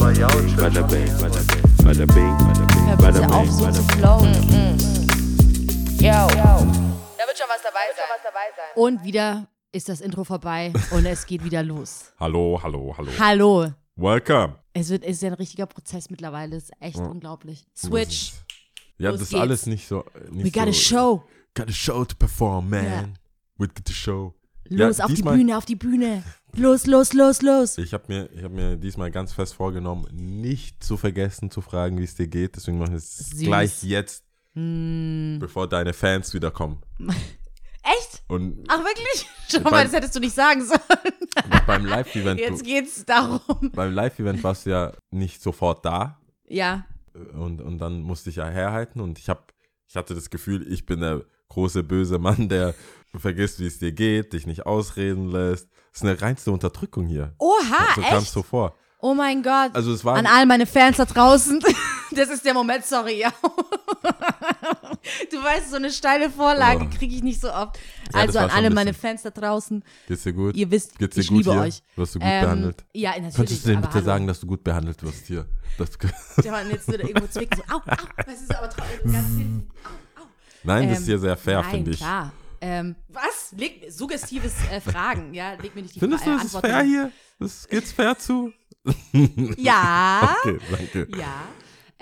Bada 0.00 0.28
bing, 0.28 0.56
bada 0.56 0.82
bing, 0.88 1.06
bada 1.84 2.06
bing, 2.06 3.30
auf, 3.30 3.44
bing, 3.44 3.52
so 3.52 3.70
zu 3.70 3.82
bing. 3.82 3.98
flowen. 3.98 4.32
Yo. 5.98 6.08
Da 6.08 7.26
wird 7.26 7.36
schon 7.36 7.46
was 7.48 7.62
dabei 7.62 7.86
sein. 7.94 8.66
Und 8.76 9.04
wieder 9.04 9.46
ist 9.72 9.90
das 9.90 10.00
Intro 10.00 10.24
vorbei 10.24 10.72
und 10.92 11.04
es 11.04 11.26
geht 11.26 11.44
wieder 11.44 11.62
los. 11.62 12.12
Hallo, 12.18 12.58
hallo, 12.62 12.94
hallo. 12.96 13.10
Hallo. 13.18 13.72
Welcome. 13.96 14.56
Es 14.72 14.88
wird, 14.88 15.04
es 15.04 15.16
ist 15.16 15.22
ja 15.22 15.28
ein 15.28 15.34
richtiger 15.34 15.66
Prozess 15.66 16.08
mittlerweile. 16.08 16.56
Es 16.56 16.64
ist 16.64 16.72
echt 16.80 16.96
Ja. 16.96 17.04
unglaublich. 17.04 17.66
Switch. 17.76 18.32
Ja, 18.96 19.10
Los 19.10 19.18
das 19.20 19.22
ist 19.28 19.30
geht's. 19.30 19.40
alles 19.42 19.66
nicht 19.66 19.86
so. 19.86 20.04
Nicht 20.30 20.46
We 20.46 20.50
got 20.50 20.64
so, 20.64 20.70
a 20.70 20.72
show. 20.72 21.22
Got 21.54 21.68
a 21.68 21.72
show 21.72 22.04
to 22.06 22.16
perform, 22.16 22.70
man. 22.70 22.84
Ja. 22.86 23.04
We 23.58 23.68
got 23.68 23.88
a 23.90 23.92
show. 23.92 24.32
Los 24.64 24.98
ja, 24.98 25.04
auf 25.04 25.12
die 25.12 25.22
Bühne, 25.22 25.58
auf 25.58 25.64
die 25.66 25.74
Bühne. 25.76 26.22
Los, 26.56 26.86
los, 26.86 27.12
los, 27.12 27.42
los. 27.42 27.78
Ich 27.78 27.92
habe 27.94 28.04
mir, 28.08 28.30
ich 28.32 28.42
hab 28.42 28.52
mir 28.52 28.76
diesmal 28.76 29.10
ganz 29.10 29.32
fest 29.32 29.54
vorgenommen, 29.54 30.06
nicht 30.12 30.82
zu 30.82 30.96
vergessen 30.96 31.50
zu 31.50 31.60
fragen, 31.60 31.98
wie 31.98 32.04
es 32.04 32.14
dir 32.14 32.26
geht. 32.28 32.56
Deswegen 32.56 32.78
mache 32.78 32.90
ich 32.92 32.96
es 32.98 33.16
Süß. 33.30 33.40
gleich 33.40 33.82
jetzt, 33.82 34.24
Hm. 34.54 35.38
bevor 35.40 35.68
deine 35.68 35.92
Fans 35.92 36.34
wiederkommen. 36.34 36.80
Echt? 37.82 38.22
Und 38.28 38.64
Ach, 38.68 38.78
wirklich? 38.84 39.26
Schau 39.48 39.60
Beim- 39.60 39.72
mal, 39.72 39.84
das 39.84 39.92
hättest 39.94 40.14
du 40.14 40.20
nicht 40.20 40.34
sagen 40.34 40.64
sollen. 40.64 40.80
beim 41.66 41.86
Live-Event, 41.86 42.38
Jetzt 42.40 42.64
geht's 42.64 43.04
darum. 43.04 43.70
beim 43.72 43.92
Live-Event 43.94 44.42
warst 44.44 44.66
du 44.66 44.70
ja 44.70 44.92
nicht 45.10 45.40
sofort 45.42 45.84
da. 45.84 46.20
Ja. 46.48 46.84
und, 47.34 47.60
und 47.60 47.78
dann 47.78 48.02
musste 48.02 48.28
ich 48.30 48.36
ja 48.36 48.48
herhalten 48.48 49.00
und 49.00 49.18
ich 49.18 49.28
habe 49.28 49.42
ich 49.88 49.96
hatte 49.96 50.14
das 50.14 50.30
Gefühl, 50.30 50.70
ich 50.72 50.84
bin 50.86 51.00
der 51.00 51.24
große 51.48 51.82
böse 51.82 52.18
Mann, 52.20 52.48
der 52.48 52.74
vergisst, 53.18 53.58
wie 53.60 53.66
es 53.66 53.78
dir 53.78 53.92
geht, 53.92 54.32
dich 54.32 54.46
nicht 54.46 54.66
ausreden 54.66 55.28
lässt. 55.30 55.68
Das 55.92 56.02
ist 56.02 56.08
eine 56.08 56.20
reinste 56.20 56.52
Unterdrückung 56.52 57.06
hier. 57.06 57.34
Oha, 57.38 57.94
so 57.96 58.00
kam 58.02 58.18
es 58.18 58.22
echt? 58.24 58.32
so 58.32 58.42
vor. 58.42 58.74
Oh 59.02 59.14
mein 59.14 59.42
Gott. 59.42 59.70
Also 59.74 59.92
es 59.92 60.04
war 60.04 60.16
An 60.16 60.26
all 60.26 60.44
meine 60.46 60.66
Fans 60.66 60.96
da 60.98 61.04
draußen. 61.04 61.60
Das 62.12 62.28
ist 62.28 62.44
der 62.44 62.54
Moment, 62.54 62.84
sorry, 62.84 63.20
ja. 63.20 63.32
Du 65.30 65.36
weißt, 65.42 65.70
so 65.70 65.76
eine 65.76 65.90
steile 65.92 66.28
Vorlage 66.28 66.84
Oh. 66.92 66.98
kriege 66.98 67.14
ich 67.14 67.22
nicht 67.22 67.40
so 67.40 67.52
oft. 67.52 67.78
das 68.10 68.20
Also 68.22 68.38
an 68.40 68.50
alle 68.50 68.66
ein 68.66 68.74
meine 68.74 68.92
Fans 68.94 69.22
da 69.22 69.30
draußen. 69.30 69.82
geht's 70.08 70.24
dir 70.24 70.32
gut? 70.32 70.56
Ihr 70.56 70.70
wisst, 70.70 70.98
geht's 70.98 71.14
dir 71.14 71.20
ich 71.22 71.28
gut 71.28 71.38
liebe 71.38 71.52
hier? 71.52 71.60
euch. 71.62 71.82
Wirst 71.96 72.16
du 72.16 72.18
gut 72.18 72.28
Ähm, 72.28 72.42
behandelt? 72.44 72.84
Ja, 72.92 73.10
natürlich. 73.12 73.34
Könntest 73.36 73.64
du 73.64 73.68
denn 73.70 73.80
bitte 73.80 73.94
hallo. 73.94 74.04
sagen, 74.04 74.26
dass 74.26 74.40
du 74.40 74.46
gut 74.48 74.64
behandelt 74.64 75.02
wirst 75.02 75.26
hier? 75.26 75.46
Das, 75.78 75.90
Der 76.44 76.50
Mann 76.52 76.68
jetzt 76.70 76.88
wieder 76.88 77.04
irgendwo 77.04 77.26
zwicken, 77.28 77.56
so, 77.58 77.74
au, 77.74 77.78
au, 77.78 77.96
das 78.26 78.40
ist 78.42 78.54
aber 78.54 78.66
au. 78.68 80.26
nein, 80.64 80.88
das 80.88 80.98
ist 80.98 81.02
Ähm, 81.02 81.06
hier 81.06 81.18
sehr 81.20 81.36
fair, 81.36 81.62
finde 81.64 81.90
ich. 81.92 81.98
klar. 81.98 82.32
Ähm, 82.60 82.94
was? 83.08 83.54
Leg, 83.56 83.86
suggestives 83.90 84.54
äh, 84.70 84.80
Fragen, 84.80 85.32
ja, 85.34 85.54
leg 85.54 85.74
mir 85.74 85.82
nicht 85.82 85.94
die 85.94 85.98
Findest 86.00 86.24
Fra- 86.24 86.30
du, 86.32 86.36
äh, 86.36 86.40
es 86.40 86.44
ist 86.46 86.54
Antworten. 86.56 86.74
fair 86.76 86.84
hier? 86.84 87.12
Das, 87.38 87.68
geht's 87.68 87.92
fair 87.92 88.18
zu? 88.18 88.52
Ja, 89.56 90.36
Okay, 90.44 90.58
danke. 90.70 91.08
ja. 91.18 91.42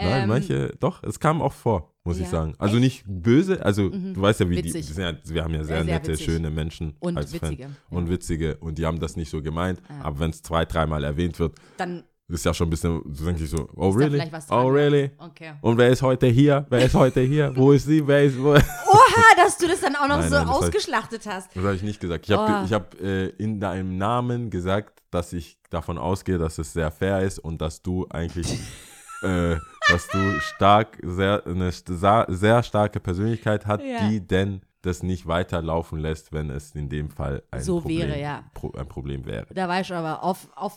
Nein, 0.01 0.23
Ähm, 0.23 0.29
manche, 0.29 0.77
doch, 0.79 1.03
es 1.03 1.19
kam 1.19 1.43
auch 1.43 1.53
vor, 1.53 1.93
muss 2.05 2.19
ich 2.19 2.25
ja. 2.25 2.29
sagen. 2.31 2.55
Also 2.59 2.77
nicht 2.77 3.03
böse, 3.09 3.65
also 3.65 3.89
du 3.89 4.21
weißt 4.21 4.39
ja, 4.41 4.49
wie 4.49 4.57
Witzig. 4.63 4.95
die, 4.95 5.01
ja, 5.01 5.13
wir 5.25 5.43
haben 5.43 5.55
ja 5.55 5.65
sehr, 5.65 5.77
Sehr, 5.79 5.85
sehr 5.87 5.95
nette, 5.95 6.13
witzig. 6.13 6.25
schöne 6.27 6.51
Menschen 6.51 6.95
Und 7.01 7.17
als 7.17 7.33
witzige, 7.33 7.47
Fan. 7.65 7.73
ja. 7.91 7.97
Und 7.97 8.09
witzige 8.09 8.57
und 8.59 8.79
die 8.79 8.87
haben 8.87 9.01
das 9.01 9.17
nicht 9.17 9.29
so 9.29 9.43
gemeint, 9.43 9.81
aber 10.01 10.21
wenn 10.21 10.31
es 10.31 10.43
zwei, 10.43 10.65
dreimal 10.65 11.03
erwähnt 11.03 11.41
wird, 11.41 11.57
Dann 11.79 12.05
ist 12.29 12.45
ja 12.45 12.53
schon 12.53 12.67
ein 12.67 12.71
bisschen, 12.71 13.01
so 13.15 13.25
denke 13.25 13.43
ich 13.45 13.51
so, 13.51 13.69
oh 13.75 13.89
really? 13.91 14.23
Oh 14.51 14.67
really? 14.69 15.11
Okay. 15.19 15.53
Und 15.63 15.79
wer 15.79 15.89
ist 15.89 16.03
heute 16.03 16.27
hier? 16.27 16.67
Wer 16.69 16.85
ist 16.85 16.95
heute 16.95 17.21
hier? 17.23 17.53
Wo 17.57 17.73
ist 17.73 17.87
sie? 17.87 18.07
Wer 18.07 18.25
ist 18.25 18.39
wo? 18.39 18.55
Das 18.55 18.65
Oha, 18.87 19.23
dass 19.37 19.57
du 19.57 19.67
das 19.67 19.81
dann 19.81 19.97
auch 19.97 20.07
noch 20.09 20.19
Nein, 20.19 20.29
so 20.29 20.35
nein, 20.37 20.47
das 20.47 20.57
ausgeschlachtet 20.57 21.27
hast. 21.27 21.57
habe 21.57 21.75
ich 21.75 21.83
nicht 21.83 22.01
gesagt. 22.01 22.27
Ich 22.29 22.37
habe 22.37 22.61
Oh. 22.61 22.65
ich 22.67 22.73
hab, 22.73 23.01
äh, 23.01 23.29
in 23.29 23.59
deinem 23.61 23.97
Namen 23.97 24.51
gesagt, 24.51 25.03
dass 25.11 25.33
ich 25.33 25.59
davon 25.71 25.97
ausgehe, 25.97 26.37
dass 26.37 26.59
es 26.59 26.73
sehr 26.73 26.91
fair 26.91 27.21
ist 27.23 27.39
und 27.39 27.61
dass 27.63 27.81
du 27.83 28.07
eigentlich, 28.11 28.47
äh, 29.23 29.57
dass 29.91 30.07
du 30.09 30.39
stark, 30.41 30.99
sehr, 31.03 31.43
eine 31.47 31.71
sehr 31.73 32.63
starke 32.63 33.01
Persönlichkeit 33.01 33.65
hat, 33.67 33.83
Ja. 33.83 34.07
die 34.09 34.21
denn 34.21 34.61
das 34.83 35.03
nicht 35.03 35.27
weiterlaufen 35.27 35.99
lässt, 35.99 36.33
wenn 36.33 36.51
es 36.51 36.75
in 36.75 36.89
dem 36.91 37.11
Fall 37.11 37.43
ein, 37.51 37.63
So 37.63 37.81
Problem, 37.81 38.09
wäre, 38.09 38.21
ja. 38.21 38.45
Pro, 38.55 38.71
ein 38.73 38.87
Problem 38.87 39.25
wäre. 39.25 39.47
Da 39.53 39.67
war 39.67 39.81
ich 39.81 39.93
aber 39.93 40.23
off, 40.23 40.47
off. 40.57 40.77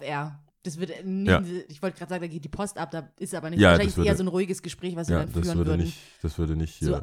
Das 0.63 0.77
wird 0.79 1.03
nie, 1.05 1.27
Ja. 1.27 1.41
ich 1.69 1.81
wollte 1.81 1.97
gerade 1.97 2.09
sagen, 2.09 2.21
da 2.21 2.27
geht 2.27 2.43
die 2.43 2.49
Post 2.49 2.77
ab, 2.77 2.91
da 2.91 3.09
ist 3.17 3.33
aber 3.33 3.49
nicht. 3.49 3.59
Ja, 3.59 3.69
Wahrscheinlich 3.69 3.93
das 3.93 3.97
würde- 3.97 4.09
eher 4.09 4.15
so 4.15 4.23
ein 4.23 4.27
ruhiges 4.27 4.61
Gespräch, 4.61 4.95
was 4.95 5.07
wir 5.09 5.17
Ja, 5.17 5.23
dann 5.23 5.33
das 5.33 5.41
führen 5.43 5.57
würde 5.57 5.71
würden. 5.71 5.85
nicht, 5.85 5.97
das 6.21 6.37
würde 6.37 6.55
nicht 6.55 6.75
hier 6.75 6.87
So 6.87 6.95
An 6.95 7.01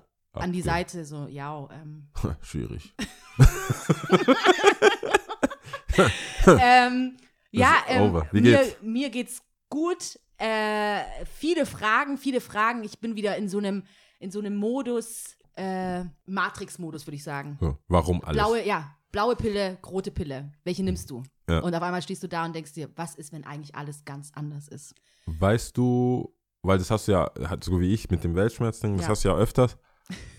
die 0.52 0.60
abgehen. 0.60 0.62
Seite, 0.62 1.04
so, 1.04 1.26
ja, 1.26 1.68
ähm, 1.72 2.08
Schwierig. 2.42 2.94
ähm, 6.47 7.16
ja, 7.50 7.74
ähm, 7.88 8.22
mir, 8.32 8.42
geht's? 8.42 8.76
mir 8.82 9.10
geht's 9.10 9.42
gut. 9.68 10.18
Äh, 10.36 11.00
viele 11.34 11.66
Fragen, 11.66 12.18
viele 12.18 12.41
Fragen. 12.41 12.84
Ich 12.84 13.00
bin 13.00 13.16
wieder 13.16 13.36
in 13.36 13.48
so 13.48 13.58
einem, 13.58 13.82
in 14.20 14.30
so 14.30 14.38
einem 14.38 14.54
Modus, 14.56 15.36
äh, 15.56 16.04
Matrix-Modus, 16.26 17.06
würde 17.06 17.16
ich 17.16 17.24
sagen. 17.24 17.58
So, 17.60 17.76
warum 17.88 18.22
alles? 18.22 18.36
Blaue, 18.41 18.64
ja, 18.64 18.94
blaue 19.12 19.36
Pille, 19.36 19.78
rote 19.86 20.10
Pille. 20.10 20.52
Welche 20.64 20.82
nimmst 20.82 21.10
du? 21.10 21.22
Ja. 21.48 21.60
Und 21.60 21.74
auf 21.74 21.82
einmal 21.82 22.02
stehst 22.02 22.22
du 22.22 22.28
da 22.28 22.44
und 22.44 22.54
denkst 22.54 22.72
dir, 22.74 22.88
was 22.96 23.14
ist, 23.14 23.32
wenn 23.32 23.44
eigentlich 23.44 23.74
alles 23.74 24.04
ganz 24.04 24.30
anders 24.34 24.69
ist? 24.69 24.94
Weißt 25.26 25.76
du, 25.76 26.34
weil 26.62 26.78
das 26.78 26.91
hast 26.91 27.08
du 27.08 27.12
ja, 27.12 27.30
hat- 27.48 27.64
so 27.64 27.80
wie 27.80 27.92
ich 27.92 28.10
mit 28.10 28.24
dem 28.24 28.34
Weltschmerzding, 28.34 28.97
das 28.97 29.06
Ja. 29.06 29.10
hast 29.10 29.24
du 29.24 29.28
ja 29.28 29.36
öfters. 29.36 29.76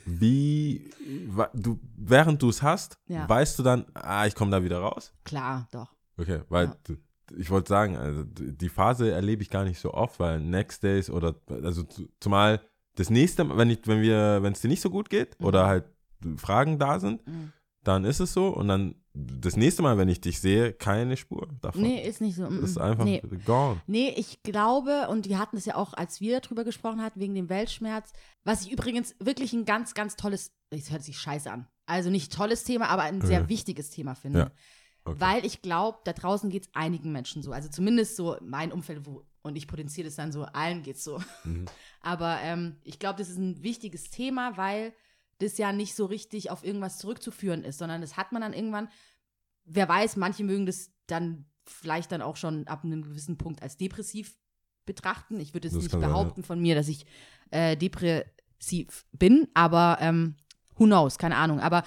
Wie, 0.06 0.90
du, 1.54 1.80
während 1.96 2.42
du 2.42 2.50
es 2.50 2.62
hast, 2.62 2.98
Ja. 3.08 3.28
weißt 3.30 3.60
du 3.60 3.64
dann, 3.64 3.86
ah, 3.94 4.26
ich 4.26 4.34
komme 4.36 4.52
da 4.52 4.64
wieder 4.64 4.80
raus? 4.80 5.14
Klar, 5.24 5.68
doch. 5.72 5.94
Okay, 6.18 6.42
weil 6.50 6.72
du, 6.84 6.98
ich 7.38 7.50
wollte 7.52 7.70
sagen, 7.70 7.96
also 7.96 8.24
die 8.26 8.70
Phase 8.70 9.12
erlebe 9.12 9.42
ich 9.44 9.50
gar 9.50 9.64
nicht 9.64 9.80
so 9.80 9.94
oft, 9.94 10.20
weil 10.20 10.40
Next 10.40 10.84
Days 10.84 11.10
oder, 11.10 11.36
also 11.64 11.84
zu- 11.84 12.10
zumal 12.20 12.62
das 12.96 13.10
nächste 13.10 13.44
Mal, 13.44 13.58
wenn 13.58 13.70
ich, 13.70 13.80
wenn 13.86 14.02
wir, 14.02 14.40
wenn 14.42 14.54
es 14.54 14.62
dir 14.62 14.68
nicht 14.68 14.82
so 14.82 14.90
gut 14.90 15.10
geht 15.10 15.40
Mhm. 15.40 15.46
oder 15.46 15.68
halt 15.68 15.86
Fragen 16.38 16.80
da 16.80 17.00
sind, 17.00 17.26
Mhm. 17.28 17.54
Dann 17.90 18.06
ist 18.06 18.20
es 18.20 18.34
so 18.34 18.48
und 18.50 18.68
dann 18.68 18.96
das 19.14 19.58
nächste 19.58 19.82
Mal, 19.82 19.98
wenn 19.98 20.08
ich 20.08 20.22
dich 20.22 20.40
sehe, 20.40 20.72
keine 20.72 21.18
Spur 21.18 21.48
davon. 21.62 21.82
Nee, 21.82 22.08
ist 22.08 22.22
nicht 22.22 22.36
so. 22.36 22.44
mm, 22.50 22.62
Das 22.62 22.70
ist 22.72 22.78
einfach 22.78 23.04
Nee. 23.04 23.22
gone. 23.46 23.82
Nee, 23.88 24.14
ich 24.16 24.42
glaube, 24.44 25.08
und 25.10 25.28
wir 25.28 25.40
hatten 25.40 25.58
es 25.58 25.66
ja 25.66 25.76
auch, 25.76 25.94
als 25.94 26.22
wir 26.22 26.40
darüber 26.40 26.64
gesprochen 26.64 27.02
hatten, 27.02 27.20
wegen 27.20 27.36
dem 27.36 27.50
Weltschmerz, 27.50 28.14
was 28.46 28.62
ich 28.66 28.72
übrigens 28.72 29.16
wirklich 29.20 29.52
ein 29.54 29.66
ganz, 29.66 29.94
ganz 29.94 30.16
tolles, 30.16 30.52
es 30.70 30.92
hört 30.92 31.04
sich 31.04 31.18
scheiße 31.20 31.52
an, 31.52 31.68
also 31.86 32.10
nicht 32.10 32.32
tolles 32.34 32.64
Thema, 32.64 32.88
aber 32.90 33.02
ein 33.04 33.22
sehr 33.22 33.42
Ja. 33.42 33.50
wichtiges 33.50 33.90
Thema 33.90 34.16
finde. 34.16 34.40
Ja. 34.40 34.52
Okay. 35.06 35.20
Weil 35.20 35.46
ich 35.46 35.62
glaube, 35.62 35.98
da 36.06 36.14
draußen 36.14 36.50
geht 36.50 36.64
es 36.68 36.70
einigen 36.74 37.12
Menschen 37.12 37.42
so. 37.42 37.52
Also 37.52 37.68
zumindest 37.70 38.16
so 38.16 38.38
mein 38.42 38.72
Umfeld, 38.72 39.06
wo, 39.06 39.26
und 39.42 39.56
ich 39.56 39.68
potenziere 39.68 40.06
das 40.08 40.16
dann 40.16 40.32
so, 40.32 40.44
allen 40.44 40.84
geht's 40.84 41.04
so. 41.04 41.20
Mhm. 41.46 41.66
Aber 42.02 42.38
ähm, 42.44 42.76
ich 42.84 43.00
glaube, 43.00 43.18
das 43.18 43.30
ist 43.30 43.38
ein 43.38 43.64
wichtiges 43.64 44.12
Thema, 44.12 44.56
weil 44.56 44.94
das 45.40 45.58
ja 45.58 45.74
nicht 45.74 45.96
so 45.96 46.06
richtig 46.06 46.52
auf 46.52 46.64
irgendwas 46.64 46.98
zurückzuführen 46.98 47.64
ist, 47.64 47.80
sondern 47.80 48.02
das 48.02 48.18
hat 48.18 48.32
man 48.32 48.42
dann 48.42 48.54
irgendwann, 48.54 48.90
wer 49.66 49.88
weiß, 49.90 50.18
manche 50.18 50.44
mögen 50.44 50.66
das 50.66 50.92
dann 51.08 51.46
vielleicht 51.66 52.12
dann 52.12 52.22
auch 52.22 52.36
schon 52.36 52.68
ab 52.68 52.84
einem 52.84 53.04
gewissen 53.04 53.38
Punkt 53.38 53.62
als 53.64 53.78
depressiv 53.78 54.38
betrachten. 54.86 55.40
Ich 55.40 55.54
würde 55.54 55.68
es 55.68 55.74
nicht 55.74 55.92
kann 55.92 56.02
sein, 56.02 56.10
behaupten 56.10 56.44
von 56.44 56.60
mir, 56.60 56.76
dass 56.76 56.88
ich 56.88 57.06
äh, 57.52 57.78
depressiv 57.78 59.06
bin, 59.12 59.48
aber 59.54 59.98
ähm, 60.02 60.36
who 60.76 60.86
knows, 60.86 61.18
keine 61.18 61.38
Ahnung. 61.38 61.60
Aber 61.60 61.84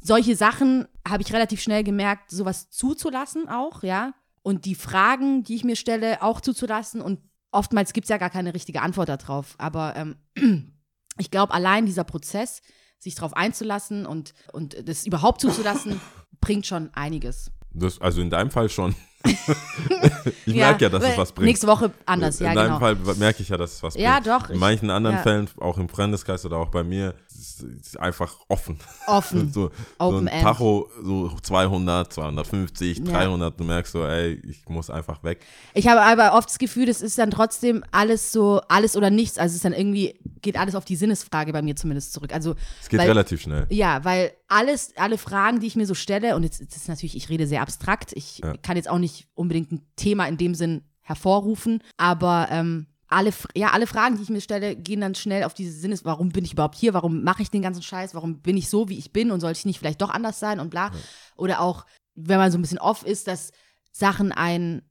solche 0.00 0.36
Sachen 0.36 0.86
habe 1.06 1.22
ich 1.22 1.32
relativ 1.32 1.60
schnell 1.60 1.84
gemerkt, 1.84 2.30
sowas 2.30 2.70
zuzulassen 2.70 3.48
auch, 3.48 3.82
ja. 3.82 4.14
Und 4.42 4.64
die 4.64 4.74
Fragen, 4.74 5.42
die 5.42 5.56
ich 5.56 5.64
mir 5.64 5.76
stelle, 5.76 6.22
auch 6.22 6.40
zuzulassen. 6.40 7.00
Und 7.02 7.20
oftmals 7.50 7.92
gibt 7.92 8.06
es 8.06 8.08
ja 8.08 8.18
gar 8.18 8.30
keine 8.30 8.54
richtige 8.54 8.82
Antwort 8.82 9.08
darauf. 9.08 9.54
Aber 9.58 9.94
ähm, 9.96 10.72
ich 11.18 11.30
glaube, 11.30 11.52
allein 11.54 11.86
dieser 11.86 12.04
Prozess, 12.04 12.62
sich 12.98 13.14
darauf 13.14 13.34
einzulassen 13.34 14.06
und, 14.06 14.34
und 14.52 14.88
das 14.88 15.06
überhaupt 15.06 15.40
zuzulassen, 15.40 16.00
bringt 16.40 16.66
schon 16.66 16.90
einiges. 16.94 17.50
Das, 17.72 18.00
also 18.00 18.20
in 18.20 18.30
deinem 18.30 18.50
Fall 18.50 18.68
schon. 18.68 18.94
ich 19.24 20.54
Ja, 20.54 20.68
merke 20.68 20.84
ja, 20.84 20.90
dass 20.90 21.04
es 21.04 21.16
was 21.18 21.32
bringt. 21.32 21.46
Nächste 21.46 21.66
Woche 21.66 21.92
anders, 22.06 22.40
in 22.40 22.46
ja, 22.46 22.54
deinem 22.54 22.78
genau. 22.78 22.78
Fall 22.78 23.16
merke 23.16 23.42
ich 23.42 23.48
ja, 23.48 23.56
dass 23.56 23.74
es 23.74 23.82
was 23.82 23.94
Ja, 23.94 24.20
bringt. 24.20 24.26
doch, 24.26 24.50
In 24.50 24.58
manchen 24.58 24.90
anderen 24.90 25.16
ja. 25.16 25.22
Fällen, 25.22 25.48
auch 25.58 25.76
im 25.78 25.88
Freundeskreis 25.88 26.44
oder 26.44 26.56
auch 26.56 26.68
bei 26.70 26.82
mir, 26.84 27.14
ist 27.38 27.62
es 27.86 27.96
einfach 27.96 28.36
offen. 28.48 28.78
Offen. 29.06 29.52
so, 29.52 29.68
so 29.68 29.70
Open 29.98 30.28
ein 30.28 30.34
End. 30.34 30.42
Tacho, 30.42 30.90
so 31.02 31.30
200, 31.40 32.12
250, 32.12 32.98
Ja. 32.98 33.04
300, 33.04 33.58
du 33.58 33.64
merkst 33.64 33.92
so, 33.92 34.04
ey, 34.04 34.34
ich 34.48 34.68
muss 34.68 34.90
einfach 34.90 35.22
weg. 35.22 35.44
Ich 35.74 35.86
habe 35.88 36.02
aber 36.02 36.36
oft 36.36 36.48
das 36.48 36.58
Gefühl, 36.58 36.86
das 36.86 37.00
ist 37.00 37.16
dann 37.18 37.30
trotzdem 37.30 37.84
alles 37.92 38.32
so, 38.32 38.60
alles 38.68 38.96
oder 38.96 39.10
nichts. 39.10 39.38
Also 39.38 39.52
es 39.52 39.56
ist 39.56 39.64
dann 39.64 39.72
irgendwie, 39.72 40.18
geht 40.42 40.58
alles 40.58 40.74
auf 40.74 40.84
die 40.84 40.96
Sinnesfrage 40.96 41.52
bei 41.52 41.62
mir 41.62 41.76
zumindest 41.76 42.12
zurück. 42.12 42.32
Also 42.32 42.54
Es 42.80 42.88
geht 42.88 43.00
weil, 43.00 43.08
relativ 43.08 43.40
schnell. 43.42 43.66
Ja, 43.70 44.04
weil 44.04 44.32
alles, 44.48 44.92
alle 44.96 45.18
Fragen, 45.18 45.60
die 45.60 45.66
ich 45.66 45.76
mir 45.76 45.86
so 45.86 45.94
stelle, 45.94 46.36
und 46.36 46.42
jetzt, 46.42 46.60
jetzt 46.60 46.76
ist 46.76 46.88
natürlich, 46.88 47.16
ich 47.16 47.28
rede 47.28 47.46
sehr 47.46 47.62
abstrakt, 47.62 48.12
ich 48.14 48.38
Ja. 48.38 48.56
kann 48.58 48.76
jetzt 48.76 48.88
auch 48.88 48.98
nicht 48.98 49.28
unbedingt 49.34 49.72
ein 49.72 49.82
Thema 49.96 50.26
in 50.26 50.36
dem 50.36 50.54
Sinn 50.54 50.82
hervorrufen, 51.02 51.82
aber 51.96 52.48
ähm, 52.50 52.86
alle, 53.08 53.32
ja, 53.54 53.70
alle 53.70 53.86
Fragen, 53.86 54.16
die 54.16 54.22
ich 54.22 54.28
mir 54.28 54.40
stelle, 54.40 54.76
gehen 54.76 55.00
dann 55.00 55.14
schnell 55.14 55.44
auf 55.44 55.54
diese 55.54 55.72
Sinnes, 55.72 56.04
warum 56.04 56.28
bin 56.28 56.44
ich 56.44 56.52
überhaupt 56.52 56.76
hier, 56.76 56.94
warum 56.94 57.22
mache 57.22 57.42
ich 57.42 57.50
den 57.50 57.62
ganzen 57.62 57.82
Scheiß, 57.82 58.14
warum 58.14 58.40
bin 58.40 58.56
ich 58.56 58.68
so, 58.68 58.88
wie 58.88 58.98
ich 58.98 59.12
bin 59.12 59.30
und 59.30 59.40
sollte 59.40 59.58
ich 59.58 59.66
nicht 59.66 59.78
vielleicht 59.78 60.02
doch 60.02 60.10
anders 60.10 60.38
sein 60.38 60.60
und 60.60 60.70
bla. 60.70 60.90
Oder 61.36 61.60
auch, 61.60 61.86
wenn 62.14 62.38
man 62.38 62.52
so 62.52 62.58
ein 62.58 62.62
bisschen 62.62 62.78
off 62.78 63.04
ist, 63.04 63.26
dass 63.26 63.52
Sachen 63.92 64.32
einen 64.32 64.82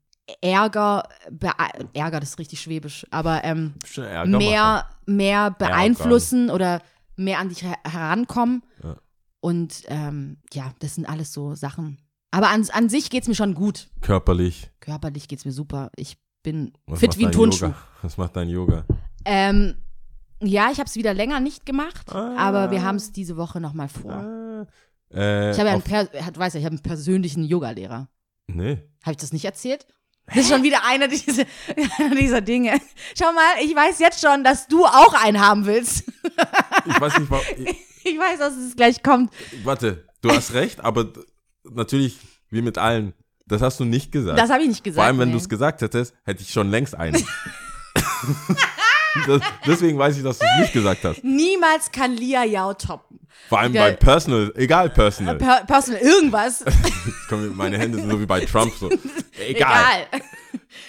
Ärger, 0.41 1.03
Ärger, 1.93 2.19
das 2.19 2.31
ist 2.31 2.39
richtig 2.39 2.59
schwäbisch, 2.59 3.05
aber 3.11 3.43
ähm, 3.43 3.75
Ärger 3.95 4.37
mehr, 4.37 4.89
mehr 5.05 5.51
beeinflussen 5.51 6.49
oder 6.49 6.81
mehr 7.15 7.39
an 7.39 7.49
dich 7.49 7.63
her 7.63 7.77
herankommen. 7.85 8.63
Ja. 8.83 8.97
Und 9.39 9.83
ähm, 9.87 10.37
ja, 10.51 10.73
das 10.79 10.95
sind 10.95 11.07
alles 11.07 11.31
so 11.31 11.55
Sachen. 11.55 12.01
Aber 12.31 12.49
an, 12.49 12.67
an 12.71 12.89
sich 12.89 13.09
geht 13.09 13.21
es 13.21 13.27
mir 13.29 13.35
schon 13.35 13.53
gut. 13.53 13.89
Körperlich. 14.01 14.69
Körperlich 14.81 15.27
geht 15.27 15.39
es 15.39 15.45
mir 15.45 15.53
super. 15.53 15.91
Ich 15.95 16.17
bin 16.51 16.71
Was 16.85 16.99
fit 16.99 17.17
wie 17.17 17.25
ein 17.25 17.31
Turnschuh. 17.33 17.65
Yoga? 17.65 17.77
Was 18.01 18.17
macht 18.17 18.35
dein 18.37 18.47
Yoga? 18.49 18.85
Ähm, 19.25 19.75
ja, 20.41 20.69
ich 20.71 20.77
habe 20.79 20.87
es 20.87 20.95
wieder 20.95 21.13
länger 21.13 21.39
nicht 21.41 21.65
gemacht, 21.65 22.13
Ah. 22.13 22.35
aber 22.37 22.71
wir 22.71 22.83
haben 22.83 22.95
es 22.95 23.11
diese 23.11 23.35
Woche 23.35 23.59
nochmal 23.59 23.89
vor. 23.89 24.13
Ah, 24.13 24.67
äh, 25.13 25.51
Ich 25.51 25.57
habe 25.59 25.67
ja 25.69 25.73
einen, 25.73 25.81
per, 25.81 26.05
du 26.05 26.39
weißt 26.39 26.55
ja, 26.55 26.59
ich 26.59 26.65
habe 26.65 26.75
einen 26.75 26.83
persönlichen 26.83 27.43
Yogalehrer. 27.43 28.07
Nee. 28.47 28.77
Habe 29.03 29.11
ich 29.11 29.17
das 29.17 29.33
nicht 29.33 29.43
erzählt? 29.45 29.85
Das 30.27 30.37
ist 30.37 30.49
schon 30.49 30.63
wieder 30.63 30.85
einer 30.85 31.07
dieser, 31.07 31.43
dieser 32.17 32.41
Dinge. 32.41 32.79
Schau 33.17 33.31
mal, 33.33 33.63
ich 33.63 33.75
weiß 33.75 33.99
jetzt 33.99 34.21
schon, 34.25 34.43
dass 34.43 34.67
du 34.67 34.85
auch 34.85 35.13
einen 35.25 35.39
haben 35.41 35.65
willst. 35.65 36.03
Ich 36.85 37.01
weiß 37.01 37.19
nicht, 37.19 37.29
warum. 37.31 37.45
ich- 37.65 37.83
Ich 38.05 38.17
weiß, 38.17 38.39
dass 38.39 38.55
es 38.55 38.75
gleich 38.77 39.03
kommt. 39.03 39.33
Warte, 39.65 40.05
du 40.21 40.29
hast 40.31 40.53
recht, 40.53 40.79
aber 40.79 41.07
natürlich, 41.69 42.17
wie 42.49 42.61
mit 42.61 42.77
allen, 42.77 43.13
das 43.47 43.61
hast 43.61 43.79
du 43.79 43.85
nicht 43.85 44.11
gesagt. 44.11 44.37
Das 44.37 44.49
habe 44.49 44.61
ich 44.63 44.69
nicht 44.69 44.83
gesagt. 44.83 44.97
Vor 44.97 45.05
allem, 45.05 45.19
wenn 45.19 45.29
nee. 45.29 45.33
du 45.33 45.39
es 45.39 45.49
gesagt 45.49 45.81
hättest, 45.81 46.13
hätte 46.23 46.41
ich 46.41 46.51
schon 46.51 46.69
längst 46.69 46.95
einen. 46.95 47.15
das, 49.27 49.41
deswegen 49.65 49.97
weiß 49.97 50.17
ich, 50.17 50.23
dass 50.23 50.39
du 50.39 50.45
es 50.45 50.61
nicht 50.61 50.73
gesagt 50.73 51.03
hast. 51.03 51.23
Niemals 51.23 51.91
kann 51.91 52.15
Lia 52.15 52.43
Yao 52.43 52.73
toppen. 52.73 53.19
Vor 53.49 53.59
allem 53.59 53.73
Geil. 53.73 53.91
bei 53.91 53.97
Personal, 53.97 54.51
egal 54.55 54.89
Personal. 54.89 55.35
Per 55.35 55.63
Personal 55.65 56.01
irgendwas. 56.01 56.65
Komm, 57.29 57.55
meine 57.55 57.77
Hände 57.77 57.97
sind 57.97 58.09
so 58.09 58.19
wie 58.19 58.25
bei 58.25 58.41
Trump 58.41 58.73
so. 58.77 58.89
Egal. 59.47 60.07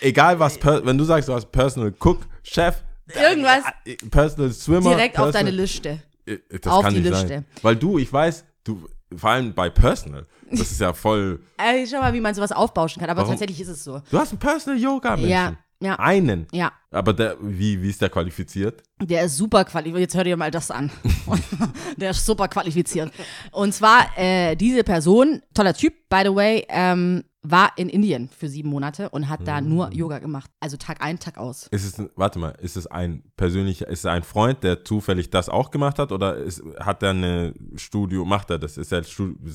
Egal, 0.00 0.38
was, 0.38 0.58
per, 0.58 0.84
wenn 0.84 0.96
du 0.96 1.04
sagst, 1.04 1.28
du 1.28 1.34
hast 1.34 1.52
Personal 1.52 1.92
Cook, 2.00 2.20
Chef, 2.42 2.82
Irgendwas. 3.14 3.62
äh, 3.84 3.96
Personal 4.10 4.52
Swimmer. 4.52 4.90
Direkt 4.90 5.18
auf 5.18 5.26
Personal, 5.26 5.44
deine 5.44 5.56
Liste. 5.56 6.02
Äh, 6.26 6.38
Das 6.60 6.72
auf 6.72 6.82
kann 6.82 6.94
die 6.94 7.00
nicht 7.00 7.10
Liste. 7.10 7.28
sein. 7.28 7.44
Weil 7.62 7.76
du, 7.76 7.98
ich 7.98 8.12
weiß, 8.12 8.44
du, 8.64 8.88
vor 9.16 9.30
allem 9.30 9.54
bei 9.54 9.70
Personal, 9.70 10.26
das 10.50 10.60
ist 10.70 10.80
ja 10.80 10.92
voll. 10.92 11.40
Äh, 11.56 11.86
schau 11.86 12.00
mal, 12.00 12.12
wie 12.12 12.20
man 12.20 12.34
sowas 12.34 12.52
aufbauschen 12.52 13.00
kann. 13.00 13.10
Aber 13.10 13.22
Warum? 13.22 13.32
tatsächlich 13.32 13.60
ist 13.60 13.68
es 13.68 13.84
so. 13.84 14.00
Du 14.10 14.18
hast 14.18 14.30
einen 14.30 14.38
Personal 14.38 14.78
Yoga 14.80 15.10
Menschen. 15.16 15.30
Ja, 15.30 15.56
ja. 15.80 15.98
Einen. 15.98 16.46
Ja. 16.52 16.72
Aber 16.90 17.12
der, 17.12 17.36
wie, 17.40 17.80
wie 17.80 17.90
ist 17.90 18.00
der 18.02 18.08
qualifiziert? 18.08 18.82
Der 19.00 19.24
ist 19.24 19.36
super 19.36 19.64
qualifiziert. 19.64 20.00
Jetzt 20.00 20.16
hör 20.16 20.24
dir 20.24 20.36
mal 20.36 20.50
das 20.50 20.70
an. 20.70 20.90
der 21.96 22.10
ist 22.10 22.26
super 22.26 22.48
qualifiziert. 22.48 23.12
Und 23.52 23.72
zwar, 23.74 24.06
äh, 24.16 24.56
diese 24.56 24.82
Person, 24.82 25.42
toller 25.54 25.74
Typ, 25.74 26.08
by 26.08 26.22
the 26.24 26.34
way, 26.34 26.66
ähm, 26.68 27.24
war 27.42 27.72
in 27.76 27.88
Indien 27.88 28.28
für 28.28 28.48
sieben 28.48 28.68
Monate 28.68 29.10
und 29.10 29.28
hat 29.28 29.46
da 29.46 29.60
Mhm. 29.60 29.68
nur 29.68 29.92
Yoga 29.92 30.18
gemacht. 30.18 30.50
Also 30.58 30.76
Tag 30.76 31.00
ein, 31.02 31.18
Tag 31.20 31.38
aus. 31.38 31.68
Ist 31.68 31.84
es, 31.98 32.08
warte 32.16 32.38
mal, 32.38 32.50
ist 32.60 32.76
es 32.76 32.86
ein 32.88 33.22
persönlicher, 33.36 33.86
ist 33.88 34.00
es 34.00 34.06
ein 34.06 34.24
Freund, 34.24 34.64
der 34.64 34.84
zufällig 34.84 35.30
das 35.30 35.48
auch 35.48 35.70
gemacht 35.70 35.98
hat 35.98 36.10
oder 36.10 36.36
ist, 36.36 36.62
hat 36.80 37.02
er 37.02 37.10
eine 37.10 37.54
Studio, 37.76 38.24
macht 38.24 38.50
er 38.50 38.58
das? 38.58 38.76
Ist 38.76 38.92
er, 38.92 39.02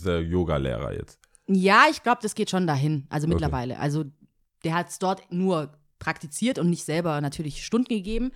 er 0.06 0.20
Yoga-Lehrer 0.22 0.94
jetzt? 0.94 1.20
Ja, 1.48 1.84
ich 1.92 2.02
glaube, 2.04 2.20
das 2.22 2.36
geht 2.36 2.50
schon 2.50 2.68
dahin. 2.68 3.06
Also 3.10 3.28
mittlerweile. 3.28 3.78
Also 3.80 4.06
der 4.64 4.76
hat 4.76 4.90
es 4.90 4.98
dort 5.00 5.30
nur 5.30 5.74
praktiziert 6.00 6.58
und 6.60 6.70
nicht 6.70 6.86
selber 6.86 7.20
natürlich 7.20 7.66
Stunden 7.66 7.90
gegeben. 7.90 8.32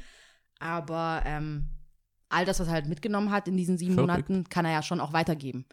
Aber 0.59 1.21
ähm, 1.25 1.69
all 2.29 2.43
das, 2.45 2.59
was 2.59 2.67
er 2.67 2.73
halt 2.73 2.87
mitgenommen 2.87 3.31
hat 3.31 3.47
in 3.47 3.55
diesen 3.55 3.77
sieben 3.77 3.93
Verrückt. 3.93 4.29
Monaten, 4.29 4.49
kann 4.49 4.65
er 4.65 4.71
ja 4.73 4.83
schon 4.83 4.99
auch 4.99 5.13
weitergeben. 5.13 5.65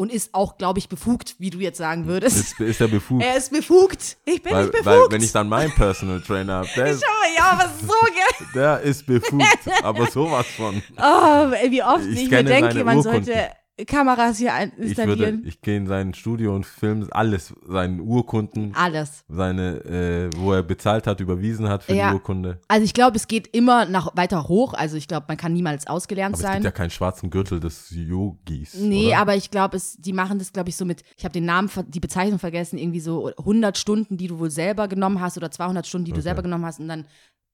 Und 0.00 0.12
ist 0.12 0.32
auch, 0.32 0.58
glaube 0.58 0.78
ich, 0.78 0.88
befugt, 0.88 1.34
wie 1.40 1.50
du 1.50 1.58
jetzt 1.58 1.76
sagen 1.78 2.06
würdest. 2.06 2.36
Ist, 2.36 2.60
ist 2.60 2.80
er 2.80 2.86
befugt? 2.86 3.20
Er 3.24 3.36
ist 3.36 3.50
befugt. 3.50 4.16
Ich 4.24 4.40
bin 4.40 4.52
weil, 4.52 4.62
nicht 4.62 4.70
befugt. 4.70 4.86
weil, 4.86 5.00
wenn 5.10 5.22
ich 5.24 5.32
dann 5.32 5.48
meinen 5.48 5.72
Personal 5.72 6.20
Trainer 6.20 6.58
habe, 6.58 6.68
der, 6.76 6.86
ist- 6.86 7.02
ja, 7.36 7.44
aber 7.50 7.68
so 7.82 7.88
geil. 8.04 8.48
der 8.54 8.80
ist 8.82 9.04
befugt, 9.06 9.44
aber 9.82 10.06
sowas 10.06 10.46
von. 10.56 10.80
Oh, 10.96 11.50
wie 11.68 11.82
oft 11.82 12.04
Ich 12.06 12.22
ich, 12.22 12.30
mir 12.30 12.44
denke, 12.44 12.84
man 12.84 12.98
Urkunden. 12.98 13.24
sollte 13.24 13.48
Kameras 13.86 14.38
hier 14.38 14.54
ein- 14.54 14.72
Ich 14.76 14.96
würde, 14.96 15.12
installieren. 15.12 15.42
ich 15.46 15.60
gehe 15.60 15.76
in 15.76 15.86
sein 15.86 16.12
Studio 16.14 16.54
und 16.54 16.66
filme 16.66 17.06
alles, 17.10 17.54
seine 17.66 18.02
Urkunden, 18.02 18.74
Alles. 18.74 19.24
seine, 19.28 19.84
äh, 19.84 20.30
wo 20.36 20.52
er 20.52 20.62
bezahlt 20.62 21.06
hat, 21.06 21.20
überwiesen 21.20 21.68
hat 21.68 21.84
für 21.84 21.94
Ja. 21.94 22.08
die 22.10 22.14
Urkunde. 22.14 22.60
Also 22.68 22.84
ich 22.84 22.92
glaube, 22.94 23.16
es 23.16 23.28
geht 23.28 23.46
immer 23.56 23.84
nach 23.86 24.16
weiter 24.16 24.48
hoch. 24.48 24.74
Also 24.74 24.96
ich 24.96 25.06
glaube, 25.08 25.26
man 25.28 25.36
kann 25.36 25.52
niemals 25.52 25.86
ausgelernt 25.86 26.34
Aber 26.34 26.40
es 26.42 26.46
sein. 26.46 26.54
gibt 26.54 26.64
ja 26.64 26.70
keinen 26.72 26.90
schwarzen 26.90 27.30
Gürtel 27.30 27.60
des 27.60 27.90
Yogis. 27.90 28.74
Nee, 28.74 29.08
oder? 29.08 29.18
aber 29.18 29.36
ich 29.36 29.50
glaube, 29.50 29.76
es, 29.76 29.96
die 29.96 30.12
machen 30.12 30.38
das, 30.38 30.52
glaube 30.52 30.68
ich, 30.70 30.76
so 30.76 30.84
mit, 30.84 31.02
ich 31.16 31.24
habe 31.24 31.32
den 31.32 31.44
Namen, 31.44 31.70
die 31.86 32.00
Bezeichnung 32.00 32.38
vergessen, 32.38 32.78
irgendwie 32.78 33.00
so 33.00 33.30
100 33.38 33.78
Stunden, 33.78 34.16
die 34.16 34.26
du 34.26 34.38
wohl 34.38 34.50
selber 34.50 34.88
genommen 34.88 35.20
hast 35.20 35.36
oder 35.36 35.50
200 35.50 35.86
Stunden, 35.86 36.04
die 36.06 36.10
du 36.12 36.16
Okay. 36.16 36.22
selber 36.24 36.42
genommen 36.42 36.64
hast 36.64 36.80
und 36.80 36.88
dann 36.88 37.06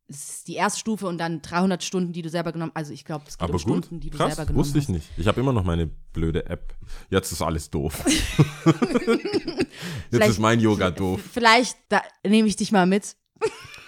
ist 0.08 0.46
die 0.48 0.54
erste 0.54 0.80
Stufe 0.80 1.06
und 1.06 1.18
dann 1.18 1.40
300 1.42 1.82
Stunden, 1.82 2.12
die 2.12 2.22
du 2.22 2.28
selber 2.28 2.52
genommen 2.52 2.72
hast. 2.74 2.80
Also 2.82 2.92
ich 2.92 3.04
glaube, 3.04 3.24
es 3.26 3.34
Aber 3.40 3.46
um 3.46 3.52
gut, 3.52 3.60
Stunden, 3.60 4.00
die 4.00 4.10
du 4.10 4.18
krass, 4.18 4.34
selber 4.36 4.46
genommen 4.48 4.64
wusste 4.64 4.78
ich 4.78 4.84
hast. 4.84 4.90
nicht. 4.90 5.06
Ich 5.16 5.26
habe 5.26 5.40
immer 5.40 5.52
noch 5.52 5.64
meine 5.64 5.86
blöde 5.86 6.44
App. 6.46 6.74
Jetzt 7.10 7.32
ist 7.32 7.40
alles 7.42 7.70
doof. 7.70 8.04
Jetzt 8.06 9.66
Vielleicht- 10.10 10.30
ist 10.30 10.38
mein 10.38 10.60
Yoga 10.60 10.90
doof. 10.90 11.20
Vielleicht 11.32 11.76
nehme 12.26 12.48
ich 12.48 12.56
dich 12.56 12.72
mal 12.72 12.86
mit. 12.86 13.16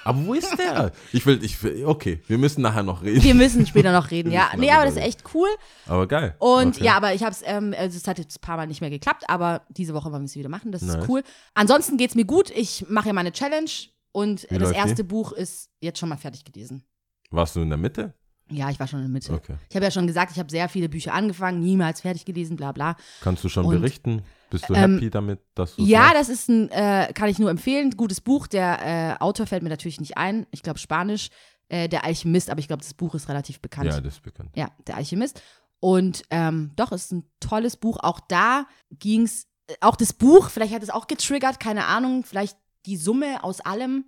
Aber 0.04 0.24
wo 0.24 0.34
ist 0.34 0.56
der? 0.56 0.92
Ich 1.12 1.26
will, 1.26 1.42
ich 1.42 1.60
will, 1.64 1.84
okay, 1.84 2.22
wir 2.28 2.38
müssen 2.38 2.62
nachher 2.62 2.84
noch 2.84 3.02
reden. 3.02 3.24
Wir 3.24 3.34
müssen 3.34 3.66
später 3.66 3.90
noch 3.92 4.12
reden, 4.12 4.30
ja. 4.32 4.50
Nee, 4.56 4.70
aber 4.70 4.84
das 4.84 4.94
ist 4.94 5.02
echt 5.02 5.24
cool. 5.34 5.48
Aber 5.86 6.06
geil. 6.06 6.36
Und 6.38 6.76
Okay. 6.76 6.84
ja, 6.84 6.96
aber 6.96 7.12
ich 7.12 7.22
habe 7.22 7.32
es, 7.32 7.42
ähm, 7.44 7.74
also 7.76 7.96
es 7.96 8.06
hat 8.06 8.18
jetzt 8.18 8.38
ein 8.38 8.40
paar 8.40 8.56
Mal 8.56 8.68
nicht 8.68 8.80
mehr 8.80 8.90
geklappt, 8.90 9.24
aber 9.28 9.62
diese 9.70 9.94
Woche 9.94 10.12
wollen 10.12 10.22
wir 10.22 10.26
es 10.26 10.36
wieder 10.36 10.48
machen. 10.48 10.70
Das 10.70 10.82
Nice. 10.82 10.96
ist 11.02 11.08
cool. 11.08 11.24
Ansonsten 11.54 11.96
geht 11.96 12.10
es 12.10 12.14
mir 12.14 12.24
gut. 12.24 12.50
Ich 12.50 12.86
mache 12.88 13.08
ja 13.08 13.12
meine 13.14 13.32
Challenge 13.32 13.68
und 14.16 14.46
Wie 14.50 14.54
das 14.54 14.68
läuft 14.70 14.74
die? 14.74 14.78
erste 14.78 15.04
Buch 15.04 15.32
ist 15.32 15.68
jetzt 15.78 15.98
schon 15.98 16.08
mal 16.08 16.16
fertig 16.16 16.42
gelesen. 16.42 16.82
Warst 17.30 17.54
du 17.54 17.60
in 17.60 17.68
der 17.68 17.76
Mitte? 17.76 18.14
Ja, 18.50 18.70
ich 18.70 18.80
war 18.80 18.86
schon 18.86 19.00
in 19.00 19.04
der 19.04 19.12
Mitte. 19.12 19.30
Okay. 19.34 19.56
Ich 19.68 19.76
habe 19.76 19.84
ja 19.84 19.90
schon 19.90 20.06
gesagt, 20.06 20.32
ich 20.32 20.38
habe 20.38 20.50
sehr 20.50 20.70
viele 20.70 20.88
Bücher 20.88 21.12
angefangen, 21.12 21.60
niemals 21.60 22.00
fertig 22.00 22.24
gelesen, 22.24 22.56
bla 22.56 22.72
bla. 22.72 22.96
Kannst 23.20 23.44
du 23.44 23.50
schon 23.50 23.66
Und, 23.66 23.78
berichten? 23.78 24.22
Bist 24.48 24.70
du 24.70 24.74
ähm, 24.74 24.94
happy 24.94 25.10
damit, 25.10 25.40
dass 25.54 25.76
du 25.76 25.82
Ja, 25.82 26.14
das 26.14 26.30
ist 26.30 26.48
ein, 26.48 26.70
äh, 26.70 27.12
kann 27.12 27.28
ich 27.28 27.38
nur 27.38 27.50
empfehlen, 27.50 27.90
gutes 27.90 28.22
Buch. 28.22 28.46
Der 28.46 29.18
äh, 29.18 29.22
Autor 29.22 29.46
fällt 29.46 29.62
mir 29.62 29.68
natürlich 29.68 30.00
nicht 30.00 30.16
ein. 30.16 30.46
Ich 30.50 30.62
glaube 30.62 30.78
Spanisch, 30.78 31.28
äh, 31.68 31.86
der 31.86 32.04
Alchemist, 32.04 32.48
aber 32.48 32.60
ich 32.60 32.68
glaube, 32.68 32.82
das 32.82 32.94
Buch 32.94 33.14
ist 33.14 33.28
relativ 33.28 33.60
bekannt. 33.60 33.90
Ja, 33.90 34.00
das 34.00 34.14
ist 34.14 34.22
bekannt. 34.22 34.50
Ja, 34.54 34.70
der 34.86 34.96
Alchemist. 34.96 35.42
Und 35.80 36.22
ähm, 36.30 36.70
doch, 36.76 36.90
es 36.92 37.06
ist 37.06 37.12
ein 37.12 37.24
tolles 37.40 37.76
Buch. 37.76 37.98
Auch 38.00 38.20
da 38.28 38.66
ging 38.98 39.24
es, 39.24 39.46
auch 39.82 39.96
das 39.96 40.14
Buch, 40.14 40.48
vielleicht 40.48 40.72
hat 40.72 40.82
es 40.82 40.90
auch 40.90 41.06
getriggert, 41.06 41.60
keine 41.60 41.84
Ahnung, 41.84 42.24
vielleicht 42.24 42.56
die 42.86 42.96
Summe 42.96 43.42
aus 43.44 43.60
allem. 43.60 44.04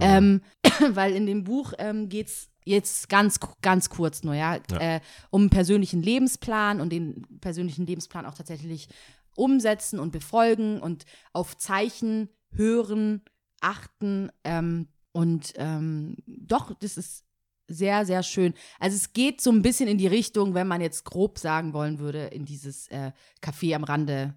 Ähm, 0.00 0.40
weil 0.92 1.14
in 1.14 1.26
dem 1.26 1.44
Buch 1.44 1.72
ähm, 1.78 2.08
geht 2.08 2.26
es 2.28 2.50
jetzt 2.64 3.08
ganz, 3.08 3.40
ganz 3.62 3.88
kurz 3.90 4.22
nur, 4.22 4.34
ja, 4.34 4.58
Ja. 4.70 4.78
Äh, 4.96 5.00
um 5.30 5.42
einen 5.42 5.50
persönlichen 5.50 6.02
Lebensplan 6.02 6.80
und 6.80 6.90
den 6.90 7.22
persönlichen 7.40 7.86
Lebensplan 7.86 8.26
auch 8.26 8.34
tatsächlich 8.34 8.88
umsetzen 9.34 9.98
und 10.00 10.10
befolgen 10.12 10.80
und 10.80 11.04
auf 11.32 11.56
Zeichen 11.56 12.28
hören, 12.50 13.22
achten. 13.60 14.30
Ähm, 14.44 14.88
und 15.12 15.52
ähm, 15.56 16.16
doch, 16.26 16.74
das 16.78 16.96
ist 16.98 17.24
sehr, 17.68 18.04
sehr 18.06 18.22
schön. 18.22 18.54
Also 18.78 18.96
es 18.96 19.12
geht 19.12 19.40
so 19.40 19.50
ein 19.50 19.62
bisschen 19.62 19.88
in 19.88 19.98
die 19.98 20.06
Richtung, 20.06 20.54
wenn 20.54 20.66
man 20.66 20.80
jetzt 20.80 21.04
grob 21.04 21.38
sagen 21.38 21.72
wollen 21.72 21.98
würde, 21.98 22.26
in 22.26 22.44
dieses 22.44 22.88
äh, 22.88 23.12
Café 23.42 23.74
am 23.74 23.84
Rande. 23.84 24.34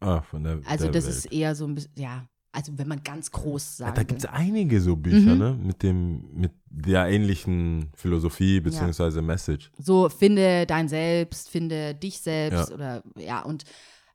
ah, 0.00 0.20
von 0.22 0.42
der, 0.44 0.60
Also 0.66 0.84
der 0.84 0.92
das 0.92 1.04
Welt. 1.06 1.16
ist 1.16 1.32
eher 1.32 1.54
so 1.54 1.64
ein 1.66 1.74
bisschen, 1.74 1.92
ja, 1.96 2.26
also 2.52 2.76
wenn 2.78 2.86
man 2.88 3.02
ganz 3.02 3.30
groß 3.30 3.78
Ja, 3.78 3.86
sagt. 3.86 3.98
da 3.98 4.02
gibt 4.02 4.20
es 4.20 4.26
einige 4.26 4.80
so 4.80 4.94
Bücher, 4.96 5.32
Mhm. 5.34 5.38
ne? 5.38 5.58
Mit 5.62 5.82
dem, 5.82 6.32
mit 6.34 6.52
der 6.66 7.06
ähnlichen 7.08 7.90
Philosophie 7.94 8.60
beziehungsweise 8.60 9.22
Message. 9.22 9.70
So, 9.78 10.08
finde 10.08 10.66
dein 10.66 10.88
Selbst, 10.88 11.48
finde 11.48 11.94
dich 11.94 12.20
selbst 12.20 12.68
Ja. 12.70 12.74
oder 12.74 13.02
ja, 13.16 13.40
und 13.42 13.64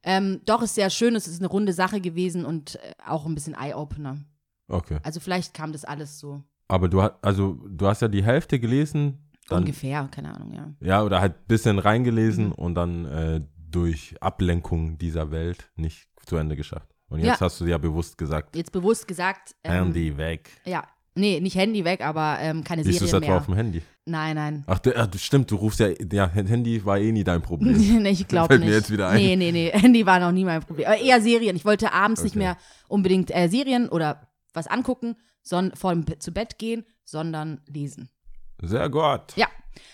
ähm, 0.04 0.40
doch 0.46 0.62
ist 0.62 0.76
sehr 0.76 0.90
schön, 0.90 1.16
es 1.16 1.28
ist 1.28 1.40
eine 1.42 1.48
runde 1.50 1.74
Sache 1.74 2.00
gewesen 2.00 2.46
und 2.46 2.76
äh, 2.76 2.94
auch 3.06 3.26
ein 3.26 3.34
bisschen 3.36 3.56
Eye-Opener. 3.56 4.20
Okay. 4.70 5.00
Also 5.04 5.20
vielleicht 5.20 5.54
kam 5.54 5.72
das 5.72 5.84
alles 5.86 6.20
so 6.20 6.44
Aber 6.68 6.88
du 6.90 7.02
hast, 7.02 7.14
also 7.22 7.54
du 7.68 7.88
hast 7.88 8.02
ja 8.02 8.08
die 8.08 8.24
Hälfte 8.24 8.60
gelesen, 8.60 9.30
dann 9.50 9.60
ungefähr, 9.64 10.08
keine 10.12 10.34
Ahnung, 10.36 10.54
ja. 10.54 10.74
ja, 10.82 11.04
oder 11.04 11.22
halt 11.22 11.34
ein 11.36 11.48
bisschen 11.48 11.80
reingelesen 11.80 12.48
Mhm. 12.48 12.52
und 12.54 12.76
dann 12.76 13.06
äh, 13.06 13.42
durch 13.70 14.16
Ablenkung 14.22 14.98
dieser 14.98 15.32
Welt 15.32 15.72
nicht 15.76 16.10
zu 16.26 16.36
Ende 16.38 16.56
geschafft. 16.56 16.94
Und 17.10 17.20
jetzt 17.20 17.40
Ja. 17.40 17.46
hast 17.46 17.60
du 17.62 17.66
ja 17.66 17.78
bewusst 17.78 18.18
gesagt, 18.18 18.56
Jetzt 18.56 18.72
bewusst 18.72 19.08
gesagt, 19.08 19.56
ähm, 19.64 19.72
Handy 19.74 20.18
weg. 20.18 20.50
ja, 20.66 20.84
nee, 21.16 21.40
nicht 21.40 21.56
Handy 21.56 21.84
weg, 21.86 22.02
aber 22.02 22.38
ähm, 22.42 22.64
keine 22.64 22.84
Siehst 22.84 23.00
du 23.02 23.06
es 23.06 23.12
Serien 23.12 23.24
etwa 23.24 23.32
mehr. 23.34 23.40
auf 23.42 23.46
dem 23.46 23.56
Handy? 23.56 23.82
Nein, 24.06 24.36
nein. 24.36 24.64
Ach, 24.68 24.80
du- 24.80 25.18
stimmt, 25.18 25.50
du 25.52 25.56
rufst 25.58 25.80
ja, 25.80 25.90
ja, 26.12 26.28
Handy 26.30 26.84
war 26.86 26.98
eh 26.98 27.12
nie 27.12 27.24
dein 27.24 27.42
Problem. 27.42 27.76
nee, 28.04 28.10
ich 28.10 28.28
glaube 28.28 28.48
Fällt 28.48 28.62
nicht. 28.62 28.70
mir 28.70 28.76
jetzt 28.76 28.92
wieder 28.92 29.10
ein. 29.10 29.18
Nee, 29.22 29.36
nee, 29.36 29.52
nee. 29.52 29.70
Handy 29.74 30.06
war 30.06 30.20
noch 30.20 30.32
nie 30.32 30.46
mein 30.46 30.62
Problem. 30.62 30.88
Aber 30.88 30.98
eher 30.98 31.22
Serien. 31.22 31.56
Ich 31.56 31.66
wollte 31.66 31.92
abends 31.94 32.24
nicht 32.24 32.34
Okay. 32.34 32.40
mehr 32.40 32.58
unbedingt 32.88 33.34
äh, 33.36 33.48
Serien 33.50 33.90
oder 33.90 34.28
was 34.54 34.68
angucken, 34.68 35.16
son 35.44 35.72
vor 35.76 35.94
dem 35.94 36.06
zu 36.20 36.32
Bett 36.34 36.58
gehen, 36.58 36.86
sondern 37.06 37.62
lesen. 37.68 38.10
Sehr 38.62 38.90
gut. 38.90 39.36
Ja. 39.36 39.48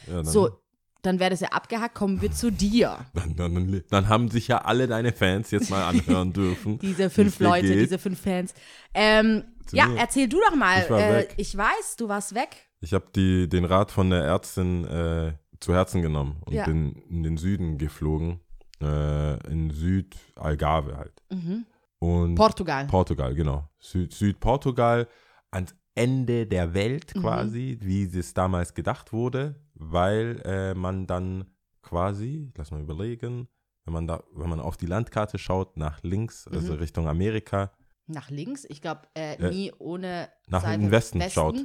ja 0.07 0.23
So, 0.23 0.59
dann 1.03 1.19
wäre 1.19 1.29
das 1.29 1.39
ja 1.41 1.49
abgehackt. 1.49 1.95
Kommen 1.95 2.21
wir 2.21 2.31
zu 2.31 2.51
dir. 2.51 2.97
Dann, 3.13 3.35
dann, 3.35 3.83
dann, 3.89 4.07
haben 4.09 4.29
sich 4.29 4.47
ja 4.47 4.59
alle 4.59 4.87
deine 4.87 5.11
Fans 5.11 5.51
jetzt 5.51 5.69
mal 5.69 5.83
anhören 5.85 6.33
dürfen. 6.33 6.79
Diese 6.79 7.09
fünf 7.09 7.39
Leute, 7.39 7.67
geht. 7.67 7.79
diese 7.81 7.99
fünf 7.99 8.19
Fans. 8.21 8.53
Ähm, 8.93 9.43
Ja, 9.71 9.85
mir. 9.87 9.99
erzähl 9.99 10.27
du 10.27 10.39
doch 10.49 10.55
mal. 10.55 10.81
Ich 10.83 10.89
war 10.89 10.99
äh, 11.01 11.13
weg. 11.19 11.33
ich 11.37 11.55
weiß, 11.55 11.95
du 11.97 12.07
warst 12.09 12.33
weg. 12.35 12.49
Ich 12.81 12.93
habe 12.93 13.05
den 13.13 13.65
Rat 13.65 13.91
von 13.91 14.09
der 14.09 14.23
Ärztin 14.23 14.83
äh, 14.85 15.33
zu 15.59 15.73
Herzen 15.73 16.01
genommen 16.01 16.37
und 16.45 16.53
Ja. 16.53 16.65
bin 16.65 16.93
in 17.09 17.23
den 17.23 17.37
Süden 17.37 17.77
geflogen, 17.77 18.39
äh, 18.81 19.35
in 19.49 19.71
Süd-Algarve 19.71 20.97
halt. 20.97 21.21
Mhm. 21.31 21.65
Und 21.99 22.35
Portugal. 22.35 22.85
Portugal, 22.87 23.33
genau. 23.35 23.69
Süd 23.79 24.13
Südportugal 24.13 25.07
ans 25.51 25.73
Ende 25.95 26.47
der 26.47 26.73
Welt 26.73 27.15
Mhm. 27.15 27.21
quasi, 27.21 27.77
wie 27.81 28.03
es 28.03 28.33
damals 28.33 28.73
gedacht 28.73 29.13
wurde, 29.13 29.55
weil 29.91 30.41
äh, 30.45 30.73
man 30.73 31.07
dann 31.07 31.45
quasi, 31.81 32.51
lass 32.55 32.71
mal 32.71 32.81
überlegen, 32.81 33.47
wenn 33.85 33.93
man 33.93 34.07
da, 34.07 34.23
wenn 34.33 34.49
man 34.49 34.59
auf 34.59 34.77
die 34.77 34.85
Landkarte 34.85 35.37
schaut, 35.37 35.75
nach 35.77 36.01
links, 36.03 36.47
also 36.47 36.73
Mhm. 36.73 36.79
Richtung 36.79 37.07
Amerika, 37.07 37.71
Nach 38.07 38.29
links. 38.29 38.65
Ich 38.69 38.81
glaube, 38.81 39.01
äh, 39.15 39.35
Äh, 39.35 39.49
nie 39.49 39.71
ohne 39.79 40.27
nach 40.47 40.61
Seite 40.61 40.81
dem 40.81 40.91
Westen 40.91 41.21
schaut. 41.29 41.55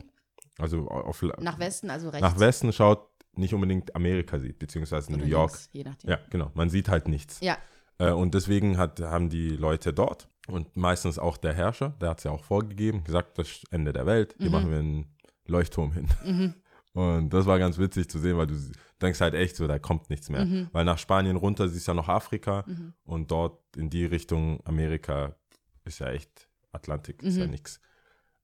also 0.59 0.87
auf, 0.89 1.21
Nach 1.41 1.59
Westen, 1.59 1.91
also 1.91 2.09
rechts. 2.11 2.23
nach 2.23 2.39
Westen 2.39 2.73
schaut, 2.73 3.09
nicht 3.33 3.55
unbedingt 3.55 3.95
Amerika 3.97 4.39
sieht, 4.39 4.59
beziehungsweise 4.61 5.09
Oder 5.13 5.19
New 5.19 5.25
York. 5.27 5.51
links, 5.51 5.69
je 5.73 5.83
nachdem. 5.85 6.11
Ja, 6.11 6.19
genau. 6.31 6.51
Man 6.55 6.71
sieht 6.71 6.89
halt 6.89 7.09
nichts. 7.09 7.41
Ja. 7.41 7.57
Äh, 7.99 8.13
und 8.13 8.35
deswegen 8.35 8.79
hat, 8.79 9.01
haben 9.01 9.31
die 9.31 9.49
Leute 9.51 9.93
dort 9.93 10.29
und 10.47 10.77
meistens 10.77 11.19
auch 11.19 11.37
der 11.37 11.55
Herrscher, 11.55 11.91
der 12.01 12.11
hat 12.11 12.19
es 12.19 12.25
ja 12.25 12.31
auch 12.31 12.45
vorgegeben, 12.45 13.03
gesagt, 13.05 13.37
das 13.39 13.49
ist 13.49 13.73
Ende 13.73 13.93
der 13.93 14.07
Welt, 14.07 14.35
hier 14.39 14.47
Mhm. 14.47 14.53
machen 14.53 14.71
wir 14.71 14.79
einen 14.79 15.17
Leuchtturm 15.47 15.93
hin. 15.93 16.07
Mhm. 16.25 16.55
Und 16.99 17.31
das 17.31 17.47
war 17.47 17.59
ganz 17.61 17.79
witzig 17.79 18.09
zu 18.11 18.19
sehen, 18.19 18.37
weil 18.39 18.49
du 18.49 18.55
denkst 19.01 19.21
halt 19.21 19.35
echt 19.35 19.55
so, 19.55 19.69
da 19.69 19.79
kommt 19.79 20.11
nichts 20.11 20.29
mehr. 20.31 20.45
Mhm. 20.45 20.69
Weil 20.73 20.85
nach 20.85 20.99
Spanien 20.99 21.37
runter 21.37 21.69
siehst 21.69 21.87
du 21.87 21.93
ja 21.93 21.95
noch 21.95 22.09
Afrika 22.09 22.65
Mhm. 22.67 22.93
und 23.05 23.31
dort 23.31 23.61
in 23.77 23.89
die 23.89 24.05
Richtung 24.05 24.61
Amerika 24.65 25.37
ist 25.85 26.01
ja 26.01 26.09
echt 26.11 26.49
Atlantik, 26.73 27.23
ist 27.23 27.37
ja 27.37 27.45
Mhm. 27.45 27.51
nichts. 27.53 27.81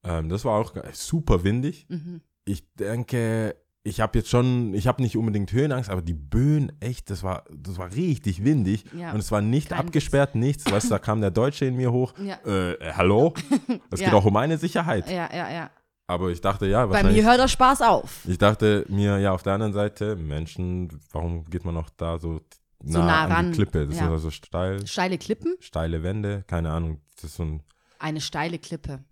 Ähm, 0.04 0.28
das 0.28 0.44
war 0.44 0.52
auch 0.60 0.72
super 0.92 1.42
windig. 1.42 1.86
Mhm. 1.88 2.20
Ich 2.44 2.72
denke, 2.74 3.56
ich 3.82 4.00
habe 4.00 4.18
jetzt 4.18 4.30
schon, 4.30 4.72
ich 4.74 4.86
habe 4.86 5.02
nicht 5.02 5.16
unbedingt 5.16 5.50
Höhenangst, 5.52 5.90
aber 5.90 6.00
die 6.02 6.14
Böen, 6.14 6.70
echt, 6.80 7.10
das 7.10 7.22
war, 7.24 7.44
das 7.50 7.76
war 7.76 7.92
richtig 7.92 8.44
windig. 8.44 8.84
Ja. 8.96 9.12
Und 9.12 9.18
es 9.18 9.32
war 9.32 9.40
nicht 9.42 9.72
abgesperrt, 9.72 10.36
nichts. 10.36 10.70
Weißt 10.70 10.86
du, 10.86 10.90
da 10.90 10.98
kam 11.00 11.20
der 11.20 11.30
Deutsche 11.32 11.64
in 11.66 11.74
mir 11.76 11.90
hoch. 11.90 12.14
Ja. 12.18 12.36
Äh, 12.46 12.92
hallo? 12.92 13.34
Es 13.90 14.00
Ja. 14.00 14.06
geht 14.06 14.14
auch 14.14 14.24
um 14.26 14.32
meine 14.34 14.58
Sicherheit. 14.58 15.10
Ja, 15.10 15.28
ja, 15.34 15.50
ja. 15.50 15.70
Aber 16.06 16.28
ich 16.30 16.40
dachte, 16.40 16.66
ja, 16.66 16.84
Bei 16.86 17.02
mir 17.02 17.24
hört 17.24 17.40
der 17.40 17.48
Spaß 17.48 17.80
auf. 17.82 18.24
ich 18.26 18.36
dachte 18.38 18.84
mir, 18.88 19.18
ja, 19.18 19.32
auf 19.32 19.42
der 19.42 19.54
anderen 19.54 19.72
Seite, 19.72 20.16
Menschen, 20.16 20.90
warum 21.12 21.44
geht 21.44 21.64
man 21.64 21.74
noch 21.74 21.88
da 21.90 22.18
so 22.18 22.40
So 22.82 22.98
nah, 22.98 23.06
nah 23.06 23.24
an 23.24 23.32
ran, 23.32 23.52
die 23.52 23.56
Klippe? 23.56 23.86
Das 23.86 23.96
ja. 23.96 24.06
ist 24.06 24.10
also 24.10 24.30
steil, 24.30 24.86
Steile 24.86 25.16
Klippen, 25.16 25.56
steile 25.60 26.02
Wände, 26.02 26.44
keine 26.46 26.70
Ahnung. 26.72 27.00
Das 27.16 27.24
ist 27.24 27.36
so 27.36 27.44
ein 27.44 27.62
eine 27.98 28.20
steile 28.20 28.58
Klippe. 28.58 29.02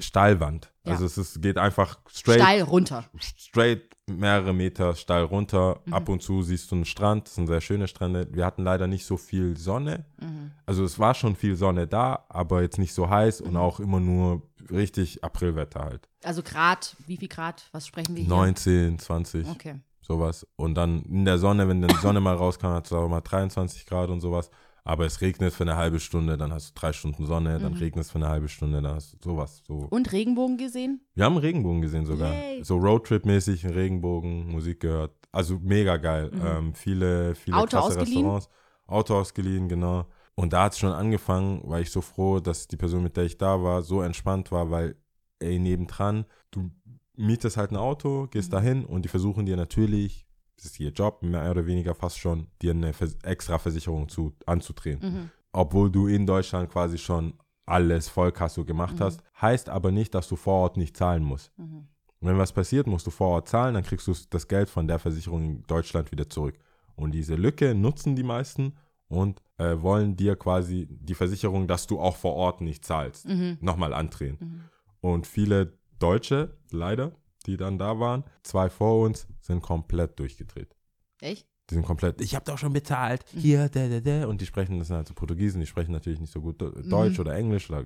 Steilwand. 0.00 0.72
Ja. 0.84 0.92
Also 0.92 1.04
es 1.04 1.16
ist, 1.18 1.40
geht 1.42 1.58
einfach 1.58 1.98
straight 2.08 2.40
Steil 2.40 2.62
runter. 2.62 3.04
straight 3.20 3.82
mehrere 4.06 4.52
Meter 4.52 4.94
steil 4.96 5.22
runter. 5.24 5.80
Mhm. 5.84 5.92
Ab 5.94 6.08
und 6.08 6.22
zu 6.22 6.42
siehst 6.42 6.70
du 6.70 6.74
einen 6.76 6.84
Strand, 6.84 7.26
das 7.28 7.36
sind 7.36 7.46
sehr 7.46 7.60
schöne 7.60 7.86
Strände. 7.86 8.26
Wir 8.32 8.44
hatten 8.44 8.64
leider 8.64 8.86
nicht 8.88 9.04
so 9.06 9.16
viel 9.16 9.56
Sonne. 9.56 10.04
Mhm. 10.20 10.50
Also 10.66 10.84
es 10.84 10.98
war 10.98 11.14
schon 11.14 11.36
viel 11.36 11.54
Sonne 11.56 11.86
da, 11.86 12.24
aber 12.28 12.62
jetzt 12.62 12.78
nicht 12.78 12.92
so 12.92 13.08
heiß 13.08 13.40
und 13.40 13.52
Mhm. 13.52 13.56
auch 13.58 13.78
immer 13.78 14.00
nur 14.00 14.42
richtig 14.70 15.22
Aprilwetter 15.22 15.80
halt. 15.84 16.08
Also 16.24 16.42
Grad, 16.42 16.96
wie 17.06 17.16
viel 17.16 17.28
Grad? 17.28 17.68
Was 17.72 17.86
sprechen 17.86 18.14
wir 18.16 18.22
hier? 18.22 18.28
19, 18.28 18.98
20, 18.98 19.46
Okay. 19.48 19.76
sowas. 20.00 20.44
Und 20.56 20.74
dann 20.74 21.02
in 21.04 21.24
der 21.24 21.38
Sonne, 21.38 21.68
wenn 21.68 21.80
die 21.80 21.94
Sonne 21.96 22.20
mal 22.20 22.34
rauskam, 22.34 22.66
hat 22.68 22.86
es 22.86 22.92
auch 22.92 23.08
mal 23.08 23.20
23 23.20 23.86
Grad 23.86 24.10
und 24.10 24.20
sowas. 24.20 24.50
Aber 24.84 25.04
es 25.04 25.20
regnet 25.20 25.52
für 25.52 25.64
eine 25.64 25.76
halbe 25.76 26.00
Stunde, 26.00 26.36
dann 26.36 26.52
hast 26.52 26.70
du 26.70 26.80
drei 26.80 26.92
Stunden 26.92 27.26
Sonne, 27.26 27.58
dann 27.58 27.72
Mhm. 27.72 27.78
regnet 27.78 28.04
es 28.04 28.10
für 28.10 28.18
eine 28.18 28.28
halbe 28.28 28.48
Stunde, 28.48 28.80
dann 28.80 28.94
hast 28.94 29.12
du 29.14 29.18
sowas. 29.22 29.62
So. 29.66 29.86
Und 29.90 30.10
Regenbogen 30.12 30.56
gesehen? 30.56 31.00
Wir 31.14 31.24
haben 31.24 31.36
Regenbogen 31.36 31.82
gesehen 31.82 32.06
sogar. 32.06 32.32
Yay. 32.34 32.64
So 32.64 32.76
Roadtrip-mäßig, 32.78 33.66
Regenbogen, 33.68 34.48
Musik 34.50 34.80
gehört. 34.80 35.12
Also 35.32 35.58
mega 35.62 35.96
geil. 35.96 36.30
Mhm. 36.32 36.40
Ähm, 36.44 36.74
viele, 36.74 37.34
viele 37.34 37.56
Auto 37.58 37.76
krasse 37.78 37.98
ausgeliehen? 38.00 38.24
Restaurants. 38.26 38.48
Auto 38.86 39.14
ausgeliehen, 39.18 39.68
genau. 39.68 40.06
Und 40.34 40.52
da 40.52 40.64
hat 40.64 40.72
es 40.72 40.78
schon 40.78 40.92
angefangen, 40.92 41.60
war 41.64 41.80
ich 41.80 41.90
so 41.90 42.00
froh, 42.00 42.40
dass 42.40 42.66
die 42.66 42.76
Person, 42.76 43.02
mit 43.02 43.16
der 43.16 43.24
ich 43.24 43.36
da 43.38 43.62
war, 43.62 43.82
so 43.82 44.00
entspannt 44.02 44.50
war, 44.50 44.70
weil, 44.70 44.96
ey, 45.38 45.58
nebendran, 45.58 46.24
du 46.50 46.70
mietest 47.16 47.56
halt 47.58 47.70
ein 47.72 47.76
Auto, 47.76 48.26
gehst 48.30 48.48
Mhm. 48.50 48.52
dahin 48.56 48.84
und 48.86 49.04
die 49.04 49.08
versuchen 49.08 49.44
dir 49.44 49.56
natürlich, 49.56 50.26
das 50.62 50.72
ist 50.72 50.80
ihr 50.80 50.90
Job, 50.90 51.22
mehr 51.22 51.50
oder 51.50 51.64
weniger 51.66 51.94
fast 51.94 52.18
schon, 52.18 52.46
dir 52.60 52.72
eine 52.72 52.92
extra 53.22 53.58
Versicherung 53.58 54.08
zu, 54.08 54.32
anzudrehen 54.46 54.98
Mhm. 55.02 55.30
obwohl 55.52 55.90
du 55.90 56.06
in 56.06 56.26
Deutschland 56.26 56.70
quasi 56.70 56.98
schon 56.98 57.34
alles 57.66 58.08
Vollkasso 58.08 58.64
gemacht 58.64 58.96
Mhm. 58.98 59.04
hast, 59.04 59.22
heißt 59.40 59.68
aber 59.70 59.90
nicht, 59.90 60.14
dass 60.14 60.28
du 60.28 60.36
vor 60.36 60.54
Ort 60.54 60.76
nicht 60.76 60.96
zahlen 60.96 61.24
musst. 61.24 61.50
Mhm. 61.58 61.86
Wenn 62.20 62.36
was 62.36 62.52
passiert, 62.52 62.86
musst 62.86 63.06
du 63.06 63.10
vor 63.10 63.28
Ort 63.28 63.48
zahlen, 63.48 63.74
dann 63.74 63.84
kriegst 63.84 64.06
du 64.06 64.14
das 64.28 64.46
Geld 64.48 64.68
von 64.68 64.86
der 64.86 64.98
Versicherung 64.98 65.42
in 65.42 65.62
Deutschland 65.66 66.12
wieder 66.12 66.28
zurück. 66.28 66.58
Und 66.96 67.12
diese 67.12 67.34
Lücke 67.36 67.74
nutzen 67.74 68.14
die 68.16 68.22
meisten 68.22 68.74
und 69.08 69.40
äh, 69.56 69.80
wollen 69.80 70.16
dir 70.16 70.36
quasi 70.36 70.86
die 70.90 71.14
Versicherung, 71.14 71.66
dass 71.66 71.86
du 71.86 71.98
auch 71.98 72.16
vor 72.16 72.34
Ort 72.34 72.60
nicht 72.60 72.84
zahlst, 72.84 73.26
Mhm. 73.26 73.56
nochmal 73.60 73.94
andrehen. 73.94 74.36
Mhm. 74.40 74.60
Und 75.00 75.26
viele 75.26 75.72
Deutsche, 75.98 76.56
leider, 76.70 77.12
die 77.46 77.56
dann 77.56 77.78
da 77.78 77.98
waren, 77.98 78.24
zwei 78.42 78.68
vor 78.70 79.00
uns, 79.00 79.26
sind 79.40 79.62
komplett 79.62 80.18
durchgedreht. 80.18 80.74
Echt? 81.20 81.46
Die 81.70 81.74
sind 81.74 81.86
komplett, 81.86 82.20
ich 82.20 82.34
habe 82.34 82.44
doch 82.44 82.58
schon 82.58 82.72
bezahlt, 82.72 83.24
Mhm. 83.32 83.38
hier, 83.40 83.68
da, 83.68 83.88
da, 83.88 84.00
da. 84.00 84.26
Und 84.26 84.40
die 84.40 84.46
sprechen, 84.46 84.78
das 84.78 84.88
sind 84.88 84.96
halt 84.96 85.06
so 85.08 85.14
Portugiesen, 85.14 85.60
die 85.60 85.66
sprechen 85.66 85.92
natürlich 85.92 86.18
nicht 86.20 86.32
so 86.32 86.40
gut 86.40 86.60
Do- 86.60 86.70
Deutsch 86.70 87.18
oder 87.20 87.34
Englisch 87.36 87.70
oder 87.70 87.84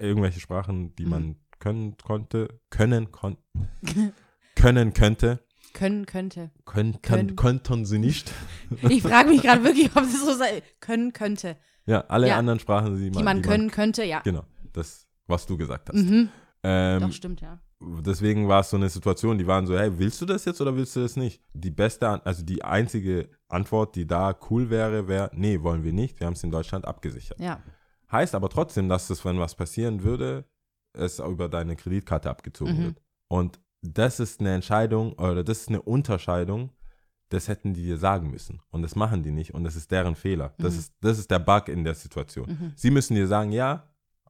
irgendwelche 0.00 0.40
Sprachen, 0.40 0.94
die 0.96 1.04
Mhm. 1.04 1.10
man 1.10 1.36
können 1.58 1.96
konnte, 2.02 2.60
können, 2.70 3.10
kon 3.12 3.36
können 4.54 4.92
könnte. 4.94 5.40
Können, 5.74 6.06
könnte. 6.06 6.50
Könnten, 6.64 7.02
Können. 7.02 7.36
könnten 7.36 7.84
sie 7.84 7.98
nicht. 7.98 8.32
Ich 8.88 9.02
frage 9.02 9.28
mich 9.28 9.42
gerade 9.42 9.62
wirklich, 9.62 9.88
ob 9.88 10.02
das 10.04 10.24
so 10.24 10.34
sei. 10.34 10.62
Können, 10.80 11.12
könnte. 11.12 11.56
Ja, 11.86 12.00
alle 12.08 12.28
Ja. 12.28 12.38
anderen 12.38 12.58
Sprachen, 12.58 12.96
die 12.96 13.10
man, 13.10 13.18
Die 13.18 13.22
man 13.24 13.42
können, 13.42 13.70
könnte, 13.70 14.04
ja. 14.04 14.20
Genau, 14.20 14.44
das, 14.72 15.06
was 15.26 15.46
du 15.46 15.56
gesagt 15.56 15.88
hast. 15.90 15.96
Mhm. 15.96 16.30
Ähm, 16.62 17.00
Doch, 17.00 17.12
stimmt, 17.12 17.40
ja. 17.42 17.60
Deswegen 17.80 18.48
war 18.48 18.60
es 18.60 18.70
so 18.70 18.76
eine 18.76 18.88
Situation, 18.88 19.38
die 19.38 19.46
waren 19.46 19.66
so, 19.66 19.76
hey, 19.78 19.98
willst 19.98 20.20
du 20.20 20.26
das 20.26 20.44
jetzt 20.44 20.60
oder 20.60 20.74
willst 20.76 20.96
du 20.96 21.00
das 21.00 21.16
nicht? 21.16 21.42
Die 21.52 21.70
beste, 21.70 22.24
also 22.26 22.44
die 22.44 22.64
einzige 22.64 23.28
Antwort, 23.48 23.94
die 23.96 24.06
da 24.06 24.36
cool 24.50 24.70
wäre, 24.70 25.08
wäre, 25.08 25.30
nee, 25.34 25.62
wollen 25.62 25.84
wir 25.84 25.92
nicht, 25.92 26.18
wir 26.20 26.26
haben 26.26 26.34
es 26.34 26.42
in 26.44 26.50
Deutschland 26.50 26.84
abgesichert. 26.86 27.38
Ja. 27.40 27.62
Heißt 28.10 28.34
aber 28.34 28.48
trotzdem, 28.48 28.88
dass 28.88 29.10
es, 29.10 29.24
wenn 29.24 29.38
was 29.38 29.54
passieren 29.54 30.02
würde, 30.02 30.44
es 30.94 31.18
über 31.18 31.48
deine 31.48 31.76
Kreditkarte 31.76 32.30
abgezogen 32.30 32.76
Mhm. 32.78 32.84
wird. 32.84 33.02
Und 33.28 33.60
das 33.82 34.18
ist 34.18 34.40
eine 34.40 34.54
Entscheidung 34.54 35.12
oder 35.12 35.44
das 35.44 35.60
ist 35.60 35.68
eine 35.68 35.82
Unterscheidung, 35.82 36.70
das 37.28 37.46
hätten 37.46 37.74
die 37.74 37.82
dir 37.84 37.98
sagen 37.98 38.30
müssen. 38.30 38.60
Und 38.70 38.82
das 38.82 38.96
machen 38.96 39.22
die 39.22 39.30
nicht 39.30 39.52
und 39.54 39.62
das 39.64 39.76
ist 39.76 39.90
deren 39.90 40.16
Fehler. 40.16 40.54
Das, 40.58 40.72
Mhm. 40.72 40.78
ist, 40.80 40.94
das 41.02 41.18
ist 41.18 41.30
der 41.30 41.38
Bug 41.38 41.68
in 41.68 41.84
der 41.84 41.94
Situation. 41.94 42.48
Mhm. 42.48 42.72
Sie 42.74 42.90
müssen 42.90 43.14
dir 43.14 43.26
sagen, 43.28 43.52
ja, 43.52 43.86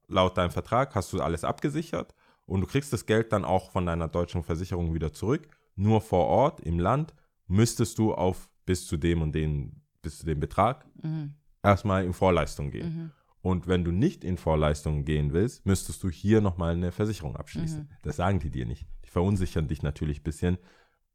laut 0.08 0.36
deinem 0.36 0.50
Vertrag 0.50 0.94
hast 0.94 1.12
du 1.12 1.22
alles 1.22 1.44
abgesichert 1.44 2.14
und 2.48 2.60
du 2.62 2.66
kriegst 2.66 2.92
das 2.92 3.06
Geld 3.06 3.32
dann 3.32 3.44
auch 3.44 3.70
von 3.70 3.86
deiner 3.86 4.08
deutschen 4.08 4.42
Versicherung 4.42 4.94
wieder 4.94 5.12
zurück. 5.12 5.48
Nur 5.76 6.00
vor 6.00 6.26
Ort 6.26 6.60
im 6.60 6.78
Land 6.80 7.14
müsstest 7.46 7.98
du 7.98 8.14
auf 8.14 8.48
bis 8.66 8.86
zu 8.86 8.96
dem 8.96 9.22
und 9.22 9.32
den, 9.34 9.82
bis 10.02 10.18
zu 10.18 10.26
dem 10.26 10.40
Betrag 10.40 10.84
Mhm. 11.02 11.34
erstmal 11.62 12.04
in 12.04 12.12
Vorleistung 12.12 12.70
gehen. 12.70 12.94
Mhm. 12.94 13.10
Und 13.40 13.68
wenn 13.68 13.84
du 13.84 13.92
nicht 13.92 14.24
in 14.24 14.36
Vorleistung 14.36 15.04
gehen 15.04 15.32
willst, 15.32 15.64
müsstest 15.64 16.02
du 16.02 16.10
hier 16.10 16.40
nochmal 16.40 16.72
eine 16.74 16.90
Versicherung 16.90 17.36
abschließen. 17.36 17.82
Mhm. 17.82 17.88
Das 18.02 18.16
sagen 18.16 18.40
die 18.40 18.50
dir 18.50 18.66
nicht. 18.66 18.86
Die 19.04 19.10
verunsichern 19.10 19.68
dich 19.68 19.82
natürlich 19.82 20.20
ein 20.20 20.24
bisschen. 20.24 20.58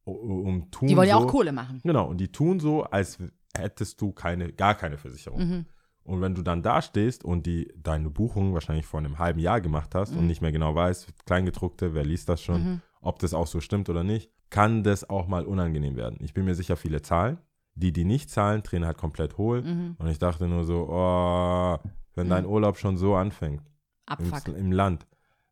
Um 0.05 0.69
tun 0.71 0.87
Die 0.87 0.97
wollen 0.97 1.07
ja 1.09 1.17
so, 1.19 1.25
auch 1.25 1.31
Kohle 1.31 1.51
machen. 1.51 1.79
Genau, 1.83 2.07
und 2.09 2.17
die 2.17 2.31
tun 2.31 2.59
so, 2.59 2.83
als 2.83 3.19
hättest 3.55 4.01
du 4.01 4.11
keine, 4.11 4.51
gar 4.51 4.75
keine 4.75 4.97
Versicherung. 4.97 5.39
Mhm. 5.47 5.65
Und 6.03 6.21
wenn 6.21 6.35
du 6.35 6.41
dann 6.41 6.61
da 6.61 6.81
stehst 6.81 7.23
und 7.23 7.45
die 7.45 7.71
deine 7.77 8.09
Buchung 8.09 8.53
wahrscheinlich 8.53 8.85
vor 8.85 8.99
einem 8.99 9.19
halben 9.19 9.39
Jahr 9.39 9.61
gemacht 9.61 9.95
hast 9.95 10.11
und 10.11 10.21
Mhm. 10.21 10.27
nicht 10.27 10.41
mehr 10.41 10.51
genau 10.51 10.75
weißt, 10.75 11.25
Kleingedruckte, 11.25 11.93
wer 11.93 12.03
liest 12.03 12.27
das 12.29 12.41
schon, 12.41 12.61
Mhm. 12.61 12.81
ob 13.01 13.19
das 13.19 13.33
auch 13.33 13.47
so 13.47 13.61
stimmt 13.61 13.89
oder 13.89 14.03
nicht, 14.03 14.29
kann 14.49 14.83
das 14.83 15.09
auch 15.09 15.27
mal 15.27 15.45
unangenehm 15.45 15.95
werden. 15.95 16.17
Ich 16.21 16.33
bin 16.33 16.45
mir 16.45 16.55
sicher, 16.55 16.75
viele 16.75 17.01
zahlen. 17.01 17.37
Die, 17.75 17.91
die 17.91 18.05
nicht 18.05 18.29
zahlen, 18.29 18.61
drehen 18.61 18.85
halt 18.85 18.97
komplett 18.97 19.37
hohl. 19.37 19.63
Mhm. 19.63 19.95
Und 19.97 20.07
ich 20.07 20.19
dachte 20.19 20.47
nur 20.47 20.63
so, 20.63 20.87
oh, 20.89 21.77
wenn 22.15 22.27
Mhm. 22.27 22.31
dein 22.31 22.45
Urlaub 22.45 22.77
schon 22.77 22.97
so 22.97 23.15
anfängt 23.15 23.63
Abfuck. 24.05 24.47
im, 24.49 24.55
im 24.55 24.71
Land, 24.71 25.07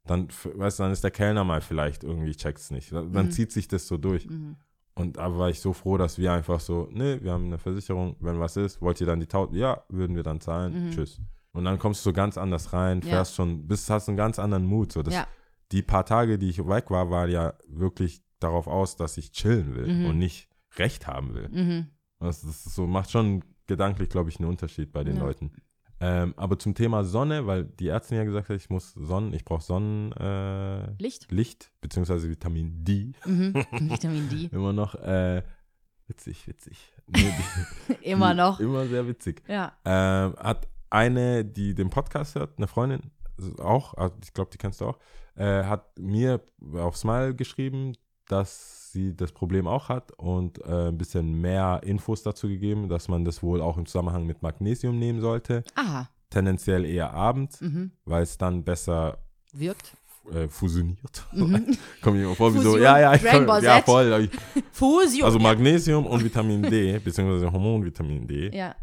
dann, 0.05 0.27
weißt 0.43 0.79
dann 0.81 0.91
ist 0.91 1.03
der 1.03 1.12
Kellner 1.12 1.43
mal 1.43 1.62
vielleicht 1.62 2.03
irgendwie, 2.03 2.36
checkt's 2.36 2.70
nicht. 2.72 2.91
Dann, 2.91 3.12
dann 3.13 3.25
Mhm. 3.27 3.31
zieht 3.31 3.51
sich 3.51 3.67
das 3.67 3.88
so 3.88 3.98
durch. 3.98 4.27
Und 5.01 5.17
da 5.17 5.38
war 5.38 5.50
ich 5.50 5.60
so 5.60 5.74
froh, 5.74 5.98
dass 5.98 6.17
wir 6.17 6.31
einfach 6.31 6.60
so, 6.60 6.88
nee, 6.91 7.20
wir 7.22 7.31
haben 7.34 7.46
eine 7.46 7.58
Versicherung, 7.58 8.15
wenn 8.20 8.39
was 8.39 8.55
ist, 8.58 8.81
wollt 8.81 9.00
ihr 9.01 9.08
dann 9.08 9.20
die 9.20 9.27
Tausend? 9.27 9.58
Ja, 9.58 9.84
würden 9.89 10.15
wir 10.15 10.24
dann 10.24 10.39
zahlen, 10.39 10.88
Mhm. 10.88 10.91
tschüss. 10.91 11.20
Und 11.53 11.65
dann 11.65 11.79
kommst 11.79 12.05
du 12.05 12.10
so 12.10 12.13
ganz 12.13 12.38
anders 12.38 12.72
rein, 12.72 13.01
Ja. 13.01 13.10
fährst 13.10 13.36
schon, 13.36 13.67
bist, 13.67 13.89
hast 13.89 14.08
einen 14.08 14.17
ganz 14.17 14.39
anderen 14.39 14.65
Mut. 14.65 14.91
So, 14.93 15.03
das, 15.03 15.13
Ja. 15.13 15.27
Die 15.72 15.81
paar 15.81 16.05
Tage, 16.05 16.38
die 16.38 16.50
ich 16.50 16.60
weg 16.67 16.91
war, 16.91 17.10
waren 17.10 17.29
ja 17.31 17.53
wirklich 17.67 18.22
darauf 18.39 18.67
aus, 18.67 18.98
dass 18.98 19.17
ich 19.17 19.31
chillen 19.31 19.74
will 19.75 19.88
Mhm. 19.88 20.05
und 20.08 20.17
nicht 20.17 20.50
Recht 20.77 21.08
haben 21.08 21.34
will. 21.34 21.50
Mhm. 21.50 21.88
Das, 22.20 22.41
das 22.41 22.63
so, 22.63 22.88
macht 22.88 23.10
schon 23.12 23.43
gedanklich, 23.67 24.10
glaube 24.10 24.29
ich, 24.29 24.39
einen 24.39 24.50
Unterschied 24.50 24.91
bei 24.91 25.03
den 25.03 25.15
Ja. 25.17 25.24
Leuten. 25.24 25.51
Ähm, 26.03 26.34
aber 26.36 26.58
zum 26.58 26.74
Thema 26.74 27.03
Sonne, 27.03 27.46
weil 27.46 27.63
die 27.65 27.88
Ärztin 27.89 28.17
ja 28.17 28.24
gesagt 28.24 28.50
hat, 28.50 28.55
ich 28.58 28.70
muss 28.72 28.91
Sonnen, 28.93 29.34
ich 29.34 29.46
brauche 29.46 29.62
Sonnenlicht, 29.62 30.20
äh, 30.20 31.03
Licht? 31.03 31.31
Licht, 31.31 31.72
beziehungsweise 31.79 32.27
Vitamin 32.29 32.84
D 32.84 33.13
Mhm. 33.25 33.53
Vitamin 33.72 34.27
D. 34.29 34.50
immer 34.51 34.74
noch. 34.74 34.96
Äh, 34.96 35.43
witzig, 36.08 36.48
witzig. 36.48 36.91
Nee, 37.08 37.31
die- 37.88 37.93
Immer 38.10 38.34
noch. 38.34 38.60
Immer 38.60 38.88
sehr 38.88 39.08
witzig. 39.08 39.43
Ja. 39.48 39.74
Ähm, 39.86 40.34
hat 40.39 40.67
eine, 40.89 41.46
die 41.46 41.75
den 41.75 41.89
Podcast 41.89 42.36
hört, 42.36 42.58
eine 42.58 42.67
Freundin, 42.67 43.12
auch, 43.60 43.93
also 43.93 44.15
ich 44.24 44.34
glaube, 44.34 44.50
die 44.51 44.58
kennst 44.58 44.81
du 44.81 44.86
auch, 44.88 45.00
äh, 45.36 45.63
hat 45.63 45.98
mir 46.00 46.41
auf 46.74 46.98
Smile 46.98 47.36
geschrieben, 47.36 47.93
dass 48.27 48.81
sie 48.92 49.16
das 49.16 49.32
Problem 49.32 49.68
auch 49.68 49.90
hat 49.90 50.12
und 50.14 50.60
äh, 50.66 50.90
ein 50.90 50.98
bisschen 50.98 51.40
mehr 51.42 51.82
Infos 51.84 52.24
dazu 52.24 52.48
gegeben, 52.48 52.90
dass 52.90 53.08
man 53.08 53.26
das 53.26 53.42
wohl 53.44 53.62
auch 53.62 53.78
im 53.78 53.86
Zusammenhang 53.86 54.26
mit 54.26 54.42
Magnesium 54.42 54.98
nehmen 55.00 55.22
sollte. 55.22 55.64
Aha. 55.76 56.10
Tendenziell 56.30 56.86
eher 56.86 57.14
abends, 57.14 57.60
Mhm. 57.62 57.92
weil 58.06 58.24
es 58.24 58.38
dann 58.38 58.64
besser 58.64 59.18
Wirkt. 59.54 59.94
äh, 60.34 60.48
fusioniert. 60.48 61.26
Mhm. 61.34 61.76
Kommt 62.02 62.18
mir 62.18 62.24
immer 62.26 62.36
vor 62.36 62.54
wie 62.54 62.60
so, 62.60 62.64
Fusion, 62.72 62.84
ja, 62.84 63.00
ja, 63.00 63.14
ich 63.16 63.22
Ball 63.46 63.64
ja, 63.64 63.82
voll. 63.82 64.30
Fusion. 64.72 65.26
Also 65.26 65.38
ja. 65.40 65.44
Magnesium 65.44 66.06
und 66.06 66.24
Vitamin 66.24 66.62
D, 66.64 67.00
beziehungsweise 67.00 67.52
Hormonvitamin 67.52 68.28
D, 68.28 68.56
Ja. 68.56 68.76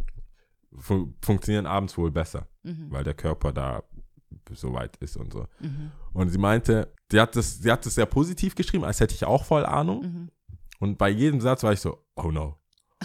fun 0.78 1.14
funktionieren 1.22 1.66
abends 1.66 1.96
wohl 1.96 2.10
besser, 2.10 2.46
Mhm. 2.64 2.86
weil 2.90 3.04
der 3.04 3.14
Körper 3.14 3.52
da 3.52 3.82
so 4.52 4.72
weit 4.72 4.96
ist 4.98 5.16
und 5.16 5.32
so. 5.32 5.46
Mhm. 5.60 5.90
Und 6.12 6.30
sie 6.30 6.38
meinte, 6.38 6.92
sie 7.10 7.20
hat 7.20 7.36
das, 7.36 7.58
sie 7.58 7.70
hat 7.70 7.84
das 7.84 7.94
sehr 7.94 8.06
positiv 8.06 8.54
geschrieben, 8.54 8.84
als 8.84 9.00
hätte 9.00 9.14
ich 9.14 9.24
auch 9.24 9.44
voll 9.44 9.64
Ahnung. 9.64 10.02
Mhm. 10.02 10.30
Und 10.80 10.98
bei 10.98 11.08
jedem 11.08 11.40
Satz 11.40 11.62
war 11.62 11.72
ich 11.72 11.80
so, 11.80 11.98
oh 12.16 12.30
no, 12.30 12.56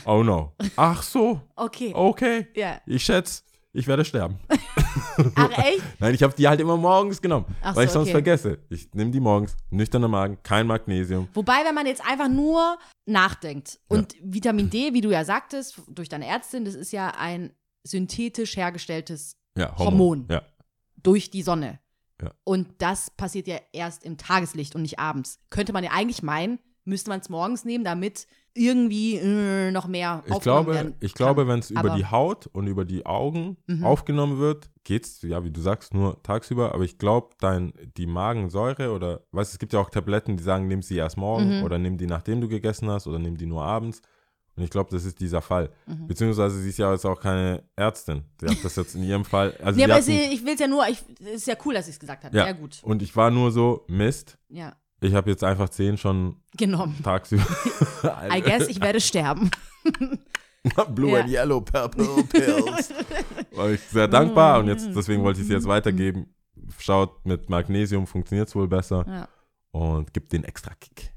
oh 0.06 0.24
no. 0.24 0.54
Ach 0.76 1.02
so, 1.04 1.42
Okay. 1.56 1.92
okay. 1.96 2.48
Ja. 2.56 2.80
Ich 2.86 3.04
schätze, 3.04 3.44
ich 3.72 3.88
werde 3.88 4.06
sterben. 4.06 4.38
Ach, 5.36 5.50
echt? 5.58 5.82
Nein, 6.00 6.14
ich 6.14 6.22
habe 6.24 6.34
die 6.36 6.48
halt 6.48 6.60
immer 6.60 6.78
morgens 6.78 7.22
genommen, 7.22 7.46
Ach 7.62 7.76
weil 7.76 7.88
so, 7.88 7.88
ich 7.88 7.92
sonst 7.92 8.06
okay. 8.08 8.12
vergesse. 8.12 8.60
Ich 8.70 8.94
nehme 8.94 9.12
die 9.12 9.20
morgens, 9.20 9.56
nüchterner 9.70 10.08
Magen, 10.08 10.38
kein 10.44 10.68
Magnesium. 10.68 11.28
Wobei, 11.34 11.64
wenn 11.66 11.76
man 11.76 11.86
jetzt 11.88 12.06
einfach 12.06 12.30
nur 12.30 12.78
nachdenkt 13.06 13.80
und 13.88 14.16
Vitamin 14.22 14.70
D, 14.70 14.94
wie 14.94 15.02
du 15.02 15.12
ja 15.12 15.26
sagtest, 15.26 15.82
durch 15.88 16.10
deine 16.10 16.28
Ärztin, 16.28 16.66
das 16.66 16.76
ist 16.76 16.92
ja 16.92 17.10
ein 17.18 17.52
synthetisch 17.84 18.56
hergestelltes 18.56 19.38
Ja, 19.58 19.78
Hormon. 19.78 20.26
Ja, 20.30 20.42
durch 21.04 21.30
die 21.30 21.42
Sonne. 21.44 21.80
Ja. 22.22 22.32
Und 22.44 22.68
das 22.80 23.12
passiert 23.12 23.48
ja 23.48 23.58
erst 23.74 24.04
im 24.04 24.18
Tageslicht 24.18 24.76
und 24.76 24.82
nicht 24.84 25.00
abends. 25.00 25.40
Könnte 25.50 25.74
man 25.74 25.84
ja 25.84 25.92
eigentlich 25.92 26.24
meinen, 26.24 26.60
müsste 26.86 27.10
man 27.10 27.20
es 27.20 27.30
morgens 27.30 27.66
nehmen, 27.66 27.84
damit 27.84 28.28
irgendwie 28.56 29.16
äh, 29.18 29.72
noch 29.72 29.88
mehr 29.88 30.24
Ich 30.28 30.40
glaube, 30.42 30.74
werden 30.76 30.96
ich 31.00 31.14
kann. 31.16 31.26
glaube, 31.26 31.48
wenn 31.48 31.60
es 31.60 31.72
über 31.72 31.90
die 31.90 32.06
Haut 32.06 32.46
und 32.48 32.68
über 32.68 32.86
die 32.86 33.06
Augen 33.06 33.58
Mhm. 33.68 33.84
aufgenommen 33.84 34.38
wird, 34.38 34.70
geht's, 34.84 35.22
ja, 35.24 35.44
wie 35.44 35.50
du 35.52 35.60
sagst, 35.60 35.94
nur 35.94 36.22
tagsüber. 36.24 36.74
Aber 36.74 36.84
ich 36.84 36.98
glaube, 37.00 37.30
dein, 37.40 37.74
die 37.98 38.06
Magensäure 38.06 38.92
oder, 38.92 39.22
weißt 39.32 39.52
du, 39.52 39.56
es 39.56 39.60
gibt 39.60 39.74
ja 39.74 39.80
auch 39.80 39.90
Tabletten, 39.90 40.38
die 40.38 40.44
sagen, 40.44 40.68
nimm 40.68 40.82
sie 40.84 40.98
erst 40.98 41.18
morgen 41.18 41.58
Mhm. 41.58 41.64
oder 41.64 41.80
nimm 41.80 41.98
die, 41.98 42.06
nachdem 42.06 42.42
du 42.42 42.48
gegessen 42.48 42.90
hast 42.92 43.08
oder 43.08 43.18
nimm 43.20 43.38
die 43.38 43.48
nur 43.48 43.64
abends. 43.64 44.02
Und 44.56 44.64
ich 44.64 44.70
glaube, 44.70 44.90
das 44.92 45.04
ist 45.04 45.20
dieser 45.20 45.42
Fall. 45.42 45.72
Mhm. 45.88 46.08
Beziehungsweise 46.08 46.60
sie 46.62 46.70
ist 46.70 46.78
ja 46.78 46.92
jetzt 46.92 47.06
auch 47.06 47.20
keine 47.20 47.64
Ärztin. 47.76 48.24
Sie 48.40 48.48
hat 48.48 48.64
das 48.64 48.76
jetzt 48.76 48.94
in 48.96 49.04
ihrem 49.04 49.26
Fall. 49.26 49.56
Also 49.64 49.78
Nee, 49.78 49.86
aber 49.86 49.96
hatten- 49.96 50.12
ich 50.12 50.46
will 50.46 50.54
es 50.54 50.60
ja 50.60 50.68
nur, 50.68 50.88
ich, 50.88 51.04
es 51.22 51.34
ist 51.38 51.48
ja 51.48 51.56
cool, 51.66 51.74
dass 51.74 51.88
ich 51.88 51.94
es 51.96 52.00
gesagt 52.00 52.24
habe. 52.24 52.38
Ja. 52.38 52.46
Ja, 52.46 52.52
gut. 52.52 52.80
und 52.84 53.02
ich 53.02 53.16
war 53.16 53.32
nur 53.32 53.52
so, 53.52 53.84
Mist, 53.88 54.38
Ja, 54.50 54.76
ich 55.02 55.16
habe 55.16 55.32
jetzt 55.32 55.44
einfach 55.44 55.70
zehn 55.70 55.98
schon 55.98 56.38
genommen. 56.56 56.96
tagsüber. 57.04 57.44
I 58.32 58.42
guess, 58.42 58.68
ich 58.68 58.80
werde 58.80 59.02
sterben. 59.02 59.50
Blue 60.96 61.12
Ja. 61.12 61.22
and 61.22 61.30
Yellow 61.30 61.60
Purple 61.62 62.24
Pills. 62.30 62.94
War 63.52 63.70
ich 63.72 63.82
sehr 63.82 64.08
dankbar 64.08 64.60
und 64.60 64.68
jetzt, 64.68 64.88
deswegen 64.96 65.22
wollte 65.24 65.42
ich 65.42 65.48
sie 65.48 65.54
jetzt 65.54 65.68
weitergeben. 65.68 66.34
Schaut, 66.80 67.26
mit 67.26 67.50
Magnesium 67.50 68.08
funktioniert 68.08 68.48
es 68.48 68.56
wohl 68.56 68.68
besser 68.68 69.04
Ja. 69.08 69.28
und 69.72 70.14
gibt 70.14 70.32
den 70.32 70.44
extra 70.46 70.72
Kick. 70.80 71.12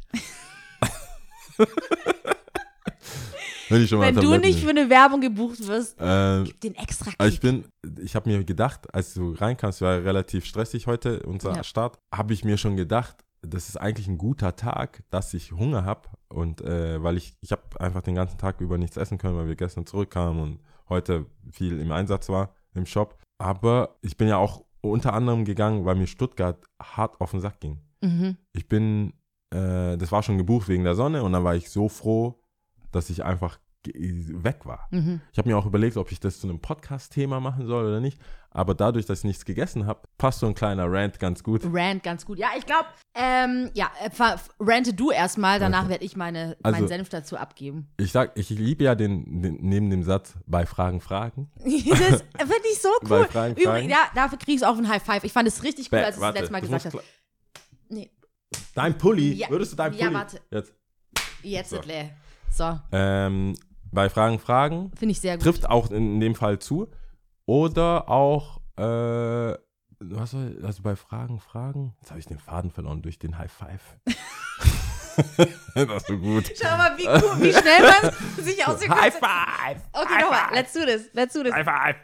Wenn, 3.68 4.14
du 4.14 4.38
nicht 4.38 4.60
für 4.60 4.70
eine 4.70 4.88
Werbung 4.88 5.20
gebucht 5.20 5.66
wirst, 5.66 5.96
ähm, 5.98 6.44
gib 6.44 6.60
den 6.60 6.76
extra 6.76 7.10
also 7.18 7.28
ich 7.34 7.40
Kick. 7.40 7.64
bin, 7.82 7.98
ich 8.00 8.14
habe 8.14 8.30
mir 8.30 8.44
gedacht, 8.44 8.94
als 8.94 9.14
du 9.14 9.32
reinkamst, 9.32 9.80
war 9.80 10.04
relativ 10.04 10.44
stressig 10.44 10.86
heute, 10.86 11.20
unser 11.24 11.56
Ja. 11.56 11.64
Start, 11.64 11.98
habe 12.14 12.32
ich 12.32 12.44
mir 12.44 12.58
schon 12.58 12.76
gedacht, 12.76 13.24
das 13.42 13.68
ist 13.68 13.76
eigentlich 13.76 14.06
ein 14.06 14.18
guter 14.18 14.54
Tag, 14.54 15.02
dass 15.10 15.34
ich 15.34 15.52
Hunger 15.52 15.84
habe 15.84 16.08
und 16.28 16.60
äh, 16.60 17.02
weil 17.02 17.16
ich, 17.16 17.34
ich 17.40 17.52
habe 17.52 17.62
einfach 17.80 18.02
den 18.02 18.14
ganzen 18.14 18.38
Tag 18.38 18.60
über 18.60 18.78
nichts 18.78 18.96
essen 18.96 19.18
können, 19.18 19.36
weil 19.36 19.48
wir 19.48 19.56
gestern 19.56 19.86
zurückkamen 19.86 20.40
und 20.40 20.60
heute 20.88 21.26
viel 21.50 21.80
im 21.80 21.90
Einsatz 21.92 22.28
war 22.28 22.54
im 22.74 22.86
Shop. 22.86 23.18
Aber 23.38 23.96
ich 24.00 24.16
bin 24.16 24.28
ja 24.28 24.36
auch 24.36 24.64
unter 24.80 25.12
anderem 25.12 25.44
gegangen, 25.44 25.84
weil 25.84 25.96
mir 25.96 26.06
Stuttgart 26.06 26.64
hart 26.80 27.20
auf 27.20 27.32
den 27.32 27.40
Sack 27.40 27.60
ging. 27.60 27.80
Mhm. 28.00 28.36
Ich 28.52 28.68
bin, 28.68 29.12
äh, 29.50 29.96
das 29.96 30.12
war 30.12 30.22
schon 30.22 30.38
gebucht 30.38 30.68
wegen 30.68 30.84
der 30.84 30.94
Sonne 30.94 31.22
und 31.22 31.32
dann 31.32 31.44
war 31.44 31.56
ich 31.56 31.70
so 31.70 31.88
froh, 31.88 32.40
dass 32.92 33.10
ich 33.10 33.24
einfach 33.24 33.58
weg 33.94 34.66
war. 34.66 34.88
Mhm. 34.90 35.20
Ich 35.30 35.38
habe 35.38 35.48
mir 35.48 35.56
auch 35.56 35.64
überlegt, 35.66 35.96
ob 35.96 36.10
ich 36.10 36.18
das 36.18 36.40
zu 36.40 36.48
einem 36.48 36.58
Podcast-Thema 36.60 37.38
machen 37.38 37.66
soll 37.68 37.84
oder 37.86 38.00
nicht. 38.00 38.18
Aber 38.50 38.74
dadurch, 38.74 39.06
dass 39.06 39.20
ich 39.20 39.24
nichts 39.24 39.44
gegessen 39.44 39.86
habe, 39.86 40.00
passt 40.18 40.40
so 40.40 40.46
ein 40.48 40.54
kleiner 40.54 40.90
Rant 40.90 41.20
ganz 41.20 41.44
gut. 41.44 41.62
Rant 41.70 42.02
ganz 42.02 42.26
gut. 42.26 42.36
Ja, 42.38 42.48
ich 42.58 42.66
glaube, 42.66 42.86
ähm, 43.14 43.70
ja, 43.74 43.88
äh, 44.02 44.10
rante 44.58 44.92
du 44.92 45.12
erstmal, 45.12 45.60
danach 45.60 45.82
Okay. 45.82 45.90
werde 45.90 46.04
ich 46.04 46.16
meine, 46.16 46.56
Also- 46.64 46.78
meinen 46.78 46.88
Senf 46.88 47.10
dazu 47.10 47.36
abgeben. 47.36 47.86
Ich 47.98 48.10
sag, 48.10 48.32
ich 48.36 48.50
liebe 48.50 48.82
ja 48.82 48.96
den, 48.96 49.40
den 49.42 49.58
neben 49.60 49.88
dem 49.90 50.02
Satz 50.02 50.34
bei 50.46 50.66
Fragen 50.66 51.00
Fragen. 51.00 51.48
das 51.58 51.68
finde 51.68 52.68
ich 52.72 52.82
so 52.82 52.88
Bei 53.02 53.20
cool. 53.20 53.26
Fragen, 53.28 53.52
Übrigens, 53.52 53.68
Fragen. 53.72 53.88
ja, 53.90 53.98
dafür 54.16 54.38
kriegst 54.38 54.64
du 54.64 54.68
auch 54.68 54.76
einen 54.76 54.88
High 54.88 55.02
Five. 55.02 55.22
Ich 55.22 55.32
fand 55.32 55.46
es 55.46 55.62
richtig 55.62 55.92
cool, 55.92 55.98
als 56.00 56.16
du 56.16 56.22
es 56.22 56.26
das 56.26 56.34
letzte 56.34 56.52
Mal 56.52 56.60
gesagt 56.60 56.86
hast. 56.86 56.96
Nee, 57.88 58.10
Dein 58.74 58.98
Pulli, 58.98 59.34
Ja, 59.34 59.48
würdest 59.48 59.72
du 59.72 59.76
dein 59.76 59.92
ja, 59.92 60.06
Pulli? 60.06 60.14
warte. 60.14 60.40
Jetzt. 60.50 60.72
jetzt 61.42 61.70
So. 61.70 61.76
so. 61.76 61.82
So, 62.50 62.78
Ähm, 62.92 63.54
bei 63.92 64.08
Fragen 64.10 64.38
Fragen 64.38 64.90
finde 64.98 65.12
ich 65.12 65.20
sehr 65.20 65.36
gut. 65.36 65.44
trifft 65.44 65.68
auch 65.68 65.90
in 65.90 66.20
dem 66.20 66.34
Fall 66.34 66.58
zu. 66.58 66.88
Oder 67.46 68.08
auch, 68.08 68.60
äh, 68.76 69.54
was 70.00 70.30
soll, 70.32 70.58
also 70.64 70.82
bei 70.82 70.96
Fragen 70.96 71.38
Fragen, 71.40 71.94
jetzt 72.00 72.10
habe 72.10 72.20
ich 72.20 72.26
den 72.26 72.38
Faden 72.38 72.70
verloren 72.70 73.02
durch 73.02 73.18
den 73.18 73.38
High 73.38 73.50
Five. 73.52 73.80
das 75.74 75.88
ist 76.02 76.06
so 76.08 76.18
gut. 76.18 76.52
Schau 76.60 76.76
mal, 76.76 76.96
wie, 76.98 77.06
cool, 77.06 77.40
wie 77.42 77.52
schnell 77.52 77.82
man 77.82 78.44
sich 78.44 78.66
aus 78.66 78.78
dem 78.80 78.94
High 78.94 79.14
Five! 79.14 79.80
Okay, 79.92 80.20
nochmal, 80.22 80.48
let's 80.52 80.72
do 80.72 80.80
this, 80.84 81.08
let's 81.12 81.32
do 81.34 81.42
this. 81.42 81.52
High 81.52 81.64
Five! 81.64 81.96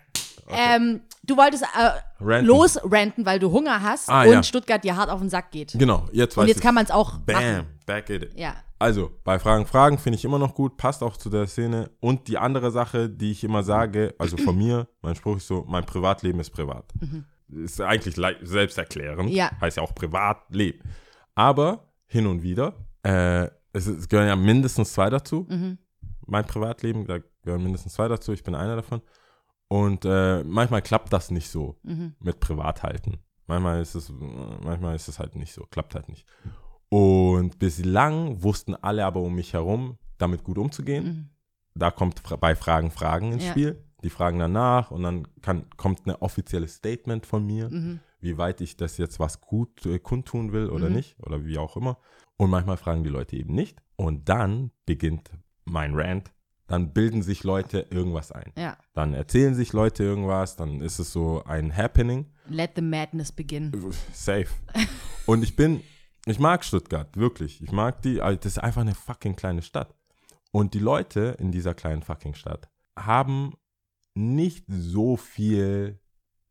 Ähm, 0.49 1.03
du 1.23 1.37
wolltest 1.37 1.63
äh, 1.63 1.91
Ranten. 2.21 2.47
losranten, 2.47 3.25
weil 3.27 3.39
du 3.39 3.51
Hunger 3.53 3.81
hast 3.83 4.09
Ah, 4.09 4.23
und 4.23 4.33
ja. 4.33 4.43
Stuttgart 4.43 4.83
dir 4.83 4.97
hart 4.97 5.09
auf 5.09 5.21
den 5.21 5.31
Sack 5.31 5.51
geht. 5.51 5.73
Genau, 5.79 6.07
jetzt 6.13 6.37
weiß 6.37 6.43
Und 6.43 6.49
jetzt 6.49 6.57
ich's. 6.59 6.65
kann 6.65 6.75
man 6.75 6.85
es 6.85 6.91
auch 6.91 7.19
Bam, 7.19 7.35
machen. 7.37 7.67
back 7.87 8.05
at 8.11 8.23
it. 8.23 8.39
Ja. 8.39 8.55
Also, 8.83 9.11
bei 9.25 9.39
Fragen, 9.39 9.65
Fragen 9.67 9.97
finde 9.99 10.17
ich 10.19 10.25
immer 10.25 10.39
noch 10.39 10.55
gut, 10.55 10.77
passt 10.77 11.03
auch 11.03 11.17
zu 11.17 11.31
der 11.31 11.47
Szene. 11.47 11.91
Und 12.01 12.27
die 12.29 12.37
andere 12.39 12.71
Sache, 12.71 13.09
die 13.09 13.31
ich 13.31 13.45
immer 13.45 13.63
sage, 13.63 14.15
also 14.19 14.37
von 14.37 14.57
mir, 14.59 14.89
mein 15.03 15.15
Spruch 15.15 15.37
ist 15.37 15.47
so, 15.47 15.65
mein 15.69 15.85
Privatleben 15.87 16.41
ist 16.41 16.51
privat. 16.51 16.93
Ist 17.49 17.81
eigentlich 17.81 18.17
selbsterklärend, 18.43 19.31
Mhm. 19.31 19.37
Ja. 19.37 19.51
heißt 19.61 19.77
ja 19.77 19.83
auch 19.83 19.95
Privatleben. 19.95 20.81
Aber 21.35 21.93
hin 22.07 22.27
und 22.27 22.43
wieder, 22.43 22.75
äh, 23.05 23.45
es, 23.73 23.87
es 23.87 24.09
gehören 24.09 24.29
ja 24.29 24.37
mindestens 24.37 24.93
zwei 24.93 25.11
dazu. 25.11 25.47
Mhm. 25.49 25.79
Mein 26.27 26.45
Privatleben, 26.47 27.07
da 27.07 27.19
gehören 27.43 27.63
mindestens 27.63 27.95
zwei 27.95 28.09
dazu, 28.09 28.33
ich 28.33 28.43
bin 28.43 28.55
einer 28.55 28.77
davon. 28.77 29.01
Und 29.69 30.05
äh, 30.05 30.43
manchmal 30.45 30.83
klappt 30.83 31.13
das 31.13 31.31
nicht 31.31 31.49
so 31.49 31.79
Mhm. 31.85 32.15
mit 32.21 32.41
Privathalten. 32.41 33.19
Manchmal 33.47 33.81
ist 33.81 33.95
es, 33.95 34.13
manchmal 34.63 34.95
ist 34.97 35.09
es 35.09 35.19
halt 35.19 35.37
nicht 35.37 35.53
so, 35.53 35.67
klappt 35.71 35.95
halt 35.95 36.09
nicht. 36.09 36.27
Und 36.93 37.59
bislang 37.59 38.43
wussten 38.43 38.75
alle 38.75 39.07
aber 39.07 39.21
um 39.23 39.35
mich 39.35 39.55
herum, 39.55 39.97
damit 40.19 40.45
gut 40.45 40.59
umzugehen. 40.59 41.05
Mhm. 41.05 41.29
Da 41.75 41.91
kommt 41.91 42.23
bei 42.39 42.55
Fragen 42.55 42.91
Fragen 42.91 43.33
ins 43.33 43.45
Ja. 43.45 43.51
Spiel. 43.53 43.83
Die 44.05 44.11
fragen 44.11 44.39
danach 44.39 44.91
und 44.91 45.03
dann 45.03 45.27
kann, 45.41 45.65
kommt 45.79 46.07
ein 46.07 46.15
offizielles 46.17 46.75
Statement 46.75 47.25
von 47.25 47.47
mir, 47.47 47.71
Mhm. 47.71 48.01
wie 48.21 48.37
weit 48.37 48.61
ich 48.61 48.77
das 48.77 48.99
jetzt 48.99 49.19
was 49.21 49.41
gut 49.41 49.87
äh, 49.87 49.99
kundtun 50.01 50.53
will 50.53 50.69
oder 50.69 50.91
Mhm. 50.91 50.97
nicht 50.97 51.17
oder 51.21 51.47
wie 51.47 51.57
auch 51.57 51.79
immer. 51.79 51.97
Und 52.37 52.51
manchmal 52.51 52.77
fragen 52.77 53.05
die 53.05 53.11
Leute 53.11 53.37
eben 53.37 53.55
nicht. 53.55 53.79
Und 53.97 54.29
dann 54.29 54.71
beginnt 54.85 55.31
mein 55.65 55.95
Rant. 55.95 56.31
Dann 56.67 56.93
bilden 56.93 57.23
sich 57.23 57.43
Leute 57.43 57.87
irgendwas 57.91 58.33
ein. 58.33 58.53
Ja. 58.59 58.77
Dann 58.93 59.15
erzählen 59.15 59.55
sich 59.55 59.73
Leute 59.73 60.03
irgendwas. 60.05 60.57
Dann 60.57 60.81
ist 60.83 60.99
es 60.99 61.11
so 61.13 61.43
ein 61.45 61.75
Happening. 61.75 62.27
Let 62.49 62.73
the 62.77 62.83
madness 62.83 63.33
begin. 63.33 63.73
Safe. 64.13 64.49
Und 65.27 65.43
ich 65.43 65.55
bin, 65.57 65.81
ich 66.27 66.39
mag 66.39 66.65
Stuttgart, 66.65 67.17
wirklich. 67.17 67.63
Ich 67.63 67.73
mag 67.73 68.03
die, 68.03 68.21
also 68.21 68.37
das 68.37 68.53
ist 68.53 68.59
einfach 68.59 68.83
eine 68.83 68.95
fucking 68.95 69.37
kleine 69.37 69.63
Stadt. 69.63 69.95
Und 70.51 70.75
die 70.75 70.79
Leute 70.79 71.37
in 71.39 71.51
dieser 71.51 71.75
kleinen 71.75 72.03
fucking 72.03 72.35
Stadt 72.35 72.69
haben 72.97 73.55
nicht 74.15 74.67
so 74.69 75.17
viel 75.17 75.99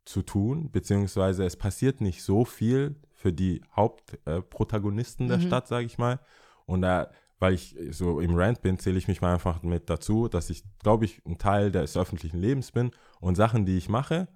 zu 0.06 0.24
tun, 0.24 0.72
beziehungsweise 0.72 1.46
es 1.46 1.56
passiert 1.56 2.02
nicht 2.02 2.24
so 2.24 2.44
viel 2.44 3.00
für 3.12 3.32
die 3.32 3.62
Hauptprotagonisten 3.76 5.28
der 5.28 5.38
Mhm. 5.38 5.44
Stadt, 5.44 5.68
sage 5.68 5.86
ich 5.86 5.98
mal. 5.98 6.20
Und 6.66 6.82
da 6.82 7.12
weil 7.42 7.56
ich 7.56 7.76
so 7.90 8.20
im 8.20 8.36
Rant 8.36 8.62
bin, 8.62 8.78
zähle 8.78 9.00
ich 9.00 9.08
mich 9.08 9.20
mal 9.20 9.34
einfach 9.34 9.64
mit 9.64 9.90
dazu, 9.90 10.28
dass 10.28 10.52
ich, 10.52 10.64
glaube 10.78 11.06
ich, 11.06 11.26
ein 11.26 11.40
Teil 11.40 11.72
des 11.72 11.98
öffentlichen 11.98 12.38
Lebens 12.38 12.72
bin 12.72 12.92
und 13.20 13.34
Sachen, 13.34 13.66
die 13.66 13.78
ich 13.80 13.90
mache, 13.90 14.28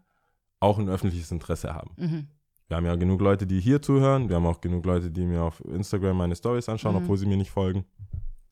auch 0.59 0.79
ein 0.79 0.89
öffentliches 0.89 1.31
Interesse 1.31 1.75
haben. 1.75 1.91
Mhm. 1.97 2.27
Wir 2.67 2.77
haben 2.77 2.85
ja 2.85 2.95
genug 2.95 3.21
Leute, 3.21 3.45
die 3.45 3.59
hier 3.59 3.81
zuhören. 3.81 4.27
Wir 4.27 4.37
haben 4.37 4.45
auch 4.47 4.59
genug 4.59 4.85
Leute, 4.85 5.11
die 5.11 5.25
mir 5.25 5.43
auf 5.43 5.61
Instagram 5.65 6.17
meine 6.17 6.35
Stories 6.35 6.67
anschauen, 6.67 6.95
Mhm. 6.95 7.01
obwohl 7.03 7.17
sie 7.17 7.25
mir 7.27 7.37
nicht 7.37 7.51
folgen. 7.51 7.85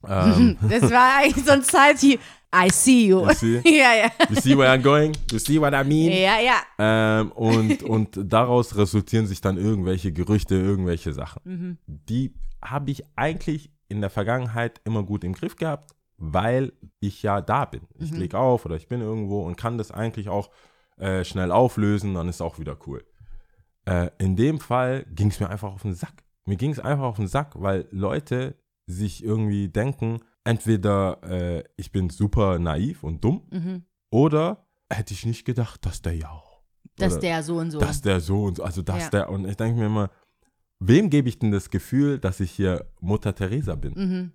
Ähm, 0.06 0.58
Das 0.69 0.91
war 0.91 1.19
eigentlich 1.19 1.45
so 1.45 1.54
ein 1.54 1.63
Zeichen. 1.63 2.19
I 2.54 2.69
see 2.69 3.08
you. 3.08 3.21
You 3.26 3.34
see? 3.34 3.62
ja, 3.65 3.95
ja. 3.95 4.12
you 4.30 4.36
see 4.36 4.58
where 4.58 4.69
I'm 4.69 4.82
going? 4.82 5.13
You 5.32 5.39
see 5.39 5.58
what 5.62 5.71
I 5.73 5.82
mean? 5.88 6.12
Ja, 6.12 6.39
ja. 6.41 6.58
Ähm, 6.78 7.32
und, 7.32 7.84
und 7.89 8.19
daraus 8.21 8.76
resultieren 8.76 9.28
sich 9.28 9.39
dann 9.39 9.56
irgendwelche 9.56 10.12
Gerüchte, 10.12 10.56
irgendwelche 10.56 11.13
Sachen. 11.13 11.39
Mhm. 11.45 11.78
Die 11.88 12.34
habe 12.62 12.91
ich 12.91 13.06
eigentlich 13.15 13.71
in 13.88 14.02
der 14.02 14.10
Vergangenheit 14.10 14.82
immer 14.84 15.04
gut 15.04 15.23
im 15.23 15.32
Griff 15.32 15.56
gehabt, 15.56 15.91
weil 16.17 16.73
ich 16.99 17.23
ja 17.23 17.39
da 17.39 17.63
bin. 17.63 17.84
Ich 17.97 18.12
Mhm. 18.12 18.17
leg 18.17 18.36
auf 18.36 18.65
oder 18.65 18.76
ich 18.76 18.89
bin 18.89 18.99
irgendwo 18.99 19.43
und 19.45 19.56
kann 19.56 19.78
das 19.78 19.91
eigentlich 19.91 20.28
auch 20.28 20.49
äh, 20.97 21.23
schnell 21.23 21.52
auflösen, 21.54 22.13
dann 22.13 22.28
ist 22.28 22.41
auch 22.41 22.60
wieder 22.60 22.76
cool. 22.88 23.06
Äh, 23.85 24.09
in 24.17 24.35
dem 24.35 24.59
Fall 24.59 25.05
ging 25.13 25.29
es 25.29 25.39
mir 25.39 25.49
einfach 25.49 25.73
auf 25.73 25.81
den 25.81 25.93
Sack. 25.93 26.23
Mir 26.45 26.55
ging 26.57 26.71
es 26.71 26.79
einfach 26.79 27.03
auf 27.05 27.15
den 27.17 27.27
Sack, 27.27 27.53
weil 27.55 27.87
Leute 27.91 28.55
sich 28.85 29.23
irgendwie 29.23 29.69
denken, 29.69 30.19
entweder 30.43 31.21
äh, 31.23 31.63
ich 31.77 31.91
bin 31.91 32.09
super 32.09 32.59
naiv 32.59 33.03
und 33.03 33.23
dumm 33.23 33.43
Mhm. 33.51 33.83
oder 34.09 34.65
hätte 34.89 35.13
ich 35.13 35.25
nicht 35.25 35.45
gedacht, 35.45 35.85
dass 35.85 36.01
der 36.01 36.15
ja 36.15 36.29
auch. 36.29 36.61
Dass 36.97 37.19
der 37.19 37.41
so 37.43 37.57
und 37.57 37.71
so. 37.71 37.79
dass 37.79 38.01
der 38.01 38.19
so 38.19 38.43
und 38.43 38.57
so, 38.57 38.63
also 38.63 38.81
dass 38.81 39.03
Ja. 39.05 39.09
der, 39.09 39.29
und 39.29 39.47
ich 39.47 39.55
denke 39.57 39.79
mir 39.79 39.87
immer, 39.87 40.09
wem 40.79 41.09
gebe 41.09 41.27
ich 41.29 41.39
denn 41.39 41.51
das 41.51 41.69
Gefühl, 41.69 42.19
dass 42.19 42.39
ich 42.39 42.51
hier 42.51 42.85
Mutter 42.99 43.33
Teresa 43.33 43.75
bin? 43.75 43.93
mhm. 43.95 44.31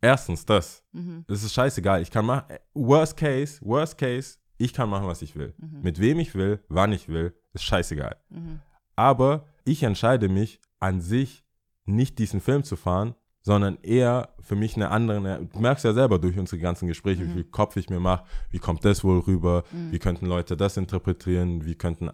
Erstens 0.00 0.46
das. 0.46 0.84
Mhm. 0.92 1.24
Es 1.26 1.42
ist 1.42 1.52
scheißegal. 1.54 2.00
Ich 2.02 2.10
kann 2.12 2.24
machen, 2.24 2.54
worst 2.72 3.16
case, 3.16 3.58
worst 3.62 3.98
case, 3.98 4.38
ich 4.56 4.72
kann 4.72 4.88
machen, 4.88 5.08
was 5.08 5.22
ich 5.22 5.34
will. 5.34 5.54
Mhm. 5.58 5.82
Mit 5.82 5.98
wem 5.98 6.20
ich 6.20 6.36
will, 6.36 6.62
wann 6.68 6.92
ich 6.92 7.08
will, 7.08 7.34
ist 7.52 7.64
scheißegal. 7.64 8.14
Mhm. 8.30 8.60
Aber 8.98 9.44
ich 9.64 9.84
entscheide 9.84 10.28
mich 10.28 10.60
an 10.80 11.00
sich, 11.00 11.44
nicht 11.84 12.18
diesen 12.18 12.40
Film 12.40 12.64
zu 12.64 12.74
fahren, 12.74 13.14
sondern 13.42 13.78
eher 13.82 14.30
für 14.40 14.56
mich 14.56 14.74
eine 14.74 14.90
andere, 14.90 15.46
du 15.52 15.60
merkst 15.60 15.84
ja 15.84 15.92
selber 15.92 16.18
durch 16.18 16.36
unsere 16.36 16.60
ganzen 16.60 16.88
Gespräche, 16.88 17.24
wie 17.28 17.32
viel 17.32 17.44
Kopf 17.44 17.76
ich 17.76 17.88
mir 17.88 18.00
mache, 18.00 18.24
wie 18.50 18.58
kommt 18.58 18.84
das 18.84 19.04
wohl 19.04 19.20
rüber, 19.20 19.62
wie 19.70 20.00
könnten 20.00 20.26
Leute 20.26 20.56
das 20.56 20.76
interpretieren, 20.76 21.64
wie 21.64 21.76
könnten 21.76 22.10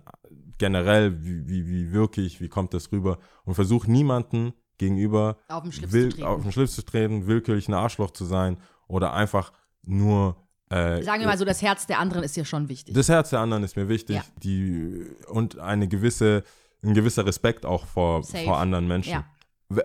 generell, 0.59 1.25
wie, 1.25 1.49
wie, 1.49 1.67
wie 1.67 1.93
wirklich, 1.93 2.43
wie 2.43 2.49
kommt 2.49 2.75
das 2.75 2.93
rüber 2.93 3.19
und 3.45 3.55
versuche 3.55 3.91
niemanden 3.91 4.53
gegenüber 4.77 5.39
Auf 5.49 5.63
den 5.63 5.73
Schlips 5.73 5.93
will, 5.93 6.11
zu 6.11 6.21
treten. 6.21 6.53
Schlips 6.53 6.75
zu 6.75 6.85
treten, 6.85 7.27
willkürlich 7.27 7.67
ein 7.67 7.75
Arschloch 7.75 8.11
zu 8.11 8.27
sein 8.27 8.59
oder 8.89 9.15
einfach 9.15 9.53
nur 9.83 10.37
äh, 10.71 11.03
Sagen 11.03 11.21
wir 11.21 11.29
mal 11.29 11.39
so, 11.39 11.45
das 11.45 11.63
Herz 11.63 11.87
der 11.87 11.99
anderen 11.99 12.25
ist 12.25 12.37
ja 12.37 12.45
schon 12.45 12.69
wichtig. 12.69 12.95
das 12.95 13.09
Herz 13.09 13.31
der 13.31 13.41
anderen 13.41 13.63
ist 13.63 13.77
mir 13.77 13.89
wichtig. 13.89 14.17
Ja. 14.17 14.25
Die, 14.43 15.07
und 15.29 15.59
eine 15.59 15.89
gewisse, 15.89 16.43
ein 16.85 16.95
gewisser 16.95 17.27
Respekt 17.27 17.65
auch 17.67 17.87
vor, 17.87 18.23
Safe. 18.23 18.45
vor 18.45 18.59
anderen 18.59 18.87
Menschen. 18.87 19.13
Ja. 19.13 19.25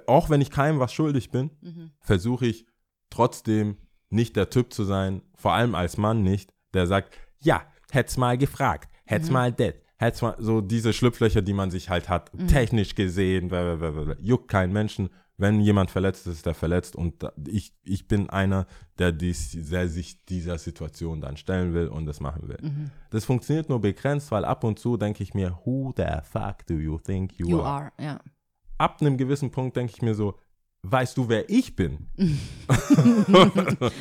Auch 0.07 0.29
wenn 0.29 0.41
ich 0.41 0.51
keinem 0.51 0.79
was 0.79 0.93
schuldig 0.93 1.31
bin, 1.31 1.51
Mhm. 1.61 1.91
versuche 2.01 2.45
ich 2.45 2.65
trotzdem 3.09 3.77
nicht 4.09 4.35
der 4.35 4.49
Typ 4.49 4.73
zu 4.73 4.83
sein, 4.83 5.21
vor 5.35 5.53
allem 5.53 5.75
als 5.75 5.97
Mann 5.97 6.21
nicht, 6.23 6.53
der 6.73 6.87
sagt, 6.87 7.15
ja, 7.39 7.63
hätt's 7.91 8.17
mal 8.17 8.37
gefragt, 8.37 8.89
hätt's 9.05 9.27
Mhm. 9.27 9.33
mal 9.33 9.51
das, 9.51 9.73
hätt's 9.99 10.21
mal, 10.21 10.35
so 10.39 10.61
diese 10.61 10.93
Schlupflöcher, 10.93 11.41
die 11.41 11.53
man 11.53 11.69
sich 11.71 11.89
halt 11.89 12.09
hat, 12.09 12.33
Mhm. 12.33 12.47
technisch 12.47 12.95
gesehen, 12.95 13.49
blablabla, 13.49 14.15
juckt 14.19 14.47
keinen 14.47 14.73
Menschen. 14.73 15.09
Wenn 15.37 15.61
jemand 15.61 15.89
verletzt 15.89 16.27
ist, 16.27 16.33
ist 16.39 16.47
er 16.47 16.53
verletzt 16.53 16.97
und 16.97 17.25
ich, 17.47 17.73
ich 17.83 18.09
bin 18.09 18.29
einer, 18.29 18.65
der, 18.97 19.13
dies, 19.13 19.51
der 19.69 19.87
sich 19.87 20.25
dieser 20.25 20.57
Situation 20.57 21.21
dann 21.21 21.37
stellen 21.37 21.73
will 21.73 21.87
und 21.87 22.05
das 22.07 22.19
machen 22.19 22.49
will. 22.49 22.57
Mhm. 22.61 22.91
Das 23.09 23.23
funktioniert 23.23 23.69
nur 23.69 23.79
begrenzt, 23.79 24.31
weil 24.31 24.43
ab 24.43 24.65
und 24.65 24.79
zu 24.79 24.97
denke 24.97 25.23
ich 25.23 25.33
mir, 25.33 25.57
who 25.63 25.93
the 25.95 26.03
fuck 26.23 26.65
do 26.67 26.73
you 26.73 26.97
think 26.97 27.39
you, 27.39 27.47
You 27.47 27.61
are? 27.61 27.67
are, 27.67 27.91
ja. 28.03 28.19
Ab 28.77 28.97
einem 28.99 29.15
gewissen 29.17 29.49
Punkt 29.51 29.77
denke 29.77 29.93
ich 29.95 30.01
mir 30.01 30.13
so, 30.13 30.35
weißt 30.83 31.17
du, 31.17 31.27
wer 31.29 31.49
ich 31.49 31.75
bin? 31.75 32.07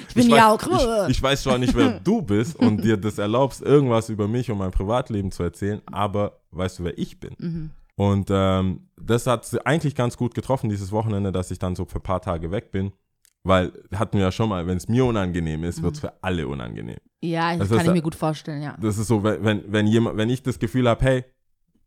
Ich 0.08 0.14
bin 0.14 0.30
ja 0.30 0.52
auch. 0.52 0.60
Ich, 1.08 1.16
ich 1.16 1.22
weiß 1.22 1.42
zwar 1.42 1.58
nicht, 1.58 1.74
wer 1.74 2.00
du 2.00 2.22
bist 2.22 2.56
und 2.56 2.82
dir 2.84 2.96
das 2.96 3.18
erlaubst, 3.18 3.62
irgendwas 3.62 4.08
über 4.08 4.28
mich 4.28 4.50
und 4.50 4.58
mein 4.58 4.70
Privatleben 4.70 5.30
zu 5.30 5.42
erzählen, 5.42 5.80
aber 5.86 6.40
weißt 6.50 6.78
du, 6.80 6.84
wer 6.84 6.98
ich 6.98 7.18
bin? 7.20 7.34
Mhm. 7.38 7.70
Und 7.96 8.28
ähm, 8.30 8.88
das 9.00 9.26
hat 9.26 9.66
eigentlich 9.66 9.94
ganz 9.94 10.16
gut 10.16 10.34
getroffen, 10.34 10.70
dieses 10.70 10.92
Wochenende, 10.92 11.32
dass 11.32 11.50
ich 11.50 11.58
dann 11.58 11.74
so 11.74 11.84
für 11.84 11.96
ein 11.98 12.02
paar 12.02 12.20
Tage 12.22 12.50
weg 12.50 12.70
bin. 12.70 12.92
Weil 13.44 13.72
hatten 13.94 14.18
wir 14.18 14.24
ja 14.24 14.32
schon 14.32 14.48
mal, 14.48 14.66
wenn 14.66 14.76
es 14.76 14.88
mir 14.88 15.04
unangenehm 15.04 15.64
ist, 15.64 15.82
wird 15.82 15.94
es 15.94 16.00
für 16.00 16.12
alle 16.22 16.46
unangenehm. 16.48 16.98
Ja, 17.22 17.50
das 17.56 17.60
Das 17.60 17.68
kann 17.70 17.78
ist 17.78 17.86
ich 17.86 17.92
mir 17.94 18.02
gut 18.02 18.14
vorstellen, 18.14 18.62
ja. 18.62 18.76
Das 18.80 18.98
ist 18.98 19.06
so, 19.08 19.22
wenn, 19.22 19.42
wenn, 19.44 19.72
wenn, 19.72 19.86
jemand, 19.86 20.16
wenn 20.16 20.28
ich 20.28 20.42
das 20.42 20.58
Gefühl 20.58 20.88
habe, 20.88 21.04
hey, 21.04 21.24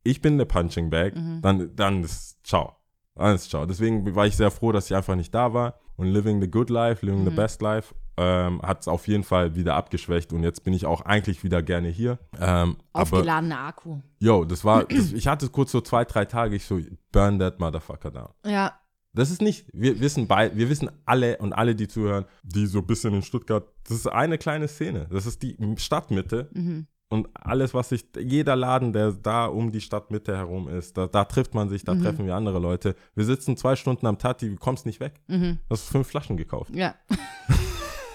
ich 0.04 0.22
bin 0.22 0.38
der 0.38 0.46
Punching 0.46 0.90
Bag, 0.90 1.16
Mhm. 1.16 1.42
dann, 1.42 1.76
dann 1.76 2.04
ist 2.04 2.40
ciao. 2.46 2.76
Ist 3.20 3.50
ciao. 3.50 3.66
Deswegen 3.66 4.16
war 4.16 4.26
ich 4.26 4.36
sehr 4.38 4.52
froh, 4.52 4.72
dass 4.72 4.90
ich 4.90 4.96
einfach 4.96 5.16
nicht 5.16 5.34
da 5.34 5.54
war. 5.54 5.80
Und 5.98 6.08
Living 6.08 6.42
the 6.42 6.50
Good 6.50 6.70
Life, 6.70 7.06
Living 7.06 7.26
the 7.26 7.32
Mhm. 7.32 7.36
Best 7.36 7.62
Life, 7.62 7.94
ähm, 8.18 8.62
hat 8.62 8.82
es 8.82 8.88
auf 8.88 9.08
jeden 9.08 9.24
Fall 9.24 9.56
wieder 9.56 9.76
abgeschwächt. 9.76 10.34
Und 10.34 10.44
jetzt 10.44 10.64
bin 10.64 10.74
ich 10.74 10.86
auch 10.86 11.02
eigentlich 11.02 11.44
wieder 11.44 11.62
gerne 11.62 11.90
hier. 11.90 12.18
Ähm, 12.40 12.78
Aufgeladener 12.94 13.60
Akku. 13.60 14.00
yo, 14.20 14.46
das 14.46 14.64
war, 14.66 14.86
das, 14.86 15.12
ich 15.14 15.28
hatte 15.28 15.50
kurz 15.50 15.72
so 15.72 15.82
zwei, 15.82 16.06
drei 16.06 16.26
Tage, 16.26 16.56
ich 16.56 16.66
so, 16.66 16.80
burn 17.12 17.38
that 17.40 17.60
motherfucker 17.60 18.10
down. 18.12 18.30
Ja. 18.46 18.74
Das 19.14 19.30
ist 19.30 19.42
nicht, 19.42 19.68
wir 19.74 20.00
wissen 20.00 20.28
bei, 20.28 20.56
wir 20.56 20.70
wissen 20.70 20.90
alle 21.06 21.38
und 21.40 21.52
alle, 21.52 21.76
die 21.76 21.90
zuhören, 21.90 22.24
die 22.44 22.66
so 22.66 22.80
ein 22.80 22.88
bisschen 22.88 23.14
in 23.14 23.22
Stuttgart, 23.22 23.68
das 23.84 23.98
ist 23.98 24.08
eine 24.08 24.38
kleine 24.38 24.70
Szene. 24.70 25.08
Das 25.12 25.26
ist 25.26 25.44
die 25.44 25.58
Stadtmitte. 25.78 26.50
Mhm. 26.54 26.88
Und 27.12 27.28
alles, 27.34 27.74
was 27.74 27.90
sich, 27.90 28.06
jeder 28.18 28.56
Laden, 28.56 28.94
der 28.94 29.12
da 29.12 29.46
um 29.46 29.72
die 29.72 29.82
Stadtmitte 29.82 30.36
herum 30.36 30.70
ist, 30.70 30.98
da, 30.98 31.08
da 31.08 31.26
trifft 31.26 31.54
man 31.54 31.68
sich, 31.70 31.84
da 31.84 31.94
Mhm. 31.94 32.04
treffen 32.04 32.26
wir 32.26 32.36
andere 32.36 32.58
Leute. 32.60 32.96
Wir 33.16 33.26
sitzen 33.26 33.58
zwei 33.58 33.76
Stunden 33.76 34.06
am 34.08 34.18
Tati, 34.18 34.50
du 34.50 34.56
kommst 34.56 34.86
nicht 34.86 35.00
weg. 35.02 35.16
Mhm. 35.28 35.60
Du 35.68 35.74
hast 35.74 35.90
fünf 35.90 36.08
Flaschen 36.08 36.38
gekauft. 36.38 36.74
Ja. 36.74 36.96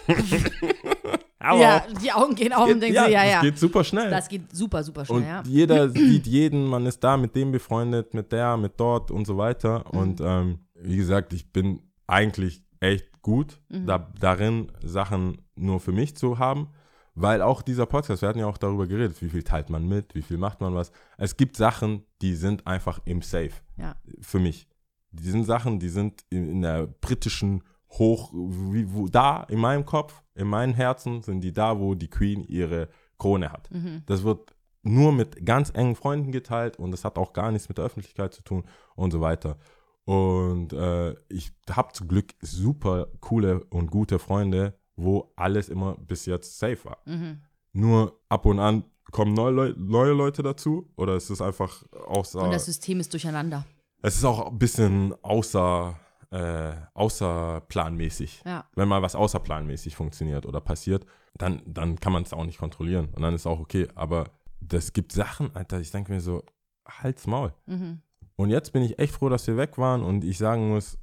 Ja, 1.41 1.85
die 2.03 2.11
Augen 2.11 2.35
gehen 2.35 2.53
auf 2.53 2.69
und 2.69 2.81
denken 2.81 2.97
ja, 2.97 3.05
so, 3.05 3.11
ja, 3.11 3.23
das 3.23 3.31
ja. 3.33 3.41
geht 3.43 3.59
super 3.59 3.85
schnell. 3.85 4.11
Das 4.11 4.29
geht 4.29 4.55
super, 4.55 4.83
super 4.83 5.05
schnell, 5.05 5.19
und 5.19 5.27
ja. 5.27 5.43
jeder 5.47 5.89
sieht 5.91 6.27
jeden, 6.27 6.67
man 6.67 6.85
ist 6.87 7.05
da 7.05 7.17
mit 7.17 7.37
dem 7.37 7.53
befreundet, 7.53 8.15
mit 8.15 8.33
der, 8.33 8.57
mit 8.57 8.73
dort 8.81 9.13
und 9.13 9.27
so 9.27 9.37
weiter. 9.37 9.85
Mhm. 9.93 9.99
Und 9.99 10.21
ähm, 10.21 10.59
wie 10.75 10.97
gesagt, 10.97 11.33
ich 11.33 11.53
bin 11.53 11.83
eigentlich 12.09 12.65
echt 12.81 13.23
gut 13.23 13.61
Mhm. 13.69 13.87
da, 13.87 14.11
darin, 14.19 14.73
Sachen 14.83 15.39
nur 15.55 15.79
für 15.79 15.93
mich 15.93 16.17
zu 16.17 16.39
haben. 16.41 16.69
Weil 17.19 17.41
auch 17.41 17.63
dieser 17.63 17.87
Podcast, 17.87 18.21
wir 18.23 18.29
hatten 18.29 18.39
ja 18.39 18.47
auch 18.47 18.59
darüber 18.59 18.87
geredet, 18.87 19.21
wie 19.23 19.31
viel 19.31 19.43
teilt 19.43 19.71
man 19.71 19.89
mit, 19.89 20.15
wie 20.15 20.21
viel 20.23 20.37
macht 20.37 20.61
man 20.61 20.75
was. 20.75 20.93
Es 21.17 21.37
gibt 21.37 21.57
Sachen, 21.57 22.05
die 22.21 22.35
sind 22.35 22.67
einfach 22.67 23.01
im 23.07 23.23
Safe 23.23 23.53
Ja. 23.79 23.97
für 24.21 24.39
mich. 24.39 24.69
Die 25.13 25.31
sind 25.31 25.45
Sachen, 25.45 25.79
die 25.79 25.89
sind 25.89 26.25
in, 26.29 26.47
in 26.49 26.63
der 26.63 26.87
britischen 26.87 27.63
Hoch, 27.93 28.33
wie, 28.35 28.93
wo, 28.93 29.09
da 29.09 29.45
in 29.45 29.59
meinem 29.61 29.87
Kopf, 29.87 30.23
in 30.35 30.47
meinem 30.47 30.75
Herzen 30.75 31.23
sind 31.23 31.41
die 31.41 31.53
da, 31.53 31.79
wo 31.81 31.95
die 31.95 32.09
Queen 32.11 32.45
ihre 32.45 32.89
Krone 33.19 33.51
hat. 33.51 33.71
Mhm. 33.71 34.03
Das 34.05 34.23
wird 34.23 34.55
nur 34.83 35.11
mit 35.13 35.47
ganz 35.47 35.71
engen 35.71 35.97
Freunden 35.97 36.33
geteilt 36.33 36.79
und 36.79 36.91
das 36.91 37.05
hat 37.05 37.17
auch 37.17 37.33
gar 37.33 37.51
nichts 37.51 37.69
mit 37.71 37.79
der 37.79 37.87
Öffentlichkeit 37.87 38.35
zu 38.35 38.43
tun 38.43 38.65
und 38.95 39.11
so 39.11 39.23
weiter. 39.23 39.57
Und 40.05 40.73
äh, 40.75 41.15
ich 41.29 41.53
habe 41.71 41.93
zum 41.95 42.09
Glück 42.09 42.35
super 42.43 43.09
coole 43.21 43.65
und 43.71 43.91
gute 43.91 44.19
Freunde, 44.19 44.75
wo 44.97 45.33
alles 45.37 45.69
immer 45.69 45.95
bis 45.97 46.27
jetzt 46.27 46.59
safe 46.59 46.85
war. 46.85 46.99
Mhm. 47.05 47.43
Nur 47.73 48.19
ab 48.29 48.47
und 48.47 48.59
an 48.59 48.85
kommen 49.13 49.35
neue, 49.35 49.53
Leu 49.53 49.75
neue 49.77 50.13
Leute 50.13 50.43
dazu 50.43 50.91
oder 50.97 51.15
es 51.15 51.31
ist 51.31 51.41
einfach 51.41 51.85
außer. 51.93 52.43
Und 52.43 52.51
das 52.51 52.65
System 52.65 53.01
ist 53.01 53.13
durcheinander. 53.13 53.65
Es 54.03 54.17
ist 54.17 54.25
auch 54.25 54.51
ein 54.51 54.59
bisschen 54.59 55.15
außer, 55.23 55.99
äh, 56.31 56.73
außerplanmäßig. 56.95 58.43
Ja. 58.45 58.65
Wenn 58.75 58.89
mal 58.89 59.03
was 59.03 59.15
außerplanmäßig 59.15 59.97
funktioniert 59.97 60.47
oder 60.47 60.61
passiert, 60.61 61.07
dann, 61.37 61.63
dann 61.67 62.01
kann 62.01 62.13
man 62.13 62.23
es 62.23 62.33
auch 62.33 62.45
nicht 62.45 62.59
kontrollieren. 62.59 63.09
Und 63.15 63.23
dann 63.23 63.35
ist 63.35 63.47
auch 63.47 63.61
okay. 63.61 63.89
Aber 63.95 64.31
das 64.61 64.93
gibt 64.93 65.13
Sachen, 65.13 65.55
Alter, 65.55 65.81
ich 65.81 65.91
denke 65.91 66.13
mir 66.13 66.21
so, 66.21 66.43
halt's 66.87 67.27
Maul. 67.27 67.53
Mhm. 67.67 68.01
Und 68.39 68.51
jetzt 68.51 68.75
bin 68.75 68.83
ich 68.83 68.99
echt 68.99 69.15
froh, 69.15 69.31
dass 69.31 69.47
wir 69.47 69.57
weg 69.57 69.79
waren 69.79 70.03
und 70.03 70.23
ich 70.23 70.37
sagen 70.37 70.69
muss, 70.69 70.99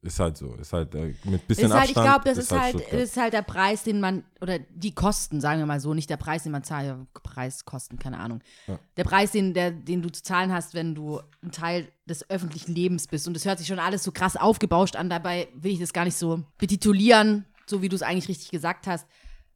ist 0.00 0.18
halt 0.20 0.38
so, 0.38 0.54
ist 0.54 0.72
halt 0.72 0.94
äh, 0.94 1.14
mit 1.24 1.46
bisschen 1.46 1.66
Ist 1.66 1.74
halt, 1.74 1.90
ich 1.90 1.96
Abstand. 1.96 2.06
glaube, 2.06 2.24
das 2.24 2.38
ist 2.38 2.50
halt, 2.50 2.76
Stuttgart. 2.76 3.00
ist 3.00 3.16
halt 3.18 3.32
der 3.34 3.42
Preis, 3.42 3.84
den 3.84 4.00
man, 4.00 4.24
oder 4.40 4.58
die 4.58 4.94
Kosten, 4.94 5.42
sagen 5.42 5.58
wir 5.58 5.66
mal 5.66 5.80
so, 5.80 5.92
nicht 5.92 6.08
der 6.08 6.16
Preis, 6.16 6.44
den 6.44 6.52
man 6.52 6.64
zahlt, 6.64 6.86
ja, 6.86 7.06
Preis, 7.22 7.66
Kosten, 7.66 7.98
keine 7.98 8.18
Ahnung. 8.18 8.40
Ja. 8.66 8.78
Der 8.96 9.04
Preis, 9.04 9.32
den, 9.32 9.52
der, 9.52 9.70
den 9.70 10.00
du 10.00 10.08
zu 10.08 10.22
zahlen 10.22 10.50
hast, 10.50 10.72
wenn 10.72 10.94
du 10.94 11.20
ein 11.42 11.52
Teil 11.52 11.88
des 12.06 12.28
öffentlichen 12.30 12.74
Lebens 12.74 13.06
bist. 13.06 13.28
Und 13.28 13.34
das 13.34 13.44
hört 13.44 13.58
sich 13.58 13.68
schon 13.68 13.80
alles 13.80 14.02
so 14.02 14.10
krass 14.10 14.36
aufgebauscht 14.36 14.96
an, 14.96 15.10
dabei 15.10 15.48
will 15.54 15.72
ich 15.72 15.80
das 15.80 15.92
gar 15.92 16.06
nicht 16.06 16.16
so 16.16 16.42
betitulieren, 16.56 17.44
so 17.66 17.82
wie 17.82 17.90
du 17.90 17.96
es 17.96 18.02
eigentlich 18.02 18.28
richtig 18.28 18.50
gesagt 18.50 18.86
hast. 18.86 19.06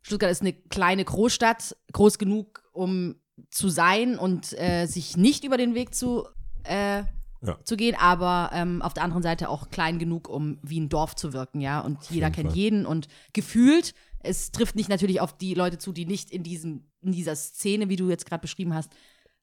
Stuttgart 0.02 0.30
ist 0.30 0.42
eine 0.42 0.52
kleine 0.52 1.02
Großstadt, 1.02 1.76
groß 1.92 2.18
genug, 2.18 2.62
um 2.72 3.16
zu 3.50 3.70
sein 3.70 4.18
und 4.18 4.52
äh, 4.58 4.84
sich 4.84 5.16
nicht 5.16 5.44
über 5.44 5.56
den 5.56 5.74
Weg 5.74 5.94
zu 5.94 6.26
äh, 6.64 7.04
Ja. 7.44 7.58
zu 7.64 7.76
gehen, 7.76 7.96
aber 7.98 8.50
ähm, 8.52 8.82
auf 8.82 8.94
der 8.94 9.02
anderen 9.02 9.22
Seite 9.22 9.48
auch 9.48 9.68
klein 9.70 9.98
genug, 9.98 10.28
um 10.28 10.58
wie 10.62 10.80
ein 10.80 10.88
Dorf 10.88 11.16
zu 11.16 11.32
wirken, 11.32 11.60
ja. 11.60 11.80
Und 11.80 11.98
jeder 12.04 12.28
jeden 12.28 12.34
kennt 12.34 12.48
Fall. 12.50 12.56
jeden 12.56 12.86
und 12.86 13.08
gefühlt, 13.32 13.94
es 14.20 14.52
trifft 14.52 14.76
nicht 14.76 14.88
natürlich 14.88 15.20
auf 15.20 15.36
die 15.36 15.54
Leute 15.54 15.78
zu, 15.78 15.92
die 15.92 16.06
nicht 16.06 16.30
in 16.30 16.44
diesem, 16.44 16.84
in 17.00 17.10
dieser 17.10 17.34
Szene, 17.34 17.88
wie 17.88 17.96
du 17.96 18.08
jetzt 18.08 18.26
gerade 18.26 18.42
beschrieben 18.42 18.74
hast, 18.74 18.92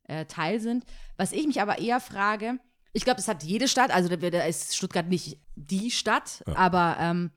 äh, 0.04 0.26
Teil 0.26 0.60
sind. 0.62 0.86
Was 1.18 1.34
ich 1.34 1.46
mich 1.46 1.62
aber 1.62 1.80
eher 1.80 2.00
frage, 2.00 2.60
ich 2.94 3.04
glaube, 3.04 3.18
das 3.18 3.28
hat 3.28 3.44
jede 3.44 3.68
Stadt, 3.68 3.92
also 3.92 4.10
da, 4.10 4.46
ist 4.46 4.76
Stuttgart 4.76 5.08
nicht 5.08 5.40
die 5.56 5.92
Stadt, 5.92 6.44
aber 6.48 6.98
ähm, 7.00 7.32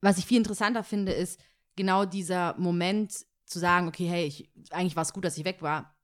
was 0.00 0.18
ich 0.18 0.26
viel 0.26 0.38
interessanter 0.38 0.82
finde, 0.82 1.12
ist 1.12 1.38
genau 1.76 2.04
dieser 2.04 2.54
Moment 2.58 3.26
zu 3.46 3.58
sagen, 3.58 3.88
okay, 3.88 4.06
hey, 4.06 4.24
ich, 4.26 4.50
eigentlich 4.70 4.96
war 4.96 5.02
es 5.02 5.12
gut, 5.12 5.24
dass 5.24 5.36
ich 5.36 5.44
weg 5.44 5.62
war. 5.62 5.94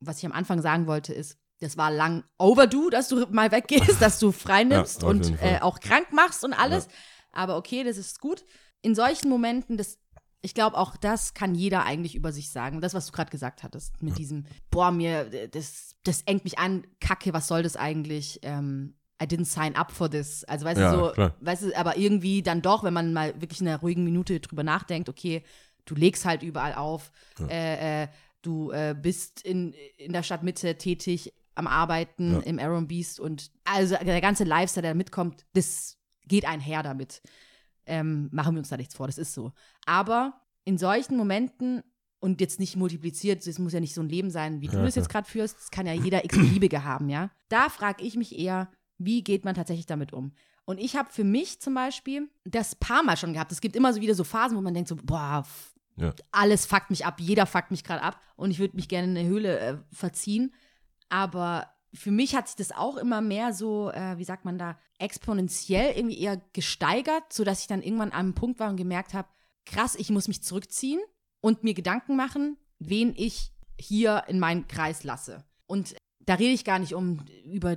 Was 0.00 0.18
ich 0.18 0.26
am 0.26 0.32
Anfang 0.32 0.62
sagen 0.62 0.86
wollte, 0.86 1.12
ist, 1.12 1.38
das 1.60 1.76
war 1.76 1.90
lang 1.90 2.24
overdue, 2.38 2.90
dass 2.90 3.08
du 3.08 3.26
mal 3.30 3.52
weggehst, 3.52 4.00
dass 4.00 4.18
du 4.18 4.32
frei 4.32 4.64
nimmst 4.64 5.02
Ja, 5.02 5.08
und 5.08 5.40
äh, 5.42 5.58
auch 5.60 5.80
krank 5.80 6.12
machst 6.12 6.44
und 6.44 6.52
alles. 6.52 6.88
Aber 7.32 7.56
okay, 7.56 7.84
das 7.84 7.96
ist 7.96 8.20
gut. 8.20 8.44
In 8.82 8.94
solchen 8.94 9.28
Momenten, 9.28 9.76
das, 9.76 9.98
ich 10.40 10.54
glaube, 10.54 10.76
auch 10.78 10.96
das 10.96 11.34
kann 11.34 11.54
jeder 11.54 11.84
eigentlich 11.84 12.14
über 12.14 12.32
sich 12.32 12.50
sagen. 12.50 12.80
Das, 12.80 12.94
was 12.94 13.06
du 13.06 13.12
gerade 13.12 13.30
gesagt 13.30 13.62
hattest, 13.62 14.02
mit 14.02 14.16
diesem, 14.18 14.46
boah, 14.70 14.90
mir, 14.90 15.48
das, 15.48 15.94
das 16.02 16.22
engt 16.22 16.44
mich 16.44 16.58
an, 16.58 16.86
Kacke, 16.98 17.32
was 17.34 17.46
soll 17.46 17.62
das 17.62 17.76
eigentlich? 17.76 18.40
Ähm, 18.42 18.96
I 19.22 19.26
didn't 19.26 19.44
sign 19.44 19.76
up 19.76 19.92
for 19.92 20.10
this. 20.10 20.44
Also, 20.44 20.64
weißt 20.64 20.80
Ja, 20.80 20.92
du, 20.92 21.04
so, 21.08 21.12
klar. 21.12 21.36
weißt 21.40 21.62
du, 21.64 21.76
aber 21.76 21.98
irgendwie 21.98 22.42
dann 22.42 22.62
doch, 22.62 22.84
wenn 22.84 22.94
man 22.94 23.12
mal 23.12 23.38
wirklich 23.38 23.60
in 23.60 23.68
einer 23.68 23.80
ruhigen 23.80 24.02
Minute 24.02 24.40
drüber 24.40 24.62
nachdenkt, 24.62 25.10
okay, 25.10 25.42
du 25.84 25.94
legst 25.94 26.24
halt 26.24 26.42
überall 26.42 26.74
auf, 26.74 27.12
äh, 27.48 28.04
äh, 28.04 28.08
du 28.40 28.70
äh, 28.70 28.94
bist 28.98 29.42
in, 29.42 29.74
in 29.98 30.14
der 30.14 30.22
Stadtmitte 30.22 30.76
tätig, 30.78 31.34
am 31.60 31.68
Arbeiten, 31.68 32.32
Ja. 32.32 32.38
im 32.40 32.58
Aaron 32.58 32.88
Beast 32.88 33.20
und 33.20 33.52
also 33.64 33.94
der 33.96 34.20
ganze 34.20 34.42
Lifestyle, 34.44 34.82
der 34.82 34.94
mitkommt, 34.96 35.46
das 35.52 35.96
geht 36.26 36.44
einher 36.44 36.82
damit. 36.82 37.22
Ähm, 37.86 38.28
machen 38.32 38.54
wir 38.54 38.58
uns 38.58 38.68
da 38.68 38.76
nichts 38.76 38.94
vor, 38.94 39.06
das 39.06 39.18
ist 39.18 39.32
so. 39.34 39.52
Aber 39.86 40.40
in 40.64 40.76
solchen 40.78 41.16
Momenten 41.16 41.82
und 42.20 42.40
jetzt 42.40 42.60
nicht 42.60 42.76
multipliziert, 42.76 43.46
es 43.46 43.58
muss 43.58 43.72
ja 43.72 43.80
nicht 43.80 43.94
so 43.94 44.02
ein 44.02 44.08
Leben 44.08 44.30
sein, 44.30 44.60
wie 44.60 44.68
du 44.68 44.76
Ja, 44.76 44.84
das 44.84 44.94
jetzt 44.94 45.08
gerade 45.08 45.28
führst, 45.28 45.56
das 45.58 45.70
kann 45.70 45.86
ja 45.86 45.94
jeder 45.94 46.24
x-beliebige 46.24 46.84
haben, 46.84 47.08
ja. 47.08 47.30
Da 47.48 47.68
frage 47.70 48.04
ich 48.04 48.16
mich 48.16 48.38
eher, 48.38 48.70
wie 48.98 49.22
geht 49.24 49.44
man 49.44 49.54
tatsächlich 49.54 49.86
damit 49.86 50.12
um? 50.12 50.32
Und 50.66 50.78
ich 50.78 50.96
habe 50.96 51.10
für 51.10 51.24
mich 51.24 51.60
zum 51.60 51.74
Beispiel 51.74 52.28
das 52.44 52.74
paar 52.74 53.02
Mal 53.02 53.16
schon 53.16 53.32
gehabt. 53.32 53.50
Es 53.50 53.60
gibt 53.62 53.74
immer 53.74 53.92
so 53.94 54.00
wieder 54.02 54.14
so 54.14 54.22
Phasen, 54.24 54.56
wo 54.56 54.60
man 54.60 54.74
denkt 54.74 54.88
so, 54.88 54.96
boah, 54.96 55.44
Ja. 55.96 56.12
alles 56.30 56.66
fuckt 56.66 56.90
mich 56.90 57.06
ab, 57.06 57.18
jeder 57.20 57.46
fuckt 57.46 57.70
mich 57.70 57.82
gerade 57.82 58.02
ab 58.02 58.20
und 58.36 58.50
ich 58.50 58.58
würde 58.58 58.76
mich 58.76 58.88
gerne 58.88 59.10
in 59.10 59.16
eine 59.16 59.28
Höhle 59.28 59.58
äh, 59.58 59.76
verziehen. 59.90 60.52
Aber 61.10 61.68
für 61.92 62.10
mich 62.10 62.34
hat 62.34 62.46
sich 62.48 62.56
das 62.56 62.72
auch 62.72 62.96
immer 62.96 63.20
mehr 63.20 63.52
so, 63.52 63.90
äh, 63.90 64.16
wie 64.16 64.24
sagt 64.24 64.44
man 64.44 64.56
da, 64.58 64.78
exponentiell 64.98 65.96
irgendwie 65.96 66.18
eher 66.18 66.40
gesteigert, 66.52 67.32
sodass 67.32 67.60
ich 67.60 67.66
dann 67.66 67.82
irgendwann 67.82 68.12
an 68.12 68.18
einem 68.26 68.34
Punkt 68.34 68.58
war 68.60 68.70
und 68.70 68.76
gemerkt 68.76 69.12
habe, 69.12 69.28
krass, 69.66 69.94
ich 69.96 70.08
muss 70.10 70.28
mich 70.28 70.42
zurückziehen 70.42 71.00
und 71.40 71.64
mir 71.64 71.74
Gedanken 71.74 72.16
machen, 72.16 72.56
wen 72.78 73.12
ich 73.16 73.52
hier 73.78 74.24
in 74.28 74.38
meinen 74.38 74.66
Kreis 74.68 75.04
lasse. 75.04 75.44
Und 75.66 75.94
da 76.20 76.34
rede 76.34 76.52
ich 76.54 76.64
gar 76.64 76.78
nicht 76.78 76.94
um 76.94 77.24
über 77.44 77.76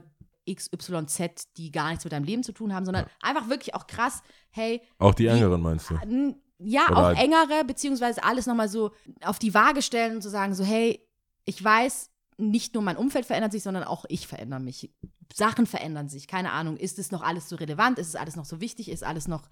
XYZ, 0.50 1.54
die 1.58 1.72
gar 1.72 1.90
nichts 1.90 2.04
mit 2.04 2.14
deinem 2.14 2.26
Leben 2.26 2.44
zu 2.44 2.52
tun 2.52 2.74
haben, 2.74 2.86
sondern 2.86 3.06
einfach 3.22 3.50
wirklich 3.50 3.74
auch 3.76 3.88
krass, 3.88 4.22
hey, 4.52 4.82
Auch 5.00 5.14
die 5.14 5.28
Engeren 5.28 5.62
meinst 5.62 5.90
du? 5.90 5.96
N- 5.96 6.36
Ja, 6.60 6.86
Oder 6.88 6.98
auch 6.98 7.04
halt- 7.06 7.20
engere, 7.20 7.64
beziehungsweise 7.66 8.24
alles 8.24 8.46
nochmal 8.46 8.70
so 8.70 8.92
auf 9.24 9.40
die 9.40 9.54
Waage 9.54 9.82
stellen 9.82 10.16
und 10.16 10.22
zu 10.22 10.30
sagen, 10.30 10.54
so, 10.54 10.64
hey, 10.64 11.06
ich 11.46 11.62
weiß, 11.64 12.10
nicht 12.38 12.74
nur 12.74 12.84
mein 12.84 12.98
Umfeld 12.98 13.26
verändert 13.26 13.52
sich, 13.52 13.64
sondern 13.64 13.84
auch 13.84 14.06
ich 14.10 14.28
verändere 14.28 14.60
mich. 14.60 14.92
Sachen 15.34 15.66
verändern 15.66 16.10
sich. 16.10 16.28
Keine 16.28 16.52
Ahnung, 16.52 16.78
ist 16.78 17.00
es 17.00 17.12
noch 17.12 17.22
alles 17.22 17.50
so 17.50 17.56
relevant? 17.56 18.00
Ist 18.00 18.08
es 18.10 18.16
alles 18.16 18.36
noch 18.36 18.46
so 18.46 18.62
wichtig? 18.62 18.90
Ist 18.90 19.04
alles 19.04 19.28
noch, 19.28 19.50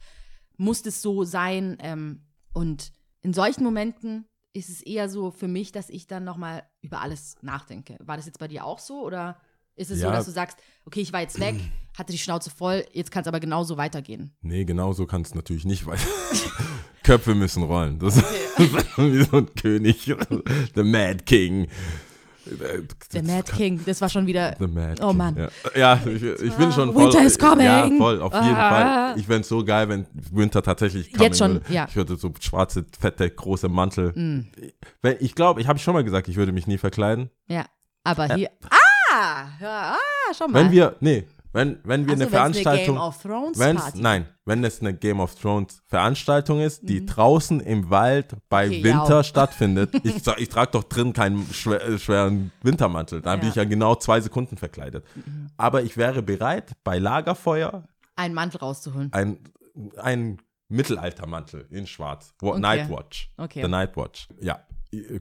muss 0.58 0.86
es 0.86 1.02
so 1.02 1.24
sein? 1.24 1.78
Ähm, 1.82 2.22
und 2.54 2.92
in 3.22 3.34
solchen 3.34 3.64
Momenten 3.64 4.26
ist 4.54 4.70
es 4.70 4.82
eher 4.82 5.08
so 5.10 5.32
für 5.32 5.48
mich, 5.48 5.72
dass 5.72 5.90
ich 5.90 6.08
dann 6.08 6.24
nochmal 6.24 6.64
über 6.82 7.02
alles 7.02 7.36
nachdenke. 7.42 7.98
War 8.00 8.18
das 8.18 8.26
jetzt 8.26 8.40
bei 8.40 8.48
dir 8.48 8.66
auch 8.66 8.80
so? 8.80 9.02
Oder 9.06 9.40
ist 9.76 9.90
es 9.92 10.00
so, 10.00 10.08
Ja. 10.08 10.12
dass 10.12 10.26
du 10.26 10.32
sagst, 10.32 10.58
okay, 10.86 11.00
ich 11.02 11.14
war 11.14 11.22
jetzt 11.22 11.40
weg, 11.40 11.56
hatte 11.98 12.12
die 12.12 12.18
Schnauze 12.18 12.50
voll, 12.50 12.86
jetzt 12.92 13.12
kann 13.12 13.22
es 13.22 13.28
aber 13.28 13.40
genauso 13.40 13.78
weitergehen? 13.78 14.36
Nee, 14.42 14.66
genau 14.66 14.92
so 14.94 15.06
kann 15.06 15.22
es 15.22 15.34
natürlich 15.34 15.66
nicht, 15.66 15.86
weil 15.86 15.98
Köpfe 17.04 17.34
müssen 17.34 17.64
rollen. 17.64 17.98
Das 18.00 18.18
ist 18.58 18.98
wie 18.98 19.24
so 19.24 19.38
ein 19.38 19.54
König. 19.56 20.04
The 20.76 20.84
Mad 20.84 21.24
King. 21.26 21.68
Der 23.14 23.24
Mad 23.24 23.52
King, 23.52 23.80
das 23.86 24.02
war 24.02 24.10
schon 24.10 24.26
wieder. 24.26 24.56
The 24.60 24.68
Mad 24.68 25.02
Oh 25.02 25.10
King. 25.10 25.18
Mann. 25.18 25.36
Ja, 25.38 25.50
ja 25.76 26.00
ich, 26.06 26.24
ich 26.24 26.54
bin 26.54 26.72
schon 26.72 26.92
voll. 26.94 27.06
Winter 27.06 27.24
is 27.24 27.38
coming. 27.38 27.66
Ja, 27.66 27.90
voll, 27.98 28.22
auf 28.22 28.34
jeden 28.34 28.56
Ah. 28.56 28.70
Fall. 29.12 29.20
Ich 29.20 29.26
fände 29.28 29.42
es 29.42 29.48
so 29.50 29.64
geil, 29.64 29.88
wenn 29.90 30.08
Winter 30.32 30.62
tatsächlich 30.64 31.12
coming 31.12 31.24
Jetzt 31.28 31.38
schon, 31.38 31.54
würde. 31.54 31.74
ja. 31.74 31.84
Mm. 31.86 31.88
Ich 31.90 31.96
würde 31.96 32.16
so 32.16 32.34
schwarze, 32.40 32.86
fette, 33.00 33.30
große 33.30 33.70
Mantel. 33.70 34.14
Wenn, 35.02 35.16
ich 35.20 35.36
glaube, 35.36 35.62
ich 35.62 35.68
habe 35.68 35.78
schon 35.80 35.94
mal 35.94 36.04
gesagt, 36.04 36.28
ich 36.28 36.36
würde 36.38 36.52
mich 36.52 36.68
nie 36.68 36.78
verkleiden. 36.78 37.30
Ja, 37.48 37.66
aber 38.04 38.34
hier. 38.36 38.50
Ah, 38.70 39.46
ja, 39.60 39.96
ah, 39.96 40.34
schau 40.36 40.48
mal. 40.48 40.64
Wenn 40.64 40.72
wir, 40.72 40.96
nee, 41.00 41.28
wenn, 41.54 41.80
wenn 41.84 42.06
wir 42.08 42.14
Ach 42.14 42.18
so, 42.18 42.22
eine 42.24 42.30
Veranstaltung. 42.30 42.96
Game 42.96 43.04
of 43.04 43.22
Thrones 43.22 43.60
Wenn's, 43.60 43.82
Party. 43.82 44.02
nein, 44.02 44.26
wenn 44.46 44.64
es 44.64 44.80
eine 44.82 44.94
Game 44.94 45.20
of 45.20 45.36
Thrones 45.36 45.82
Veranstaltung 45.88 46.60
ist, 46.62 46.88
die 46.88 47.06
draußen 47.06 47.60
im 47.60 47.90
Wald 47.90 48.36
bei 48.50 48.68
Mhm. 48.68 48.72
Okay, 48.74 48.84
Winter 48.84 49.10
ja. 49.18 49.24
stattfindet, 49.24 49.94
ich, 50.04 50.26
ich 50.38 50.50
trage 50.50 50.72
doch 50.72 50.84
drin 50.86 51.14
keinen 51.14 51.46
schwer, 51.54 51.84
äh, 51.86 51.98
schweren 52.00 52.52
Wintermantel, 52.64 53.22
bin 53.22 53.30
Ja. 53.32 53.38
Mhm. 53.38 53.48
ich 53.50 53.56
ja 53.56 53.64
genau 53.66 53.96
zwei 53.96 54.22
Sekunden 54.22 54.58
verkleidet. 54.58 55.06
Aber 55.58 55.84
ich 55.84 55.98
wäre 55.98 56.22
bereit, 56.22 56.72
bei 56.84 56.98
Lagerfeuer 57.00 57.84
Einen 58.16 58.34
Mantel 58.34 58.60
rauszuholen. 58.60 59.12
ein, 59.14 59.40
ein 59.98 60.38
Mittelaltermantel 60.70 61.68
in 61.70 61.86
schwarz. 61.88 62.34
Wa- 62.40 62.50
Okay. 62.52 62.60
Nightwatch. 62.60 63.32
Okay. 63.38 63.62
The 63.64 63.68
Nightwatch. 63.70 64.28
Ja, 64.40 64.60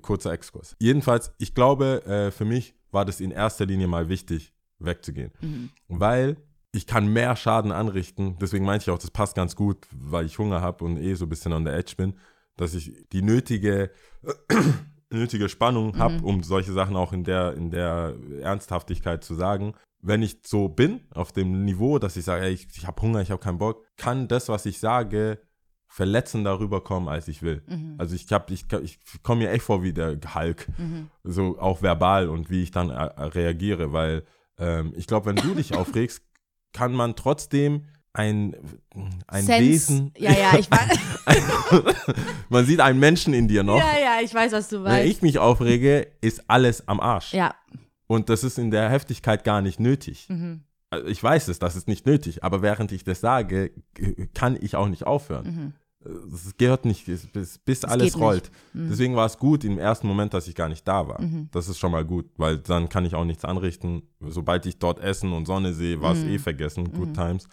kurzer 0.03 0.33
Exkurs. 0.33 0.75
Jedenfalls, 0.79 1.33
ich 1.39 1.55
glaube, 1.55 2.05
äh, 2.07 2.31
für 2.31 2.45
mich 2.45 2.75
war 2.91 3.05
das 3.05 3.21
in 3.21 3.31
erster 3.31 3.67
Linie 3.67 3.87
mal 3.87 4.09
wichtig, 4.09 4.53
wegzugehen. 4.81 5.31
Mhm. 5.41 5.71
Weil 5.89 6.37
ich 6.73 6.87
kann 6.87 7.13
mehr 7.13 7.35
Schaden 7.37 7.73
anrichten. 7.73 8.37
Deswegen 8.41 8.65
meinte 8.65 8.85
ich 8.85 8.91
auch, 8.91 8.99
das 8.99 9.11
passt 9.11 9.35
ganz 9.35 9.57
gut, 9.57 9.87
weil 9.93 10.27
ich 10.27 10.39
Hunger 10.39 10.61
habe 10.61 10.85
und 10.85 10.97
eh 10.99 11.15
so 11.15 11.27
ein 11.27 11.29
bisschen 11.29 11.53
on 11.53 11.65
the 11.65 11.73
edge 11.73 11.95
bin, 11.97 12.15
dass 12.57 12.75
ich 12.75 12.93
die 13.13 13.23
nötige, 13.23 13.91
nötige 15.11 15.49
Spannung 15.49 15.99
habe, 15.99 16.15
Mhm. 16.19 16.25
um 16.25 16.43
solche 16.43 16.73
Sachen 16.73 16.95
auch 16.97 17.13
in 17.13 17.25
der, 17.25 17.55
in 17.55 17.71
der 17.71 18.15
Ernsthaftigkeit 18.41 19.25
zu 19.25 19.35
sagen. 19.35 19.75
Wenn 20.03 20.23
ich 20.23 20.39
so 20.47 20.69
bin, 20.69 21.01
auf 21.15 21.33
dem 21.33 21.65
Niveau, 21.65 21.99
dass 21.99 22.17
ich 22.17 22.25
sage, 22.25 22.45
ey, 22.45 22.53
ich, 22.53 22.69
ich 22.77 22.87
habe 22.87 23.03
Hunger, 23.03 23.21
ich 23.21 23.31
habe 23.31 23.43
keinen 23.43 23.59
Bock, 23.59 23.85
kann 23.97 24.29
das, 24.29 24.49
was 24.49 24.65
ich 24.65 24.79
sage, 24.79 25.41
verletzender 25.89 26.61
rüberkommen, 26.61 27.09
als 27.09 27.27
ich 27.27 27.43
will. 27.43 27.63
Mhm. 27.67 27.97
Also 27.99 28.15
ich, 28.15 28.27
ich, 28.51 28.67
ich 28.83 28.99
komme 29.25 29.43
mir 29.43 29.51
echt 29.51 29.65
vor 29.65 29.83
wie 29.83 29.93
der 29.93 30.17
Hulk, 30.35 30.69
so 31.25 31.59
auch 31.59 31.83
verbal 31.83 32.29
und 32.29 32.49
wie 32.49 32.63
ich 32.63 32.71
dann 32.71 32.91
äh, 32.91 33.03
reagiere, 33.25 33.93
weil 33.93 34.25
ähm, 34.61 34.93
ich 34.97 35.07
glaube, 35.07 35.27
wenn 35.27 35.37
du 35.37 35.55
dich 35.55 35.75
aufregst, 35.77 36.23
kann 36.73 36.93
man 36.93 37.17
trotzdem 37.17 37.87
ein, 38.13 38.55
ein 39.29 39.45
Sense. 39.45 39.61
Wesen, 39.65 40.13
Ja, 40.19 40.33
ja, 40.33 40.59
ich 40.59 40.69
weiß. 40.71 40.99
man 42.49 42.65
sieht 42.67 42.81
einen 42.81 42.99
Menschen 42.99 43.35
in 43.35 43.49
dir 43.49 43.63
noch. 43.63 43.79
ja, 43.79 43.99
ja, 43.99 44.19
ich 44.23 44.35
weiß, 44.35 44.53
was 44.53 44.69
du 44.69 44.79
Wenn 44.85 44.93
weißt. 44.93 45.09
ich 45.09 45.23
mich 45.23 45.39
aufrege, 45.39 46.09
ist 46.21 46.43
alles 46.49 46.87
am 46.89 47.01
Arsch. 47.01 47.33
ja. 47.33 47.55
Und 48.07 48.29
das 48.29 48.43
ist 48.43 48.59
in 48.59 48.73
der 48.73 48.91
Heftigkeit 48.91 49.45
gar 49.45 49.63
nicht 49.63 49.79
nötig. 49.79 50.27
Mhm. 50.29 50.65
Also 50.91 51.07
Ich 51.07 51.23
weiß 51.23 51.47
es, 51.47 51.61
das 51.61 51.77
ist 51.77 51.87
nicht 51.87 52.07
nötig, 52.07 52.43
aber 52.43 52.61
während 52.61 52.91
ich 52.91 53.05
das 53.05 53.21
sage, 53.21 53.71
kann 54.35 54.59
ich 54.61 54.75
auch 54.75 54.89
nicht 54.89 55.07
aufhören. 55.07 55.75
Es 56.03 56.57
gehört 56.57 56.87
nicht, 56.87 57.05
bis, 57.07 57.59
bis- 57.59 57.85
alles 57.85 57.99
Mhm. 57.99 58.05
nicht. 58.05 58.17
Mhm. 58.17 58.23
rollt. 58.23 58.51
Deswegen 58.73 59.17
war 59.17 59.27
es 59.27 59.37
gut 59.39 59.65
im 59.65 59.79
ersten 59.79 60.07
Moment, 60.07 60.33
dass 60.33 60.49
ich 60.49 60.55
gar 60.55 60.69
nicht 60.71 60.89
da 60.89 61.07
war. 61.07 61.21
Das 61.51 61.69
ist 61.69 61.79
schon 61.79 61.93
mal 61.93 62.05
gut, 62.05 62.27
weil 62.39 62.59
dann 62.59 62.89
kann 62.89 63.05
ich 63.05 63.15
auch 63.15 63.25
nichts 63.27 63.45
anrichten. 63.45 64.03
Sobald 64.21 64.65
ich 64.67 64.79
dort 64.79 64.99
Essen 65.01 65.33
und 65.33 65.45
Sonne 65.47 65.75
sehe, 65.75 66.01
war 66.01 66.13
es 66.13 66.21
Mhm. 66.25 66.31
eh 66.31 66.39
vergessen. 66.39 66.93
Good 66.93 67.15
times. 67.15 67.49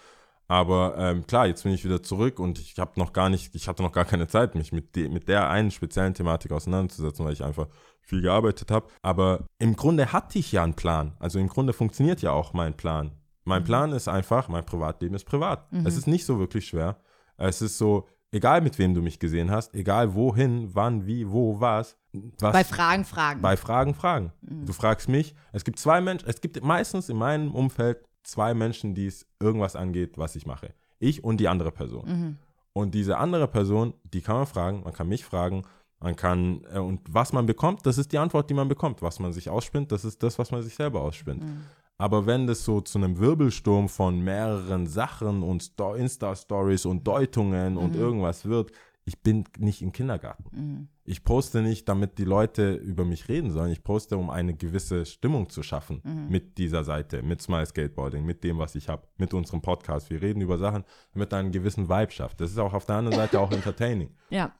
Aber 0.49 0.95
ähm, 0.97 1.27
klar, 1.27 1.45
jetzt 1.47 1.63
bin 1.63 1.73
ich 1.73 1.83
wieder 1.83 2.01
zurück 2.01 2.39
und 2.39 2.57
ich 2.57 2.79
habe 2.79 2.97
noch 2.97 3.11
gar 3.11 3.29
nicht, 3.29 3.53
ich 3.53 3.67
hatte 3.67 3.83
noch 3.83 3.91
gar 3.91 4.05
keine 4.05 4.29
Zeit, 4.29 4.55
mich 4.55 4.71
mit, 4.71 4.95
de, 4.95 5.09
mit 5.09 5.27
der 5.27 5.49
einen 5.49 5.71
speziellen 5.71 6.13
Thematik 6.13 6.53
auseinanderzusetzen, 6.53 7.25
weil 7.25 7.33
ich 7.33 7.43
einfach 7.43 7.67
viel 7.99 8.21
gearbeitet 8.21 8.71
habe. 8.71 8.87
Aber 9.01 9.45
im 9.59 9.75
Grunde 9.75 10.13
hatte 10.13 10.39
ich 10.39 10.53
ja 10.53 10.63
einen 10.63 10.73
Plan. 10.75 11.17
Also 11.19 11.37
im 11.37 11.49
Grunde 11.49 11.73
funktioniert 11.73 12.21
ja 12.21 12.31
auch 12.31 12.53
mein 12.53 12.77
Plan. 12.77 13.11
Mein 13.43 13.65
Plan 13.65 13.91
ist 13.91 14.07
einfach, 14.07 14.47
mein 14.47 14.65
Privatleben 14.65 15.15
ist 15.15 15.25
privat. 15.25 15.67
Es 15.83 15.97
ist 15.97 16.07
nicht 16.07 16.23
so 16.25 16.39
wirklich 16.39 16.65
schwer. 16.67 17.01
Es 17.37 17.61
ist 17.61 17.77
so, 17.77 18.07
egal 18.31 18.61
mit 18.61 18.77
wem 18.77 18.93
du 18.93 19.01
mich 19.01 19.19
gesehen 19.19 19.51
hast, 19.51 19.73
egal 19.73 20.13
wohin, 20.13 20.73
wann, 20.73 21.05
wie, 21.05 21.29
wo, 21.29 21.59
was. 21.59 21.97
was 22.39 22.53
Bei 22.53 22.63
Fragen, 22.63 23.05
Fragen. 23.05 23.41
bei 23.41 23.57
Fragen, 23.57 23.93
Fragen. 23.93 24.31
Du 24.41 24.73
fragst 24.73 25.09
mich, 25.09 25.35
es 25.51 25.63
gibt 25.63 25.79
zwei 25.79 26.01
Menschen, 26.01 26.27
es 26.27 26.41
gibt 26.41 26.61
meistens 26.63 27.09
in 27.09 27.17
meinem 27.17 27.53
Umfeld 27.53 27.99
zwei 28.23 28.53
Menschen, 28.53 28.93
die 28.93 29.07
es 29.07 29.25
irgendwas 29.39 29.75
angeht, 29.75 30.17
was 30.17 30.35
ich 30.35 30.45
mache. 30.45 30.73
Ich 30.99 31.23
und 31.23 31.37
die 31.37 31.47
andere 31.47 31.71
Person. 31.71 32.37
Und 32.73 32.93
diese 32.93 33.17
andere 33.17 33.47
Person, 33.47 33.93
die 34.03 34.21
kann 34.21 34.35
man 34.35 34.45
fragen, 34.45 34.83
man 34.83 34.93
kann 34.93 35.07
mich 35.07 35.25
fragen, 35.25 35.63
man 35.99 36.15
kann, 36.15 36.61
äh, 36.71 36.77
und 36.77 37.01
was 37.09 37.33
man 37.33 37.47
bekommt, 37.47 37.85
das 37.87 37.97
ist 37.97 38.11
die 38.11 38.19
Antwort, 38.19 38.49
die 38.49 38.53
man 38.53 38.67
bekommt. 38.67 39.01
Was 39.01 39.19
man 39.19 39.33
sich 39.33 39.49
ausspinnt, 39.49 39.91
das 39.91 40.05
ist 40.05 40.21
das, 40.21 40.37
was 40.37 40.51
man 40.51 40.61
sich 40.61 40.75
selber 40.75 41.01
ausspinnt. 41.01 41.43
Aber 41.97 42.25
wenn 42.25 42.45
das 42.47 42.63
so 42.63 42.81
zu 42.81 42.99
einem 42.99 43.17
Wirbelsturm 43.19 43.89
von 43.89 44.19
mehreren 44.21 44.85
Sachen 44.87 45.41
und 45.43 45.63
Sto- 45.63 45.95
Insta-Stories 45.95 46.85
und 46.85 47.07
Deutungen 47.07 47.75
und 47.77 47.95
irgendwas 47.95 48.45
wird, 48.45 48.71
ich 49.05 49.21
bin 49.23 49.45
nicht 49.57 49.81
im 49.81 49.93
Kindergarten. 49.93 50.89
Ich 51.05 51.23
poste 51.23 51.61
nicht, 51.61 51.87
damit 51.87 52.17
die 52.17 52.25
Leute 52.25 52.73
über 52.73 53.05
mich 53.05 53.29
reden 53.29 53.51
sollen. 53.51 53.71
Ich 53.71 53.81
poste, 53.81 54.17
um 54.17 54.29
eine 54.29 54.53
gewisse 54.53 55.05
Stimmung 55.05 55.49
zu 55.49 55.63
schaffen 55.63 56.01
mit 56.29 56.57
dieser 56.57 56.83
Seite, 56.83 57.23
mit 57.23 57.41
Smile 57.41 57.65
Skateboarding, 57.65 58.25
mit 58.25 58.43
dem, 58.43 58.57
was 58.57 58.75
ich 58.75 58.89
habe, 58.89 59.07
mit 59.17 59.33
unserem 59.33 59.61
Podcast. 59.61 60.09
Wir 60.09 60.21
reden 60.21 60.41
über 60.41 60.57
Sachen, 60.57 60.83
damit 61.13 61.33
einen 61.33 61.53
gewissen 61.53 61.87
Vibe 61.87 62.11
schafft. 62.11 62.41
Das 62.41 62.51
ist 62.51 62.57
auch 62.59 62.73
auf 62.73 62.85
der 62.85 62.97
anderen 62.97 63.17
Seite 63.17 63.39
auch 63.39 63.51
entertaining 63.53 64.09
Ja. 64.29 64.51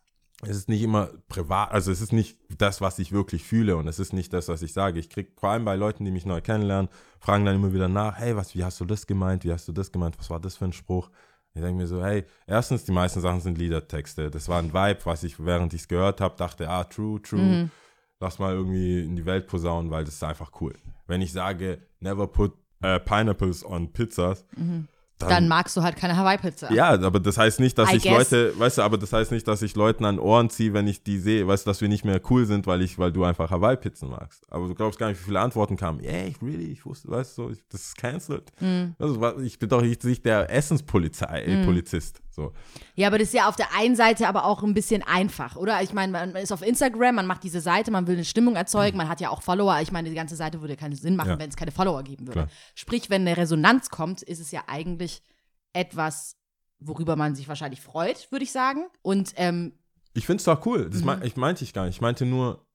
Es 0.44 0.56
ist 0.56 0.70
nicht 0.70 0.84
immer 0.84 1.10
privat, 1.30 1.72
also 1.72 1.92
es 1.92 2.00
ist 2.00 2.14
nicht 2.14 2.38
das, 2.58 2.80
was 2.80 3.00
ich 3.00 3.12
wirklich 3.12 3.44
fühle 3.44 3.76
und 3.76 3.88
es 3.88 3.98
ist 3.98 4.14
nicht 4.14 4.32
das, 4.34 4.48
was 4.50 4.62
ich 4.62 4.72
sage. 4.72 5.00
Ich 5.00 5.10
kriege 5.10 5.32
vor 5.36 5.50
allem 5.50 5.66
bei 5.66 5.76
Leuten, 5.76 6.06
die 6.06 6.12
mich 6.12 6.26
neu 6.26 6.42
kennenlernen, 6.42 6.90
fragen 7.20 7.44
dann 7.44 7.56
immer 7.56 7.74
wieder 7.74 7.88
nach, 7.88 8.18
hey, 8.20 8.36
was, 8.36 8.54
wie 8.54 8.64
hast 8.64 8.80
du 8.80 8.86
das 8.86 9.08
gemeint? 9.08 9.44
Wie 9.44 9.52
hast 9.52 9.68
du 9.68 9.72
das 9.72 9.92
gemeint? 9.92 10.18
Was 10.20 10.30
war 10.30 10.40
das 10.40 10.56
für 10.56 10.66
ein 10.66 10.74
Spruch? 10.74 11.10
Ich 11.56 11.62
denke 11.62 11.78
mir 11.82 11.88
so, 11.88 12.04
hey, 12.04 12.24
erstens, 12.46 12.86
die 12.86 12.92
meisten 12.92 13.20
Sachen 13.20 13.42
sind 13.42 13.58
Liedertexte. 13.58 14.30
Das 14.30 14.48
war 14.48 14.60
ein 14.60 14.74
Vibe, 14.74 15.00
was 15.06 15.24
ich, 15.24 15.44
während 15.44 15.74
ich 15.74 15.82
es 15.82 15.88
gehört 15.88 16.22
habe, 16.22 16.36
dachte, 16.38 16.70
ah, 16.70 16.84
true, 16.84 17.20
true. 17.22 17.40
Lass 18.20 18.38
mal 18.38 18.54
irgendwie 18.54 19.04
in 19.04 19.16
die 19.16 19.26
Welt 19.26 19.48
posaunen, 19.48 19.90
weil 19.90 20.04
das 20.04 20.16
ist 20.16 20.24
einfach 20.24 20.52
cool. 20.62 20.76
Wenn 21.08 21.22
ich 21.22 21.32
sage, 21.32 21.80
never 22.00 22.28
put 22.28 22.54
äh, 22.82 23.00
pineapples 23.00 23.66
on 23.66 23.92
pizzas, 23.92 24.46
Dann 25.20 25.48
magst 25.48 25.76
du 25.76 25.82
halt 25.82 25.96
keine 25.96 26.16
Hawaii-Pizza. 26.16 26.72
ja, 26.72 26.90
aber 26.90 27.20
das 27.20 27.38
heißt 27.38 27.60
nicht, 27.60 27.78
dass 27.78 27.92
I 27.92 27.98
ich 27.98 28.04
guess. 28.04 28.32
Leute, 28.32 28.60
weißt 28.60 28.78
du, 28.78 28.82
aber 28.84 28.98
das 28.98 29.12
heißt 29.14 29.32
nicht, 29.32 29.48
dass 29.48 29.62
ich 29.62 29.76
Leuten 29.76 30.06
an 30.06 30.20
Ohren 30.20 30.50
ziehe, 30.50 30.74
wenn 30.74 30.88
ich 30.88 31.04
die 31.04 31.18
sehe, 31.18 31.48
weißt 31.48 31.66
du, 31.66 31.70
dass 31.70 31.82
wir 31.82 31.88
nicht 31.88 32.06
mehr 32.06 32.22
cool 32.30 32.46
sind, 32.46 32.68
weil 32.68 32.82
ich, 32.82 33.00
weil 33.00 33.12
du 33.12 33.24
einfach 33.24 33.50
Hawaii-Pizzen 33.50 34.10
magst. 34.10 34.44
Aber 34.52 34.68
du 34.68 34.76
glaubst 34.76 35.00
gar 35.00 35.10
nicht, 35.10 35.20
wie 35.20 35.26
viele 35.26 35.40
Antworten 35.40 35.76
kamen. 35.76 36.02
Yeah, 36.04 36.28
ich 36.28 36.42
really, 36.42 36.72
ich 36.72 36.86
wusste, 36.86 37.10
weißt 37.10 37.38
du, 37.38 37.50
ich, 37.50 37.60
das 37.70 37.82
ist 37.82 37.98
cancelled. 37.98 38.52
Mhm. 38.60 38.96
Also, 39.00 39.40
ich 39.40 39.58
bin 39.58 39.70
doch 39.70 39.82
nicht 39.82 40.26
der 40.26 40.52
Essenspolizei, 40.52 41.42
äh, 41.42 41.66
Polizist. 41.66 42.22
So. 42.38 42.54
Ja, 42.96 43.08
aber 43.08 43.18
das 43.18 43.30
ist 43.30 43.34
ja 43.34 43.50
auf 43.50 43.56
der 43.56 43.74
einen 43.76 43.96
Seite 43.96 44.28
aber 44.28 44.46
auch 44.46 44.62
ein 44.62 44.76
bisschen 44.76 45.02
einfach, 45.02 45.56
oder? 45.56 45.82
Ich 45.82 45.92
meine, 45.92 46.12
man 46.12 46.36
ist 46.36 46.52
auf 46.52 46.62
Instagram, 46.62 47.16
man 47.16 47.26
macht 47.26 47.44
diese 47.44 47.60
Seite, 47.62 47.90
man 47.90 48.06
will 48.06 48.14
eine 48.16 48.26
Stimmung 48.26 48.56
erzeugen, 48.56 48.96
man 48.96 49.10
hat 49.10 49.20
ja 49.20 49.32
auch 49.32 49.42
Follower. 49.42 49.82
Ich 49.82 49.92
meine, 49.92 50.08
die 50.10 50.16
ganze 50.16 50.36
Seite 50.36 50.62
würde 50.62 50.78
keinen 50.78 50.96
Sinn 50.96 51.16
machen, 51.16 51.32
Ja. 51.32 51.40
wenn 51.40 51.50
es 51.50 51.56
keine 51.56 51.72
Follower 51.72 52.04
geben 52.04 52.28
würde. 52.28 52.42
Klar. 52.42 52.48
Sprich, 52.76 53.10
wenn 53.10 53.22
eine 53.22 53.36
Resonanz 53.36 53.90
kommt, 53.90 54.22
ist 54.22 54.40
es 54.40 54.52
ja 54.52 54.62
eigentlich 54.68 55.24
etwas, 55.74 56.38
worüber 56.80 57.16
man 57.16 57.34
sich 57.34 57.48
wahrscheinlich 57.48 57.82
freut, 57.82 58.32
würde 58.32 58.44
ich 58.44 58.52
sagen. 58.52 58.86
Und 59.02 59.34
ähm, 59.38 59.74
Ich 60.14 60.28
finde 60.28 60.38
es 60.38 60.44
doch 60.46 60.64
cool. 60.68 60.86
Mhm. 60.86 60.92
Das 60.92 61.04
mein, 61.04 61.24
ich 61.24 61.36
meinte 61.38 61.64
ich 61.64 61.74
gar 61.74 61.86
nicht. 61.88 61.96
Ich 61.96 62.02
meinte 62.02 62.26
nur, 62.28 62.66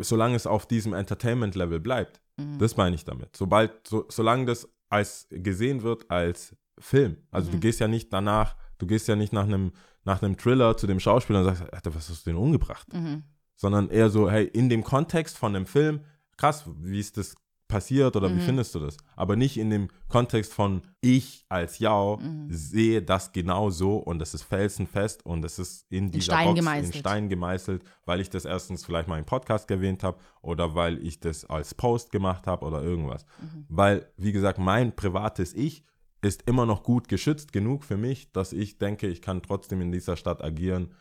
solange 0.00 0.34
es 0.34 0.46
auf 0.48 0.66
diesem 0.66 0.94
Entertainment-Level 0.94 1.78
bleibt. 1.78 2.20
Mhm. 2.38 2.58
Das 2.58 2.76
meine 2.76 2.96
ich 2.96 3.04
damit. 3.04 3.36
Sobald, 3.36 3.86
so, 3.86 4.04
solange 4.08 4.46
das 4.46 4.68
als 4.88 5.28
gesehen 5.30 5.82
wird 5.82 6.10
als 6.10 6.56
Film. 6.80 7.18
Also 7.30 7.50
du 7.50 7.58
Mhm. 7.58 7.60
gehst 7.60 7.78
ja 7.78 7.86
nicht 7.88 8.12
danach, 8.12 8.56
du 8.80 8.86
gehst 8.86 9.06
ja 9.08 9.14
nicht 9.16 9.32
nach 9.32 9.44
einem, 9.44 9.72
nach 10.04 10.22
einem 10.22 10.36
Thriller 10.36 10.76
zu 10.76 10.86
dem 10.88 10.98
Schauspieler 10.98 11.40
und 11.40 11.44
sagst, 11.44 11.72
Alter, 11.72 11.94
was 11.94 12.08
hast 12.10 12.26
du 12.26 12.30
denn 12.30 12.38
umgebracht? 12.38 12.92
Mhm. 12.92 13.22
Sondern 13.56 13.88
eher 13.90 14.10
so, 14.10 14.30
hey, 14.30 14.44
in 14.46 14.68
dem 14.68 14.82
Kontext 14.82 15.38
von 15.38 15.52
dem 15.52 15.66
Film, 15.66 16.00
krass, 16.36 16.64
wie 16.82 16.98
ist 16.98 17.16
das 17.16 17.34
passiert 17.68 18.16
oder 18.16 18.28
Mhm. 18.28 18.36
wie 18.38 18.40
findest 18.40 18.74
du 18.74 18.80
das? 18.80 18.96
Aber 19.14 19.36
nicht 19.36 19.56
in 19.56 19.70
dem 19.70 19.88
Kontext 20.08 20.52
von 20.52 20.82
ich 21.00 21.44
als 21.48 21.78
Yao 21.78 22.16
Mhm. 22.16 22.46
sehe 22.50 23.00
das 23.00 23.30
genau 23.30 23.70
so 23.70 23.96
und 23.98 24.18
das 24.18 24.34
ist 24.34 24.42
felsenfest 24.42 25.24
und 25.24 25.44
es 25.44 25.60
ist 25.60 25.86
in 25.88 26.10
dieser 26.10 26.32
Stein 26.32 26.46
Box 26.48 26.58
gemeißelt. 26.58 26.94
in 26.96 26.98
Stein 26.98 27.28
gemeißelt, 27.28 27.84
weil 28.06 28.20
ich 28.20 28.28
das 28.28 28.44
erstens 28.44 28.84
vielleicht 28.84 29.06
mal 29.08 29.20
im 29.20 29.24
Podcast 29.24 29.70
erwähnt 29.70 30.02
habe 30.02 30.18
oder 30.42 30.74
weil 30.74 30.98
ich 31.06 31.20
das 31.20 31.44
als 31.44 31.74
Post 31.74 32.10
gemacht 32.10 32.48
habe 32.48 32.64
oder 32.66 32.82
irgendwas. 32.82 33.24
Mhm. 33.40 33.66
Weil, 33.68 34.06
wie 34.16 34.32
gesagt, 34.32 34.58
mein 34.58 34.96
privates 34.96 35.54
Ich 35.54 35.84
ist 36.22 36.42
immer 36.46 36.66
noch 36.66 36.82
gut 36.82 37.08
geschützt 37.08 37.52
genug 37.52 37.84
für 37.84 37.96
mich, 37.96 38.32
dass 38.32 38.52
ich 38.52 38.78
denke, 38.78 39.06
ich 39.06 39.22
kann 39.22 39.42
trotzdem 39.42 39.80
in 39.80 39.92
dieser 39.92 40.16
Stadt 40.16 40.42
agieren, 40.42 40.94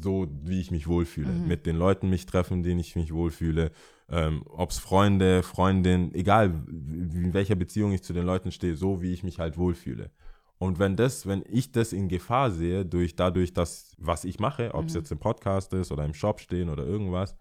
so 0.00 0.28
wie 0.42 0.60
ich 0.60 0.70
mich 0.70 0.86
wohlfühle. 0.86 1.32
Mhm. 1.32 1.48
Mit 1.48 1.66
den 1.66 1.76
Leuten 1.76 2.10
mich 2.10 2.26
treffen, 2.26 2.62
denen 2.62 2.80
ich 2.80 2.94
mich 2.94 3.12
wohlfühle. 3.12 3.70
Ähm, 4.10 4.42
Ob 4.46 4.70
es 4.70 4.78
Freunde, 4.78 5.42
Freundin, 5.42 6.14
egal 6.14 6.46
in 6.68 7.32
welcher 7.32 7.54
Beziehung 7.56 7.92
ich 7.92 8.02
zu 8.02 8.12
den 8.12 8.24
Leuten 8.26 8.52
stehe, 8.52 8.76
so 8.76 9.02
wie 9.02 9.12
ich 9.12 9.22
mich 9.22 9.38
halt 9.38 9.56
wohlfühle. 9.56 10.10
Und 10.58 10.78
wenn 10.78 10.96
das, 10.96 11.26
wenn 11.26 11.44
ich 11.48 11.72
das 11.72 11.92
in 11.92 12.08
Gefahr 12.08 12.50
sehe, 12.50 12.84
durch 12.84 13.16
dadurch, 13.16 13.52
dass 13.52 13.94
was 13.98 14.24
ich 14.24 14.38
mache, 14.40 14.74
ob 14.74 14.86
es 14.86 14.94
Mhm. 14.94 15.00
jetzt 15.00 15.12
im 15.12 15.18
Podcast 15.18 15.72
ist 15.72 15.92
oder 15.92 16.04
im 16.04 16.14
Shop 16.14 16.40
stehen 16.40 16.68
oder 16.68 16.84
irgendwas, 16.84 17.36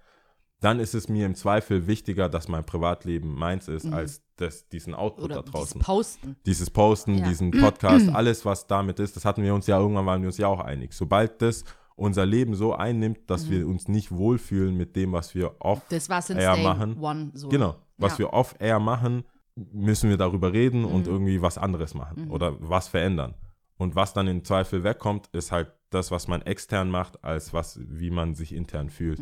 dann 0.60 0.80
ist 0.80 0.96
es 0.96 1.08
mir 1.08 1.26
im 1.26 1.36
Zweifel 1.36 1.86
wichtiger, 1.88 2.30
dass 2.30 2.48
mein 2.48 2.65
Privatleben 2.65 3.36
meins 3.36 3.67
ist, 3.67 3.86
als 3.93 4.22
das, 4.38 4.67
diesen 4.70 4.93
Output 4.96 5.20
Mhm. 5.20 5.26
oder 5.26 5.36
da 5.36 5.41
dieses 5.41 5.52
draußen 5.54 5.82
Posten. 5.82 6.36
dieses 6.46 6.70
Posten, 6.72 7.15
Ja. 7.20 7.28
diesen 7.28 7.52
Podcast, 7.52 8.10
alles, 8.13 8.46
was 8.46 8.65
damit 8.67 9.00
ist, 9.00 9.15
das 9.15 9.26
hatten 9.26 9.43
wir 9.43 9.54
uns 9.54 9.67
ja 9.67 9.80
irgendwann, 9.80 10.06
waren 10.06 10.22
wir 10.22 10.28
uns 10.30 10.38
ja 10.38 10.48
auch 10.48 10.60
einig. 10.60 10.93
Sobald 10.93 11.41
das 11.41 11.63
unser 11.96 12.26
Leben 12.26 12.54
so 12.56 12.74
einnimmt, 12.76 13.20
dass 13.30 13.46
Mhm. 13.48 13.52
wir 13.52 13.67
uns 13.67 13.88
nicht 13.88 14.12
wohlfühlen 14.12 14.76
mit 14.78 14.96
dem, 14.96 15.12
was 15.13 15.34
wir 15.36 15.56
off 15.60 15.82
Das 15.89 16.10
war 16.10 16.22
since 16.22 16.41
air 16.41 16.54
day 16.54 16.63
machen. 16.63 16.98
one 17.00 17.32
so. 17.34 17.50
Genau, 17.50 17.76
was 17.98 18.13
Ja. 18.13 18.20
wir 18.20 18.34
off 18.34 18.56
air 18.60 18.80
machen, 18.80 19.24
müssen 19.56 20.10
wir 20.10 20.17
darüber 20.17 20.54
reden 20.54 20.82
Mhm. 20.82 20.86
und 20.88 21.08
irgendwie 21.08 21.41
was 21.41 21.58
anderes 21.58 21.93
machen 21.96 22.30
oder 22.30 22.56
was 22.60 22.88
verändern. 22.88 23.34
Und 23.78 23.96
was 23.96 24.13
dann 24.13 24.28
im 24.28 24.43
Zweifel 24.43 24.84
wegkommt, 24.84 25.28
ist 25.34 25.52
halt 25.52 25.72
das, 25.89 26.12
was 26.12 26.28
man 26.28 26.41
extern 26.43 26.89
macht, 26.91 27.24
als 27.24 27.54
was, 27.54 27.80
wie 27.84 28.10
man 28.12 28.36
sich 28.36 28.54
intern 28.54 28.89
fühlt. 28.89 29.20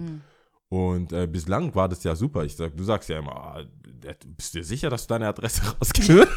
Und 0.76 1.14
äh, 1.14 1.26
bislang 1.26 1.74
war 1.74 1.88
das 1.88 2.04
ja 2.04 2.18
super. 2.18 2.44
Ich 2.44 2.58
sag, 2.58 2.76
du 2.76 2.84
sagst 2.84 3.08
ja 3.08 3.20
immer, 3.20 3.34
ah, 3.34 3.64
bist 4.36 4.54
du 4.54 4.58
dir 4.58 4.66
sicher, 4.66 4.90
dass 4.90 5.08
du 5.08 5.14
deine 5.14 5.28
Adresse 5.28 5.62
rausgibst? 5.80 6.12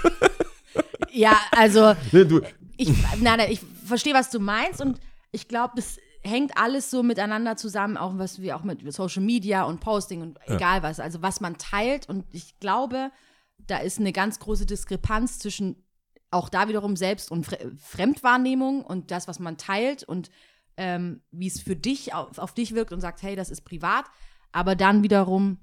Ja, 1.11 1.37
also 1.53 1.95
nee, 2.13 2.25
du, 2.25 2.43
ich, 2.77 2.91
nein, 3.23 3.39
nein, 3.39 3.51
ich 3.51 3.61
verstehe, 3.85 4.15
was 4.15 4.31
du 4.31 4.39
meinst 4.39 4.81
und 4.81 5.01
ich 5.33 5.49
glaube, 5.49 5.73
das 5.75 5.97
hängt 6.23 6.57
alles 6.57 6.91
so 6.91 7.03
miteinander 7.03 7.57
zusammen, 7.57 7.97
auch 7.97 8.19
was 8.19 8.41
wir 8.41 8.55
auch 8.55 8.63
mit 8.63 8.93
Social 8.93 9.23
Media 9.23 9.65
und 9.65 9.81
Posting 9.81 10.21
und 10.21 10.39
egal 10.47 10.83
was, 10.85 11.01
also 11.01 11.23
was 11.23 11.41
man 11.41 11.57
teilt 11.57 12.09
und 12.09 12.25
ich 12.31 12.61
glaube, 12.61 13.11
da 13.57 13.79
ist 13.79 13.99
eine 13.99 14.13
ganz 14.13 14.39
große 14.39 14.67
Diskrepanz 14.67 15.41
zwischen 15.41 15.83
auch 16.31 16.51
da 16.51 16.69
wiederum 16.69 16.95
Selbst- 16.95 17.33
und 17.33 17.47
Fre 17.47 17.73
Fremdwahrnehmung 17.79 18.85
und 18.85 19.11
das, 19.11 19.27
was 19.27 19.41
man 19.41 19.57
teilt 19.57 20.05
und 20.05 20.31
ähm, 20.77 21.23
wie 21.33 21.49
es 21.49 21.61
für 21.61 21.75
dich 21.75 22.15
auf, 22.15 22.39
auf 22.39 22.55
dich 22.55 22.75
wirkt 22.75 22.93
und 22.93 23.01
sagt, 23.01 23.23
hey, 23.23 23.35
das 23.35 23.51
ist 23.51 23.63
privat, 23.63 24.05
aber 24.53 24.77
dann 24.77 25.03
wiederum 25.03 25.59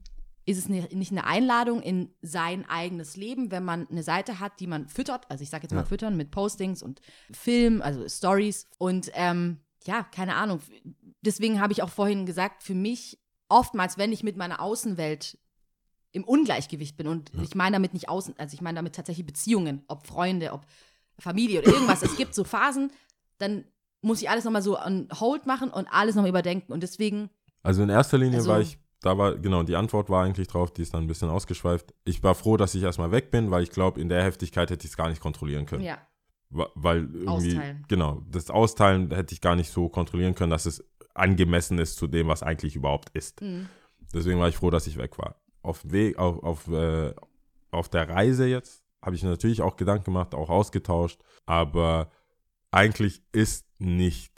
ist 0.47 0.59
es 0.59 0.69
nicht 0.69 1.11
eine 1.11 1.25
Einladung 1.25 1.81
in 1.81 2.13
sein 2.21 2.69
eigenes 2.69 3.15
Leben, 3.17 3.49
wenn 3.49 3.65
man 3.65 3.87
eine 3.87 4.03
Seite 4.03 4.39
hat, 4.39 4.59
die 4.59 4.67
man 4.67 4.87
füttert, 4.87 5.29
also 5.29 5.41
ich 5.41 5.49
sage 5.49 5.63
jetzt 5.63 5.73
mal 5.73 5.81
Ja. 5.81 5.85
füttern 5.85 6.15
mit 6.15 6.29
Postings 6.29 6.83
und 6.83 7.01
Film, 7.31 7.81
also 7.81 8.07
Stories 8.07 8.67
und 8.77 9.09
ähm, 9.15 9.59
ja, 9.85 10.03
keine 10.03 10.35
Ahnung. 10.35 10.59
Deswegen 11.21 11.59
habe 11.59 11.73
ich 11.73 11.81
auch 11.81 11.89
vorhin 11.89 12.25
gesagt, 12.27 12.61
für 12.61 12.75
mich 12.75 13.19
oftmals, 13.49 13.97
wenn 13.97 14.11
ich 14.11 14.21
mit 14.23 14.37
meiner 14.37 14.61
Außenwelt 14.61 15.37
im 16.11 16.23
Ungleichgewicht 16.23 16.95
bin 16.95 17.07
und 17.07 17.31
ich 17.41 17.55
meine 17.55 17.75
damit 17.75 17.93
nicht 17.93 18.07
außen, 18.07 18.35
also 18.37 18.53
ich 18.53 18.61
meine 18.61 18.77
damit 18.77 18.95
tatsächlich 18.95 19.25
Beziehungen, 19.25 19.83
ob 19.87 20.05
Freunde, 20.07 20.53
ob 20.53 20.65
Familie 21.17 21.61
oder 21.61 21.69
irgendwas. 21.73 22.03
es 22.03 22.15
gibt 22.17 22.35
so 22.35 22.43
Phasen, 22.43 22.91
dann 23.39 23.65
muss 24.01 24.21
ich 24.21 24.29
alles 24.29 24.45
nochmal 24.45 24.61
so 24.61 24.79
on 24.79 25.07
hold 25.19 25.45
machen 25.47 25.71
und 25.71 25.87
alles 25.87 26.15
nochmal 26.15 26.29
überdenken 26.29 26.71
und 26.71 26.83
deswegen 26.83 27.29
Also 27.65 27.83
in 27.83 27.89
erster 27.89 28.17
Linie 28.17 28.37
Also- 28.39 28.49
war 28.51 28.61
ich, 28.61 28.77
da 29.01 29.17
war, 29.17 29.35
genau, 29.37 29.63
die 29.63 29.75
Antwort 29.75 30.09
war 30.09 30.23
eigentlich 30.23 30.47
drauf, 30.47 30.71
die 30.71 30.81
ist 30.81 30.93
dann 30.93 31.03
ein 31.03 31.07
bisschen 31.07 31.29
ausgeschweift. 31.29 31.93
Ich 32.05 32.23
war 32.23 32.33
froh, 32.35 32.57
dass 32.57 32.73
ich 32.75 32.83
erstmal 32.83 33.11
weg 33.11 33.29
bin, 33.31 33.51
weil 33.51 33.63
ich 33.63 33.71
glaube, 33.71 33.99
in 34.01 34.09
der 34.09 34.23
Heftigkeit 34.23 34.69
hätte 34.71 34.85
ich 34.85 34.91
es 34.91 34.97
gar 34.97 35.09
nicht 35.09 35.21
kontrollieren 35.21 35.65
können. 35.65 35.83
ja, 35.83 35.97
Weil 36.49 37.09
irgendwie, 37.13 37.27
Austeilen. 37.27 37.85
genau, 37.87 38.21
das 38.29 38.49
Austeilen 38.49 39.11
hätte 39.11 39.33
ich 39.33 39.41
gar 39.41 39.55
nicht 39.55 39.69
so 39.71 39.89
kontrollieren 39.89 40.33
können, 40.35 40.51
dass 40.51 40.65
es 40.65 40.83
angemessen 41.13 41.77
ist 41.79 41.97
zu 41.97 42.07
dem, 42.07 42.27
was 42.27 42.41
eigentlich 42.43 42.75
überhaupt 42.75 43.09
ist. 43.13 43.41
Mhm. 43.41 43.67
Deswegen 44.13 44.39
war 44.39 44.47
ich 44.49 44.55
froh, 44.57 44.69
dass 44.69 44.87
ich 44.87 44.97
weg 44.97 45.17
war. 45.17 45.35
Auf 45.61 45.81
Weg, 45.91 46.17
auf, 46.17 46.41
auf, 46.43 46.67
äh, 46.67 47.13
auf 47.71 47.89
der 47.89 48.07
Reise 48.09 48.47
jetzt 48.47 48.83
habe 49.01 49.15
ich 49.15 49.23
natürlich 49.23 49.61
auch 49.61 49.75
Gedanken 49.75 50.05
gemacht, 50.05 50.33
auch 50.33 50.49
ausgetauscht, 50.49 51.21
aber 51.45 52.09
eigentlich 52.71 53.21
ist 53.31 53.65
nicht, 53.79 54.34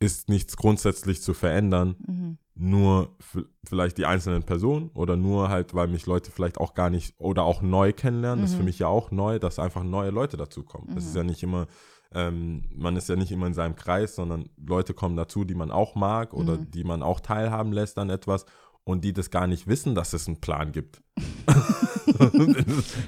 ist 0.00 0.28
nichts 0.28 0.56
grundsätzlich 0.56 1.20
zu 1.22 1.34
verändern, 1.34 1.96
Mhm. 2.06 2.38
nur 2.54 3.16
vielleicht 3.64 3.98
die 3.98 4.06
einzelnen 4.06 4.42
Personen 4.42 4.90
oder 4.94 5.16
nur 5.16 5.48
halt, 5.50 5.74
weil 5.74 5.88
mich 5.88 6.06
Leute 6.06 6.30
vielleicht 6.30 6.58
auch 6.58 6.74
gar 6.74 6.90
nicht 6.90 7.14
oder 7.18 7.44
auch 7.44 7.60
neu 7.62 7.92
kennenlernen. 7.92 8.40
Das 8.42 8.50
ist 8.50 8.56
für 8.56 8.62
Mhm. 8.62 8.66
mich 8.66 8.78
ja 8.78 8.88
auch 8.88 9.10
neu, 9.10 9.38
dass 9.38 9.58
einfach 9.58 9.82
neue 9.84 10.10
Leute 10.10 10.36
dazukommen. 10.36 10.94
Das 10.94 11.04
ist 11.04 11.14
ja 11.14 11.22
nicht 11.22 11.42
immer, 11.42 11.66
ähm, 12.12 12.64
man 12.74 12.96
ist 12.96 13.08
ja 13.08 13.16
nicht 13.16 13.30
immer 13.30 13.46
in 13.46 13.54
seinem 13.54 13.76
Kreis, 13.76 14.14
sondern 14.16 14.48
Leute 14.56 14.94
kommen 14.94 15.16
dazu, 15.16 15.44
die 15.44 15.54
man 15.54 15.70
auch 15.70 15.94
mag 15.94 16.32
oder 16.34 16.56
Mhm. 16.58 16.70
die 16.70 16.84
man 16.84 17.02
auch 17.02 17.20
teilhaben 17.20 17.72
lässt 17.72 17.98
an 17.98 18.08
etwas 18.10 18.46
und 18.84 19.04
die 19.04 19.12
das 19.12 19.30
gar 19.30 19.46
nicht 19.46 19.66
wissen, 19.68 19.94
dass 19.94 20.12
es 20.14 20.26
einen 20.26 20.40
Plan 20.40 20.72
gibt. 20.72 21.02
Du 22.30 22.54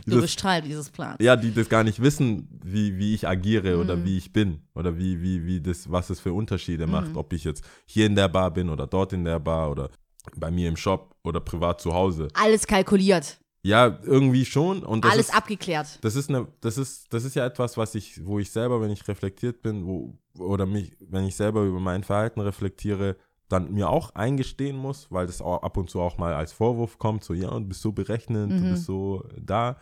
Dieses- 0.06 0.20
bestrahlst 0.22 0.68
dieses 0.68 0.90
Plan. 0.90 1.16
ja, 1.20 1.36
die 1.36 1.52
das 1.52 1.68
gar 1.68 1.84
nicht 1.84 2.00
wissen, 2.02 2.48
wie, 2.64 2.96
wie 2.98 3.14
ich 3.14 3.26
agiere 3.28 3.78
oder 3.78 3.96
Mhm. 3.96 4.04
wie 4.04 4.18
ich 4.18 4.32
bin 4.32 4.62
oder 4.74 4.96
wie, 4.96 5.20
wie, 5.22 5.44
wie 5.46 5.60
das, 5.60 5.90
was 5.90 6.10
es 6.10 6.20
für 6.20 6.32
Unterschiede 6.32 6.86
Mhm. 6.86 6.92
macht, 6.92 7.16
ob 7.16 7.32
ich 7.32 7.44
jetzt 7.44 7.64
hier 7.86 8.06
in 8.06 8.14
der 8.16 8.28
Bar 8.28 8.50
bin 8.52 8.68
oder 8.70 8.86
dort 8.86 9.12
in 9.12 9.24
der 9.24 9.38
Bar 9.40 9.70
oder 9.70 9.90
bei 10.36 10.50
mir 10.50 10.68
im 10.68 10.76
Shop 10.76 11.14
oder 11.24 11.40
privat 11.40 11.80
zu 11.80 11.92
Hause. 11.92 12.28
Alles 12.34 12.66
kalkuliert. 12.66 13.38
Ja, 13.64 14.00
irgendwie 14.02 14.44
schon. 14.44 14.82
Und 14.82 15.04
Alles 15.04 15.28
ist, 15.28 15.34
abgeklärt. 15.36 15.98
das 16.02 16.16
ist 16.16 16.28
eine, 16.30 16.48
das 16.60 16.78
ist, 16.78 17.12
das 17.12 17.22
ist 17.24 17.36
ja 17.36 17.46
etwas, 17.46 17.76
was 17.76 17.94
ich, 17.94 18.24
wo 18.26 18.40
ich 18.40 18.50
selber, 18.50 18.80
wenn 18.80 18.90
ich 18.90 19.06
reflektiert 19.06 19.62
bin, 19.62 19.86
wo, 19.86 20.18
oder 20.38 20.66
mich, 20.66 20.96
wenn 21.08 21.24
ich 21.24 21.36
selber 21.36 21.62
über 21.62 21.78
mein 21.78 22.02
Verhalten 22.02 22.40
reflektiere, 22.40 23.16
dann 23.52 23.72
mir 23.72 23.88
auch 23.90 24.14
eingestehen 24.14 24.76
muss, 24.76 25.10
weil 25.10 25.26
das 25.26 25.40
auch 25.42 25.62
ab 25.62 25.76
und 25.76 25.90
zu 25.90 26.00
auch 26.00 26.18
mal 26.18 26.34
als 26.34 26.52
Vorwurf 26.52 26.98
kommt, 26.98 27.22
so, 27.24 27.34
ja, 27.34 27.50
du 27.50 27.60
bist 27.66 27.82
so 27.82 27.92
berechnend, 27.92 28.52
du 28.52 28.70
bist 28.70 28.84
so 28.84 29.24
da. 29.38 29.76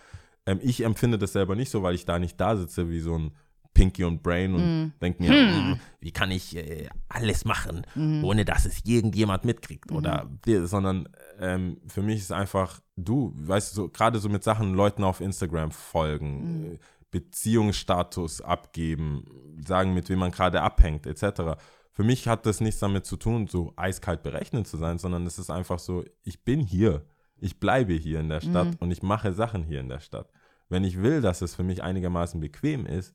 Ähm, 0.46 0.58
ich 0.62 0.82
empfinde 0.84 1.18
das 1.18 1.32
selber 1.32 1.54
nicht 1.54 1.70
so, 1.70 1.82
weil 1.82 1.94
ich 1.94 2.04
da 2.04 2.18
nicht 2.18 2.40
da 2.40 2.56
sitze 2.56 2.90
wie 2.90 3.00
so 3.00 3.16
ein 3.16 3.32
Pinky 3.72 4.02
und 4.04 4.22
Brain 4.24 4.54
und 4.54 4.92
denke 5.00 5.22
mir, 5.22 5.30
"Mm, 5.32 5.80
wie 6.00 6.10
kann 6.10 6.32
ich 6.32 6.56
äh, 6.56 6.88
alles 7.08 7.44
machen, 7.44 7.86
ohne 8.24 8.44
dass 8.44 8.64
es 8.64 8.84
irgendjemand 8.84 9.44
mitkriegt 9.44 9.92
oder 9.92 10.28
sondern 10.64 11.08
ähm, 11.38 11.78
für 11.86 12.02
mich 12.02 12.18
ist 12.18 12.32
einfach 12.32 12.80
du, 12.96 13.32
weißt 13.36 13.70
du, 13.72 13.82
so, 13.82 13.88
gerade 13.88 14.18
so 14.18 14.28
mit 14.28 14.42
Sachen 14.42 14.74
Leuten 14.74 15.04
auf 15.04 15.20
Instagram 15.20 15.70
folgen, 15.70 16.72
äh, 16.74 16.78
Beziehungsstatus 17.12 18.40
abgeben, 18.40 19.24
sagen, 19.66 19.94
mit 19.94 20.08
wem 20.08 20.18
man 20.18 20.30
gerade 20.30 20.62
abhängt, 20.62 21.06
etc. 21.06 21.56
Für 22.00 22.06
mich 22.06 22.26
hat 22.26 22.46
das 22.46 22.62
nichts 22.62 22.80
damit 22.80 23.04
zu 23.04 23.18
tun, 23.18 23.46
so 23.46 23.74
eiskalt 23.76 24.22
berechnet 24.22 24.66
zu 24.66 24.78
sein, 24.78 24.96
sondern 24.96 25.26
es 25.26 25.38
ist 25.38 25.50
einfach 25.50 25.78
so, 25.78 26.02
ich 26.22 26.44
bin 26.44 26.60
hier, 26.60 27.04
ich 27.36 27.60
bleibe 27.60 27.92
hier 27.92 28.20
in 28.20 28.30
der 28.30 28.40
Stadt 28.40 28.68
und 28.80 28.90
ich 28.90 29.02
mache 29.02 29.34
Sachen 29.34 29.64
hier 29.64 29.80
in 29.80 29.90
der 29.90 30.00
Stadt. 30.00 30.30
Wenn 30.70 30.82
ich 30.82 31.02
will, 31.02 31.20
dass 31.20 31.42
es 31.42 31.54
für 31.54 31.62
mich 31.62 31.82
einigermaßen 31.82 32.40
bequem 32.40 32.86
ist, 32.86 33.14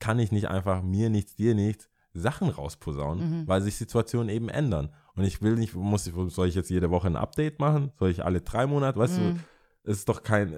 kann 0.00 0.18
ich 0.18 0.32
nicht 0.32 0.48
einfach 0.48 0.82
mir 0.82 1.10
nichts, 1.10 1.36
dir 1.36 1.54
nichts 1.54 1.88
Sachen 2.12 2.48
rausposaunen, 2.48 3.46
weil 3.46 3.62
sich 3.62 3.76
Situationen 3.76 4.30
eben 4.30 4.48
ändern. 4.48 4.92
Und 5.14 5.22
ich 5.22 5.40
will 5.40 5.54
nicht, 5.54 5.76
muss 5.76 6.08
ich, 6.08 6.14
soll 6.34 6.48
ich 6.48 6.56
jetzt 6.56 6.70
jede 6.70 6.90
Woche 6.90 7.06
ein 7.06 7.14
Update 7.14 7.60
machen? 7.60 7.92
Soll 8.00 8.10
ich 8.10 8.24
alle 8.24 8.40
drei 8.40 8.66
Monate? 8.66 8.98
Weißt 8.98 9.16
du, 9.16 9.36
es 9.84 9.98
ist 9.98 10.08
doch 10.08 10.24
kein, 10.24 10.52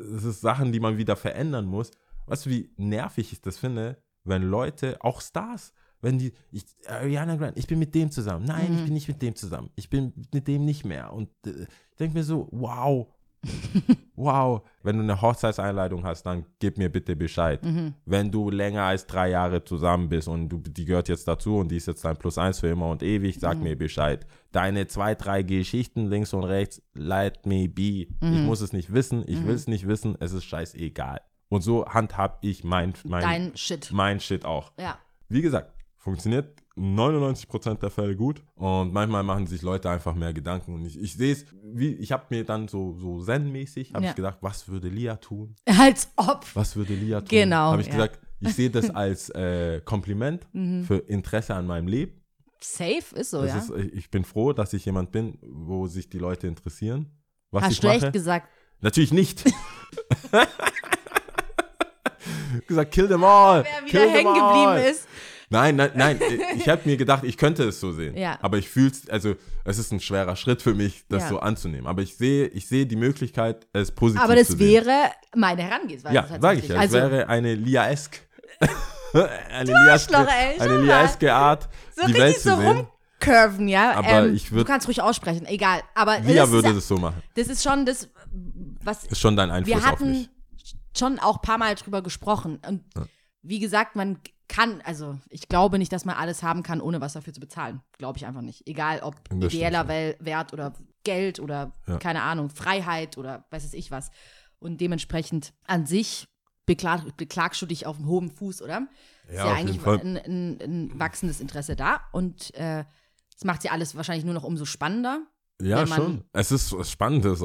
es 0.00 0.24
ist 0.24 0.40
Sachen, 0.40 0.72
die 0.72 0.80
man 0.80 0.98
wieder 0.98 1.14
verändern 1.14 1.66
muss. 1.66 1.92
Weißt 2.26 2.46
du, 2.46 2.50
wie 2.50 2.72
nervig 2.76 3.32
ich 3.32 3.40
das 3.40 3.56
finde, 3.56 4.02
wenn 4.24 4.42
Leute, 4.42 4.96
auch 4.98 5.20
Stars, 5.20 5.72
wenn 6.00 6.18
die, 6.18 6.32
ich, 6.50 6.64
Ariana 6.88 7.36
Grande, 7.36 7.58
ich 7.58 7.66
bin 7.66 7.78
mit 7.78 7.94
dem 7.94 8.10
zusammen. 8.10 8.44
Nein, 8.46 8.74
ich 8.74 8.84
bin 8.84 8.94
nicht 8.94 9.08
mit 9.08 9.20
dem 9.22 9.34
zusammen. 9.34 9.70
Ich 9.76 9.90
bin 9.90 10.12
mit 10.32 10.48
dem 10.48 10.64
nicht 10.64 10.84
mehr. 10.84 11.12
Und 11.12 11.28
äh, 11.46 11.62
ich 11.90 11.96
denke 11.98 12.14
mir 12.16 12.24
so, 12.24 12.48
wow, 12.50 13.06
wow. 14.16 14.62
Wenn 14.82 14.96
du 14.96 15.02
eine 15.02 15.20
Hochzeitseinladung 15.20 16.04
hast, 16.04 16.24
dann 16.24 16.44
gib 16.58 16.78
mir 16.78 16.90
bitte 16.90 17.16
Bescheid. 17.16 17.60
Wenn 18.04 18.30
du 18.30 18.50
länger 18.50 18.82
als 18.82 19.06
drei 19.06 19.30
Jahre 19.30 19.64
zusammen 19.64 20.08
bist 20.08 20.28
und 20.28 20.48
du, 20.48 20.58
die 20.58 20.84
gehört 20.84 21.08
jetzt 21.08 21.26
dazu 21.26 21.56
und 21.56 21.70
die 21.70 21.76
ist 21.76 21.86
jetzt 21.86 22.04
dein 22.04 22.16
Plus 22.16 22.38
eins 22.38 22.60
für 22.60 22.68
immer 22.68 22.90
und 22.90 23.02
ewig, 23.02 23.38
sag 23.38 23.58
mir 23.58 23.76
Bescheid. 23.76 24.26
Deine 24.52 24.86
zwei, 24.88 25.14
drei 25.14 25.42
Geschichten 25.42 26.06
links 26.06 26.34
und 26.34 26.44
rechts, 26.44 26.82
let 26.94 27.46
me 27.46 27.68
be. 27.68 28.08
Ich 28.20 28.40
muss 28.44 28.60
es 28.60 28.72
nicht 28.72 28.92
wissen, 28.92 29.24
ich 29.26 29.44
will 29.46 29.54
es 29.54 29.66
nicht 29.66 29.86
wissen, 29.86 30.16
es 30.20 30.32
ist 30.32 30.44
scheißegal. 30.44 31.20
Und 31.48 31.62
so 31.62 31.86
handhab 31.86 32.38
ich 32.42 32.62
mein, 32.62 32.92
mein, 33.04 33.22
Dein 33.22 33.56
Shit. 33.56 33.90
mein 33.92 34.20
Shit 34.20 34.44
auch. 34.44 34.72
Ja. 34.78 34.98
Wie 35.28 35.42
gesagt, 35.42 35.72
funktioniert 36.00 36.58
99% 36.76 37.74
der 37.74 37.90
Fälle 37.90 38.16
gut 38.16 38.42
und 38.54 38.92
manchmal 38.92 39.22
machen 39.22 39.46
sich 39.46 39.60
Leute 39.60 39.90
einfach 39.90 40.14
mehr 40.14 40.32
Gedanken 40.32 40.74
und 40.74 40.86
ich, 40.86 40.98
ich 40.98 41.14
sehe 41.14 41.32
es, 41.34 41.44
wie 41.62 41.92
ich 41.94 42.10
habe 42.10 42.24
mir 42.30 42.44
dann 42.44 42.68
so, 42.68 42.94
so 42.94 43.22
zen-mäßig, 43.22 43.92
habe 43.92 44.04
Ja. 44.04 44.10
ich 44.10 44.16
gedacht, 44.16 44.38
was 44.40 44.66
würde 44.66 44.88
Lia 44.88 45.16
tun? 45.16 45.54
Als 45.66 46.08
ob. 46.16 46.46
Was 46.54 46.74
würde 46.76 46.94
Lia 46.94 47.20
tun? 47.20 47.28
Genau, 47.28 47.72
Habe 47.72 47.82
ich 47.82 47.88
ja. 47.88 47.92
gesagt, 47.94 48.18
ich 48.40 48.54
sehe 48.54 48.70
das 48.70 48.88
als 48.94 49.28
äh, 49.30 49.82
Kompliment 49.84 50.46
Mhm. 50.54 50.84
für 50.84 50.96
Interesse 50.96 51.54
an 51.54 51.66
meinem 51.66 51.86
Leben. 51.86 52.14
Safe 52.62 53.14
ist 53.14 53.30
so, 53.30 53.42
Das 53.42 53.68
ja. 53.68 53.74
ist, 53.76 53.92
ich 53.94 54.10
bin 54.10 54.24
froh, 54.24 54.54
dass 54.54 54.72
ich 54.72 54.84
jemand 54.86 55.12
bin, 55.12 55.38
wo 55.42 55.86
sich 55.86 56.08
die 56.08 56.18
Leute 56.18 56.46
interessieren, 56.46 57.10
was 57.50 57.64
Hast 57.64 57.72
ich 57.72 57.80
du 57.80 57.88
mache. 57.88 58.10
gesagt. 58.10 58.48
Natürlich 58.80 59.12
nicht. 59.12 59.44
gesagt, 62.66 62.92
kill 62.92 63.08
them 63.08 63.24
all. 63.24 63.64
Wer 63.64 63.86
wieder 63.86 64.10
hängen 64.10 64.34
geblieben 64.34 64.90
ist. 64.90 65.06
Nein, 65.52 65.74
nein, 65.76 65.90
nein. 65.96 66.20
Ich 66.56 66.68
habe 66.68 66.82
mir 66.84 66.96
gedacht, 66.96 67.24
ich 67.24 67.36
könnte 67.36 67.64
es 67.64 67.80
so 67.80 67.90
sehen. 67.92 68.16
Ja. 68.16 68.38
Aber 68.40 68.56
ich 68.58 68.68
fühle 68.68 68.90
es, 68.92 69.08
also 69.10 69.34
es 69.64 69.78
ist 69.78 69.92
ein 69.92 69.98
schwerer 70.00 70.36
Schritt 70.36 70.62
für 70.62 70.74
mich, 70.74 71.04
das 71.08 71.24
Ja. 71.24 71.28
so 71.28 71.40
anzunehmen. 71.40 71.86
Aber 71.88 72.02
ich 72.02 72.16
sehe, 72.16 72.46
ich 72.46 72.68
sehe 72.68 72.86
die 72.86 72.94
Möglichkeit, 72.96 73.66
es 73.72 73.90
positiv 73.90 74.22
Aber 74.22 74.36
das 74.36 74.46
zu 74.46 74.56
sehen. 74.56 74.86
wäre 74.86 75.10
meine 75.34 75.62
Herangehensweise. 75.62 76.14
Ja, 76.14 76.26
sage 76.40 76.60
ich 76.60 76.68
ja. 76.68 76.76
Es 76.76 76.80
Also, 76.82 76.96
wäre 76.98 77.28
eine 77.28 77.54
Lia-eske. 77.56 78.18
eine 79.12 79.64
Lia-eske 79.72 80.12
mal. 80.12 80.82
Lia-eske 80.84 81.32
Art, 81.34 81.68
so 81.96 82.06
die 82.06 82.14
Welt 82.14 82.38
zu 82.38 82.50
so 82.50 82.56
sehen. 82.56 82.86
rumcurven, 83.20 83.68
ja. 83.68 83.92
Aber 83.96 84.26
ähm, 84.26 84.34
ich 84.34 84.46
würd- 84.48 84.58
du 84.58 84.64
kannst 84.64 84.86
ruhig 84.86 85.02
aussprechen, 85.02 85.46
egal. 85.46 85.80
Aber 85.94 86.20
Lia 86.20 86.42
das, 86.42 86.50
würde 86.52 86.68
ist, 86.68 86.76
das 86.76 86.88
so 86.88 86.96
machen. 86.96 87.20
das 87.34 87.48
ist 87.48 87.62
schon 87.62 87.84
das, 87.86 88.08
was 88.84 89.04
Ist 89.06 89.18
schon 89.20 89.36
dein 89.36 89.50
Einfluss 89.50 89.74
wir 89.76 89.82
auf 89.82 89.90
hatten 89.90 90.10
mich. 90.12 90.30
schon 90.96 91.18
auch 91.18 91.38
ein 91.38 91.42
paar 91.42 91.58
Mal 91.58 91.74
drüber 91.74 92.02
gesprochen. 92.02 92.60
Und 92.66 92.84
wie 93.42 93.58
gesagt, 93.58 93.96
man 93.96 94.18
kann, 94.50 94.80
also 94.84 95.18
ich 95.30 95.48
glaube 95.48 95.78
nicht, 95.78 95.92
dass 95.92 96.04
man 96.04 96.16
alles 96.16 96.42
haben 96.42 96.62
kann, 96.62 96.80
ohne 96.82 97.00
was 97.00 97.12
dafür 97.14 97.32
zu 97.32 97.40
bezahlen. 97.40 97.80
Glaube 97.98 98.18
ich 98.18 98.26
einfach 98.26 98.42
nicht. 98.42 98.66
Egal 98.66 99.00
ob 99.00 99.14
Das 99.28 99.36
stimmt 99.38 99.54
ideeller. 99.54 99.88
Wel- 99.88 100.16
Wert 100.20 100.52
oder 100.52 100.74
Geld 101.04 101.38
oder 101.40 101.72
Ja. 101.86 101.96
keine 101.98 102.22
Ahnung, 102.22 102.50
Freiheit 102.50 103.16
oder 103.16 103.46
weiß 103.50 103.64
es 103.64 103.72
ich 103.74 103.90
was. 103.90 104.10
Und 104.58 104.80
dementsprechend 104.80 105.54
an 105.66 105.86
sich 105.86 106.26
beklag, 106.66 107.16
beklagst 107.16 107.62
du 107.62 107.66
dich 107.66 107.86
auf 107.86 107.96
dem 107.96 108.06
hohen 108.06 108.30
Fuß, 108.30 108.60
oder? 108.62 108.86
ist 109.28 109.36
Ja, 109.36 109.46
ja 109.46 109.52
auf 109.52 109.58
eigentlich 109.58 109.86
ein, 109.86 110.16
ein, 110.18 110.58
ein 110.60 110.98
wachsendes 111.00 111.40
Interesse 111.40 111.76
da. 111.76 112.00
Und 112.12 112.52
äh, 112.54 112.84
es 113.36 113.44
macht 113.44 113.64
ja 113.64 113.70
alles 113.72 113.94
wahrscheinlich 113.94 114.24
nur 114.24 114.34
noch 114.34 114.44
umso 114.44 114.64
spannender. 114.66 115.22
Ja, 115.62 115.84
man- 115.86 115.88
schon. 115.88 116.24
Es 116.32 116.50
ist 116.52 116.72
was 116.76 116.90
Spannendes. 116.90 117.42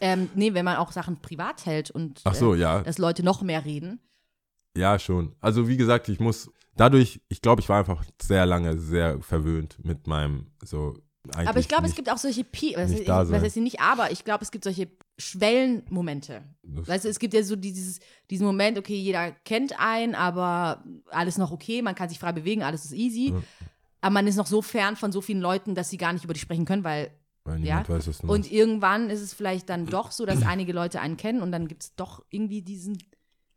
Ähm, 0.00 0.28
nee, 0.34 0.54
wenn 0.54 0.64
man 0.64 0.76
auch 0.76 0.92
Sachen 0.92 1.20
privat 1.20 1.66
hält 1.66 1.90
und 1.90 2.20
so, 2.34 2.54
äh, 2.54 2.58
ja. 2.58 2.82
dass 2.82 2.98
Leute 2.98 3.22
noch 3.22 3.42
mehr 3.42 3.64
reden. 3.64 4.00
Ja, 4.78 4.98
schon. 4.98 5.34
Also 5.40 5.68
wie 5.68 5.76
gesagt, 5.76 6.08
ich 6.08 6.20
muss 6.20 6.50
dadurch, 6.76 7.20
ich 7.28 7.42
glaube, 7.42 7.60
ich 7.60 7.68
war 7.68 7.78
einfach 7.80 8.04
sehr 8.22 8.46
lange 8.46 8.78
sehr 8.78 9.20
verwöhnt 9.20 9.76
mit 9.84 10.06
meinem 10.06 10.46
so 10.64 10.94
eigentlich 11.34 11.48
Aber 11.48 11.60
ich 11.60 11.68
glaube, 11.68 11.86
es 11.86 11.94
gibt 11.94 12.10
auch 12.10 12.16
solche 12.16 12.44
Pi 12.44 12.74
was, 12.76 12.92
da 13.04 13.28
was 13.28 13.42
heißt 13.42 13.56
nicht, 13.56 13.80
aber 13.80 14.10
ich 14.10 14.24
glaube, 14.24 14.44
es 14.44 14.50
gibt 14.50 14.64
solche 14.64 14.88
Schwellenmomente. 15.18 16.42
Das- 16.62 16.88
Weißt 16.88 17.04
du, 17.04 17.08
es 17.08 17.18
gibt 17.18 17.34
ja 17.34 17.42
so 17.42 17.56
dieses, 17.56 18.00
diesen 18.30 18.46
Moment, 18.46 18.78
okay, 18.78 18.94
jeder 18.94 19.32
kennt 19.44 19.78
einen, 19.78 20.14
aber 20.14 20.84
alles 21.10 21.36
noch 21.36 21.50
okay, 21.50 21.82
man 21.82 21.94
kann 21.94 22.08
sich 22.08 22.18
frei 22.18 22.32
bewegen, 22.32 22.62
alles 22.62 22.84
ist 22.84 22.92
easy. 22.92 23.32
Ja. 23.32 23.42
Aber 24.00 24.12
man 24.14 24.26
ist 24.26 24.36
noch 24.36 24.46
so 24.46 24.62
fern 24.62 24.96
von 24.96 25.10
so 25.10 25.20
vielen 25.20 25.40
Leuten, 25.40 25.74
dass 25.74 25.90
sie 25.90 25.96
gar 25.96 26.12
nicht 26.12 26.24
über 26.24 26.32
dich 26.32 26.42
sprechen 26.42 26.64
können, 26.64 26.84
weil 26.84 27.10
ja. 27.62 27.86
weiß, 27.86 28.20
und 28.24 28.50
irgendwann 28.50 29.10
ist 29.10 29.22
es 29.22 29.32
vielleicht 29.32 29.70
dann 29.70 29.86
doch 29.86 30.10
so, 30.10 30.26
dass 30.26 30.42
einige 30.42 30.72
Leute 30.72 31.00
einen 31.00 31.16
kennen 31.16 31.40
und 31.40 31.50
dann 31.50 31.66
gibt 31.66 31.82
es 31.82 31.94
doch 31.96 32.22
irgendwie 32.30 32.62
diesen, 32.62 32.98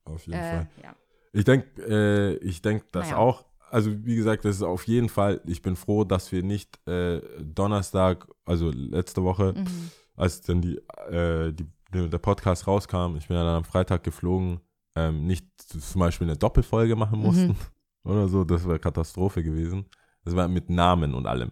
Auf 0.05 0.25
jeden 0.25 0.39
äh, 0.39 0.51
Fall. 0.51 0.69
ja. 0.81 0.95
Ich 1.33 1.43
denke, 1.45 1.67
äh, 1.87 2.35
ich 2.45 2.61
denke 2.61 2.85
das 2.91 3.07
Naja. 3.09 3.17
auch. 3.17 3.45
Also 3.69 3.91
wie 4.05 4.15
gesagt, 4.15 4.43
das 4.43 4.57
ist 4.57 4.63
auf 4.63 4.85
jeden 4.87 5.07
Fall. 5.07 5.39
Ich 5.45 5.61
bin 5.61 5.75
froh, 5.77 6.03
dass 6.03 6.31
wir 6.33 6.43
nicht 6.43 6.77
äh, 6.87 7.21
Donnerstag, 7.41 8.27
also 8.45 8.69
letzte 8.69 9.23
Woche, 9.23 9.53
Mhm. 9.55 9.91
als 10.17 10.41
dann 10.41 10.61
die, 10.61 10.77
äh, 11.09 11.53
die, 11.53 11.65
der 11.93 12.17
Podcast 12.17 12.67
rauskam, 12.67 13.15
ich 13.17 13.27
bin 13.29 13.37
ja 13.37 13.43
dann 13.45 13.55
am 13.57 13.63
Freitag 13.63 14.03
geflogen, 14.03 14.59
ähm, 14.95 15.25
nicht 15.25 15.45
zum 15.61 15.99
Beispiel 15.99 16.27
eine 16.27 16.37
Doppelfolge 16.37 16.97
machen 16.97 17.19
Mhm. 17.19 17.25
mussten 17.25 17.55
oder 18.03 18.27
so. 18.27 18.43
Das 18.43 18.67
wäre 18.67 18.79
Katastrophe 18.79 19.41
gewesen. 19.41 19.85
Das 20.25 20.35
war 20.35 20.47
mit 20.49 20.69
Namen 20.69 21.13
und 21.13 21.25
allem. 21.27 21.51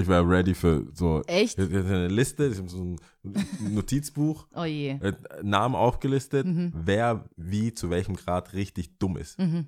Ich 0.00 0.08
war 0.08 0.28
ready 0.28 0.54
für 0.54 0.86
so 0.92 1.22
Echt? 1.26 1.58
Ich 1.58 1.64
hatte 1.64 1.84
eine 1.86 2.08
Liste, 2.08 2.46
ich 2.46 2.58
habe 2.58 2.68
so 2.68 2.82
ein 2.82 2.96
Notizbuch, 3.74 4.46
Oh 4.54 4.64
je. 4.64 4.90
äh, 5.00 5.12
Namen 5.42 5.74
aufgelistet, 5.74 6.46
Mhm. 6.46 6.72
wer 6.74 7.24
wie 7.36 7.72
zu 7.74 7.90
welchem 7.90 8.16
Grad 8.16 8.52
richtig 8.52 8.98
dumm 8.98 9.16
ist. 9.16 9.38
Mhm. 9.38 9.66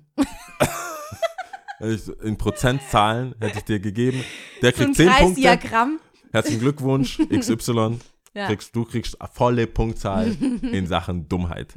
Hätte 1.79 1.91
ich 1.93 2.03
so 2.03 2.13
In 2.13 2.37
Prozentzahlen 2.37 3.35
hätte 3.41 3.59
ich 3.59 3.63
dir 3.65 3.79
gegeben. 3.79 4.23
Der 4.61 4.71
So 4.73 4.83
ein 4.83 4.93
kriegt 4.93 4.97
10 4.97 5.09
Punkte. 5.09 5.59
Herzlichen 6.31 6.59
Glückwunsch, 6.61 7.17
XY. 7.29 7.99
Ja. 8.33 8.47
Kriegst, 8.47 8.73
du 8.75 8.85
kriegst 8.85 9.17
volle 9.33 9.67
Punktzahl 9.67 10.31
in 10.71 10.87
Sachen 10.87 11.27
Dummheit. 11.27 11.73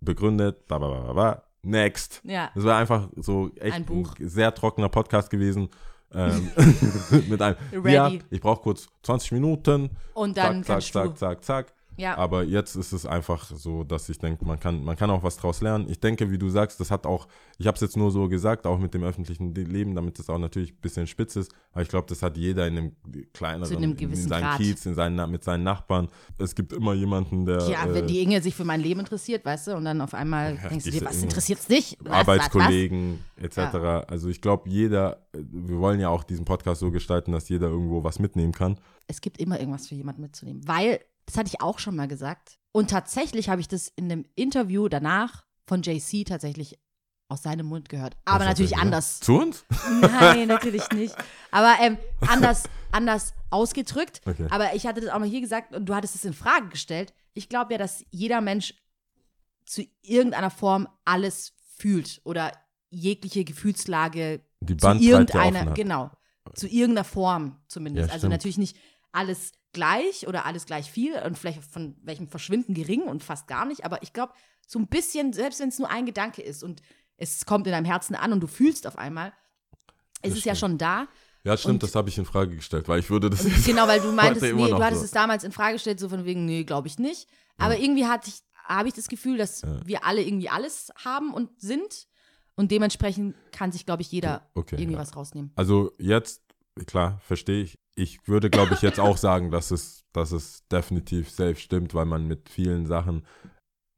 Begründet, 0.00 0.66
ba, 0.68 0.78
ba, 0.78 0.88
ba, 0.88 1.12
ba. 1.12 1.42
Next. 1.62 2.20
Ja. 2.22 2.50
Das 2.54 2.62
war 2.62 2.78
einfach 2.78 3.08
so 3.16 3.50
echt 3.56 3.74
Ein 3.74 3.84
Buch. 3.84 4.14
sehr 4.20 4.54
trockener 4.54 4.88
Podcast 4.88 5.30
gewesen. 5.30 5.68
Ähm, 6.14 6.50
mit 7.28 7.42
einem, 7.42 7.56
Ready. 7.72 7.92
ja, 7.92 8.10
ich 8.30 8.40
brauche 8.40 8.62
kurz 8.62 8.88
20 9.02 9.32
Minuten. 9.32 9.90
Und 10.14 10.36
dann 10.36 10.64
zack, 10.64 10.82
zack, 10.82 10.92
zack, 10.92 11.18
zack, 11.18 11.44
zack. 11.44 11.75
Ja. 11.96 12.16
Aber 12.18 12.44
jetzt 12.44 12.76
ist 12.76 12.92
es 12.92 13.06
einfach 13.06 13.46
so, 13.46 13.84
dass 13.84 14.08
ich 14.08 14.18
denke, 14.18 14.44
man 14.44 14.60
kann, 14.60 14.84
man 14.84 14.96
kann 14.96 15.10
auch 15.10 15.22
was 15.22 15.36
draus 15.36 15.60
lernen. 15.60 15.86
Ich 15.88 16.00
denke, 16.00 16.30
wie 16.30 16.38
du 16.38 16.48
sagst, 16.48 16.78
das 16.80 16.90
hat 16.90 17.06
auch, 17.06 17.26
ich 17.58 17.66
habe 17.66 17.74
es 17.76 17.80
jetzt 17.80 17.96
nur 17.96 18.10
so 18.10 18.28
gesagt, 18.28 18.66
auch 18.66 18.78
mit 18.78 18.94
dem 18.94 19.02
öffentlichen 19.02 19.54
Leben, 19.54 19.94
damit 19.94 20.18
das 20.18 20.28
auch 20.28 20.38
natürlich 20.38 20.72
ein 20.72 20.80
bisschen 20.80 21.06
spitz 21.06 21.36
ist. 21.36 21.52
Aber 21.72 21.82
ich 21.82 21.88
glaube, 21.88 22.06
das 22.08 22.22
hat 22.22 22.36
jeder 22.36 22.66
in 22.66 22.76
einem 22.76 22.96
kleineren, 23.32 23.70
Zu 23.70 23.76
einem 23.76 23.92
in 23.92 23.96
gewissen 23.96 24.28
seinem 24.28 24.44
Grad. 24.44 24.58
Kiez, 24.58 24.84
in 24.86 24.94
seinen, 24.94 25.30
mit 25.30 25.44
seinen 25.44 25.64
Nachbarn. 25.64 26.08
Es 26.38 26.54
gibt 26.54 26.72
immer 26.72 26.94
jemanden, 26.94 27.46
der 27.46 27.66
Ja, 27.68 27.86
wenn 27.88 28.04
äh, 28.04 28.06
die 28.06 28.20
Inge 28.20 28.42
sich 28.42 28.54
für 28.54 28.64
mein 28.64 28.80
Leben 28.80 29.00
interessiert, 29.00 29.44
weißt 29.44 29.68
du, 29.68 29.76
und 29.76 29.84
dann 29.84 30.00
auf 30.00 30.14
einmal 30.14 30.58
denkst 30.70 30.84
du 30.84 30.90
dir, 30.90 31.04
was 31.04 31.16
Inge. 31.16 31.24
interessiert's 31.24 31.66
dich? 31.66 31.96
Was, 32.00 32.12
Arbeitskollegen 32.12 33.20
etc. 33.36 33.56
Ja. 33.56 34.00
Also 34.00 34.28
ich 34.28 34.40
glaube, 34.40 34.68
jeder, 34.68 35.18
äh, 35.32 35.38
wir 35.50 35.78
wollen 35.78 36.00
ja 36.00 36.08
auch 36.08 36.24
diesen 36.24 36.44
Podcast 36.44 36.80
so 36.80 36.90
gestalten, 36.90 37.32
dass 37.32 37.48
jeder 37.48 37.68
irgendwo 37.68 38.04
was 38.04 38.18
mitnehmen 38.18 38.52
kann. 38.52 38.78
Es 39.06 39.20
gibt 39.20 39.38
immer 39.38 39.58
irgendwas 39.58 39.86
für 39.86 39.94
jemanden 39.94 40.22
mitzunehmen, 40.22 40.66
weil 40.66 41.00
Das 41.26 41.36
hatte 41.36 41.48
ich 41.48 41.60
auch 41.60 41.78
schon 41.78 41.96
mal 41.96 42.08
gesagt. 42.08 42.58
Und 42.72 42.90
tatsächlich 42.90 43.48
habe 43.48 43.60
ich 43.60 43.68
das 43.68 43.88
in 43.96 44.10
einem 44.10 44.24
Interview 44.34 44.88
danach 44.88 45.44
von 45.66 45.82
JC 45.82 46.24
tatsächlich 46.26 46.78
aus 47.28 47.42
seinem 47.42 47.66
Mund 47.66 47.88
gehört. 47.88 48.16
Aber 48.24 48.40
Was 48.40 48.46
natürlich 48.50 48.74
er 48.74 48.82
anders. 48.82 49.18
Zu 49.20 49.38
uns? 49.38 49.64
Nein, 50.00 50.46
natürlich 50.46 50.88
nicht. 50.90 51.16
Aber 51.50 51.74
ähm, 51.80 51.98
anders, 52.20 52.64
anders 52.92 53.34
ausgedrückt. 53.50 54.20
Okay. 54.24 54.46
Aber 54.50 54.74
ich 54.74 54.86
hatte 54.86 55.00
das 55.00 55.10
auch 55.10 55.18
mal 55.18 55.28
hier 55.28 55.40
gesagt 55.40 55.74
und 55.74 55.86
du 55.86 55.94
hattest 55.94 56.14
es 56.14 56.24
in 56.24 56.34
Frage 56.34 56.68
gestellt. 56.68 57.12
Ich 57.34 57.48
glaube 57.48 57.72
ja, 57.72 57.78
dass 57.78 58.04
jeder 58.10 58.40
Mensch 58.40 58.74
zu 59.64 59.82
irgendeiner 60.02 60.50
Form 60.50 60.86
alles 61.04 61.54
fühlt 61.76 62.20
oder 62.24 62.52
jegliche 62.90 63.44
Gefühlslage 63.44 64.42
Die 64.60 64.76
zu 64.76 64.86
Bandbreite 64.86 65.10
irgendeiner, 65.10 65.58
offen 65.58 65.68
hat. 65.70 65.74
genau, 65.74 66.10
zu 66.54 66.68
irgendeiner 66.68 67.04
Form 67.04 67.56
zumindest. 67.66 68.08
Ja, 68.08 68.14
also 68.14 68.28
natürlich 68.28 68.58
nicht 68.58 68.76
alles 69.12 69.52
gleich 69.72 70.26
oder 70.26 70.46
alles 70.46 70.66
gleich 70.66 70.90
viel 70.90 71.14
und 71.24 71.36
vielleicht 71.38 71.62
von 71.64 71.96
welchem 72.02 72.28
Verschwinden 72.28 72.74
gering 72.74 73.02
und 73.02 73.22
fast 73.22 73.46
gar 73.46 73.64
nicht, 73.66 73.84
aber 73.84 74.02
ich 74.02 74.12
glaube, 74.12 74.32
so 74.66 74.78
ein 74.78 74.86
bisschen, 74.88 75.32
selbst 75.32 75.60
wenn 75.60 75.68
es 75.68 75.78
nur 75.78 75.90
ein 75.90 76.06
Gedanke 76.06 76.42
ist 76.42 76.62
und 76.64 76.82
es 77.18 77.46
kommt 77.46 77.66
in 77.66 77.72
deinem 77.72 77.84
Herzen 77.84 78.14
an 78.14 78.32
und 78.32 78.40
du 78.40 78.46
fühlst 78.46 78.86
auf 78.86 78.96
einmal, 78.98 79.32
ist 80.22 80.36
es 80.36 80.44
ja 80.44 80.54
schon 80.54 80.78
da. 80.78 81.06
Ja, 81.44 81.56
stimmt, 81.56 81.74
Und- 81.74 81.82
das 81.84 81.94
habe 81.94 82.08
ich 82.08 82.18
in 82.18 82.24
Frage 82.24 82.56
gestellt, 82.56 82.88
weil 82.88 82.98
ich 83.00 83.08
würde 83.10 83.30
das 83.30 83.44
jetzt 83.44 83.64
genau, 83.66 83.86
weil 83.86 84.00
du 84.00 84.10
meintest, 84.12 84.42
nee, 84.42 84.50
du 84.68 84.82
hattest 84.82 85.00
so. 85.02 85.04
es 85.04 85.10
damals 85.12 85.44
in 85.44 85.52
Frage 85.52 85.74
gestellt, 85.74 86.00
so 86.00 86.08
von 86.08 86.24
wegen, 86.24 86.44
nee, 86.44 86.64
glaube 86.64 86.88
ich 86.88 86.98
nicht. 86.98 87.28
Aber 87.58 87.78
irgendwie 87.78 88.06
hatte 88.06 88.28
ich, 88.30 88.42
habe 88.64 88.88
ich 88.88 88.94
das 88.94 89.06
Gefühl, 89.08 89.38
dass 89.38 89.62
Ja. 89.62 89.86
wir 89.86 90.04
alle 90.04 90.22
irgendwie 90.22 90.48
alles 90.50 90.90
haben 91.04 91.32
und 91.32 91.60
sind. 91.60 92.08
Und 92.56 92.70
dementsprechend 92.72 93.36
kann 93.52 93.70
sich, 93.70 93.84
glaube 93.86 94.00
ich, 94.02 94.10
jeder 94.10 94.48
Okay, 94.54 94.76
irgendwie 94.76 94.94
ja. 94.94 94.98
was 94.98 95.14
rausnehmen. 95.14 95.52
Also 95.56 95.92
jetzt, 95.98 96.42
klar, 96.86 97.20
verstehe 97.20 97.62
ich. 97.62 97.78
Ich 97.98 98.28
würde, 98.28 98.50
glaube 98.50 98.74
ich, 98.74 98.82
jetzt 98.82 99.00
auch 99.00 99.16
sagen, 99.16 99.50
dass 99.50 99.70
es, 99.70 100.04
dass 100.12 100.30
es 100.30 100.66
definitiv 100.68 101.30
safe 101.30 101.56
stimmt, 101.56 101.94
weil 101.94 102.04
man 102.04 102.26
mit 102.26 102.48
vielen 102.50 102.86
Sachen, 102.86 103.26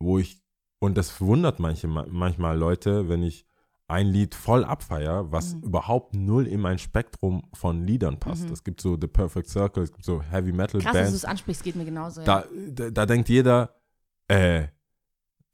wo 0.00 0.18
ich, 0.18 0.40
und 0.80 0.96
das 0.96 1.10
verwundert 1.10 1.58
manche, 1.58 1.88
manchmal 1.88 2.56
Leute, 2.56 3.08
wenn 3.08 3.22
ich 3.24 3.44
ein 3.88 4.06
Lied 4.06 4.34
voll 4.34 4.64
abfeier, 4.64 5.32
was 5.32 5.54
Mhm. 5.54 5.62
überhaupt 5.62 6.14
null 6.14 6.46
in 6.46 6.60
mein 6.60 6.78
Spektrum 6.78 7.42
von 7.54 7.84
Liedern 7.86 8.20
passt. 8.20 8.44
Mhm. 8.46 8.52
Es 8.52 8.62
gibt 8.62 8.80
so 8.80 8.96
The 9.00 9.06
Perfect 9.08 9.48
Circle, 9.48 9.82
es 9.82 9.90
gibt 9.92 10.04
so 10.04 10.22
Heavy 10.22 10.52
Metal 10.52 10.80
Krass, 10.80 10.92
dass 10.92 10.92
du 10.92 10.98
Bands. 11.04 11.14
es 11.14 11.24
ansprichst, 11.24 11.64
geht 11.64 11.74
mir 11.74 11.84
genauso. 11.86 12.20
Ja. 12.20 12.26
Da, 12.26 12.44
da, 12.70 12.90
da 12.90 13.06
denkt 13.06 13.28
jeder, 13.30 13.74
äh, 14.28 14.66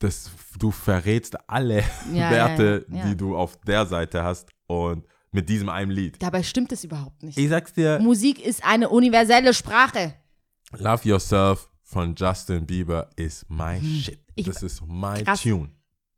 das, 0.01 0.31
du 0.59 0.71
verrätst 0.71 1.49
alle 1.49 1.83
Ja, 2.13 2.31
Werte, 2.31 2.85
ja. 2.91 3.07
die 3.07 3.17
du 3.17 3.37
auf 3.37 3.57
der 3.63 3.87
Seite 3.87 4.23
hast 4.25 4.51
und 4.67 5.07
mit 5.35 5.49
diesem 5.49 5.69
einen 5.69 5.91
Lied. 5.91 6.23
Dabei 6.23 6.43
stimmt 6.43 6.73
es 6.73 6.85
überhaupt 6.85 7.23
nicht. 7.23 7.37
Ich 7.37 7.49
sag's 7.49 7.73
dir, 7.75 7.99
Musik 7.99 8.45
ist 8.45 8.65
eine 8.65 8.89
universelle 8.89 9.53
Sprache. 9.53 10.15
Love 10.77 11.09
Yourself 11.09 11.69
von 11.83 12.15
Justin 12.17 12.67
Bieber 12.67 13.11
ist 13.17 13.45
mein 13.49 13.83
Shit. 13.83 14.15
Hm. 14.15 14.21
Ich- 14.37 14.47
das 14.47 14.63
ist 14.63 14.83
mein 14.87 15.25
Krass. 15.25 15.43
Tune. 15.43 15.71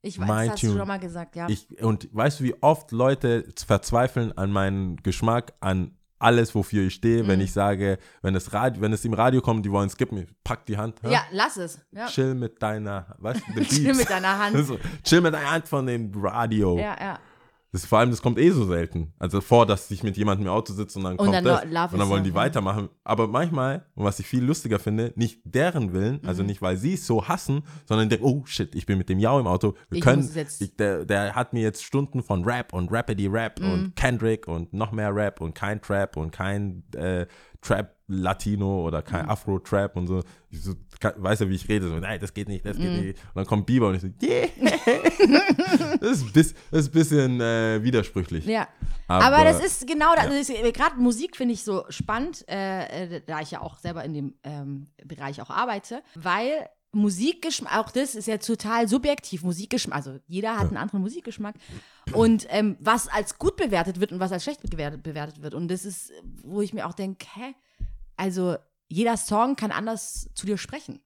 Ich 0.02 0.18
weiß, 0.20 0.26
My 0.28 0.44
das 0.44 0.50
hast 0.50 0.62
du 0.62 0.66
tune. 0.68 0.78
schon 0.78 0.88
mal 0.88 0.98
gesagt, 1.00 1.34
ja. 1.36 1.48
Ich, 1.48 1.82
und 1.82 2.08
weißt 2.14 2.38
du, 2.40 2.44
wie 2.44 2.54
oft 2.62 2.92
Leute 2.92 3.44
verzweifeln 3.66 4.36
an 4.38 4.52
meinen 4.52 4.96
Geschmack, 4.98 5.52
an 5.60 5.96
alles, 6.18 6.54
wofür 6.54 6.86
ich 6.86 6.94
stehe, 6.94 7.26
wenn 7.26 7.40
Mhm. 7.40 7.44
ich 7.44 7.52
sage, 7.52 7.98
wenn 8.22 8.34
es, 8.34 8.52
Radio, 8.54 8.80
wenn 8.80 8.92
es 8.92 9.04
im 9.04 9.12
Radio 9.12 9.40
kommt, 9.42 9.66
die 9.66 9.70
wollen 9.70 9.90
skippen, 9.90 10.26
pack 10.44 10.64
die 10.64 10.76
Hand. 10.78 11.02
hä? 11.02 11.12
ja, 11.12 11.24
lass 11.32 11.56
es. 11.58 11.78
Ja. 11.92 12.06
Chill 12.06 12.34
mit 12.34 12.62
deiner, 12.62 13.14
was? 13.18 13.36
Chill 13.68 13.92
mit 13.94 14.08
deiner 14.08 14.38
Hand. 14.38 14.56
So, 14.66 14.78
Chill 15.02 15.20
mit 15.20 15.34
deiner 15.34 15.50
Hand 15.50 15.68
von 15.68 15.84
dem 15.86 16.10
Radio. 16.14 16.78
Ja, 16.78 16.96
ja. 16.98 17.18
Das 17.72 17.84
vor 17.84 17.98
allem, 17.98 18.10
das 18.10 18.22
kommt 18.22 18.38
eh 18.38 18.50
so 18.50 18.64
selten. 18.64 19.12
Also 19.18 19.40
vor, 19.40 19.66
dass 19.66 19.90
ich 19.90 20.02
mit 20.02 20.16
jemandem 20.16 20.46
im 20.46 20.52
Auto 20.52 20.72
sitze 20.72 20.98
und 20.98 21.04
dann 21.04 21.16
kommt 21.16 21.34
dann 21.34 21.44
das. 21.44 21.64
und 21.92 21.98
dann 21.98 22.08
wollen 22.08 22.20
so, 22.22 22.24
die 22.24 22.30
ja. 22.30 22.34
weitermachen. 22.36 22.88
Aber 23.04 23.26
manchmal, 23.28 23.84
und 23.94 24.04
was 24.04 24.18
ich 24.20 24.26
viel 24.26 24.42
lustiger 24.44 24.78
finde, 24.78 25.12
nicht 25.16 25.40
deren 25.44 25.92
Willen, 25.92 26.20
also 26.26 26.42
Mhm. 26.42 26.46
nicht, 26.48 26.62
weil 26.62 26.76
sie 26.76 26.94
es 26.94 27.06
so 27.06 27.26
hassen, 27.28 27.64
sondern 27.84 28.08
denken, 28.08 28.24
oh 28.24 28.42
shit, 28.46 28.74
ich 28.74 28.86
bin 28.86 28.96
mit 28.98 29.08
dem 29.08 29.18
Jau 29.18 29.38
im 29.40 29.46
Auto. 29.46 29.74
Wir 29.90 29.98
Ich 29.98 30.04
können, 30.04 30.30
ich, 30.60 30.76
der, 30.76 31.04
der 31.04 31.34
hat 31.34 31.52
mir 31.52 31.60
jetzt 31.62 31.82
Stunden 31.84 32.22
von 32.22 32.44
Rap 32.44 32.72
und 32.72 32.90
Rappity 32.90 33.26
Rap 33.26 33.60
Mhm. 33.60 33.70
und 33.72 33.96
Kendrick 33.96 34.48
und 34.48 34.72
noch 34.72 34.92
mehr 34.92 35.14
Rap 35.14 35.40
und 35.40 35.54
kein 35.54 35.82
Trap 35.82 36.16
und 36.16 36.30
kein 36.30 36.84
äh, 36.94 37.26
Trap 37.60 37.94
Latino 38.08 38.86
oder 38.86 39.02
kein 39.02 39.24
Mhm. 39.24 39.30
Afro-Trap 39.32 39.96
und 39.96 40.06
so. 40.06 40.22
Ich 40.50 40.62
so 40.62 40.74
kann, 41.01 41.14
weiß 41.16 41.40
ja, 41.40 41.49
wie 41.49 41.55
ich 41.55 41.68
rede. 41.68 41.88
So, 41.88 41.94
nein, 41.97 42.20
das 42.20 42.32
geht 42.34 42.49
nicht, 42.49 42.64
das 42.64 42.76
geht 42.76 42.90
nicht. 43.03 43.18
Und 43.18 43.36
dann 43.36 43.47
kommt 43.47 43.66
Bieber 43.66 43.88
und 43.88 43.94
ich 43.97 44.03
so, 44.03 44.09
yeah. 44.22 44.47
das, 46.01 46.11
ist 46.22 46.32
bis, 46.32 46.55
das 46.70 46.80
ist 46.82 46.88
ein 46.88 46.92
bisschen 46.92 47.40
äh, 47.40 47.82
widersprüchlich. 47.82 48.44
Ja. 48.47 48.68
Aber- 49.09 49.24
Aber, 49.24 49.44
das 49.44 49.64
ist 49.64 49.86
genau 49.86 50.14
das. 50.14 50.24
Ja. 50.24 50.30
das 50.30 50.49
ist- 50.49 50.74
Gerade 50.74 50.97
Musik 51.01 51.36
finde 51.36 51.55
ich 51.55 51.62
so 51.62 51.84
spannend, 51.90 52.44
äh, 52.49 53.16
äh, 53.16 53.22
da 53.24 53.40
ich 53.40 53.51
ja 53.53 53.61
auch 53.61 53.78
selber 53.78 54.05
in 54.05 54.14
dem 54.14 54.34
ähm, 54.42 54.88
Bereich 55.05 55.40
auch 55.40 55.51
arbeite, 55.51 56.03
weil 56.14 56.68
Musikgeschmack, 56.92 57.76
auch 57.76 57.90
das 57.90 58.14
ist 58.14 58.26
ja 58.26 58.38
total 58.38 58.88
subjektiv. 58.88 59.42
Musikgeschmack, 59.42 59.97
also 59.97 60.18
jeder 60.26 60.57
hat 60.57 60.68
einen 60.68 60.78
anderen 60.78 61.03
Musikgeschmack. 61.03 61.55
Und 62.12 62.47
ähm, 62.49 62.76
was 62.80 63.07
als 63.09 63.38
gut 63.38 63.57
bewertet 63.57 64.01
wird 64.01 64.12
und 64.12 64.20
was 64.20 64.32
als 64.32 64.44
schlecht 64.44 64.62
bewertet, 64.70 65.03
bewertet 65.03 65.42
wird. 65.42 65.55
Und 65.55 65.68
das 65.68 65.84
ist, 65.84 66.11
wo 66.42 66.62
ich 66.62 66.72
mir 66.72 66.86
auch 66.86 66.94
denke, 66.94 67.26
hä? 67.34 67.55
Also 68.16 68.57
jeder 68.89 69.16
Song 69.16 69.57
kann 69.57 69.70
anders 69.72 70.30
zu 70.34 70.47
dir 70.47 70.59
sprechen. 70.59 71.01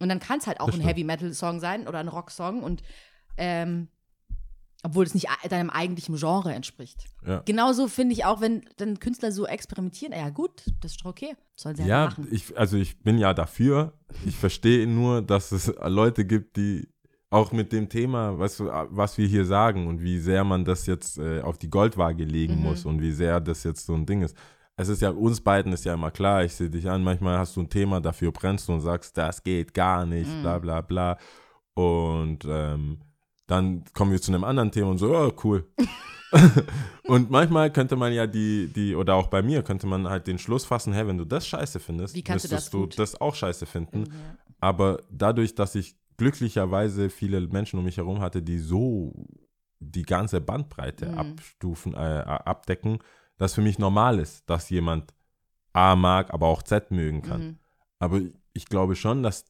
Und 0.00 0.08
dann 0.08 0.18
kann 0.20 0.38
es 0.38 0.46
halt 0.46 0.60
auch 0.60 0.66
Das 0.66 0.74
ein 0.76 0.80
stimmt. 0.80 0.90
Heavy 0.90 1.04
Metal 1.04 1.32
Song 1.34 1.60
sein 1.60 1.86
oder 1.86 1.98
ein 1.98 2.08
Rock 2.08 2.30
Song 2.30 2.62
und 2.62 2.82
ähm, 3.36 3.88
obwohl 4.82 5.04
es 5.04 5.12
nicht 5.12 5.28
deinem 5.50 5.68
eigentlichen 5.68 6.16
Genre 6.16 6.54
entspricht. 6.54 7.04
Ja. 7.26 7.42
Genauso 7.44 7.86
finde 7.86 8.14
ich 8.14 8.24
auch, 8.24 8.40
wenn 8.40 8.64
dann 8.78 8.98
Künstler 8.98 9.30
so 9.30 9.46
experimentieren, 9.46 10.14
ja 10.14 10.30
gut, 10.30 10.64
das 10.80 10.92
ist 10.92 11.02
doch 11.04 11.10
okay, 11.10 11.36
sollen 11.54 11.76
sie 11.76 11.82
halt 11.82 11.90
Ja, 11.90 12.04
machen. 12.06 12.28
ich, 12.30 12.56
also 12.56 12.78
ich 12.78 12.98
bin 13.02 13.18
ja 13.18 13.34
dafür. 13.34 13.92
Ich 14.24 14.36
verstehe 14.36 14.86
nur, 14.86 15.20
dass 15.20 15.52
es 15.52 15.70
Leute 15.84 16.24
gibt, 16.24 16.56
die 16.56 16.88
auch 17.28 17.52
mit 17.52 17.72
dem 17.72 17.90
Thema, 17.90 18.38
du, 18.58 18.66
was 18.66 19.18
wir 19.18 19.26
hier 19.28 19.44
sagen 19.44 19.86
und 19.86 20.00
wie 20.00 20.18
sehr 20.18 20.44
man 20.44 20.64
das 20.64 20.86
jetzt 20.86 21.18
äh, 21.18 21.42
auf 21.42 21.58
die 21.58 21.68
Goldwaage 21.68 22.24
legen 22.24 22.56
Mhm. 22.56 22.62
muss 22.62 22.86
und 22.86 23.02
wie 23.02 23.12
sehr 23.12 23.38
das 23.40 23.62
jetzt 23.64 23.84
so 23.84 23.94
ein 23.94 24.06
Ding 24.06 24.22
ist. 24.22 24.34
Es 24.80 24.88
ist 24.88 25.02
ja, 25.02 25.10
uns 25.10 25.40
beiden 25.42 25.72
ist 25.72 25.84
ja 25.84 25.92
immer 25.94 26.10
klar, 26.10 26.42
ich 26.44 26.54
sehe 26.54 26.70
dich 26.70 26.88
an, 26.88 27.02
manchmal 27.04 27.36
hast 27.38 27.54
du 27.56 27.60
ein 27.60 27.68
Thema, 27.68 28.00
dafür 28.00 28.32
brennst 28.32 28.68
du 28.68 28.72
und 28.72 28.80
sagst, 28.80 29.16
das 29.16 29.42
geht 29.42 29.74
gar 29.74 30.06
nicht, 30.06 30.30
Mhm. 30.30 30.42
bla 30.42 30.58
bla 30.58 30.80
bla. 30.80 31.18
Und 31.74 32.44
ähm, 32.48 32.98
dann 33.46 33.84
kommen 33.92 34.10
wir 34.12 34.20
zu 34.22 34.32
einem 34.32 34.44
anderen 34.44 34.70
Thema 34.70 34.88
und 34.90 34.98
so, 34.98 35.14
oh, 35.14 35.32
cool. 35.44 35.66
und 37.04 37.30
manchmal 37.30 37.70
könnte 37.72 37.96
man 37.96 38.12
ja 38.12 38.26
die, 38.26 38.68
die, 38.72 38.94
oder 38.94 39.14
auch 39.16 39.26
bei 39.26 39.42
mir 39.42 39.62
könnte 39.62 39.86
man 39.86 40.08
halt 40.08 40.26
den 40.26 40.38
Schluss 40.38 40.64
fassen, 40.64 40.92
hey, 40.92 41.06
wenn 41.06 41.18
du 41.18 41.24
das 41.24 41.46
scheiße 41.46 41.80
findest, 41.80 42.14
Wie 42.14 42.22
kannst 42.22 42.46
du 42.46 42.54
müsstest 42.54 42.74
das 42.74 42.80
du 42.80 42.86
das 42.86 43.20
auch 43.20 43.34
scheiße 43.34 43.66
finden. 43.66 44.04
Ja. 44.06 44.12
Aber 44.60 45.00
dadurch, 45.10 45.54
dass 45.54 45.74
ich 45.74 45.96
glücklicherweise 46.16 47.10
viele 47.10 47.40
Menschen 47.48 47.78
um 47.78 47.84
mich 47.84 47.96
herum 47.96 48.20
hatte, 48.20 48.42
die 48.42 48.58
so 48.58 49.12
die 49.78 50.02
ganze 50.02 50.40
Bandbreite 50.40 51.06
Mhm. 51.06 51.18
abstufen, 51.18 51.94
äh, 51.94 51.96
abdecken, 51.96 52.98
dass 53.40 53.54
für 53.54 53.62
mich 53.62 53.78
normal 53.78 54.18
ist, 54.18 54.48
dass 54.50 54.68
jemand 54.68 55.14
A 55.72 55.96
mag, 55.96 56.32
aber 56.34 56.46
auch 56.48 56.62
Z 56.62 56.90
mögen 56.90 57.22
kann. 57.22 57.42
Mhm. 57.42 57.58
Aber 57.98 58.20
ich 58.52 58.66
glaube 58.66 58.94
schon, 58.96 59.22
dass 59.22 59.46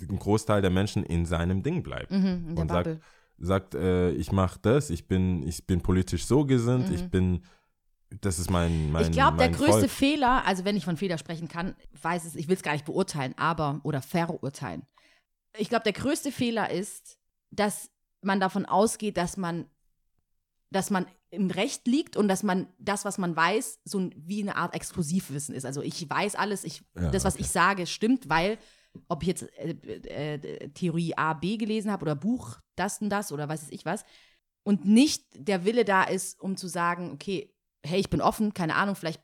ein 0.00 0.18
Großteil 0.18 0.60
der 0.60 0.70
Menschen 0.70 1.04
in 1.04 1.24
seinem 1.24 1.62
Ding 1.62 1.82
bleibt. 1.82 2.10
Mhm, 2.12 2.54
Und 2.58 2.70
sagt, 2.70 2.98
sagt, 3.38 3.74
äh, 3.74 4.10
ich 4.10 4.30
mache 4.30 4.58
das, 4.60 4.90
ich 4.90 5.08
bin, 5.08 5.42
ich 5.46 5.66
bin 5.66 5.80
politisch 5.80 6.26
so 6.26 6.44
gesinnt, 6.44 6.88
Mhm. 6.90 6.94
ich 6.94 7.10
bin, 7.10 7.44
das 8.20 8.38
ist 8.38 8.50
mein, 8.50 8.92
mein 8.92 9.04
ich 9.06 9.12
glaube, 9.12 9.38
der 9.38 9.48
größte 9.48 9.72
Volk. 9.72 9.90
Fehler, 9.90 10.44
also 10.46 10.66
wenn 10.66 10.76
ich 10.76 10.84
von 10.84 10.98
Fehler 10.98 11.16
sprechen 11.16 11.48
kann, 11.48 11.74
weiß 12.02 12.26
es, 12.26 12.36
ich 12.36 12.48
will 12.48 12.56
es 12.56 12.62
gar 12.62 12.72
nicht 12.72 12.84
beurteilen, 12.84 13.34
aber 13.38 13.80
oder 13.84 14.02
verurteilen. 14.02 14.82
Ich 15.56 15.70
glaube, 15.70 15.84
der 15.84 15.94
größte 15.94 16.30
Fehler 16.30 16.70
ist, 16.70 17.18
dass 17.50 17.90
man 18.20 18.38
davon 18.38 18.66
ausgeht, 18.66 19.16
dass 19.16 19.38
man, 19.38 19.64
dass 20.70 20.90
man 20.90 21.06
im 21.34 21.50
Recht 21.50 21.86
liegt 21.86 22.16
und 22.16 22.28
dass 22.28 22.42
man 22.42 22.68
das, 22.78 23.04
was 23.04 23.18
man 23.18 23.36
weiß, 23.36 23.80
so 23.84 24.10
wie 24.16 24.42
eine 24.42 24.56
Art 24.56 24.74
Exklusivwissen 24.74 25.54
ist. 25.54 25.66
Also 25.66 25.82
ich 25.82 26.08
weiß 26.08 26.34
alles, 26.34 26.64
ich, 26.64 26.82
Ja, 26.94 27.10
das, 27.10 27.24
was 27.24 27.34
okay. 27.34 27.42
ich 27.42 27.50
sage, 27.50 27.86
stimmt, 27.86 28.28
weil 28.28 28.58
ob 29.08 29.22
ich 29.22 29.28
jetzt 29.28 29.42
äh, 29.58 29.70
äh, 30.38 30.68
Theorie 30.70 31.14
A, 31.16 31.34
B 31.34 31.56
gelesen 31.56 31.90
habe 31.90 32.02
oder 32.02 32.14
Buch, 32.14 32.58
das 32.76 33.00
und 33.00 33.10
das 33.10 33.32
oder 33.32 33.48
weiß 33.48 33.62
es 33.62 33.70
ich 33.70 33.84
was, 33.84 34.04
und 34.62 34.86
nicht 34.86 35.24
der 35.34 35.64
Wille 35.64 35.84
da 35.84 36.04
ist, 36.04 36.40
um 36.40 36.56
zu 36.56 36.68
sagen, 36.68 37.10
okay, 37.12 37.52
hey, 37.84 38.00
ich 38.00 38.10
bin 38.10 38.22
offen, 38.22 38.54
keine 38.54 38.76
Ahnung, 38.76 38.94
vielleicht 38.94 39.22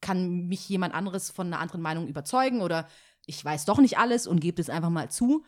kann 0.00 0.48
mich 0.48 0.68
jemand 0.68 0.94
anderes 0.94 1.30
von 1.30 1.46
einer 1.46 1.60
anderen 1.60 1.82
Meinung 1.82 2.08
überzeugen 2.08 2.62
oder 2.62 2.88
ich 3.26 3.44
weiß 3.44 3.64
doch 3.64 3.78
nicht 3.78 3.98
alles 3.98 4.26
und 4.26 4.40
gebe 4.40 4.56
das 4.56 4.70
einfach 4.70 4.90
mal 4.90 5.10
zu. 5.10 5.44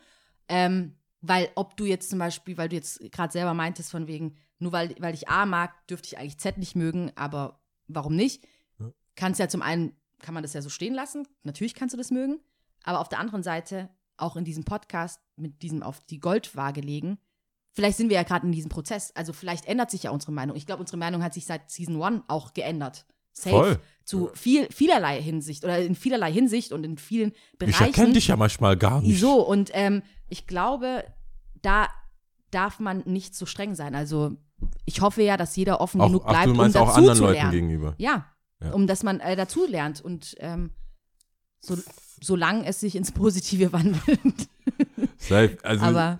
Ähm, 0.47 0.95
weil 1.21 1.49
ob 1.55 1.77
du 1.77 1.85
jetzt 1.85 2.09
zum 2.09 2.19
Beispiel, 2.19 2.57
weil 2.57 2.69
du 2.69 2.75
jetzt 2.75 2.99
gerade 3.11 3.31
selber 3.31 3.53
meintest, 3.53 3.91
von 3.91 4.07
wegen, 4.07 4.35
nur 4.63 4.71
weil, 4.71 4.95
weil 4.99 5.13
ich 5.13 5.29
A 5.29 5.45
mag, 5.45 5.85
dürfte 5.87 6.07
ich 6.07 6.17
eigentlich 6.17 6.39
Z 6.39 6.57
nicht 6.57 6.75
mögen, 6.75 7.11
aber 7.15 7.59
warum 7.87 8.15
nicht? 8.15 8.43
Ja. 8.79 8.91
Kannst 9.15 9.39
ja 9.39 9.47
zum 9.47 9.61
einen, 9.61 9.95
kann 10.19 10.33
man 10.33 10.41
das 10.41 10.53
ja 10.53 10.61
so 10.61 10.69
stehen 10.69 10.93
lassen, 10.93 11.27
natürlich 11.43 11.75
kannst 11.75 11.93
du 11.93 11.97
das 11.97 12.09
mögen, 12.09 12.39
aber 12.83 12.99
auf 12.99 13.09
der 13.09 13.19
anderen 13.19 13.43
Seite, 13.43 13.89
auch 14.17 14.35
in 14.35 14.45
diesem 14.45 14.63
Podcast 14.63 15.19
mit 15.35 15.61
diesem 15.61 15.83
auf 15.83 15.99
die 16.05 16.19
Goldwaage 16.19 16.81
legen, 16.81 17.17
vielleicht 17.71 17.97
sind 17.97 18.09
wir 18.09 18.15
ja 18.15 18.23
gerade 18.23 18.45
in 18.45 18.51
diesem 18.51 18.69
Prozess. 18.69 19.11
Also 19.15 19.33
vielleicht 19.33 19.65
ändert 19.65 19.91
sich 19.91 20.03
ja 20.03 20.11
unsere 20.11 20.31
Meinung. 20.31 20.55
Ich 20.55 20.65
glaube, 20.65 20.81
unsere 20.81 20.97
Meinung 20.97 21.23
hat 21.23 21.33
sich 21.33 21.45
seit 21.45 21.69
Season 21.71 22.01
1 22.01 22.23
auch 22.27 22.53
geändert. 22.53 23.05
Safe. 23.33 23.55
Voll. 23.55 23.79
Zu 24.05 24.29
viel, 24.35 24.67
vielerlei 24.71 25.21
Hinsicht 25.21 25.63
oder 25.63 25.79
in 25.79 25.95
vielerlei 25.95 26.31
Hinsicht 26.31 26.71
und 26.71 26.83
in 26.83 26.97
vielen 26.97 27.31
Ich 27.31 27.57
Bereichen. 27.57 27.83
erkenne 27.85 28.13
dich 28.13 28.27
ja 28.27 28.35
manchmal 28.35 28.77
gar 28.77 29.01
nicht. 29.01 29.19
So, 29.19 29.41
und 29.41 29.71
ähm, 29.73 30.03
ich 30.29 30.45
glaube, 30.45 31.03
da 31.61 31.89
darf 32.51 32.79
man 32.79 32.99
nicht 33.05 33.33
so 33.35 33.45
streng 33.45 33.73
sein. 33.75 33.95
Also 33.95 34.37
ich 34.85 35.01
hoffe 35.01 35.21
ja, 35.23 35.37
dass 35.37 35.55
jeder 35.55 35.81
offen 35.81 36.01
Auch, 36.01 36.07
genug 36.07 36.23
ach, 36.25 36.29
bleibt, 36.31 36.47
du 36.47 36.53
meinst 36.55 36.75
um 36.75 36.81
auch 36.83 36.95
anderen 36.95 37.19
Leuten 37.19 37.33
lernen. 37.33 37.51
gegenüber. 37.51 37.95
Ja, 37.97 38.25
Ja. 38.61 38.71
um 38.73 38.87
dass 38.87 39.03
man 39.03 39.19
äh, 39.19 39.35
dazu 39.35 39.65
lernt 39.67 40.01
und 40.01 40.35
ähm, 40.39 40.71
so, 41.59 41.77
solange 42.21 42.65
es 42.65 42.79
sich 42.79 42.95
ins 42.95 43.11
Positive 43.11 43.71
wandelt. 43.73 44.49
Also, 45.63 45.85
Aber 45.85 46.19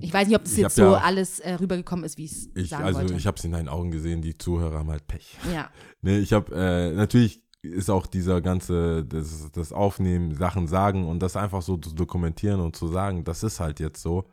ich 0.00 0.12
weiß 0.12 0.26
nicht, 0.28 0.36
ob 0.36 0.44
das 0.44 0.56
jetzt 0.56 0.76
so 0.76 0.82
ja- 0.82 0.98
alles 0.98 1.38
äh, 1.38 1.54
rübergekommen 1.54 2.04
ist, 2.04 2.18
wie 2.18 2.24
ich 2.24 2.32
es 2.32 2.48
ich, 2.54 2.68
sagen 2.70 2.84
also 2.84 3.00
wollte. 3.00 3.14
ich 3.14 3.26
habe 3.26 3.36
es 3.38 3.44
in 3.44 3.52
deinen 3.52 3.68
Augen 3.68 3.90
gesehen, 3.90 4.20
die 4.22 4.36
Zuhörer 4.36 4.78
haben 4.78 4.90
halt 4.90 5.06
Pech. 5.06 5.36
ja, 5.52 5.70
Nee, 6.02 6.18
ich 6.18 6.32
habe, 6.32 6.54
äh, 6.54 6.92
natürlich 6.94 7.42
ist 7.62 7.90
auch 7.90 8.06
dieser 8.06 8.40
ganze, 8.40 9.04
das, 9.04 9.50
das 9.52 9.72
Aufnehmen, 9.72 10.34
Sachen 10.34 10.66
sagen 10.66 11.06
und 11.06 11.20
das 11.20 11.36
einfach 11.36 11.62
so 11.62 11.76
zu 11.76 11.94
dokumentieren 11.94 12.58
und 12.60 12.74
zu 12.74 12.88
sagen, 12.88 13.22
das 13.24 13.42
ist 13.42 13.60
halt 13.60 13.80
jetzt 13.80 14.02
so. 14.02 14.24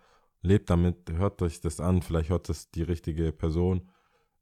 Lebt 0.42 0.70
damit, 0.70 1.10
hört 1.12 1.42
euch 1.42 1.62
das 1.62 1.80
an, 1.80 2.02
vielleicht 2.02 2.30
hört 2.30 2.50
das 2.50 2.70
die 2.72 2.84
richtige 2.84 3.32
Person 3.32 3.90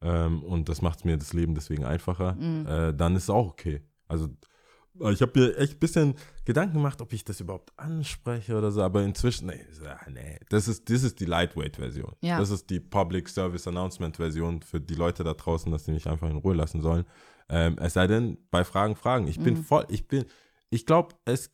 ähm, 0.02 0.44
und 0.44 0.70
das 0.70 0.82
macht 0.82 1.06
mir 1.06 1.18
das 1.18 1.34
Leben 1.34 1.56
deswegen 1.56 1.86
einfacher. 1.86 2.36
Mhm. 2.36 2.68
Äh, 2.68 2.94
dann 2.94 3.16
ist 3.16 3.24
es 3.24 3.30
auch 3.30 3.48
okay. 3.48 3.82
Also 4.08 4.30
ich 5.12 5.22
habe 5.22 5.38
mir 5.38 5.58
echt 5.58 5.74
ein 5.74 5.80
bisschen 5.80 6.16
Gedanken 6.46 6.76
gemacht, 6.76 7.02
ob 7.02 7.12
ich 7.12 7.26
das 7.26 7.42
überhaupt 7.42 7.78
anspreche 7.78 8.58
oder 8.58 8.72
so, 8.72 8.82
aber 8.82 9.04
inzwischen, 9.04 9.48
nee, 9.48 9.60
ah, 9.86 10.10
nee 10.10 10.40
das 10.50 10.70
ist, 10.70 10.90
das 10.90 11.04
ist 11.04 11.20
die 11.20 11.26
Lightweight-Version. 11.26 12.14
Ja. 12.22 12.40
Das 12.40 12.50
ist 12.50 12.70
die 12.70 12.80
Public 12.80 13.28
Service 13.28 13.68
Announcement-Version 13.68 14.62
für 14.62 14.80
die 14.80 14.96
Leute 14.96 15.24
da 15.26 15.34
draußen, 15.34 15.70
dass 15.72 15.84
die 15.84 15.92
mich 15.92 16.08
einfach 16.08 16.30
in 16.30 16.38
Ruhe 16.38 16.56
lassen 16.56 16.82
sollen. 16.82 17.06
Ähm, 17.50 17.78
es 17.80 17.94
sei 17.94 18.08
denn, 18.08 18.38
bei 18.52 18.64
Fragen, 18.64 18.96
Fragen. 18.96 19.28
Ich 19.28 19.40
bin 19.40 19.56
Mhm. 19.56 19.64
voll, 19.64 19.86
ich 19.90 20.08
bin, 20.08 20.26
ich 20.70 20.86
glaube, 20.86 21.16
es, 21.26 21.52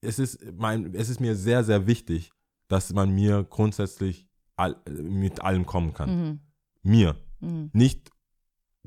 es, 0.00 0.18
ist 0.18 0.42
mein, 0.56 0.94
es 0.94 1.10
ist 1.10 1.20
mir 1.20 1.34
sehr, 1.36 1.62
sehr 1.62 1.86
wichtig, 1.86 2.32
dass 2.68 2.92
man 2.92 3.10
mir 3.14 3.44
grundsätzlich 3.48 4.26
all, 4.56 4.76
mit 5.02 5.42
allem 5.42 5.66
kommen 5.66 5.92
kann. 5.94 6.10
mhm. 6.28 6.40
Mir. 6.82 7.16
Mhm. 7.40 7.70
Nicht 7.72 8.10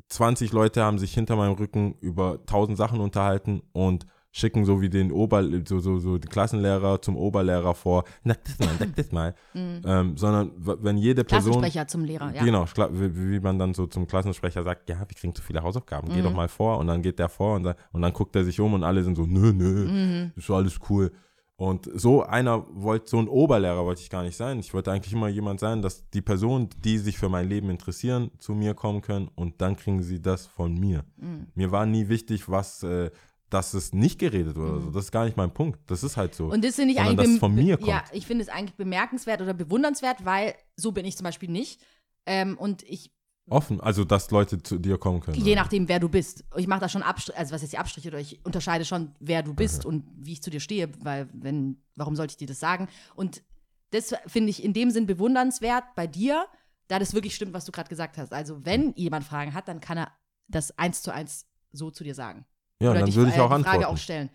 20 0.08 0.52
Leute 0.54 0.84
haben 0.84 0.98
sich 0.98 1.14
hinter 1.14 1.36
meinem 1.36 1.54
Rücken 1.54 1.96
über 2.00 2.40
1000 2.40 2.78
Sachen 2.78 3.00
unterhalten 3.02 3.62
und 3.74 4.06
schicken 4.32 4.64
so 4.64 4.80
wie 4.80 4.90
den 4.90 5.12
Ober, 5.12 5.44
so, 5.68 5.80
so, 5.80 5.98
so 6.00 6.18
den 6.20 6.30
Klassenlehrer 6.30 7.02
zum 7.02 7.18
Oberlehrer 7.18 7.74
vor, 7.74 8.04
sag 8.24 8.44
das 8.46 8.60
mal, 8.60 8.70
sag 8.80 8.96
das 8.96 9.12
mal. 9.12 9.36
Mhm. 9.54 9.82
ähm, 9.86 10.18
sondern 10.18 10.52
wenn 10.56 10.98
jede 10.98 11.24
Person, 11.24 11.54
Klassensprecher 11.54 11.88
zum 11.88 12.04
Lehrer, 12.06 12.34
ja. 12.34 12.44
genau, 12.44 12.66
wie, 12.92 13.32
wie 13.34 13.40
man 13.40 13.58
dann 13.60 13.74
so 13.74 13.88
zum 13.88 14.08
Klassensprecher 14.08 14.64
sagt, 14.64 14.88
ja, 14.90 15.00
wir 15.00 15.08
kriegen 15.08 15.34
zu 15.34 15.42
viele 15.42 15.62
Hausaufgaben, 15.64 16.10
geh 16.10 16.20
Mhm. 16.20 16.24
doch 16.26 16.34
mal 16.34 16.48
vor 16.48 16.78
und 16.78 16.88
dann 16.88 17.02
geht 17.02 17.18
der 17.20 17.28
vor 17.30 17.56
und 17.56 17.64
dann, 17.64 17.76
und 17.92 18.02
dann 18.04 18.14
guckt 18.14 18.36
er 18.36 18.44
sich 18.46 18.60
um 18.60 18.74
und 18.76 18.84
alle 18.84 19.04
sind 19.04 19.16
so, 19.16 19.26
nö, 19.26 19.52
nö, 19.52 19.88
Mhm. 19.88 20.32
ist 20.36 20.50
alles 20.52 20.80
cool. 20.90 21.12
Und 21.60 21.90
so 21.94 22.24
einer 22.24 22.66
wollte, 22.72 23.10
so 23.10 23.18
ein 23.20 23.28
Oberlehrer 23.28 23.84
wollte 23.84 24.02
ich 24.02 24.10
gar 24.10 24.24
nicht 24.24 24.38
sein. 24.38 24.60
Ich 24.60 24.74
wollte 24.74 24.94
eigentlich 24.94 25.12
immer 25.12 25.28
jemand 25.28 25.60
sein, 25.60 25.82
dass 25.82 26.10
die 26.12 26.22
Personen, 26.22 26.70
die 26.86 26.98
sich 26.98 27.18
für 27.18 27.28
mein 27.28 27.50
Leben 27.50 27.70
interessieren, 27.70 28.32
zu 28.40 28.54
mir 28.54 28.74
kommen 28.74 29.02
können 29.02 29.28
und 29.36 29.60
dann 29.60 29.76
kriegen 29.76 30.02
sie 30.02 30.22
das 30.22 30.48
von 30.48 30.74
mir. 30.74 31.04
Mhm. 31.18 31.48
Mir 31.56 31.70
war 31.72 31.86
nie 31.86 32.08
wichtig, 32.08 32.48
was, 32.48 32.82
äh, 32.84 33.12
dass 33.50 33.74
es 33.74 33.92
nicht 33.92 34.20
geredet 34.20 34.56
wurde. 34.56 34.80
so. 34.84 34.92
Das 34.92 35.04
ist 35.06 35.12
gar 35.12 35.26
nicht 35.26 35.36
mein 35.36 35.54
Punkt. 35.54 35.80
Das 35.88 36.02
ist 36.02 36.16
halt 36.16 36.34
so. 36.34 36.46
Mhm. 36.46 36.52
Und 36.52 36.64
das 36.64 36.76
finde 36.76 36.92
ich 36.94 36.98
Sondern 36.98 37.20
eigentlich 37.20 37.40
von 37.42 37.54
mir 37.54 37.78
Ja, 37.82 38.00
kommt. 38.00 38.14
ich 38.14 38.26
finde 38.26 38.44
es 38.44 38.50
eigentlich 38.50 38.76
bemerkenswert 38.76 39.42
oder 39.42 39.54
bewundernswert, 39.54 40.24
weil 40.24 40.54
so 40.78 40.94
bin 40.94 41.04
ich 41.04 41.18
zum 41.18 41.26
Beispiel 41.26 41.50
nicht. 41.50 41.82
Ähm, 42.26 42.58
und 42.58 42.84
ich, 42.84 43.12
Offen, 43.52 43.82
also 43.82 44.04
dass 44.04 44.32
Leute 44.32 44.62
zu 44.62 44.78
dir 44.78 44.98
kommen 44.98 45.22
können. 45.22 45.38
je 45.38 45.56
nachdem, 45.56 45.88
wer 45.88 46.00
du 46.00 46.10
bist, 46.10 46.44
ich 46.56 46.68
mache 46.68 46.82
da 46.82 46.90
schon 46.90 47.04
Abstriche, 47.04 47.38
also 47.38 47.54
was 47.54 47.64
ist 47.64 47.74
die 47.74 47.78
Abstriche, 47.78 48.10
oder 48.10 48.20
ich 48.20 48.40
unterscheide 48.46 48.86
schon, 48.86 49.12
wer 49.20 49.44
du 49.44 49.54
bist 49.54 49.86
und 49.86 50.06
wie 50.18 50.34
ich 50.34 50.44
zu 50.44 50.50
dir 50.50 50.60
stehe, 50.60 50.90
weil, 51.04 51.30
wenn, 51.34 51.78
warum 51.96 52.16
sollte 52.16 52.32
ich 52.32 52.38
dir 52.38 52.48
das 52.48 52.60
sagen? 52.60 52.88
Und 53.16 53.44
das 53.92 54.14
finde 54.28 54.50
ich 54.52 54.64
in 54.64 54.74
dem 54.74 54.92
Sinn 54.92 55.06
bewundernswert 55.06 55.84
bei 55.96 56.08
dir, 56.08 56.46
da 56.88 57.00
das 57.00 57.14
wirklich 57.14 57.36
stimmt, 57.36 57.54
was 57.54 57.66
du 57.66 57.72
gerade 57.72 57.90
gesagt 57.90 58.18
hast. 58.18 58.34
Also, 58.34 58.66
wenn 58.66 58.94
jemand 58.96 59.26
Fragen 59.26 59.54
hat, 59.54 59.68
dann 59.68 59.80
kann 59.80 59.98
er 59.98 60.12
das 60.48 60.78
eins 60.78 61.02
zu 61.02 61.14
eins 61.14 61.46
so 61.72 61.92
zu 61.92 62.04
dir 62.04 62.16
sagen. 62.16 62.46
Ja, 62.82 62.92
oder 62.92 63.02
dann 63.02 63.14
würde 63.14 63.32
ich 63.32 63.38
äh, 63.38 63.42
auch 63.42 63.52
antworten. 63.52 63.82
Frage 63.82 63.88
auch 63.88 63.98
stellen. 63.98 64.30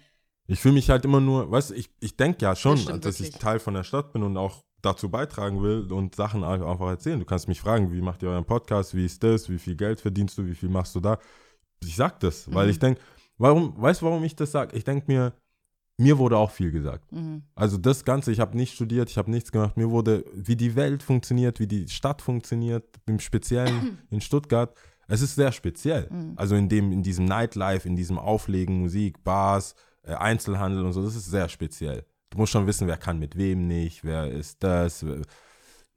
Ich 0.46 0.60
fühle 0.60 0.74
mich 0.74 0.90
halt 0.90 1.04
immer 1.04 1.20
nur, 1.20 1.50
weißt 1.50 1.70
du, 1.70 1.74
ich, 1.74 1.90
ich 2.00 2.16
denke 2.16 2.44
ja 2.44 2.54
schon, 2.54 2.76
Das 2.76 3.00
dass 3.00 3.14
ich 3.20 3.26
wirklich. 3.26 3.40
Teil 3.40 3.58
von 3.58 3.74
der 3.74 3.82
Stadt 3.82 4.12
bin 4.12 4.22
und 4.22 4.36
auch 4.36 4.62
dazu 4.84 5.08
beitragen 5.10 5.62
will 5.62 5.90
und 5.92 6.14
Sachen 6.14 6.44
einfach 6.44 6.88
erzählen. 6.88 7.18
Du 7.18 7.24
kannst 7.24 7.48
mich 7.48 7.60
fragen, 7.60 7.92
wie 7.92 8.00
macht 8.00 8.22
ihr 8.22 8.28
euren 8.30 8.44
Podcast, 8.44 8.94
wie 8.94 9.04
ist 9.04 9.22
das, 9.22 9.48
wie 9.48 9.58
viel 9.58 9.76
Geld 9.76 10.00
verdienst 10.00 10.36
du, 10.38 10.46
wie 10.46 10.54
viel 10.54 10.68
machst 10.68 10.94
du 10.94 11.00
da? 11.00 11.18
Ich 11.82 11.96
sag 11.96 12.20
das, 12.20 12.52
weil 12.52 12.66
Mhm. 12.66 12.70
ich 12.70 12.78
denke, 12.78 13.00
warum, 13.38 13.74
weißt 13.80 14.02
du, 14.02 14.06
warum 14.06 14.24
ich 14.24 14.36
das 14.36 14.52
sage? 14.52 14.76
Ich 14.76 14.84
denke 14.84 15.04
mir, 15.10 15.32
mir 15.96 16.18
wurde 16.18 16.36
auch 16.36 16.50
viel 16.50 16.72
gesagt. 16.72 17.10
Mhm. 17.12 17.42
Also 17.54 17.76
das 17.76 18.04
Ganze, 18.04 18.32
ich 18.32 18.40
habe 18.40 18.56
nicht 18.56 18.74
studiert, 18.74 19.10
ich 19.10 19.16
habe 19.18 19.30
nichts 19.30 19.52
gemacht. 19.52 19.76
Mir 19.76 19.90
wurde, 19.90 20.24
wie 20.34 20.56
die 20.56 20.74
Welt 20.74 21.02
funktioniert, 21.02 21.60
wie 21.60 21.66
die 21.68 21.88
Stadt 21.88 22.20
funktioniert, 22.22 22.84
im 23.06 23.20
Speziellen 23.20 23.98
in 24.10 24.20
Stuttgart. 24.20 24.74
Es 25.06 25.20
ist 25.20 25.34
sehr 25.36 25.52
speziell. 25.52 26.08
Mhm. 26.10 26.32
Also 26.36 26.56
in 26.56 26.68
dem, 26.68 26.90
in 26.90 27.02
diesem 27.02 27.26
Nightlife, 27.26 27.86
in 27.86 27.94
diesem 27.94 28.18
Auflegen, 28.18 28.80
Musik, 28.80 29.22
Bars, 29.22 29.74
äh, 30.02 30.14
Einzelhandel 30.14 30.84
und 30.84 30.92
so, 30.94 31.02
das 31.02 31.14
ist 31.14 31.26
sehr 31.30 31.48
speziell. 31.48 32.04
Du 32.30 32.38
musst 32.38 32.52
schon 32.52 32.66
wissen, 32.66 32.86
wer 32.88 32.96
kann 32.96 33.18
mit 33.18 33.36
wem 33.36 33.66
nicht, 33.68 34.02
wer 34.04 34.30
ist 34.30 34.62
das. 34.62 35.04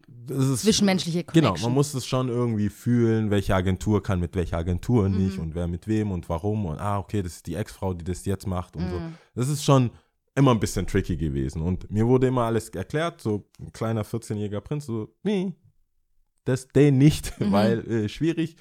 das 0.08 0.38
ist, 0.46 0.62
Zwischenmenschliche 0.62 1.24
Genau, 1.24 1.48
Connection. 1.50 1.70
man 1.70 1.74
muss 1.76 1.94
es 1.94 2.06
schon 2.06 2.30
irgendwie 2.30 2.70
fühlen, 2.70 3.30
welche 3.32 3.56
Agentur 3.56 4.04
kann 4.04 4.20
mit 4.20 4.36
welcher 4.36 4.58
Agentur 4.58 5.10
Mhm. 5.10 5.18
nicht 5.18 5.40
und 5.40 5.56
wer 5.56 5.68
mit 5.68 5.88
wem 5.88 6.12
und 6.12 6.30
warum 6.30 6.66
und 6.68 6.80
ah, 6.80 7.00
okay, 7.00 7.22
das 7.24 7.34
ist 7.38 7.48
die 7.48 7.56
Ex-Frau, 7.56 7.94
die 7.94 8.06
das 8.06 8.26
jetzt 8.26 8.46
macht 8.48 8.76
und 8.76 8.90
so. 8.90 9.00
Mhm. 9.00 9.14
Das 9.36 9.50
ist 9.50 9.64
schon 9.64 9.90
immer 10.36 10.52
ein 10.52 10.60
bisschen 10.60 10.86
tricky 10.86 11.18
gewesen. 11.18 11.62
Und 11.64 11.90
mir 11.90 12.06
wurde 12.06 12.28
immer 12.28 12.44
alles 12.44 12.70
erklärt, 12.70 13.20
so 13.22 13.50
ein 13.60 13.72
kleiner 13.74 14.04
14-jähriger 14.06 14.62
Prinz, 14.62 14.86
so, 14.86 15.10
nee, 15.24 15.54
das 16.46 16.68
den 16.68 17.00
nicht, 17.00 17.34
Mhm. 17.40 17.52
weil 17.52 17.92
äh, 17.92 18.10
schwierig. 18.10 18.56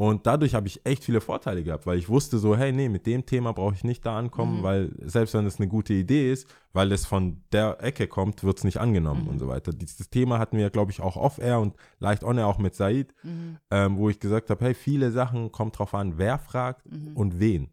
Und 0.00 0.26
dadurch 0.26 0.54
habe 0.54 0.66
ich 0.66 0.80
echt 0.86 1.04
viele 1.04 1.20
Vorteile 1.20 1.62
gehabt, 1.62 1.84
weil 1.84 1.98
ich 1.98 2.08
wusste 2.08 2.38
so, 2.38 2.56
hey, 2.56 2.72
nee, 2.72 2.88
mit 2.88 3.06
dem 3.06 3.26
Thema 3.26 3.52
brauche 3.52 3.74
ich 3.74 3.84
nicht 3.84 4.06
da 4.06 4.16
ankommen, 4.16 4.60
Mhm. 4.60 4.62
weil 4.62 4.92
selbst 5.04 5.34
wenn 5.34 5.44
es 5.44 5.58
eine 5.60 5.68
gute 5.68 5.92
Idee 5.92 6.32
ist, 6.32 6.48
weil 6.72 6.90
es 6.92 7.04
von 7.04 7.42
der 7.52 7.82
Ecke 7.84 8.08
kommt, 8.08 8.42
wird 8.42 8.56
es 8.56 8.64
nicht 8.64 8.78
angenommen 8.78 9.24
Mhm. 9.24 9.28
und 9.28 9.38
so 9.40 9.48
weiter. 9.48 9.72
Dieses 9.74 10.08
Thema 10.08 10.38
hatten 10.38 10.56
wir, 10.56 10.70
glaube 10.70 10.90
ich, 10.90 11.02
auch 11.02 11.16
off-air 11.16 11.60
und 11.60 11.76
leicht 11.98 12.24
on-air 12.24 12.46
auch 12.46 12.56
mit 12.56 12.74
Said, 12.74 13.12
Mhm. 13.22 13.58
ähm, 13.70 13.98
wo 13.98 14.08
ich 14.08 14.18
gesagt 14.18 14.48
habe, 14.48 14.64
hey, 14.64 14.72
viele 14.72 15.10
Sachen 15.10 15.52
kommt 15.52 15.78
drauf 15.78 15.92
an, 15.92 16.16
wer 16.16 16.38
fragt 16.38 16.90
Mhm. 16.90 17.14
und 17.14 17.38
wen. 17.38 17.68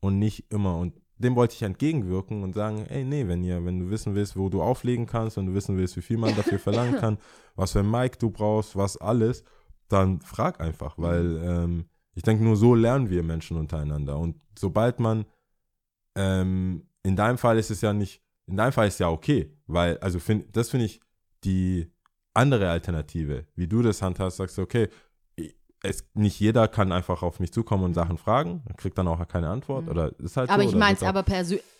Und 0.00 0.18
nicht 0.18 0.52
immer. 0.52 0.76
Und 0.76 0.92
dem 1.16 1.36
wollte 1.36 1.54
ich 1.54 1.62
entgegenwirken 1.62 2.42
und 2.42 2.54
sagen, 2.54 2.84
ey, 2.90 3.02
nee, 3.02 3.26
wenn 3.28 3.42
ihr, 3.44 3.64
wenn 3.64 3.80
du 3.80 3.88
wissen 3.88 4.14
willst, 4.14 4.36
wo 4.36 4.50
du 4.50 4.60
auflegen 4.60 5.06
kannst, 5.06 5.38
wenn 5.38 5.46
du 5.46 5.54
wissen 5.54 5.78
willst, 5.78 5.96
wie 5.96 6.02
viel 6.02 6.18
man 6.18 6.36
dafür 6.36 6.58
verlangen 6.58 6.96
kann, 7.00 7.16
was 7.56 7.72
für 7.72 7.78
ein 7.80 7.90
Mic 7.90 8.18
du 8.18 8.28
brauchst, 8.30 8.76
was 8.76 8.98
alles, 8.98 9.42
dann 9.92 10.20
frag 10.20 10.60
einfach, 10.60 10.98
weil 10.98 11.40
ähm, 11.44 11.88
ich 12.14 12.22
denke, 12.22 12.44
nur 12.44 12.56
so 12.56 12.74
lernen 12.74 13.10
wir 13.10 13.22
Menschen 13.22 13.56
untereinander. 13.56 14.18
Und 14.18 14.40
sobald 14.58 15.00
man, 15.00 15.24
ähm, 16.14 16.86
in 17.02 17.16
deinem 17.16 17.38
Fall 17.38 17.58
ist 17.58 17.70
es 17.70 17.80
ja 17.80 17.92
nicht, 17.92 18.22
in 18.46 18.56
deinem 18.56 18.72
Fall 18.72 18.88
ist 18.88 18.94
es 18.94 19.00
ja 19.00 19.08
okay, 19.08 19.56
weil, 19.66 19.98
also 19.98 20.18
find, 20.18 20.54
das 20.56 20.70
finde 20.70 20.86
ich 20.86 21.00
die 21.44 21.90
andere 22.34 22.70
Alternative, 22.70 23.46
wie 23.54 23.66
du 23.66 23.82
das 23.82 24.02
handhast, 24.02 24.36
sagst 24.36 24.58
du, 24.58 24.62
okay, 24.62 24.88
es, 25.84 26.04
nicht 26.14 26.38
jeder 26.38 26.68
kann 26.68 26.92
einfach 26.92 27.22
auf 27.22 27.40
mich 27.40 27.52
zukommen 27.52 27.82
und 27.84 27.94
Sachen 27.94 28.16
fragen, 28.16 28.62
kriegt 28.76 28.96
dann 28.98 29.08
auch 29.08 29.26
keine 29.26 29.48
Antwort 29.48 29.84
Mhm. 29.86 29.90
oder 29.90 30.18
ist 30.20 30.36
halt 30.36 30.48
Aber 30.50 30.62
so. 30.62 30.68
ich 30.68 30.74
meine 30.76 30.96
es 30.96 31.02
aber 31.02 31.24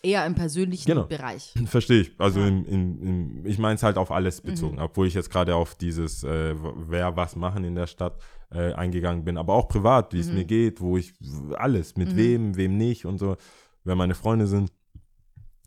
eher 0.01 0.25
im 0.25 0.35
persönlichen 0.35 0.85
Genau. 0.87 1.03
Bereich. 1.05 1.53
Verstehe 1.65 2.01
ich. 2.01 2.11
Also 2.19 2.41
Ja. 2.41 2.47
in, 2.47 2.65
in, 2.65 3.01
in, 3.01 3.45
ich 3.45 3.57
meine 3.59 3.75
es 3.75 3.83
halt 3.83 3.97
auf 3.97 4.11
alles 4.11 4.43
Mhm. 4.43 4.47
bezogen, 4.47 4.79
obwohl 4.79 5.07
ich 5.07 5.13
jetzt 5.13 5.29
gerade 5.29 5.55
auf 5.55 5.75
dieses, 5.75 6.23
äh, 6.23 6.53
wer 6.87 7.15
was 7.15 7.35
machen 7.37 7.63
in 7.63 7.75
der 7.75 7.87
Stadt 7.87 8.19
äh, 8.51 8.73
eingegangen 8.73 9.23
bin, 9.23 9.37
aber 9.37 9.53
auch 9.53 9.67
privat, 9.67 10.13
wie 10.13 10.19
es 10.19 10.27
Mhm. 10.27 10.35
mir 10.35 10.45
geht, 10.45 10.79
wo 10.81 10.97
ich 10.97 11.13
alles, 11.55 11.95
mit 11.95 12.11
Mhm. 12.11 12.17
wem, 12.17 12.55
wem 12.57 12.77
nicht 12.77 13.05
und 13.05 13.17
so. 13.17 13.37
Wer 13.85 13.95
meine 13.95 14.15
Freunde 14.15 14.47
sind, 14.47 14.71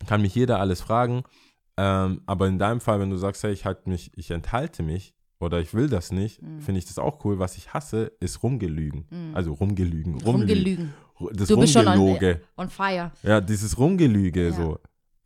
kann 0.07 0.20
mich 0.22 0.34
jeder 0.34 0.61
alles 0.61 0.82
fragen. 0.82 1.22
Ähm, 1.78 2.20
aber 2.26 2.47
in 2.49 2.59
deinem 2.59 2.80
Fall, 2.80 3.01
wenn 3.01 3.11
du 3.11 3.16
sagst, 3.16 3.43
hey, 3.43 3.53
ich 3.53 3.64
halt 3.64 3.87
mich, 3.87 4.12
ich 4.16 4.30
enthalte 4.30 4.82
mich 4.82 5.14
oder 5.39 5.61
ich 5.61 5.74
will 5.74 5.89
das 5.89 6.12
nicht, 6.12 6.41
Mhm. 6.43 6.61
finde 6.61 6.78
ich 6.78 6.87
das 6.87 6.99
auch 6.99 7.24
cool. 7.24 7.39
Was 7.39 7.57
ich 7.57 7.72
hasse, 7.74 8.12
ist 8.20 8.43
rumgelügen. 8.43 9.07
Mhm. 9.11 9.34
Also 9.34 9.53
rumgelügen, 9.53 10.20
rumlügen. 10.20 10.55
Rumgelügen. 10.57 10.95
Das 11.32 11.49
Du 11.49 11.59
bist 11.59 11.72
schon 11.72 11.87
on- 11.89 11.97
Rumgeloge. 11.99 12.41
On 12.57 12.68
fire. 12.68 13.11
Ja, 13.22 13.41
dieses 13.41 13.78
Rumgelüge 13.78 14.49
Ja. 14.49 14.53
so. 14.53 14.78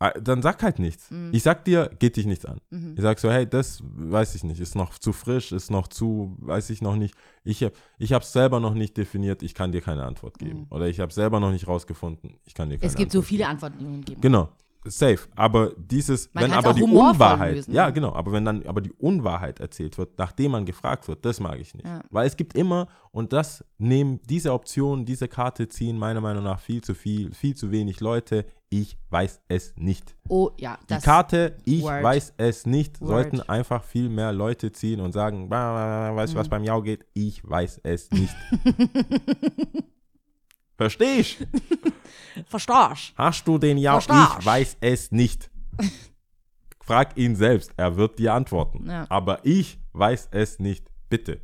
Ah, 0.03 0.13
Dann 0.19 0.41
sag 0.41 0.63
halt 0.63 0.79
nichts. 0.79 1.11
Mhm. 1.11 1.29
Ich 1.33 1.43
sag 1.43 1.63
dir, 1.67 1.91
geht 1.99 2.17
dich 2.17 2.25
nichts 2.25 2.47
an. 2.47 2.59
Mhm. 2.71 2.95
Ich 2.97 3.03
sag 3.03 3.19
so, 3.19 3.31
hey, 3.31 3.47
das 3.47 3.83
weiß 3.85 4.35
ich 4.35 4.45
nicht, 4.45 4.59
ist 4.59 4.75
noch 4.75 4.99
zu 4.99 5.13
frisch, 5.13 5.53
ist 5.53 5.71
noch 5.71 5.89
zu, 5.89 6.37
weiß 6.41 6.71
ich 6.71 6.81
noch 6.81 6.97
nicht. 6.97 7.15
Ich 7.45 7.63
habe 7.63 7.75
ich 7.99 8.11
es 8.11 8.33
selber 8.33 8.61
noch 8.61 8.73
nicht 8.73 8.97
definiert, 8.97 9.43
ich 9.43 9.53
kann 9.53 9.73
dir 9.73 9.83
keine 9.83 10.05
Antwort 10.05 10.39
geben. 10.39 10.61
Mhm. 10.61 10.67
Oder 10.71 10.89
ich 10.89 11.01
habe 11.01 11.13
selber 11.13 11.39
noch 11.39 11.51
nicht 11.53 11.69
rausgefunden, 11.69 12.39
ich 12.47 12.55
kann 12.55 12.71
dir 12.71 12.79
keine 12.79 12.87
Es 12.91 12.97
gibt 12.97 13.13
so 13.13 13.19
Antwort 13.19 13.29
viele 13.29 13.39
geben. 13.41 13.51
Antworten, 13.51 13.79
die 13.79 13.85
man 13.85 14.01
geben 14.01 14.21
Genau. 14.23 14.49
Safe. 14.85 15.29
Aber 15.37 15.73
dieses, 15.77 16.33
Man 16.33 16.45
wenn 16.45 16.53
aber 16.53 16.73
die 16.73 16.83
Unwahrheit, 16.83 17.57
lösen, 17.57 17.75
ja 17.75 17.91
genau, 17.91 18.13
aber 18.15 18.33
wenn 18.33 18.45
dann 18.45 18.65
aber 18.67 18.81
die 18.81 18.93
Unwahrheit 18.93 19.61
erzählt 19.61 19.99
wird, 19.99 20.19
nachdem 20.19 20.53
man 20.53 20.65
gefragt 20.65 21.07
wird, 21.09 21.25
das 21.25 21.39
mag 21.41 21.59
ich 21.61 21.75
nicht. 21.75 21.87
Ja. 21.87 22.01
Weil 22.11 22.27
es 22.27 22.37
gibt 22.37 22.55
immer, 22.55 22.89
und 23.11 23.33
das 23.33 23.65
nehmen 23.79 24.21
diese 24.29 24.53
Option, 24.53 25.05
diese 25.05 25.29
Karte 25.29 25.69
ziehen 25.69 25.99
meiner 25.99 26.21
Meinung 26.21 26.45
nach 26.45 26.61
viel 26.61 26.83
zu 26.83 26.95
viel, 26.95 27.33
viel 27.35 27.55
zu 27.55 27.71
wenig 27.71 28.01
Leute. 28.01 28.47
Ich 28.73 28.97
weiß 29.11 29.41
es 29.49 29.75
nicht. 29.77 30.15
Oh, 30.29 30.51
ja, 30.57 30.79
Die 30.83 30.87
das. 30.95 31.03
Karte, 31.03 31.57
ich 31.65 31.83
Word. 31.83 32.03
weiß 32.05 32.35
es 32.37 32.67
nicht, 32.67 33.01
Word. 33.01 33.09
sollten 33.11 33.41
einfach 33.49 33.83
viel 33.83 34.09
mehr 34.09 34.33
Leute 34.33 34.71
ziehen 34.71 35.01
und 35.01 35.13
sagen, 35.13 35.49
"Bah, 35.49 35.73
bah, 35.73 36.11
bah, 36.11 36.17
weißt 36.17 36.33
du, 36.33 36.37
Mhm. 36.37 36.41
was 36.41 36.49
beim 36.49 36.63
Jau 36.65 36.81
geht? 36.81 37.05
Ich 37.13 37.43
weiß 37.49 37.81
es 37.83 38.11
nicht. 38.13 38.35
Versteh 40.81 41.19
ich? 41.19 41.37
Verstehst 42.49 43.13
Hast 43.15 43.47
du 43.47 43.59
den 43.59 43.77
Jau? 43.77 44.01
Verstehst. 44.01 44.37
Ich 44.41 44.47
weiß 44.47 44.77
es 44.81 45.13
nicht. 45.13 45.51
Frag 46.81 47.19
ihn 47.19 47.37
selbst, 47.37 47.73
er 47.77 47.97
wird 47.99 48.19
dir 48.19 48.33
antworten. 48.33 48.89
Ja. 48.89 49.05
Aber 49.11 49.45
ich 49.45 49.79
weiß 49.93 50.29
es 50.31 50.59
nicht. 50.59 50.87
Bitte. 51.11 51.39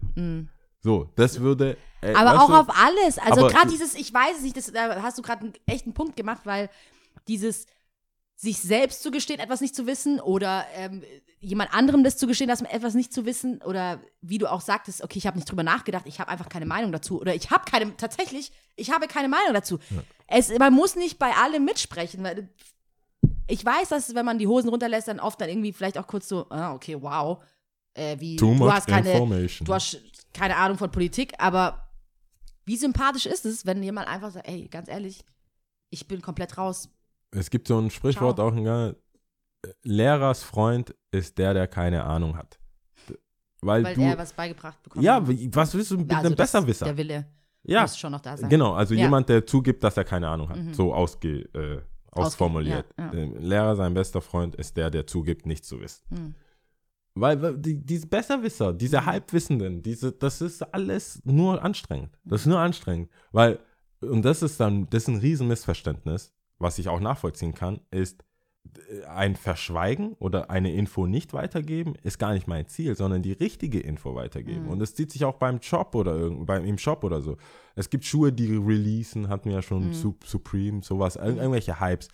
So, 0.80 1.12
das 1.16 1.40
würde. 1.40 1.76
äh, 2.00 2.14
Aber 2.14 2.40
auch 2.42 2.48
du, 2.48 2.54
auf 2.54 2.68
alles. 2.82 3.18
Also 3.18 3.46
gerade 3.48 3.68
dieses, 3.68 3.94
ich 3.94 4.14
weiß 4.14 4.38
es 4.38 4.42
nicht, 4.42 4.56
das, 4.56 4.72
da 4.72 5.02
hast 5.02 5.18
du 5.18 5.22
gerade 5.22 5.42
einen 5.42 5.52
echten 5.66 5.92
Punkt 5.92 6.16
gemacht, 6.16 6.40
weil 6.44 6.70
dieses 7.28 7.66
sich 8.36 8.58
selbst 8.58 9.02
zu 9.02 9.10
gestehen, 9.10 9.40
etwas 9.40 9.62
nicht 9.62 9.74
zu 9.74 9.86
wissen 9.86 10.20
oder 10.20 10.66
ähm, 10.74 11.02
jemand 11.40 11.72
anderem 11.72 12.04
das 12.04 12.18
zu 12.18 12.26
gestehen, 12.26 12.48
dass 12.48 12.60
man 12.60 12.70
etwas 12.70 12.94
nicht 12.94 13.12
zu 13.12 13.24
wissen 13.24 13.62
oder 13.62 14.00
wie 14.20 14.36
du 14.36 14.50
auch 14.50 14.60
sagtest, 14.60 15.02
okay, 15.02 15.18
ich 15.18 15.26
habe 15.26 15.38
nicht 15.38 15.50
drüber 15.50 15.62
nachgedacht, 15.62 16.04
ich 16.06 16.20
habe 16.20 16.30
einfach 16.30 16.50
keine 16.50 16.66
Meinung 16.66 16.92
dazu 16.92 17.18
oder 17.18 17.34
ich 17.34 17.50
habe 17.50 17.64
keine, 17.64 17.96
tatsächlich, 17.96 18.52
ich 18.76 18.90
habe 18.90 19.06
keine 19.06 19.28
Meinung 19.28 19.54
dazu. 19.54 19.78
Es, 20.26 20.50
man 20.58 20.74
muss 20.74 20.96
nicht 20.96 21.18
bei 21.18 21.32
allem 21.32 21.64
mitsprechen, 21.64 22.22
weil 22.22 22.50
ich 23.48 23.64
weiß, 23.64 23.88
dass 23.88 24.14
wenn 24.14 24.26
man 24.26 24.38
die 24.38 24.46
Hosen 24.46 24.68
runterlässt, 24.68 25.08
dann 25.08 25.20
oft 25.20 25.40
dann 25.40 25.48
irgendwie 25.48 25.72
vielleicht 25.72 25.96
auch 25.96 26.06
kurz 26.06 26.28
so, 26.28 26.46
ah, 26.50 26.74
okay, 26.74 27.00
wow, 27.00 27.42
äh, 27.94 28.20
wie 28.20 28.36
Too 28.36 28.54
du 28.54 28.70
hast 28.70 28.86
keine, 28.86 29.14
du 29.60 29.74
hast 29.74 29.98
keine 30.34 30.56
Ahnung 30.56 30.76
von 30.76 30.90
Politik, 30.90 31.32
aber 31.38 31.88
wie 32.66 32.76
sympathisch 32.76 33.26
ist 33.26 33.46
es, 33.46 33.64
wenn 33.64 33.82
jemand 33.82 34.08
einfach 34.08 34.30
sagt, 34.30 34.48
ey, 34.48 34.68
ganz 34.68 34.88
ehrlich, 34.88 35.24
ich 35.88 36.06
bin 36.06 36.20
komplett 36.20 36.58
raus. 36.58 36.90
Es 37.36 37.50
gibt 37.50 37.68
so 37.68 37.78
ein 37.78 37.90
Sprichwort 37.90 38.36
Ciao. 38.36 38.48
auch, 38.48 38.54
ein 38.56 38.94
Lehrers 39.82 40.42
Freund 40.42 40.94
ist 41.10 41.38
der, 41.38 41.54
der 41.54 41.66
keine 41.66 42.04
Ahnung 42.04 42.36
hat. 42.36 42.58
Weil, 43.62 43.84
Weil 43.84 43.94
du. 43.94 44.02
er 44.02 44.18
was 44.18 44.32
beigebracht 44.32 44.80
bekommt. 44.82 45.04
ja, 45.04 45.20
was 45.26 45.74
willst 45.74 45.90
du 45.90 45.98
mit 45.98 46.12
Also 46.12 46.26
einem 46.26 46.36
Besserwisser? 46.36 46.84
Der 46.84 46.96
Wille 46.96 47.26
Ja, 47.64 47.82
muss 47.82 47.98
schon 47.98 48.12
noch 48.12 48.20
da 48.20 48.36
sein. 48.36 48.48
genau. 48.48 48.74
Also 48.74 48.94
Ja. 48.94 49.02
jemand, 49.02 49.28
der 49.28 49.44
zugibt, 49.46 49.82
dass 49.82 49.96
er 49.96 50.04
keine 50.04 50.28
Ahnung 50.28 50.48
hat. 50.50 50.56
Mhm. 50.58 50.74
So 50.74 50.94
ausge, 50.94 51.40
äh, 51.54 51.80
ausformuliert. 52.12 52.86
ja, 52.98 53.04
ja. 53.06 53.10
Der 53.10 53.26
Lehrer, 53.40 53.76
sein 53.76 53.92
bester 53.94 54.20
Freund, 54.20 54.54
ist 54.56 54.76
der, 54.76 54.90
der 54.90 55.06
zugibt, 55.06 55.46
nichts 55.46 55.66
zu 55.68 55.80
wissen. 55.80 56.04
Mhm. 56.10 56.34
Weil 57.18 57.40
weil 57.42 57.56
die, 57.58 57.82
diese 57.84 58.06
Besserwisser, 58.06 58.72
diese 58.74 59.04
Halbwissenden, 59.06 59.82
diese, 59.82 60.12
das 60.12 60.42
ist 60.42 60.62
alles 60.74 61.20
nur 61.24 61.62
anstrengend. 61.62 62.16
Das 62.24 62.42
ist 62.42 62.46
nur 62.46 62.58
anstrengend. 62.60 63.10
Weil, 63.32 63.58
und 64.00 64.22
das 64.22 64.42
ist 64.42 64.60
dann, 64.60 64.88
das 64.90 65.04
ist 65.04 65.08
ein 65.08 65.16
Riesenmissverständnis, 65.16 66.34
was 66.58 66.78
ich 66.78 66.88
auch 66.88 67.00
nachvollziehen 67.00 67.54
kann, 67.54 67.80
ist, 67.90 68.24
äh, 68.90 69.04
ein 69.04 69.36
Verschweigen 69.36 70.14
oder 70.18 70.50
eine 70.50 70.72
Info 70.74 71.06
nicht 71.06 71.32
weitergeben, 71.32 71.94
ist 72.02 72.18
gar 72.18 72.32
nicht 72.34 72.46
mein 72.48 72.66
Ziel, 72.68 72.96
sondern 72.96 73.22
die 73.22 73.32
richtige 73.32 73.80
Info 73.80 74.14
weitergeben. 74.14 74.64
Mhm. 74.64 74.70
Und 74.70 74.78
das 74.80 74.94
zieht 74.94 75.10
sich 75.12 75.24
auch 75.24 75.34
beim 75.36 75.60
Shop 75.62 75.94
oder 75.94 76.14
irgend, 76.16 76.46
beim, 76.46 76.64
im 76.64 76.78
Shop 76.78 77.04
oder 77.04 77.20
so. 77.20 77.36
Es 77.74 77.90
gibt 77.90 78.04
Schuhe, 78.04 78.32
die 78.32 78.56
releasen, 78.56 79.28
hatten 79.28 79.48
wir 79.48 79.56
ja 79.56 79.62
schon, 79.62 79.88
Mhm. 79.88 79.92
Sup- 79.94 80.24
Supreme, 80.24 80.82
sowas, 80.82 81.16
irg 81.16 81.36
irgendwelche 81.36 81.78
Hypes. 81.80 82.08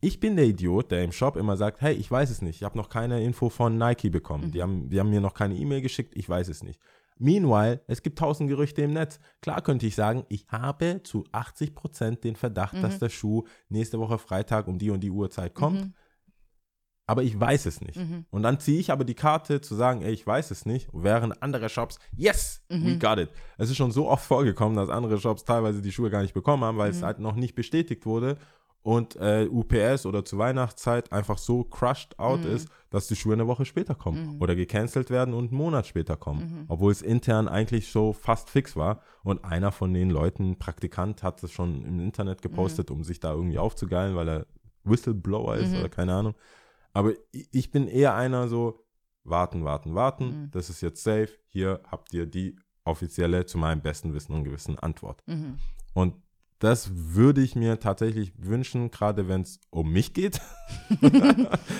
Ich 0.00 0.20
bin 0.20 0.36
der 0.36 0.44
Idiot, 0.44 0.90
der 0.90 1.02
im 1.04 1.10
Shop 1.12 1.36
immer 1.36 1.56
sagt, 1.56 1.80
hey, 1.80 1.94
ich 1.94 2.10
weiß 2.10 2.28
es 2.30 2.42
nicht, 2.42 2.56
ich 2.56 2.62
habe 2.64 2.76
noch 2.76 2.90
keine 2.90 3.22
Info 3.24 3.48
von 3.48 3.78
Nike 3.78 4.10
bekommen. 4.10 4.52
Die, 4.52 4.62
haben, 4.62 4.88
die 4.90 5.00
haben 5.00 5.08
mir 5.10 5.20
noch 5.22 5.32
keine 5.34 5.54
E-Mail 5.56 5.80
geschickt, 5.80 6.12
ich 6.16 6.28
weiß 6.28 6.48
es 6.48 6.62
nicht. 6.62 6.78
Meanwhile, 7.18 7.80
es 7.86 8.02
gibt 8.02 8.18
tausend 8.18 8.48
Gerüchte 8.50 8.82
im 8.82 8.92
Netz. 8.92 9.18
Klar 9.40 9.62
könnte 9.62 9.86
ich 9.86 9.94
sagen, 9.94 10.24
ich 10.28 10.46
habe 10.48 11.00
zu 11.02 11.24
80% 11.32 12.20
den 12.20 12.36
Verdacht, 12.36 12.76
dass 12.82 12.98
der 12.98 13.08
Schuh 13.08 13.44
nächste 13.68 13.98
Woche 13.98 14.18
Freitag 14.18 14.68
um 14.68 14.78
die 14.78 14.90
und 14.90 15.00
die 15.00 15.10
Uhrzeit 15.10 15.54
kommt. 15.54 15.80
Mhm. 15.80 15.94
Aber 17.08 17.22
ich 17.22 17.38
weiß 17.38 17.66
es 17.66 17.80
nicht. 17.80 17.96
Mhm. 17.96 18.26
Und 18.30 18.42
dann 18.42 18.58
ziehe 18.58 18.80
ich 18.80 18.90
aber 18.90 19.04
die 19.04 19.14
Karte 19.14 19.60
zu 19.60 19.76
sagen, 19.76 20.02
ey, 20.02 20.12
ich 20.12 20.26
weiß 20.26 20.50
es 20.50 20.66
nicht, 20.66 20.88
während 20.92 21.40
andere 21.40 21.68
Shops, 21.68 22.00
yes, 22.16 22.64
we 22.68 22.76
Mhm. 22.94 22.98
got 22.98 23.18
it. 23.18 23.30
Es 23.58 23.70
ist 23.70 23.76
schon 23.76 23.92
so 23.92 24.08
oft 24.08 24.26
vorgekommen, 24.26 24.76
dass 24.76 24.90
andere 24.90 25.18
Shops 25.20 25.44
teilweise 25.44 25.80
die 25.80 25.92
Schuhe 25.92 26.10
gar 26.10 26.22
nicht 26.22 26.34
bekommen 26.34 26.64
haben, 26.64 26.78
weil 26.78 26.90
es 26.90 27.00
Mhm. 27.00 27.04
halt 27.04 27.18
noch 27.20 27.36
nicht 27.36 27.54
bestätigt 27.54 28.06
wurde 28.06 28.36
und 28.86 29.16
äh, 29.16 29.48
UPS 29.50 30.06
oder 30.06 30.24
zur 30.24 30.38
Weihnachtszeit 30.38 31.10
einfach 31.10 31.38
so 31.38 31.64
crushed 31.64 32.16
out 32.20 32.44
Mhm. 32.44 32.50
ist, 32.52 32.68
dass 32.90 33.08
die 33.08 33.16
Schuhe 33.16 33.32
eine 33.32 33.48
Woche 33.48 33.64
später 33.64 33.96
kommen 33.96 34.36
oder 34.40 34.54
gecancelt 34.54 35.10
werden 35.10 35.34
und 35.34 35.48
einen 35.48 35.56
Monat 35.58 35.88
später 35.88 36.16
kommen, 36.16 36.40
Mhm. 36.60 36.64
obwohl 36.68 36.92
es 36.92 37.02
intern 37.02 37.48
eigentlich 37.48 37.90
so 37.90 38.12
fast 38.12 38.48
fix 38.48 38.76
war 38.76 39.00
und 39.24 39.44
einer 39.44 39.72
von 39.72 39.92
den 39.92 40.08
Leuten, 40.10 40.56
Praktikant, 40.60 41.24
hat 41.24 41.42
es 41.42 41.50
schon 41.50 41.84
im 41.84 41.98
Internet 41.98 42.42
gepostet, 42.42 42.92
um 42.92 43.02
sich 43.02 43.18
da 43.18 43.32
irgendwie 43.32 43.58
aufzugeilen, 43.58 44.14
weil 44.14 44.28
er 44.28 44.46
Whistleblower 44.84 45.56
ist 45.56 45.72
Mhm. 45.72 45.80
oder 45.80 45.88
keine 45.88 46.14
Ahnung. 46.14 46.34
Aber 46.92 47.12
ich 47.32 47.72
bin 47.72 47.88
eher 47.88 48.14
einer 48.14 48.46
so, 48.46 48.86
warten, 49.24 49.64
warten, 49.64 49.96
warten, 49.96 50.26
Mhm. 50.44 50.50
das 50.52 50.70
ist 50.70 50.80
jetzt 50.80 51.02
safe, 51.02 51.30
hier 51.48 51.80
habt 51.90 52.14
ihr 52.14 52.26
die 52.26 52.54
offizielle, 52.84 53.46
zu 53.46 53.58
meinem 53.58 53.80
besten 53.82 54.14
Wissen 54.14 54.32
und 54.32 54.44
Gewissen 54.44 54.78
Antwort. 54.78 55.24
Mhm. 55.26 55.58
Und 55.92 56.14
das 56.58 56.90
würde 56.94 57.42
ich 57.42 57.54
mir 57.56 57.78
tatsächlich 57.80 58.32
wünschen, 58.38 58.90
gerade 58.90 59.28
wenn 59.28 59.42
es 59.42 59.60
um 59.70 59.92
mich 59.92 60.12
geht, 60.14 60.40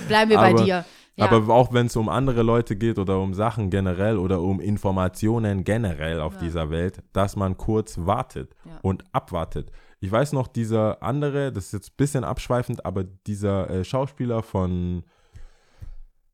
Bleiben 0.08 0.30
wir 0.30 0.36
bei 0.38 0.50
Aber- 0.50 0.64
dir. 0.64 0.84
Ja. 1.18 1.30
aber 1.30 1.54
auch 1.54 1.72
wenn 1.72 1.86
es 1.86 1.96
um 1.96 2.10
andere 2.10 2.42
Leute 2.42 2.76
geht 2.76 2.98
oder 2.98 3.18
um 3.20 3.32
Sachen 3.32 3.70
generell 3.70 4.18
oder 4.18 4.42
um 4.42 4.60
Informationen 4.60 5.64
generell 5.64 6.20
auf 6.20 6.34
Ja. 6.34 6.40
dieser 6.40 6.70
Welt, 6.70 7.02
dass 7.14 7.36
man 7.36 7.56
kurz 7.56 7.96
wartet 7.98 8.54
Ja. 8.66 8.78
und 8.82 9.02
abwartet. 9.12 9.72
Ich 10.00 10.12
weiß 10.12 10.34
noch, 10.34 10.46
dieser 10.46 11.02
andere, 11.02 11.52
das 11.52 11.66
ist 11.66 11.72
jetzt 11.72 11.90
ein 11.92 11.96
bisschen 11.96 12.22
abschweifend, 12.22 12.84
aber 12.84 13.04
dieser 13.04 13.70
äh, 13.70 13.82
Schauspieler 13.84 14.42
von, 14.42 15.04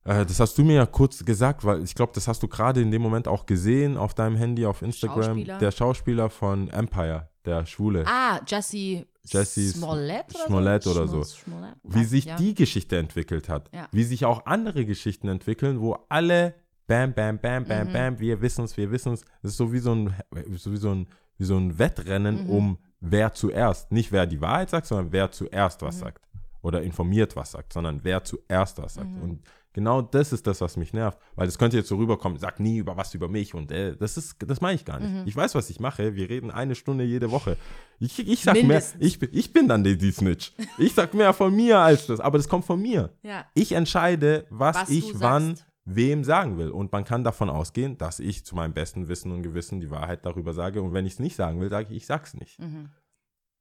äh, 0.04 0.24
das 0.26 0.40
hast 0.40 0.56
du 0.58 0.64
mir 0.64 0.74
ja 0.76 0.86
kurz 0.86 1.24
gesagt, 1.24 1.64
weil 1.64 1.82
ich 1.82 1.94
glaube, 1.94 2.12
das 2.14 2.28
hast 2.28 2.42
du 2.42 2.48
gerade 2.48 2.80
in 2.80 2.90
dem 2.90 3.02
Moment 3.02 3.28
auch 3.28 3.46
gesehen 3.46 3.96
auf 3.96 4.14
deinem 4.14 4.36
Handy, 4.36 4.66
auf 4.66 4.82
Instagram. 4.82 5.22
Schauspieler? 5.22 5.58
Der 5.58 5.70
Schauspieler 5.70 6.30
von 6.30 6.68
Empire, 6.68 7.28
der 7.44 7.66
Schwule. 7.66 8.04
ah, 8.06 8.40
Jesse, 8.46 9.06
Jesse 9.24 9.68
Smollett 9.70 10.34
oder 10.34 10.46
Smollett 10.46 10.82
so? 10.82 10.90
oder 10.92 11.06
so. 11.08 11.22
Smollett? 11.22 11.74
wie 11.84 12.04
sich 12.04 12.24
ja. 12.24 12.36
die 12.36 12.54
Geschichte 12.54 12.98
entwickelt 12.98 13.48
hat. 13.48 13.70
Ja. 13.72 13.88
Wie 13.92 14.04
sich 14.04 14.24
auch 14.24 14.46
andere 14.46 14.84
Geschichten 14.84 15.28
entwickeln, 15.28 15.80
wo 15.80 15.96
alle 16.08 16.54
bam, 16.88 17.14
bam, 17.14 17.38
bam, 17.38 17.64
bam, 17.64 17.88
Mhm. 17.88 17.92
bam, 17.92 18.18
wir 18.20 18.40
wissen 18.40 18.64
es, 18.64 18.76
wir 18.76 18.90
wissen 18.90 19.12
es. 19.12 19.20
Das 19.42 19.52
ist 19.52 19.56
so 19.56 19.72
wie 19.72 19.78
so 19.78 19.94
ein, 19.94 20.14
so 20.56 20.72
wie 20.72 20.76
so 20.76 20.90
ein, 20.90 21.06
wie 21.38 21.44
so 21.44 21.56
ein 21.56 21.78
Wettrennen 21.78 22.44
Mhm. 22.44 22.50
um 22.50 22.78
wer 23.00 23.32
zuerst. 23.32 23.92
Nicht 23.92 24.10
wer 24.12 24.26
die 24.26 24.40
Wahrheit 24.40 24.70
sagt, 24.70 24.86
sondern 24.88 25.12
wer 25.12 25.30
zuerst 25.30 25.82
was 25.82 25.96
Mhm. 25.96 26.00
sagt. 26.00 26.24
Oder 26.60 26.82
informiert 26.82 27.34
was 27.36 27.52
sagt, 27.52 27.72
sondern 27.72 28.00
wer 28.02 28.22
zuerst 28.24 28.82
was 28.82 28.94
sagt. 28.94 29.08
Mhm. 29.10 29.22
Und 29.22 29.42
genau 29.72 30.02
das 30.02 30.32
ist 30.32 30.46
das, 30.46 30.60
was 30.60 30.76
mich 30.76 30.92
nervt. 30.92 31.18
Weil 31.34 31.46
das 31.46 31.58
könnte 31.58 31.76
jetzt 31.76 31.88
so 31.88 31.96
rüberkommen, 31.96 32.38
sag 32.38 32.60
nie 32.60 32.78
über 32.78 32.96
was 32.96 33.14
über 33.14 33.28
mich 33.28 33.54
und 33.54 33.70
äh, 33.72 33.96
das 33.96 34.16
ist, 34.16 34.36
das 34.46 34.60
meine 34.60 34.74
ich 34.76 34.84
gar 34.84 35.00
nicht. 35.00 35.10
Mhm. 35.12 35.22
Ich 35.26 35.34
weiß, 35.36 35.54
was 35.54 35.70
ich 35.70 35.80
mache. 35.80 36.14
Wir 36.14 36.28
reden 36.28 36.50
eine 36.50 36.74
Stunde 36.74 37.04
jede 37.04 37.30
Woche. 37.30 37.56
Ich, 37.98 38.18
ich 38.26 38.42
sag 38.42 38.54
mehr, 38.54 38.62
Mindestens. 38.64 39.04
ich, 39.04 39.18
bin- 39.18 39.30
ich 39.32 39.52
bin 39.52 39.68
dann 39.68 39.84
die, 39.84 39.96
die 39.96 40.10
Snitch. 40.12 40.52
Ich 40.78 40.94
sag 40.94 41.14
mehr 41.14 41.32
von 41.32 41.54
mir 41.54 41.78
als 41.78 42.06
das, 42.06 42.20
aber 42.20 42.38
das 42.38 42.48
kommt 42.48 42.64
von 42.64 42.80
mir. 42.80 43.10
Ja. 43.22 43.46
Ich 43.54 43.72
entscheide, 43.72 44.46
was, 44.50 44.76
Was 44.76 44.90
ich 44.90 45.20
wann 45.20 45.56
sagst. 45.56 45.66
wem 45.84 46.24
sagen 46.24 46.58
will. 46.58 46.70
Und 46.70 46.90
man 46.92 47.04
kann 47.04 47.22
davon 47.24 47.48
ausgehen, 47.50 47.96
dass 47.98 48.18
ich 48.20 48.44
zu 48.44 48.54
meinem 48.56 48.72
besten 48.74 49.08
Wissen 49.08 49.30
und 49.32 49.42
Gewissen 49.42 49.80
die 49.80 49.90
Wahrheit 49.90 50.26
darüber 50.26 50.52
sage. 50.52 50.82
Und 50.82 50.92
wenn 50.92 51.06
ich 51.06 51.14
es 51.14 51.18
nicht 51.20 51.36
sagen 51.36 51.60
will, 51.60 51.70
sage 51.70 51.88
ich, 51.90 51.96
ich 51.98 52.06
sag's 52.06 52.34
nicht. 52.34 52.58
Mhm. 52.58 52.90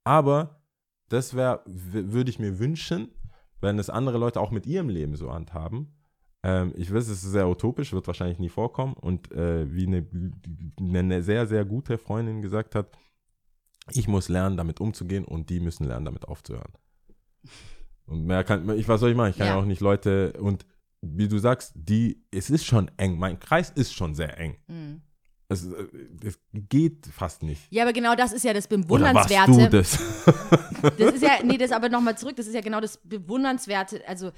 Aber 0.04 0.60
das 1.08 1.34
wäre, 1.34 1.62
würde 1.66 2.30
ich 2.30 2.38
mir 2.38 2.58
wünschen, 2.58 3.08
wenn 3.60 3.78
es 3.78 3.90
andere 3.90 4.18
Leute 4.18 4.40
auch 4.40 4.50
mit 4.50 4.66
ihrem 4.66 4.88
Leben 4.88 5.14
so 5.14 5.32
handhaben. 5.32 5.94
Ähm, 6.44 6.72
ich 6.76 6.92
weiß, 6.92 7.04
es 7.08 7.22
ist 7.24 7.32
sehr 7.32 7.48
utopisch, 7.48 7.92
wird 7.92 8.06
wahrscheinlich 8.06 8.38
nie 8.38 8.48
vorkommen. 8.48 8.94
Und 8.94 9.30
äh, 9.32 9.72
wie 9.72 9.86
eine, 9.86 10.06
eine 10.80 11.22
sehr, 11.22 11.46
sehr 11.46 11.64
gute 11.64 11.98
Freundin 11.98 12.42
gesagt 12.42 12.74
hat, 12.74 12.88
ich 13.92 14.08
muss 14.08 14.28
lernen, 14.28 14.56
damit 14.56 14.80
umzugehen 14.80 15.24
und 15.24 15.50
die 15.50 15.60
müssen 15.60 15.84
lernen, 15.86 16.04
damit 16.04 16.26
aufzuhören. 16.26 16.72
Und 18.06 18.26
mehr 18.26 18.44
kann, 18.44 18.68
ich, 18.78 18.88
was 18.88 19.00
soll 19.00 19.10
ich 19.10 19.16
machen? 19.16 19.30
Ich 19.30 19.38
kann 19.38 19.46
ja, 19.46 19.54
Ja. 19.54 19.60
auch 19.60 19.64
nicht 19.64 19.80
Leute, 19.80 20.32
und 20.40 20.66
wie 21.00 21.28
du 21.28 21.38
sagst, 21.38 21.72
die, 21.74 22.24
es 22.30 22.50
ist 22.50 22.64
schon 22.64 22.90
eng, 22.96 23.18
mein 23.18 23.38
Kreis 23.40 23.70
ist 23.70 23.92
schon 23.94 24.14
sehr 24.14 24.38
eng. 24.38 24.56
Mhm. 24.68 25.02
Es, 25.48 25.66
es 26.24 26.38
geht 26.52 27.06
fast 27.06 27.42
nicht. 27.42 27.60
Ja, 27.70 27.82
aber 27.82 27.92
genau 27.92 28.14
das 28.14 28.32
ist 28.32 28.44
ja 28.44 28.54
das 28.54 28.66
Oder 28.70 28.78
warst 29.14 29.28
Bewundernswerte. 29.28 29.52
du 29.52 29.68
das? 29.68 29.98
Das 30.98 31.14
ist 31.14 31.22
ja, 31.22 31.38
nee, 31.44 31.58
das 31.58 31.72
aber 31.72 31.88
nochmal 31.88 32.16
zurück, 32.16 32.36
das 32.36 32.46
ist 32.46 32.54
ja 32.54 32.60
genau 32.60 32.80
das 32.80 32.96
Bewundernswerte, 32.98 34.02
also 34.08 34.30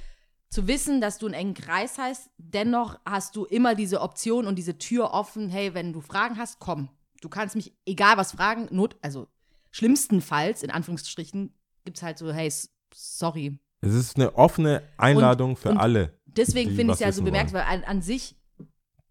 zu 0.55 0.69
wissen, 0.69 1.01
dass 1.01 1.19
du 1.19 1.27
einen 1.27 1.35
engen 1.35 1.55
Kreis 1.55 1.99
hast, 1.99 2.31
dennoch 2.39 2.99
hast 3.05 3.35
du 3.35 3.45
immer 3.45 3.75
diese 3.75 4.01
Option 4.01 4.47
und 4.47 4.57
diese 4.57 4.79
Tür 4.79 5.11
offen, 5.13 5.49
hey, 5.49 5.75
wenn 5.75 5.93
du 5.93 6.01
Fragen 6.01 6.39
hast, 6.39 6.61
komm. 6.61 6.89
Du 7.21 7.29
kannst 7.29 7.57
mich, 7.57 7.77
egal 7.85 8.17
was 8.17 8.33
fragen, 8.33 8.69
not, 8.71 8.97
also 9.03 9.27
schlimmstenfalls, 9.73 10.63
in 10.63 10.71
Anführungsstrichen, 10.71 11.53
gibt 11.85 11.97
es 11.97 12.03
halt 12.05 12.19
so, 12.19 12.33
hey, 12.33 12.51
sorry. 12.95 13.59
Es 13.81 13.95
ist 13.95 14.17
eine 14.17 14.37
offene 14.37 14.83
Einladung 14.97 15.57
für 15.57 15.71
und 15.71 15.79
alle. 15.79 16.17
Deswegen 16.27 16.71
finde 16.71 16.93
ich 16.93 17.01
es 17.01 17.01
ja 17.01 17.11
so 17.11 17.23
bemerkenswert, 17.23 17.67
weil 17.67 17.79
an, 17.79 17.85
an 17.85 18.03
sich 18.03 18.37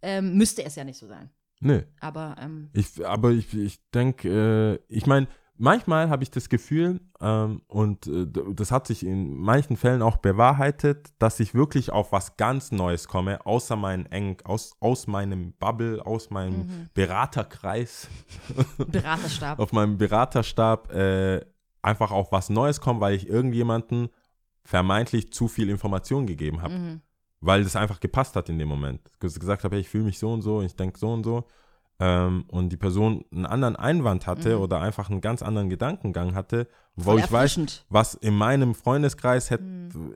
ähm, 0.01 0.37
müsste 0.37 0.63
es 0.63 0.75
ja 0.75 0.85
nicht 0.85 0.97
so 0.97 1.07
sein. 1.07 1.29
Nö. 1.59 1.81
Aber 1.99 2.37
ähm, 2.39 2.69
Ich, 2.73 3.05
aber 3.05 3.31
ich, 3.31 3.53
ich 3.53 3.79
denke, 3.91 4.79
äh, 4.89 4.93
ich 4.93 5.05
meine, 5.07 5.27
manchmal 5.57 6.09
habe 6.09 6.23
ich 6.23 6.31
das 6.31 6.49
Gefühl, 6.49 6.99
ähm, 7.21 7.61
und 7.67 8.07
äh, 8.07 8.25
das 8.53 8.71
hat 8.71 8.87
sich 8.87 9.05
in 9.05 9.35
manchen 9.37 9.77
Fällen 9.77 10.01
auch 10.01 10.17
bewahrheitet, 10.17 11.09
dass 11.19 11.39
ich 11.39 11.53
wirklich 11.53 11.91
auf 11.91 12.11
was 12.11 12.37
ganz 12.37 12.71
Neues 12.71 13.07
komme, 13.07 13.45
außer 13.45 13.75
meinen 13.75 14.05
eng, 14.07 14.37
aus, 14.43 14.73
aus 14.79 15.07
meinem 15.07 15.53
Bubble, 15.53 16.05
aus 16.05 16.29
meinem 16.29 16.59
Mhm. 16.59 16.89
Beraterkreis, 16.93 18.07
Beraterstab. 18.77 19.59
auf 19.59 19.71
meinem 19.73 19.97
Beraterstab, 19.97 20.91
äh, 20.93 21.41
einfach 21.81 22.11
auf 22.11 22.31
was 22.31 22.49
Neues 22.49 22.79
komme, 22.81 22.99
weil 23.01 23.15
ich 23.15 23.27
irgendjemanden 23.27 24.09
vermeintlich 24.63 25.31
zu 25.33 25.47
viel 25.47 25.69
Information 25.69 26.25
gegeben 26.25 26.61
habe 26.61 26.73
Mhm. 26.73 27.01
weil 27.41 27.63
das 27.65 27.75
einfach 27.75 27.99
gepasst 27.99 28.35
hat 28.37 28.47
in 28.47 28.57
dem 28.57 28.69
Moment. 28.69 29.01
Ges- 29.19 29.37
Gesagt 29.37 29.65
habe, 29.65 29.75
hey, 29.75 29.81
ich 29.81 29.89
fühle 29.89 30.05
mich 30.05 30.17
so 30.17 30.31
und 30.31 30.41
so, 30.41 30.61
ich 30.61 30.75
denke 30.77 30.97
so 30.97 31.11
und 31.11 31.23
so. 31.25 31.43
Ähm, 31.99 32.45
und 32.49 32.69
die 32.69 32.77
Person 32.77 33.23
einen 33.31 33.45
anderen 33.45 33.75
Einwand 33.75 34.25
hatte 34.27 34.59
oder 34.59 34.81
einfach 34.81 35.09
einen 35.09 35.21
ganz 35.21 35.41
anderen 35.43 35.69
Gedankengang 35.69 36.33
hatte, 36.33 36.67
wo 36.95 37.13
Mhm. 37.13 37.19
Ich 37.19 37.31
weiß, 37.31 37.59
was 37.89 38.15
in 38.15 38.35
meinem 38.35 38.73
Freundeskreis 38.75 39.49
hätte, 39.51 39.63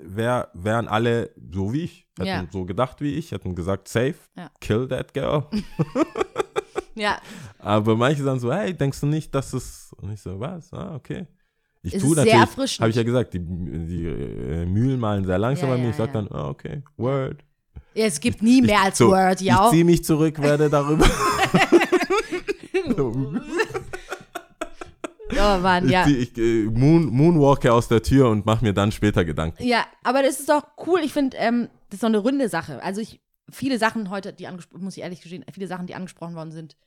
wär, 0.03 0.49
wären 0.53 0.87
alle 0.87 1.29
so 1.53 1.71
wie 1.73 1.81
ich, 1.83 2.07
hätten 2.17 2.27
Ja. 2.27 2.45
so 2.51 2.65
gedacht 2.65 2.99
wie 3.01 3.13
ich, 3.13 3.31
hätten 3.31 3.53
gesagt, 3.55 3.87
safe, 3.87 4.15
Ja. 4.35 4.49
kill 4.59 4.87
that 4.87 5.13
girl. 5.13 5.45
Ja, 6.95 7.19
Aber 7.59 7.95
manche 7.95 8.23
sagen 8.23 8.39
so, 8.39 8.51
hey, 8.51 8.73
denkst 8.73 8.99
du 9.01 9.05
nicht, 9.05 9.33
dass 9.35 9.53
es, 9.53 9.91
und 10.01 10.11
ich 10.11 10.19
so, 10.19 10.39
was, 10.39 10.73
ah, 10.73 10.95
okay. 10.95 11.27
Ich 11.83 11.91
tue 11.93 12.15
ist 12.15 12.23
sehr 12.23 12.39
natürlich, 12.39 12.79
habe 12.79 12.89
ich 12.89 12.95
ja 12.95 13.03
gesagt, 13.03 13.35
die, 13.35 13.39
die 13.39 14.03
äh, 14.07 14.65
Mühlen 14.65 14.99
malen 14.99 15.23
sehr 15.23 15.37
langsam 15.37 15.69
Ja, 15.69 15.75
bei 15.75 15.81
mir. 15.83 15.89
ich 15.91 15.95
sage 15.95 16.11
dann, 16.13 16.27
ah, 16.31 16.49
okay, 16.49 16.81
Word. 16.97 17.43
Ja, 17.93 18.05
es 18.05 18.19
gibt 18.19 18.41
nie 18.41 18.63
mehr 18.63 18.81
als 18.81 18.97
so, 18.97 19.09
Word, 19.09 19.41
ja. 19.41 19.65
Ich 19.65 19.71
ziehe 19.73 19.85
mich 19.85 20.03
zurück, 20.03 20.41
werde 20.41 20.71
darüber. 20.71 21.05
Oh 25.39 25.59
Mann, 25.59 25.85
ich 25.85 25.91
ja. 25.91 26.05
zieh, 26.05 26.15
ich 26.17 26.37
äh, 26.37 26.63
moon, 26.65 27.05
moonwalke 27.07 27.71
aus 27.73 27.87
der 27.87 28.01
Tür 28.01 28.29
und 28.29 28.45
mache 28.45 28.63
mir 28.63 28.73
dann 28.73 28.91
später 28.91 29.25
Gedanken. 29.25 29.61
Ja, 29.63 29.85
aber 30.03 30.23
das 30.23 30.39
ist 30.39 30.49
doch 30.49 30.63
cool. 30.85 31.01
Ich 31.03 31.13
finde, 31.13 31.35
ähm, 31.37 31.69
das 31.89 31.95
ist 31.97 32.03
doch 32.03 32.07
eine 32.07 32.17
runde 32.19 32.49
Sache. 32.49 32.81
Also 32.81 33.01
ich, 33.01 33.19
viele 33.49 33.77
Sachen 33.77 34.09
heute, 34.09 34.33
die 34.33 34.47
angesprochen, 34.47 34.83
muss 34.83 34.95
ich 34.97 35.03
ehrlich 35.03 35.21
gestehen, 35.21 35.43
viele 35.51 35.67
Sachen, 35.67 35.85
die 35.85 35.95
angesprochen 35.95 36.35
worden 36.35 36.51
sind, 36.51 36.77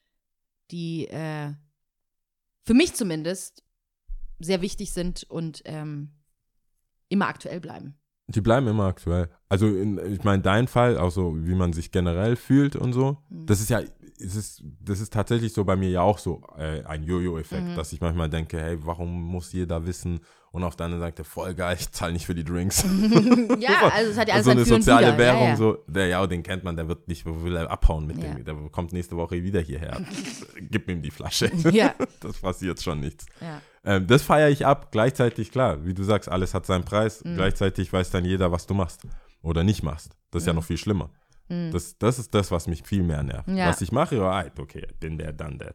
die 0.70 1.06
äh, 1.08 1.52
für 2.64 2.74
mich 2.74 2.94
zumindest 2.94 3.62
sehr 4.38 4.62
wichtig 4.62 4.92
sind 4.92 5.24
und 5.28 5.62
ähm, 5.66 6.10
immer 7.08 7.28
aktuell 7.28 7.60
bleiben. 7.60 7.94
Die 8.28 8.40
bleiben 8.40 8.68
immer 8.68 8.84
aktuell. 8.84 9.28
Also 9.48 9.66
in, 9.66 9.98
ich 10.12 10.22
meine, 10.22 10.40
dein 10.42 10.68
Fall, 10.68 10.96
auch 10.96 11.10
so, 11.10 11.34
wie 11.44 11.54
man 11.54 11.72
sich 11.72 11.90
generell 11.90 12.36
fühlt 12.36 12.74
und 12.76 12.92
so, 12.92 13.18
Mhm. 13.28 13.46
das 13.46 13.60
ist 13.60 13.70
ja, 13.70 13.80
es 14.20 14.36
ist, 14.36 14.62
das 14.80 15.00
ist 15.00 15.12
tatsächlich 15.12 15.52
so 15.52 15.64
bei 15.64 15.76
mir 15.76 15.88
ja 15.90 16.02
auch 16.02 16.18
so 16.18 16.42
äh, 16.56 16.82
ein 16.84 17.02
Jojo-Effekt, 17.02 17.62
Mhm. 17.64 17.76
dass 17.76 17.92
ich 17.92 18.00
manchmal 18.00 18.28
denke, 18.30 18.60
hey, 18.60 18.76
warum 18.84 19.22
muss 19.22 19.52
jeder 19.52 19.86
wissen? 19.86 20.20
Und 20.52 20.64
auf 20.64 20.74
der 20.74 20.86
anderen 20.86 21.00
Seite, 21.02 21.22
voll 21.22 21.54
geil, 21.54 21.76
ich 21.78 21.92
zahle 21.92 22.12
nicht 22.12 22.26
für 22.26 22.34
die 22.34 22.42
Drinks. 22.42 22.82
ja, 23.60 23.88
also 23.92 24.10
es 24.10 24.18
hat 24.18 24.26
ja 24.28 24.34
alles 24.34 24.44
so 24.46 24.50
eine 24.50 24.64
soziale. 24.64 25.16
Währung, 25.16 25.42
ja, 25.42 25.48
ja. 25.50 25.56
so, 25.56 25.78
der 25.86 26.08
ja, 26.08 26.26
den 26.26 26.42
kennt 26.42 26.64
man, 26.64 26.74
der 26.76 26.88
wird 26.88 27.06
nicht, 27.08 27.24
will 27.24 27.54
er 27.56 27.70
abhauen 27.70 28.06
mit 28.06 28.18
Ja. 28.22 28.34
dem, 28.34 28.44
der 28.44 28.54
kommt 28.72 28.92
nächste 28.92 29.16
Woche 29.16 29.42
wieder 29.42 29.60
hierher. 29.60 30.00
Gib 30.60 30.88
ihm 30.90 31.02
die 31.02 31.10
Flasche. 31.12 31.50
Ja, 31.70 31.94
Das 32.20 32.38
passiert 32.38 32.82
schon 32.82 33.00
nichts. 33.00 33.26
ja. 33.40 33.60
Ähm, 33.82 34.06
das 34.06 34.22
feiere 34.22 34.50
ich 34.50 34.66
ab. 34.66 34.92
Gleichzeitig, 34.92 35.50
klar, 35.52 35.86
wie 35.86 35.94
du 35.94 36.02
sagst, 36.02 36.28
alles 36.28 36.52
hat 36.52 36.66
seinen 36.66 36.84
Preis. 36.84 37.24
Mhm. 37.24 37.36
Gleichzeitig 37.36 37.90
weiß 37.90 38.10
dann 38.10 38.24
jeder, 38.26 38.52
was 38.52 38.66
du 38.66 38.74
machst 38.74 39.02
oder 39.42 39.64
nicht 39.64 39.82
machst. 39.82 40.10
Das 40.32 40.42
ist 40.42 40.46
ja 40.46 40.52
noch 40.52 40.64
viel 40.64 40.76
schlimmer. 40.76 41.10
Das, 41.72 41.98
das 41.98 42.18
ist 42.18 42.34
das, 42.34 42.50
was 42.50 42.66
mich 42.66 42.82
viel 42.84 43.02
mehr 43.02 43.22
nervt. 43.22 43.48
Mhm. 43.48 43.56
Ja. 43.56 43.68
Was 43.68 43.80
ich 43.80 43.92
mache, 43.92 44.16
ja, 44.16 44.28
right, 44.28 44.58
okay, 44.58 44.86
bin 45.00 45.18
der, 45.18 45.32
dann 45.32 45.58
der. 45.58 45.74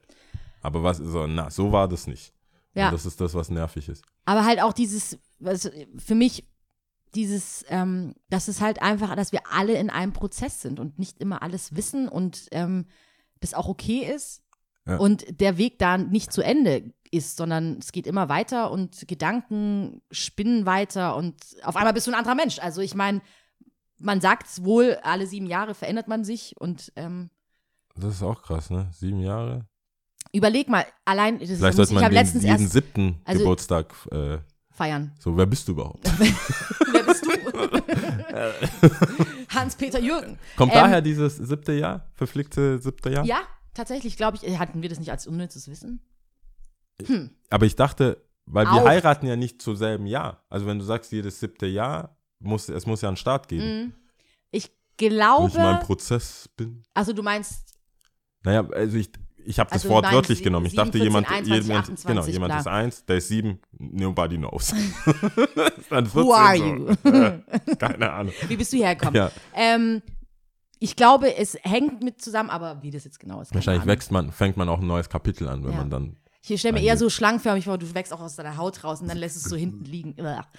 Aber 0.61 0.83
was, 0.83 0.97
so, 0.97 1.27
na, 1.27 1.49
so 1.49 1.71
war 1.71 1.87
das 1.87 2.07
nicht. 2.07 2.33
Ja. 2.73 2.87
Und 2.87 2.93
das 2.93 3.05
ist 3.05 3.21
das, 3.21 3.33
was 3.33 3.49
nervig 3.49 3.87
ist. 3.89 4.03
Aber 4.25 4.45
halt 4.45 4.61
auch 4.61 4.73
dieses, 4.73 5.17
was 5.39 5.69
für 5.97 6.15
mich, 6.15 6.47
dieses, 7.13 7.65
ähm, 7.69 8.15
dass 8.29 8.47
es 8.47 8.61
halt 8.61 8.81
einfach, 8.81 9.15
dass 9.15 9.31
wir 9.31 9.41
alle 9.51 9.73
in 9.73 9.89
einem 9.89 10.13
Prozess 10.13 10.61
sind 10.61 10.79
und 10.79 10.97
nicht 10.99 11.19
immer 11.19 11.41
alles 11.41 11.75
wissen 11.75 12.09
und 12.09 12.47
ähm, 12.51 12.85
das 13.39 13.53
auch 13.53 13.67
okay 13.67 13.99
ist. 13.99 14.41
Ja. 14.87 14.97
Und 14.97 15.41
der 15.41 15.57
Weg 15.57 15.79
da 15.79 15.97
nicht 15.97 16.31
zu 16.31 16.41
Ende 16.41 16.93
ist, 17.11 17.37
sondern 17.37 17.77
es 17.79 17.91
geht 17.91 18.07
immer 18.07 18.29
weiter 18.29 18.71
und 18.71 19.07
Gedanken 19.07 20.01
spinnen 20.11 20.65
weiter 20.65 21.15
und 21.15 21.35
auf 21.63 21.75
einmal 21.75 21.93
bist 21.93 22.07
du 22.07 22.11
ein 22.11 22.17
anderer 22.17 22.35
Mensch. 22.35 22.59
Also 22.59 22.81
ich 22.81 22.93
meine, 22.93 23.21
man 23.99 24.21
sagt 24.21 24.47
es 24.47 24.63
wohl, 24.63 24.97
alle 25.03 25.27
sieben 25.27 25.47
Jahre 25.47 25.73
verändert 25.73 26.07
man 26.07 26.23
sich 26.23 26.55
und 26.59 26.91
ähm, 26.95 27.29
Das 27.95 28.15
ist 28.15 28.23
auch 28.23 28.41
krass, 28.41 28.69
ne? 28.69 28.89
Sieben 28.93 29.19
Jahre. 29.21 29.65
überleg 30.33 30.67
mal, 30.69 30.85
allein, 31.05 31.39
das 31.39 31.47
Vielleicht 31.47 31.61
muss, 31.61 31.75
sollte 31.75 31.91
ich 31.91 31.95
man 31.95 32.03
habe 32.05 32.13
den, 32.13 32.23
letztens 32.23 32.43
jeden 32.43 32.61
erst 32.63 32.73
siebten 32.73 33.21
also- 33.25 33.39
Geburtstag 33.39 33.93
äh, 34.11 34.37
feiern. 34.71 35.13
so, 35.19 35.35
wer 35.37 35.45
bist 35.45 35.67
du 35.67 35.73
überhaupt? 35.73 36.05
Wer 36.91 37.03
bist 37.03 37.25
du? 37.25 37.31
Hans-Peter 39.49 39.99
Jürgen. 39.99 40.37
Kommt 40.57 40.73
Ähm, 40.73 40.79
daher 40.79 41.01
dieses 41.01 41.37
siebte 41.37 41.73
Jahr, 41.73 42.09
verflickte 42.13 42.79
siebte 42.79 43.09
Jahr? 43.09 43.25
Ja, 43.25 43.41
tatsächlich, 43.73 44.17
glaube 44.17 44.37
ich, 44.41 44.59
hatten 44.59 44.81
wir 44.81 44.89
das 44.89 44.99
nicht 44.99 45.11
als 45.11 45.27
unnützes 45.27 45.69
Wissen? 45.69 46.01
Aber 47.49 47.65
ich 47.65 47.75
dachte, 47.75 48.23
weil 48.45 48.65
wir 48.65 48.83
Auch. 48.83 48.87
heiraten 48.87 49.27
ja 49.27 49.35
nicht 49.35 49.61
zur 49.61 49.75
selben 49.75 50.05
Jahr. 50.07 50.43
Also 50.49 50.65
wenn 50.65 50.79
du 50.79 50.85
sagst, 50.85 51.11
jedes 51.11 51.39
siebte 51.39 51.65
Jahr, 51.65 52.17
muss, 52.39 52.69
es 52.69 52.85
muss 52.85 53.01
ja 53.01 53.07
einen 53.09 53.17
Start 53.17 53.47
geben. 53.47 53.63
Mhm. 53.85 53.93
Ich 54.51 54.71
Wenn 54.99 55.07
ich 55.07 55.11
in 55.11 55.17
meinem 55.17 55.49
glaube, 55.51 55.85
Prozess 55.85 56.49
bin. 56.55 56.83
also 56.93 57.11
du 57.13 57.21
meinst, 57.23 57.65
Naja, 58.43 58.65
also 58.69 58.97
ich, 58.97 59.09
ich 59.45 59.59
habe 59.59 59.69
das 59.69 59.83
Also 59.83 59.89
Wort 59.89 60.11
wörtlich 60.11 60.41
genommen. 60.43 60.65
Ich 60.67 60.71
7, 60.71 60.77
dachte, 60.85 60.91
14, 60.97 61.03
jemand, 61.03 61.29
21, 61.29 61.67
jemand 61.67 61.83
28, 61.89 62.05
genau, 62.07 62.25
jemand 62.33 62.49
klar. 62.51 62.59
ist 62.61 62.67
eins, 62.67 63.05
der 63.05 63.17
ist 63.17 63.27
sieben, 63.27 63.59
nobody 63.77 64.37
knows. 64.37 64.67
Dann 65.89 66.05
14 66.05 66.13
who 66.13 66.33
are 66.33 66.57
so. 66.57 66.63
you? 66.65 67.75
Keine 67.79 68.11
Ahnung. 68.11 68.33
Wie 68.47 68.55
bist 68.57 68.71
du 68.73 68.77
hergekommen? 68.77 69.15
Ja, 69.15 69.31
Ähm, 69.53 70.01
ich 70.79 70.95
glaube, 70.95 71.35
es 71.35 71.57
hängt 71.63 72.03
mit 72.03 72.21
zusammen, 72.21 72.49
aber 72.49 72.81
wie 72.83 72.91
das 72.91 73.05
jetzt 73.05 73.19
genau 73.19 73.41
ist. 73.41 73.53
wahrscheinlich 73.55 73.85
wächst 73.85 74.11
man, 74.11 74.31
fängt 74.31 74.57
man 74.57 74.67
auch 74.69 74.79
ein 74.81 74.87
neues 74.87 75.09
Kapitel 75.09 75.47
an, 75.47 75.63
wenn 75.63 75.71
Ja. 75.71 75.77
man 75.77 75.89
dann, 75.89 76.17
Ich 76.47 76.59
stelle 76.59 76.73
mir 76.73 76.77
Einige- 76.79 76.89
eher 76.91 76.97
so 76.97 77.09
schlangenförmig 77.09 77.65
vor, 77.65 77.77
du 77.77 77.93
wächst 77.93 78.13
auch 78.13 78.19
aus 78.21 78.35
deiner 78.35 78.57
Haut 78.57 78.83
raus 78.83 79.01
und 79.01 79.07
dann 79.07 79.17
lässt 79.17 79.35
es 79.35 79.43
so 79.43 79.55
hinten 79.55 79.83
liegen. 79.85 80.15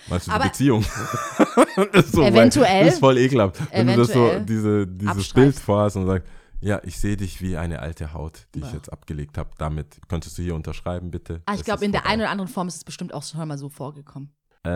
Meinst 0.08 0.26
du 0.26 0.32
Aber- 0.32 0.44
die 0.44 0.48
Beziehung? 0.50 0.84
das 1.92 2.06
ist 2.06 2.12
so, 2.12 2.22
Eventuell. 2.22 2.84
Das 2.84 2.94
ist 2.94 3.00
voll 3.00 3.18
ekelhaft. 3.18 3.60
Wenn 3.72 3.86
du 3.86 3.96
das 3.96 4.08
so, 4.08 4.38
diese, 4.40 4.86
dieses. 4.86 5.32
Bild 5.32 5.58
vorhast 5.58 5.96
und 5.96 6.06
sagst, 6.06 6.28
ja, 6.60 6.80
ich 6.84 6.98
sehe 6.98 7.16
dich 7.16 7.40
wie 7.42 7.56
eine 7.56 7.80
alte 7.80 8.12
Haut, 8.14 8.46
die 8.54 8.60
ich 8.60 8.64
Bah. 8.64 8.72
jetzt 8.74 8.90
abgelegt 8.92 9.36
habe. 9.38 9.50
Damit 9.58 10.00
könntest 10.08 10.38
du 10.38 10.42
hier 10.42 10.54
unterschreiben, 10.54 11.10
bitte. 11.10 11.42
Ah, 11.46 11.54
ich 11.54 11.62
glaube, 11.64 11.84
in 11.84 11.92
der 11.92 12.06
einen 12.06 12.22
oder 12.22 12.30
anderen 12.30 12.48
Form 12.50 12.66
ist 12.66 12.76
es 12.76 12.84
bestimmt 12.84 13.12
auch 13.12 13.22
schon 13.22 13.46
mal 13.46 13.58
so 13.58 13.68
vorgekommen. 13.68 14.32
Äh, 14.64 14.70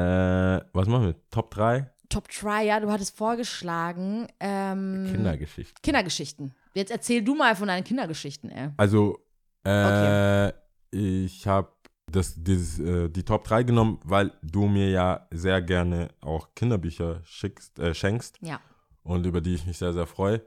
was 0.72 0.86
machen 0.86 1.06
wir? 1.06 1.14
Top 1.30 1.50
3? 1.52 1.90
Top 2.10 2.28
Try, 2.28 2.66
ja, 2.66 2.80
du 2.80 2.90
hattest 2.90 3.16
vorgeschlagen. 3.16 4.26
Ähm, 4.40 5.08
Kindergeschichten. 5.10 5.80
Kindergeschichten. 5.82 6.54
Jetzt 6.74 6.90
erzähl 6.90 7.22
du 7.22 7.34
mal 7.34 7.56
von 7.56 7.68
deinen 7.68 7.84
Kindergeschichten, 7.84 8.50
ey. 8.50 8.70
Also, 8.76 9.18
äh, 9.64 10.52
ich 10.90 11.46
habe 11.46 11.68
das, 12.10 12.34
dieses, 12.42 12.78
äh, 12.80 13.08
die 13.08 13.22
Top 13.24 13.44
3 13.44 13.62
genommen, 13.62 14.00
weil 14.04 14.32
du 14.42 14.66
mir 14.66 14.90
ja 14.90 15.28
sehr 15.30 15.62
gerne 15.62 16.08
auch 16.20 16.54
Kinderbücher 16.54 17.20
schickst, 17.24 17.78
äh, 17.78 17.94
schenkst 17.94 18.38
Ja. 18.40 18.60
und 19.02 19.24
über 19.26 19.40
die 19.40 19.54
ich 19.54 19.66
mich 19.66 19.78
sehr, 19.78 19.92
sehr 19.92 20.06
freue. 20.06 20.42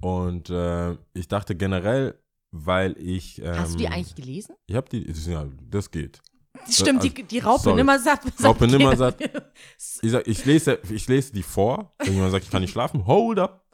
Und 0.00 0.48
äh, 0.50 0.96
ich 1.12 1.28
dachte 1.28 1.54
generell, 1.54 2.18
weil 2.50 2.96
ich. 2.98 3.40
Ähm, 3.40 3.54
Hast 3.58 3.74
du 3.74 3.78
die 3.78 3.88
eigentlich 3.88 4.14
gelesen? 4.14 4.54
Ich 4.66 4.74
habe 4.74 4.88
die, 4.88 5.10
ja, 5.30 5.46
das 5.70 5.90
geht. 5.90 6.20
Stimmt, 6.70 7.02
die, 7.02 7.10
die 7.10 7.38
Raupe 7.38 7.62
sorry. 7.62 7.76
Nimmersatt. 7.76 8.22
sagt 8.24 8.44
Raupe. 8.44 8.66
Nimmersatt. 8.66 9.16
Ich, 10.02 10.10
sag, 10.10 10.26
ich, 10.26 10.44
lese, 10.44 10.78
ich 10.90 11.08
lese 11.08 11.32
die 11.32 11.42
vor, 11.42 11.94
wenn 11.98 12.14
jemand 12.14 12.32
sagt, 12.32 12.44
ich 12.44 12.50
kann 12.50 12.62
nicht 12.62 12.72
schlafen, 12.72 13.06
hold 13.06 13.38
up. 13.38 13.64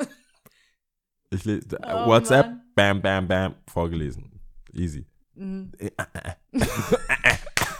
Ich 1.30 1.44
lese 1.44 1.78
Oh, 1.82 2.06
WhatsApp, 2.06 2.46
Mann. 2.46 2.62
bam, 2.74 3.02
bam, 3.02 3.28
bam, 3.28 3.54
vorgelesen. 3.66 4.40
Easy. 4.72 5.06
Mhm. 5.38 5.72
Äh, 5.78 5.90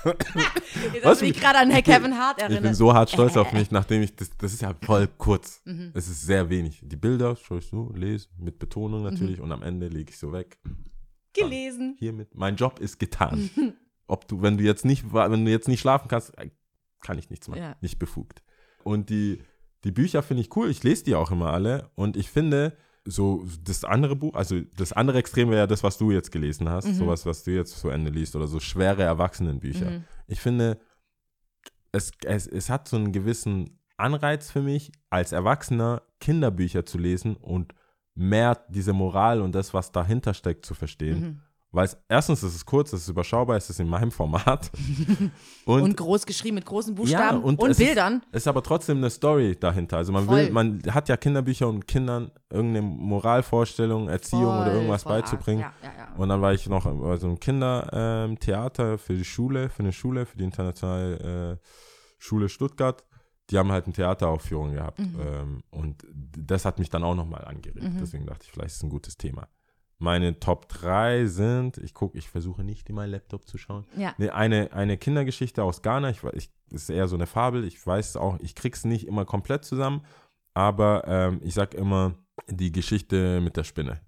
Jetzt 0.04 1.04
Was 1.04 1.11
hast 1.12 1.20
du 1.22 1.26
mich 1.26 1.38
gerade 1.40 1.59
an 1.59 1.70
Herr 1.70 1.82
Kevin 1.82 2.16
Hart 2.16 2.38
Ich 2.38 2.44
erinnert. 2.44 2.62
bin 2.62 2.74
so 2.74 2.94
hart 2.94 3.11
stolz 3.11 3.36
auf 3.36 3.52
mich, 3.52 3.70
nachdem 3.70 4.02
ich, 4.02 4.14
das, 4.14 4.30
das 4.38 4.52
ist 4.52 4.62
ja 4.62 4.74
voll 4.82 5.09
kurz. 5.18 5.61
Mhm. 5.64 5.90
Es 5.94 6.09
ist 6.09 6.22
sehr 6.22 6.48
wenig. 6.48 6.80
Die 6.82 6.96
Bilder 6.96 7.36
schaue 7.36 7.59
ich 7.59 7.66
so, 7.66 7.92
lese, 7.94 8.28
mit 8.38 8.59
Betonung 8.59 9.02
Mhm. 9.02 9.11
natürlich 9.11 9.40
und 9.40 9.50
am 9.52 9.62
Ende 9.62 9.88
lege 9.88 10.11
ich 10.11 10.18
so 10.18 10.32
weg. 10.32 10.59
gelesen. 11.34 11.94
Hiermit, 11.98 12.34
mein 12.34 12.56
Job 12.56 12.78
ist 12.80 12.98
getan. 12.98 13.50
Ob 14.06 14.26
du, 14.26 14.40
wenn 14.42 14.56
du 14.56 14.64
jetzt 14.64 14.84
nicht, 14.84 15.12
wenn 15.12 15.44
du 15.44 15.50
jetzt 15.50 15.68
nicht 15.68 15.80
schlafen 15.80 16.09
kannst, 16.09 16.36
äh, 16.38 16.50
kann 17.00 17.18
ich 17.18 17.28
nichts 17.30 17.46
machen. 17.48 17.61
Ja. 17.61 17.76
Nicht 17.80 17.98
befugt. 17.98 18.42
Und 18.82 19.11
die, 19.11 19.42
die 19.84 19.92
Bücher 19.92 20.22
finde 20.22 20.42
ich 20.42 20.56
cool. 20.56 20.70
Ich 20.70 20.82
lese 20.82 21.04
die 21.04 21.14
auch 21.14 21.30
immer 21.30 21.52
alle. 21.52 21.90
Und 21.94 22.16
ich 22.16 22.30
finde, 22.30 22.76
so 23.09 23.44
das 23.64 23.84
andere 23.84 24.16
Buch, 24.16 24.34
also 24.34 24.61
das 24.76 24.92
andere 24.92 25.18
Extrem 25.18 25.50
wäre 25.50 25.61
ja 25.61 25.66
das, 25.66 25.82
was 25.82 25.98
du 25.98 26.11
jetzt 26.11 26.30
gelesen 26.30 26.68
hast. 26.68 26.86
Mhm. 26.86 26.94
Sowas, 26.94 27.26
was 27.26 27.44
du 27.44 27.52
jetzt 27.52 27.78
zu 27.78 27.88
Ende 27.88 28.11
liest. 28.11 28.36
Oder 28.36 28.46
so 28.46 28.61
schwere 28.61 29.02
Erwachsenenbücher. 29.02 29.90
Mhm. 29.90 30.04
Ich 30.26 30.40
finde, 30.40 30.78
es, 31.92 32.12
es, 32.24 32.46
es 32.46 32.70
hat 32.70 32.88
so 32.88 32.96
einen 32.96 33.12
gewissen 33.12 33.80
Anreiz 33.96 34.50
für 34.50 34.62
mich, 34.62 34.92
als 35.11 35.32
Erwachsener 35.32 36.02
Kinderbücher 36.20 36.84
zu 36.84 36.98
lesen 36.98 37.36
und 37.36 37.74
mehr 38.14 38.64
diese 38.68 38.92
Moral 38.92 39.40
und 39.40 39.54
das, 39.54 39.74
was 39.74 39.92
dahinter 39.92 40.34
steckt, 40.34 40.66
zu 40.66 40.74
verstehen. 40.74 41.20
Mhm. 41.20 41.40
Weil 41.70 41.84
es, 41.84 41.98
erstens 42.08 42.42
ist 42.42 42.54
es 42.54 42.64
kurz, 42.64 42.94
es 42.94 43.02
ist 43.02 43.08
überschaubar, 43.08 43.56
es 43.56 43.68
ist 43.68 43.78
in 43.78 43.88
meinem 43.88 44.10
Format. 44.10 44.70
Und, 45.66 45.82
Und, 45.82 45.96
groß 45.98 46.24
geschrieben 46.24 46.54
mit 46.54 46.64
großen 46.64 46.94
Buchstaben 46.94 47.42
und, 47.42 47.62
es 47.62 47.76
Bildern. 47.76 48.22
Ist, 48.32 48.38
ist 48.38 48.48
aber 48.48 48.62
trotzdem 48.62 48.96
eine 48.98 49.10
Story 49.10 49.54
dahinter. 49.54 49.98
Also 49.98 50.12
man 50.12 50.24
Voll. 50.24 50.46
will, 50.46 50.50
man 50.50 50.82
hat 50.88 51.10
ja 51.10 51.18
Kinderbücher, 51.18 51.68
um 51.68 51.84
Kindern 51.84 52.30
irgendeine 52.48 52.86
Moralvorstellung, 52.86 54.08
Erziehung 54.08 54.46
oder 54.46 54.64
Voll, 54.64 54.74
irgendwas 54.76 55.02
voll 55.02 55.12
arg. 55.12 55.24
beizubringen. 55.24 55.60
Ja, 55.60 55.72
ja, 55.82 55.90
ja. 55.94 56.14
Und 56.16 56.30
dann 56.30 56.40
war 56.40 56.54
ich 56.54 56.66
noch 56.68 56.84
bei 56.84 57.16
so 57.18 57.26
einem 57.26 57.38
Kindertheater 57.38 58.96
für 58.96 59.14
die 59.14 59.24
Schule, 59.26 59.68
für 59.68 59.80
eine 59.80 59.92
Schule, 59.92 60.24
für 60.24 60.38
die 60.38 60.44
internationale 60.44 61.52
äh, 61.52 61.66
Schule 62.18 62.48
Stuttgart. 62.48 63.04
Die 63.50 63.58
haben 63.58 63.70
halt 63.70 63.84
eine 63.84 63.92
Theateraufführung 63.94 64.72
gehabt. 64.72 65.00
Mhm. 65.00 65.16
Ähm, 65.20 65.62
und 65.70 66.06
das 66.14 66.64
hat 66.64 66.78
mich 66.78 66.88
dann 66.88 67.02
auch 67.02 67.14
nochmal 67.14 67.44
angeregt. 67.44 67.86
Deswegen 68.00 68.24
dachte 68.24 68.44
ich, 68.44 68.52
vielleicht 68.52 68.70
ist 68.70 68.76
es 68.76 68.82
ein 68.84 68.90
gutes 68.90 69.18
Thema. 69.18 69.48
Meine 70.01 70.38
Top 70.38 70.68
3 70.68 71.26
sind, 71.26 71.78
ich 71.78 71.92
gucke, 71.92 72.16
ich 72.16 72.28
versuche 72.28 72.62
nicht 72.62 72.88
in 72.88 72.94
meinen 72.94 73.11
Laptop 73.11 73.49
zu 73.49 73.59
schauen. 73.59 73.84
Ja. 73.96 74.14
Nee, 74.18 74.30
eine, 74.30 74.72
eine 74.72 74.96
Kindergeschichte 74.96 75.62
aus 75.64 75.82
Ghana. 75.82 76.11
Ich, 76.11 76.22
ich, 76.34 76.51
ist 76.70 76.88
eher 76.88 77.09
so 77.09 77.16
eine 77.16 77.26
Fabel. 77.26 77.64
Ich 77.64 77.84
weiß 77.84 78.16
auch, 78.16 78.38
ich 78.40 78.55
krieg's 78.55 78.84
nicht 78.84 79.07
immer 79.09 79.24
komplett 79.24 79.64
zusammen. 79.64 80.03
Aber 80.55 81.03
ähm, 81.07 81.40
ich 81.42 81.55
sag 81.55 81.74
immer 81.74 82.14
die 82.49 82.70
Geschichte 82.72 83.40
mit 83.40 83.57
der 83.57 83.64
Spinne. 83.64 84.01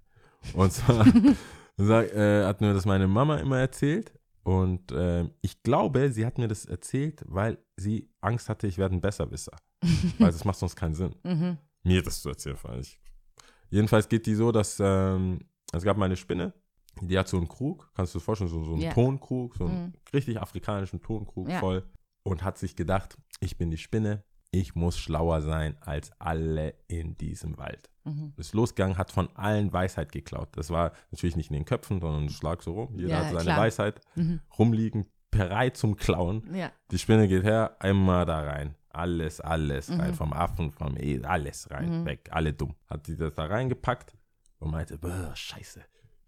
Und 0.53 0.71
zwar 0.71 1.05
sag, 1.77 2.13
äh, 2.13 2.45
hat 2.45 2.61
mir 2.61 2.73
das 2.73 2.85
meine 2.85 3.07
Mama 3.07 3.37
immer 3.37 3.59
erzählt. 3.59 4.13
Und 4.43 4.91
ähm, 4.95 5.31
ich 5.41 5.61
glaube, 5.61 6.11
sie 6.11 6.25
hat 6.25 6.37
mir 6.37 6.47
das 6.47 6.65
erzählt, 6.65 7.21
weil 7.27 7.57
sie 7.75 8.09
Angst 8.21 8.47
hatte, 8.49 8.65
ich 8.67 8.77
werde 8.77 8.95
ein 8.95 9.01
Besserwisser. 9.01 9.55
weil 10.19 10.31
das 10.31 10.45
macht 10.45 10.57
sonst 10.57 10.75
keinen 10.75 10.93
Sinn 10.95 11.15
Mhm. 11.23 11.57
mir 11.83 12.01
das 12.01 12.21
zu 12.21 12.29
erzählen. 12.29 12.57
Weil 12.63 12.79
ich, 12.79 12.99
jedenfalls 13.69 14.07
geht 14.07 14.25
die 14.25 14.35
so, 14.35 14.51
dass 14.51 14.77
ähm, 14.79 15.39
es 15.71 15.83
gab 15.83 15.97
mal 15.97 16.05
eine 16.05 16.17
Spinne, 16.17 16.53
die 17.01 17.17
hat 17.17 17.27
so 17.27 17.37
einen 17.37 17.47
Krug, 17.47 17.89
kannst 17.95 18.13
du 18.13 18.19
dir 18.19 18.23
vorstellen, 18.25 18.49
so, 18.49 18.63
so 18.63 18.73
einen 18.73 18.81
Ja. 18.81 18.93
Tonkrug, 18.93 19.55
so 19.55 19.65
einen 19.65 19.85
Mhm. 19.85 19.93
richtig 20.13 20.41
afrikanischen 20.41 21.01
Tonkrug 21.01 21.49
Ja. 21.49 21.59
voll 21.59 21.83
und 22.23 22.43
hat 22.43 22.57
sich 22.57 22.75
gedacht, 22.75 23.17
ich 23.39 23.57
bin 23.57 23.71
die 23.71 23.77
Spinne, 23.77 24.23
ich 24.51 24.75
muss 24.75 24.97
schlauer 24.97 25.41
sein 25.41 25.77
als 25.79 26.11
alle 26.19 26.73
in 26.87 27.17
diesem 27.17 27.57
Wald. 27.57 27.89
Mhm. 28.03 28.33
Ist 28.35 28.53
losgegangen, 28.53 28.97
hat 28.97 29.11
von 29.11 29.29
allen 29.35 29.71
Weisheit 29.71 30.11
geklaut. 30.11 30.49
Das 30.53 30.69
war 30.71 30.91
natürlich 31.11 31.37
nicht 31.37 31.49
in 31.49 31.55
den 31.55 31.65
Köpfen, 31.65 32.01
sondern 32.01 32.25
es 32.25 32.41
lag 32.43 32.61
so 32.61 32.73
rum. 32.73 32.95
Jeder 32.95 33.09
Ja, 33.09 33.17
hatte 33.19 33.29
seine 33.35 33.43
klar. 33.43 33.59
Weisheit 33.59 34.01
Mhm. 34.15 34.41
rumliegen, 34.59 35.05
bereit 35.29 35.77
zum 35.77 35.95
Klauen. 35.95 36.53
Ja. 36.53 36.71
Die 36.91 36.99
Spinne 36.99 37.27
geht 37.29 37.43
her, 37.43 37.77
einmal 37.79 38.25
da 38.25 38.41
rein. 38.41 38.75
Alles, 38.89 39.39
alles 39.39 39.89
rein. 39.89 40.09
Mhm. 40.11 40.15
Vom 40.15 40.33
Affen, 40.33 40.71
vom 40.73 40.97
E, 40.97 41.23
alles 41.23 41.71
rein. 41.71 42.01
Mhm. 42.01 42.05
Weg, 42.05 42.27
alle 42.31 42.51
dumm. 42.51 42.75
Hat 42.89 43.07
die 43.07 43.15
das 43.15 43.33
da 43.35 43.45
reingepackt 43.45 44.13
und 44.61 44.71
meinte, 44.71 44.97
"Bäh, 44.97 45.35
scheiße, 45.35 45.83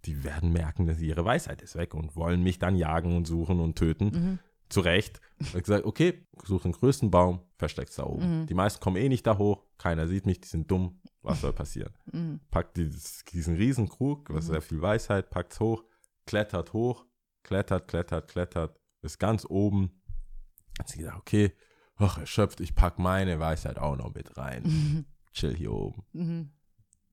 die 0.05 0.23
werden 0.23 0.51
merken, 0.51 0.85
dass 0.85 0.99
ihre 0.99 1.23
Weisheit 1.23 1.61
ist 1.61 1.75
weg 1.75 1.93
und 1.93 2.15
wollen 2.15 2.43
mich 2.43 2.59
dann 2.59 2.75
jagen 2.75 3.15
und 3.15 3.25
suchen 3.25 3.59
und 3.61 3.77
töten. 3.77 4.05
Mhm. 4.07 4.39
Zu 4.69 4.81
Recht. 4.81 5.21
Hat 5.53 5.63
gesagt, 5.63 5.85
okay, 5.85 6.25
such 6.43 6.63
den 6.63 6.71
größten 6.71 7.11
Baum, 7.11 7.41
versteck's 7.57 7.95
da 7.95 8.03
oben. 8.05 8.41
Mhm. 8.41 8.47
Die 8.47 8.53
meisten 8.55 8.81
kommen 8.81 8.97
eh 8.97 9.07
nicht 9.07 9.25
da 9.27 9.37
hoch, 9.37 9.63
keiner 9.77 10.07
sieht 10.07 10.25
mich, 10.25 10.41
die 10.41 10.47
sind 10.47 10.69
dumm. 10.71 10.99
Was 11.21 11.41
soll 11.41 11.53
passieren? 11.53 11.93
Mhm. 12.11 12.39
Packt 12.49 12.75
dieses, 12.75 13.23
diesen 13.31 13.55
riesen 13.55 13.87
Krug, 13.87 14.29
was 14.33 14.47
Mhm. 14.47 14.51
sehr 14.51 14.61
viel 14.61 14.81
Weisheit, 14.81 15.29
packt's 15.29 15.59
hoch, 15.59 15.83
klettert 16.25 16.73
hoch, 16.73 17.05
klettert, 17.43 17.87
klettert, 17.87 18.29
klettert, 18.29 18.79
ist 19.03 19.19
ganz 19.19 19.45
oben. 19.47 20.01
Hat 20.79 20.89
sie 20.89 20.97
gesagt, 20.97 21.17
okay, 21.19 21.53
ach, 21.95 22.17
erschöpft, 22.17 22.59
ich 22.59 22.73
pack 22.75 22.97
meine 22.99 23.39
Weisheit 23.39 23.77
auch 23.77 23.95
noch 23.95 24.13
mit 24.13 24.35
rein. 24.37 24.63
Mhm. 24.63 25.05
Chill 25.33 25.55
hier 25.55 25.71
oben. 25.71 26.03
Mhm. 26.13 26.51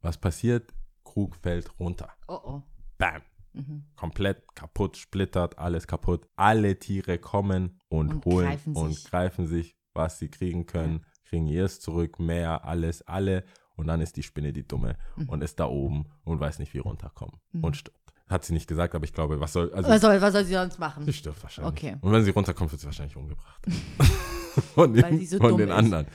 Was 0.01 0.17
passiert? 0.19 0.73
Krug 1.11 1.37
fällt 1.37 1.79
runter. 1.81 2.09
Oh 2.29 2.39
oh. 2.45 2.63
Bam. 2.99 3.23
Mhm. 3.53 3.85
Komplett 3.97 4.45
kaputt, 4.55 4.97
splittert, 4.97 5.59
alles 5.59 5.87
kaputt. 5.87 6.27
Alle 6.37 6.79
Tiere 6.79 7.19
kommen 7.19 7.81
und, 7.89 8.11
Und 8.15 8.25
holen 8.25 8.47
greifen 8.49 8.77
und 8.77 8.93
sich. 8.95 9.05
greifen 9.11 9.47
sich, 9.47 9.77
was 9.93 10.19
sie 10.21 10.29
kriegen 10.29 10.67
können, 10.67 11.05
kriegen 11.25 11.47
ihrs 11.49 11.81
zurück, 11.81 12.21
mehr, 12.21 12.65
alles, 12.65 13.03
alle. 13.09 13.43
Und 13.77 13.87
dann 13.89 14.01
ist 14.01 14.17
die 14.17 14.23
Spinne 14.23 14.53
die 14.53 14.67
Dumme 14.69 14.97
Mhm. 15.17 15.29
und 15.29 15.43
ist 15.43 15.59
da 15.59 15.67
oben 15.67 16.05
und 16.25 16.39
weiß 16.39 16.59
nicht, 16.61 16.75
wie 16.75 16.79
runterkommen 16.79 17.41
Mhm. 17.53 17.65
und 17.65 17.77
stirbt. 17.77 17.99
Hat 18.29 18.45
sie 18.45 18.53
nicht 18.53 18.69
gesagt, 18.69 18.95
aber 18.95 19.05
ich 19.05 19.13
glaube, 19.13 19.41
was 19.41 19.53
soll, 19.53 19.73
also 19.73 19.91
Was 19.91 20.01
soll, 20.03 20.21
was 20.21 20.33
soll 20.33 20.45
sie 20.45 20.53
sonst 20.53 20.79
machen? 20.79 21.05
sie 21.05 21.13
stirbt 21.13 21.43
wahrscheinlich. 21.43 21.73
Okay. 21.73 21.97
Und 22.01 22.13
wenn 22.13 22.23
sie 22.23 22.31
runterkommt, 22.31 22.71
wird 22.71 22.81
sie 22.81 22.87
wahrscheinlich 22.87 23.17
umgebracht. 23.17 23.67
von 24.75 24.93
den, 24.95 25.27
so 25.27 25.39
von 25.39 25.57
den 25.57 25.73
anderen. 25.73 26.07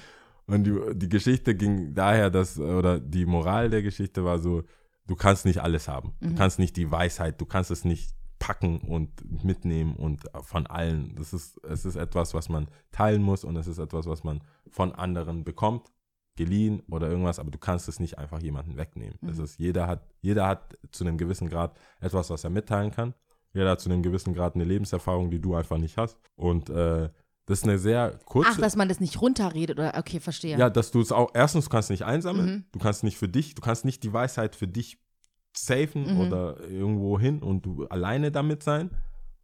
Und 0.47 0.63
die, 0.63 0.79
die 0.93 1.09
Geschichte 1.09 1.55
ging 1.55 1.93
daher, 1.93 2.29
dass, 2.29 2.57
oder 2.59 2.99
die 2.99 3.25
Moral 3.25 3.69
der 3.69 3.81
Geschichte 3.81 4.23
war 4.23 4.39
so, 4.39 4.63
du 5.07 5.15
kannst 5.15 5.45
nicht 5.45 5.59
alles 5.59 5.87
haben. 5.87 6.13
Du 6.19 6.29
Mhm. 6.29 6.35
kannst 6.35 6.59
nicht 6.59 6.77
die 6.77 6.89
Weisheit, 6.91 7.39
du 7.39 7.45
kannst 7.45 7.71
es 7.71 7.85
nicht 7.85 8.13
packen 8.39 8.79
und 8.79 9.43
mitnehmen 9.43 9.95
und 9.95 10.23
von 10.41 10.67
allen. 10.67 11.15
Das 11.15 11.33
ist, 11.33 11.57
es 11.63 11.85
ist 11.85 11.95
etwas, 11.95 12.33
was 12.33 12.49
man 12.49 12.67
teilen 12.91 13.21
muss 13.23 13.43
und 13.43 13.55
es 13.55 13.67
ist 13.67 13.77
etwas, 13.77 14.05
was 14.07 14.23
man 14.23 14.41
von 14.69 14.93
anderen 14.93 15.43
bekommt, 15.43 15.91
geliehen 16.35 16.81
oder 16.91 17.07
irgendwas, 17.09 17.39
aber 17.39 17.49
du 17.49 17.57
kannst 17.57 17.87
es 17.87 17.99
nicht 17.99 18.17
einfach 18.17 18.41
jemanden 18.41 18.75
wegnehmen. 18.75 19.17
Das 19.21 19.37
Mhm. 19.37 19.43
ist, 19.45 19.57
jeder 19.59 19.87
hat, 19.87 20.05
jeder 20.21 20.47
hat 20.47 20.77
zu 20.91 21.05
einem 21.05 21.17
gewissen 21.17 21.49
Grad 21.49 21.77
etwas, 22.01 22.29
was 22.29 22.43
er 22.43 22.49
mitteilen 22.49 22.91
kann. 22.91 23.13
Jeder 23.53 23.69
hat 23.71 23.79
zu 23.79 23.89
einem 23.89 24.03
gewissen 24.03 24.33
Grad 24.33 24.55
eine 24.55 24.65
Lebenserfahrung, 24.65 25.29
die 25.31 25.39
du 25.39 25.55
einfach 25.55 25.77
nicht 25.77 25.95
hast. 25.97 26.19
Und 26.35 26.69
äh, 26.69 27.09
das 27.45 27.59
ist 27.59 27.63
eine 27.65 27.77
sehr 27.77 28.19
kurze. 28.25 28.49
Ach, 28.53 28.57
dass 28.59 28.75
man 28.75 28.87
das 28.89 28.99
nicht 28.99 29.21
runterredet 29.21 29.77
oder 29.77 29.93
okay, 29.97 30.19
verstehe. 30.19 30.57
Ja, 30.57 30.69
dass 30.69 30.91
du 30.91 30.99
es 31.01 31.11
auch, 31.11 31.31
erstens, 31.33 31.65
du 31.65 31.69
kannst 31.69 31.89
nicht 31.89 32.03
einsammeln, 32.03 32.45
Mhm. 32.49 32.63
du 32.71 32.79
kannst 32.79 33.03
nicht 33.03 33.17
für 33.17 33.29
dich, 33.29 33.55
du 33.55 33.61
kannst 33.61 33.85
nicht 33.85 34.03
die 34.03 34.13
Weisheit 34.13 34.55
für 34.55 34.67
dich 34.67 34.99
safen 35.55 36.13
Mhm. 36.13 36.19
oder 36.19 36.59
irgendwo 36.69 37.19
hin 37.19 37.41
und 37.41 37.65
du 37.65 37.85
alleine 37.87 38.31
damit 38.31 38.61
sein, 38.63 38.89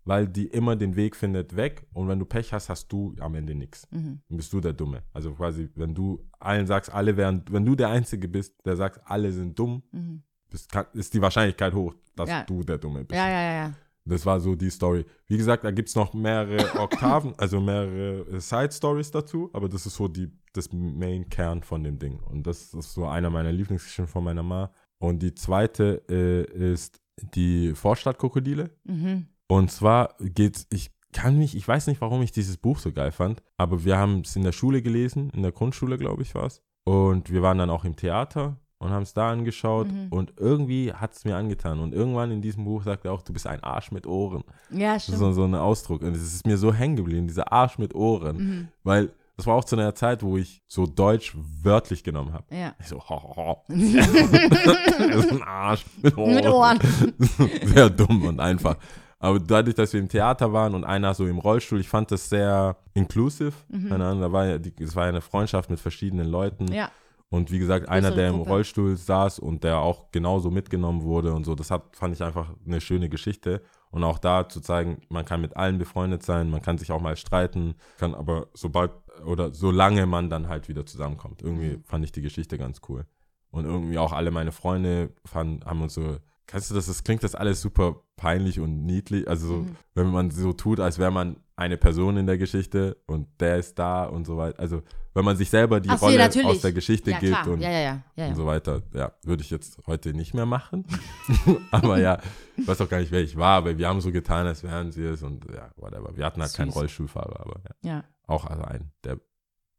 weil 0.03 0.27
die 0.27 0.47
immer 0.47 0.75
den 0.75 0.95
Weg 0.95 1.15
findet 1.15 1.55
weg 1.55 1.85
und 1.93 2.07
wenn 2.07 2.17
du 2.19 2.25
Pech 2.25 2.51
hast, 2.53 2.69
hast 2.69 2.91
du 2.91 3.15
am 3.19 3.35
Ende 3.35 3.53
nichts. 3.55 3.87
Mhm. 3.91 4.21
Dann 4.27 4.37
bist 4.37 4.51
du 4.51 4.59
der 4.59 4.73
Dumme. 4.73 5.03
Also 5.13 5.31
quasi, 5.33 5.69
wenn 5.75 5.93
du 5.93 6.27
allen 6.39 6.65
sagst, 6.67 6.91
alle 6.91 7.15
wären, 7.17 7.45
wenn 7.51 7.65
du 7.65 7.75
der 7.75 7.89
Einzige 7.89 8.27
bist, 8.27 8.55
der 8.65 8.75
sagt, 8.75 8.99
alle 9.05 9.31
sind 9.31 9.57
dumm, 9.57 9.83
Mhm. 9.91 10.23
bist, 10.49 10.71
kann, 10.71 10.85
ist 10.93 11.13
die 11.13 11.21
Wahrscheinlichkeit 11.21 11.73
hoch, 11.73 11.93
dass 12.15 12.29
Ja. 12.29 12.43
du 12.43 12.63
der 12.63 12.77
Dumme 12.79 13.05
bist. 13.05 13.15
Ja, 13.17 13.29
ja, 13.29 13.41
ja, 13.41 13.53
ja. 13.53 13.73
Das 14.05 14.25
war 14.25 14.39
so 14.39 14.55
die 14.55 14.69
Story. 14.69 15.05
Wie 15.27 15.37
gesagt, 15.37 15.63
da 15.63 15.71
gibt 15.71 15.89
es 15.89 15.95
noch 15.95 16.13
mehrere 16.13 16.79
Oktaven, 16.79 17.33
also 17.37 17.59
mehrere 17.59 18.39
Side-Stories 18.39 19.11
dazu, 19.11 19.49
aber 19.53 19.69
das 19.69 19.85
ist 19.85 19.95
so 19.95 20.07
die, 20.07 20.31
das 20.53 20.71
Main-Kern 20.71 21.63
von 21.63 21.83
dem 21.83 21.99
Ding. 21.99 22.19
Und 22.19 22.47
das 22.47 22.73
ist 22.73 22.93
so 22.93 23.05
einer 23.05 23.29
meiner 23.29 23.51
Lieblingsgeschichten 23.51 24.07
von 24.07 24.23
meiner 24.23 24.43
Ma. 24.43 24.71
Und 24.99 25.21
die 25.21 25.33
zweite 25.33 26.03
äh, 26.09 26.71
ist 26.71 27.01
die 27.35 27.73
Vorstadtkrokodile. 27.73 28.71
Mhm. 28.83 29.27
Und 29.47 29.71
zwar 29.71 30.15
geht's, 30.19 30.67
ich 30.71 30.91
kann 31.11 31.37
mich, 31.37 31.55
ich 31.55 31.67
weiß 31.67 31.87
nicht, 31.87 32.01
warum 32.01 32.21
ich 32.21 32.31
dieses 32.31 32.57
Buch 32.57 32.79
so 32.79 32.91
geil 32.91 33.11
fand, 33.11 33.43
aber 33.57 33.83
wir 33.83 33.97
haben 33.97 34.21
es 34.21 34.35
in 34.35 34.43
der 34.43 34.53
Schule 34.53 34.81
gelesen, 34.81 35.29
in 35.31 35.41
der 35.41 35.51
Grundschule, 35.51 35.97
glaube 35.97 36.21
ich, 36.21 36.33
war 36.35 36.45
es. 36.45 36.61
Und 36.85 37.31
wir 37.31 37.41
waren 37.41 37.57
dann 37.57 37.69
auch 37.69 37.85
im 37.85 37.95
Theater 37.95 38.60
und 38.81 38.89
haben 38.91 39.03
es 39.03 39.13
da 39.13 39.29
angeschaut 39.31 39.87
Mhm. 39.87 40.07
und 40.09 40.33
irgendwie 40.37 40.91
hat 40.93 41.13
es 41.13 41.23
mir 41.23 41.35
angetan. 41.37 41.79
Und 41.79 41.93
irgendwann 41.93 42.31
in 42.31 42.41
diesem 42.41 42.65
Buch 42.65 42.83
sagt 42.83 43.05
er 43.05 43.13
auch, 43.13 43.21
du 43.21 43.31
bist 43.31 43.47
ein 43.47 43.63
Arsch 43.63 43.91
mit 43.91 44.05
Ohren. 44.07 44.43
Ja, 44.71 44.99
stimmt. 44.99 45.19
so, 45.19 45.31
so 45.31 45.43
ein 45.45 45.55
Ausdruck. 45.55 46.01
Und 46.01 46.15
es 46.15 46.21
ist 46.23 46.45
mir 46.45 46.57
so 46.57 46.73
hängen 46.73 46.95
geblieben, 46.95 47.27
dieser 47.27 47.51
Arsch 47.51 47.77
mit 47.77 47.93
Ohren. 47.95 48.37
Mhm. 48.37 48.67
Weil 48.83 49.11
das 49.37 49.47
war 49.47 49.55
auch 49.55 49.63
zu 49.63 49.75
einer 49.75 49.95
Zeit, 49.95 50.21
wo 50.21 50.37
ich 50.37 50.61
so 50.67 50.85
Deutsch 50.85 51.35
wörtlich 51.63 52.03
genommen 52.03 52.33
habe. 52.33 52.43
Ja. 52.55 52.75
Ich 52.79 52.87
so, 52.87 52.99
ho, 52.99 53.35
ho, 53.35 53.63
das 53.69 55.25
ist 55.25 55.31
ein 55.31 55.43
Arsch 55.43 55.85
mit 56.01 56.17
Ohren. 56.17 56.33
Mit 56.35 56.45
Ohren. 56.47 56.79
sehr 57.65 57.89
dumm 57.89 58.25
und 58.25 58.39
einfach. 58.39 58.75
Aber 59.19 59.39
dadurch, 59.39 59.75
dass 59.75 59.93
wir 59.93 59.99
im 59.99 60.09
Theater 60.09 60.51
waren 60.51 60.73
und 60.73 60.83
einer 60.83 61.13
so 61.13 61.27
im 61.27 61.37
Rollstuhl, 61.37 61.79
ich 61.79 61.87
fand 61.89 62.09
das 62.11 62.27
sehr 62.29 62.75
inclusive. 62.95 63.53
Keine 63.71 64.05
Ahnung, 64.05 64.21
da 64.21 64.31
war 64.31 64.47
ja, 64.47 64.57
die, 64.57 64.73
es 64.83 64.95
war 64.95 65.03
ja 65.03 65.09
eine 65.09 65.21
Freundschaft 65.21 65.69
mit 65.69 65.79
verschiedenen 65.79 66.27
Leuten. 66.27 66.65
Mhm. 66.65 66.73
Ja. 66.73 66.91
Und 67.31 67.49
wie 67.49 67.59
gesagt, 67.59 67.87
einer, 67.87 68.11
der 68.11 68.27
im 68.29 68.35
Gruppe. 68.35 68.49
Rollstuhl 68.49 68.97
saß 68.97 69.39
und 69.39 69.63
der 69.63 69.77
auch 69.79 70.11
genauso 70.11 70.51
mitgenommen 70.51 71.01
wurde 71.03 71.33
und 71.33 71.45
so, 71.45 71.55
das 71.55 71.71
hat, 71.71 71.95
fand 71.95 72.13
ich 72.13 72.21
einfach 72.21 72.53
eine 72.65 72.81
schöne 72.81 73.07
Geschichte. 73.07 73.61
Und 73.89 74.03
auch 74.03 74.19
da 74.19 74.47
zu 74.49 74.59
zeigen, 74.59 75.01
man 75.09 75.23
kann 75.25 75.39
mit 75.41 75.55
allen 75.55 75.77
befreundet 75.77 76.23
sein, 76.23 76.49
man 76.49 76.61
kann 76.61 76.77
sich 76.77 76.91
auch 76.91 77.01
mal 77.01 77.15
streiten, 77.15 77.75
kann 77.97 78.13
aber 78.15 78.47
sobald 78.53 78.91
oder 79.25 79.53
solange 79.53 80.05
man 80.05 80.29
dann 80.29 80.49
halt 80.49 80.67
wieder 80.67 80.85
zusammenkommt. 80.85 81.41
Irgendwie 81.41 81.77
Mhm. 81.77 81.83
fand 81.85 82.03
ich 82.03 82.11
die 82.11 82.21
Geschichte 82.21 82.57
ganz 82.57 82.81
cool. 82.89 83.05
Und 83.49 83.65
irgendwie 83.65 83.97
auch 83.97 84.11
alle 84.13 84.31
meine 84.31 84.51
Freunde 84.51 85.11
fanden, 85.25 85.65
haben 85.65 85.81
uns 85.81 85.93
so, 85.93 86.17
kennst 86.51 86.69
du 86.69 86.75
das, 86.75 86.87
das 86.87 87.03
klingt 87.03 87.23
das 87.23 87.33
alles 87.33 87.61
super 87.61 88.01
peinlich 88.17 88.59
und 88.59 88.85
niedlich, 88.85 89.27
also 89.27 89.47
so, 89.47 89.55
Mhm. 89.55 89.75
wenn 89.95 90.07
man 90.11 90.31
so 90.31 90.51
tut, 90.53 90.79
als 90.79 90.99
wäre 90.99 91.11
man 91.11 91.37
eine 91.55 91.77
Person 91.77 92.17
in 92.17 92.25
der 92.27 92.37
Geschichte 92.37 92.97
und 93.07 93.27
der 93.39 93.57
ist 93.57 93.79
da 93.79 94.03
und 94.05 94.25
so 94.25 94.35
weiter. 94.35 94.59
Also 94.59 94.81
wenn 95.13 95.23
man 95.23 95.37
sich 95.37 95.49
selber 95.49 95.79
die 95.79 95.89
Ach 95.89 96.01
Rolle 96.01 96.29
aus 96.45 96.61
der 96.61 96.73
Geschichte 96.73 97.11
ja, 97.11 97.19
gibt 97.19 97.47
und 97.47 97.61
ja, 97.61 97.69
ja, 98.15 98.27
und 98.27 98.35
so 98.35 98.45
weiter. 98.45 98.81
Ja, 98.93 99.11
würde 99.23 99.43
ich 99.43 99.49
jetzt 99.49 99.79
heute 99.87 100.13
nicht 100.13 100.33
mehr 100.33 100.45
machen. 100.45 100.85
aber 101.71 101.99
ja, 101.99 102.19
ich 102.57 102.67
weiß 102.67 102.81
auch 102.81 102.89
gar 102.89 102.99
nicht, 102.99 103.11
wer 103.11 103.21
ich 103.21 103.37
war, 103.37 103.57
aber 103.57 103.77
wir 103.77 103.87
haben 103.87 104.01
so 104.01 104.11
getan, 104.11 104.47
als 104.47 104.63
wären 104.63 104.91
sie 104.91 105.03
es 105.03 105.23
und 105.23 105.45
ja, 105.53 105.69
whatever. 105.77 106.15
Wir 106.15 106.25
hatten 106.25 106.41
halt 106.41 106.53
keinen 106.53 106.71
Süß. 106.71 106.75
Rollstuhlfahrer, 106.75 107.39
aber 107.39 107.61
ja, 107.83 107.91
ja. 107.91 108.03
auch 108.27 108.45
also 108.45 108.63
einen, 108.63 108.91
der, 109.03 109.19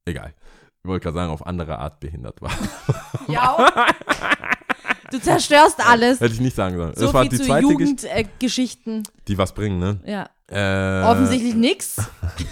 egal. 0.06 0.34
ich 0.82 0.88
wollte 0.88 1.04
gerade 1.04 1.16
sagen, 1.16 1.32
auf 1.32 1.46
andere 1.46 1.78
Art 1.78 2.00
behindert 2.00 2.40
war. 2.40 2.52
Ja. 3.28 3.56
Du 5.12 5.20
zerstörst 5.20 5.78
alles. 5.86 6.20
Hätte 6.20 6.34
ich 6.34 6.40
nicht 6.40 6.56
sagen 6.56 6.76
sollen. 6.76 6.94
So 6.94 7.04
das 7.04 7.14
war 7.14 7.24
die 7.24 7.36
zu 7.36 7.44
zweite 7.44 7.66
Geschichte, 7.66 8.08
Jugendgeschichten. 8.08 9.02
die 9.28 9.38
was 9.38 9.52
bringen, 9.52 9.78
ne? 9.78 10.00
ja. 10.06 10.28
Äh, 10.48 11.04
Offensichtlich 11.04 11.54
nix. 11.54 11.96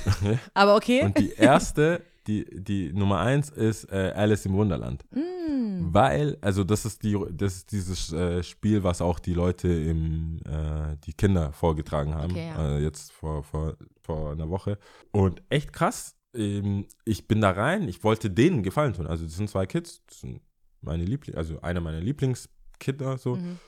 Aber 0.54 0.76
okay. 0.76 1.04
Und 1.04 1.18
die 1.18 1.32
erste, 1.32 2.02
die, 2.26 2.46
die 2.50 2.92
Nummer 2.92 3.20
eins 3.20 3.50
ist 3.50 3.90
äh, 3.92 4.12
Alice 4.14 4.46
im 4.46 4.54
Wunderland. 4.54 5.04
Mm. 5.10 5.92
Weil, 5.92 6.38
also 6.40 6.64
das 6.64 6.84
ist 6.84 7.02
die, 7.02 7.18
das 7.30 7.56
ist 7.56 7.72
dieses 7.72 8.12
äh, 8.12 8.42
Spiel, 8.42 8.84
was 8.84 9.02
auch 9.02 9.18
die 9.18 9.34
Leute 9.34 9.68
im, 9.68 10.38
äh, 10.46 10.96
die 11.04 11.12
Kinder 11.12 11.52
vorgetragen 11.52 12.14
haben. 12.14 12.32
Okay, 12.32 12.48
ja. 12.48 12.76
äh, 12.76 12.82
jetzt 12.82 13.12
vor, 13.12 13.42
vor, 13.42 13.76
vor 14.00 14.32
einer 14.32 14.48
Woche. 14.48 14.78
Und 15.10 15.42
echt 15.48 15.72
krass. 15.72 16.16
Ähm, 16.34 16.86
ich 17.04 17.26
bin 17.26 17.40
da 17.40 17.50
rein, 17.50 17.88
ich 17.88 18.04
wollte 18.04 18.30
denen 18.30 18.62
Gefallen 18.62 18.94
tun. 18.94 19.06
Also 19.06 19.24
das 19.24 19.34
sind 19.34 19.50
zwei 19.50 19.66
Kids, 19.66 20.02
das 20.06 20.20
sind 20.20 20.40
meine 20.82 21.04
Liebling, 21.04 21.36
also 21.36 21.60
einer 21.60 21.80
meiner 21.80 22.00
Lieblingskinder 22.00 23.18
so. 23.18 23.36
Mhm. 23.36 23.58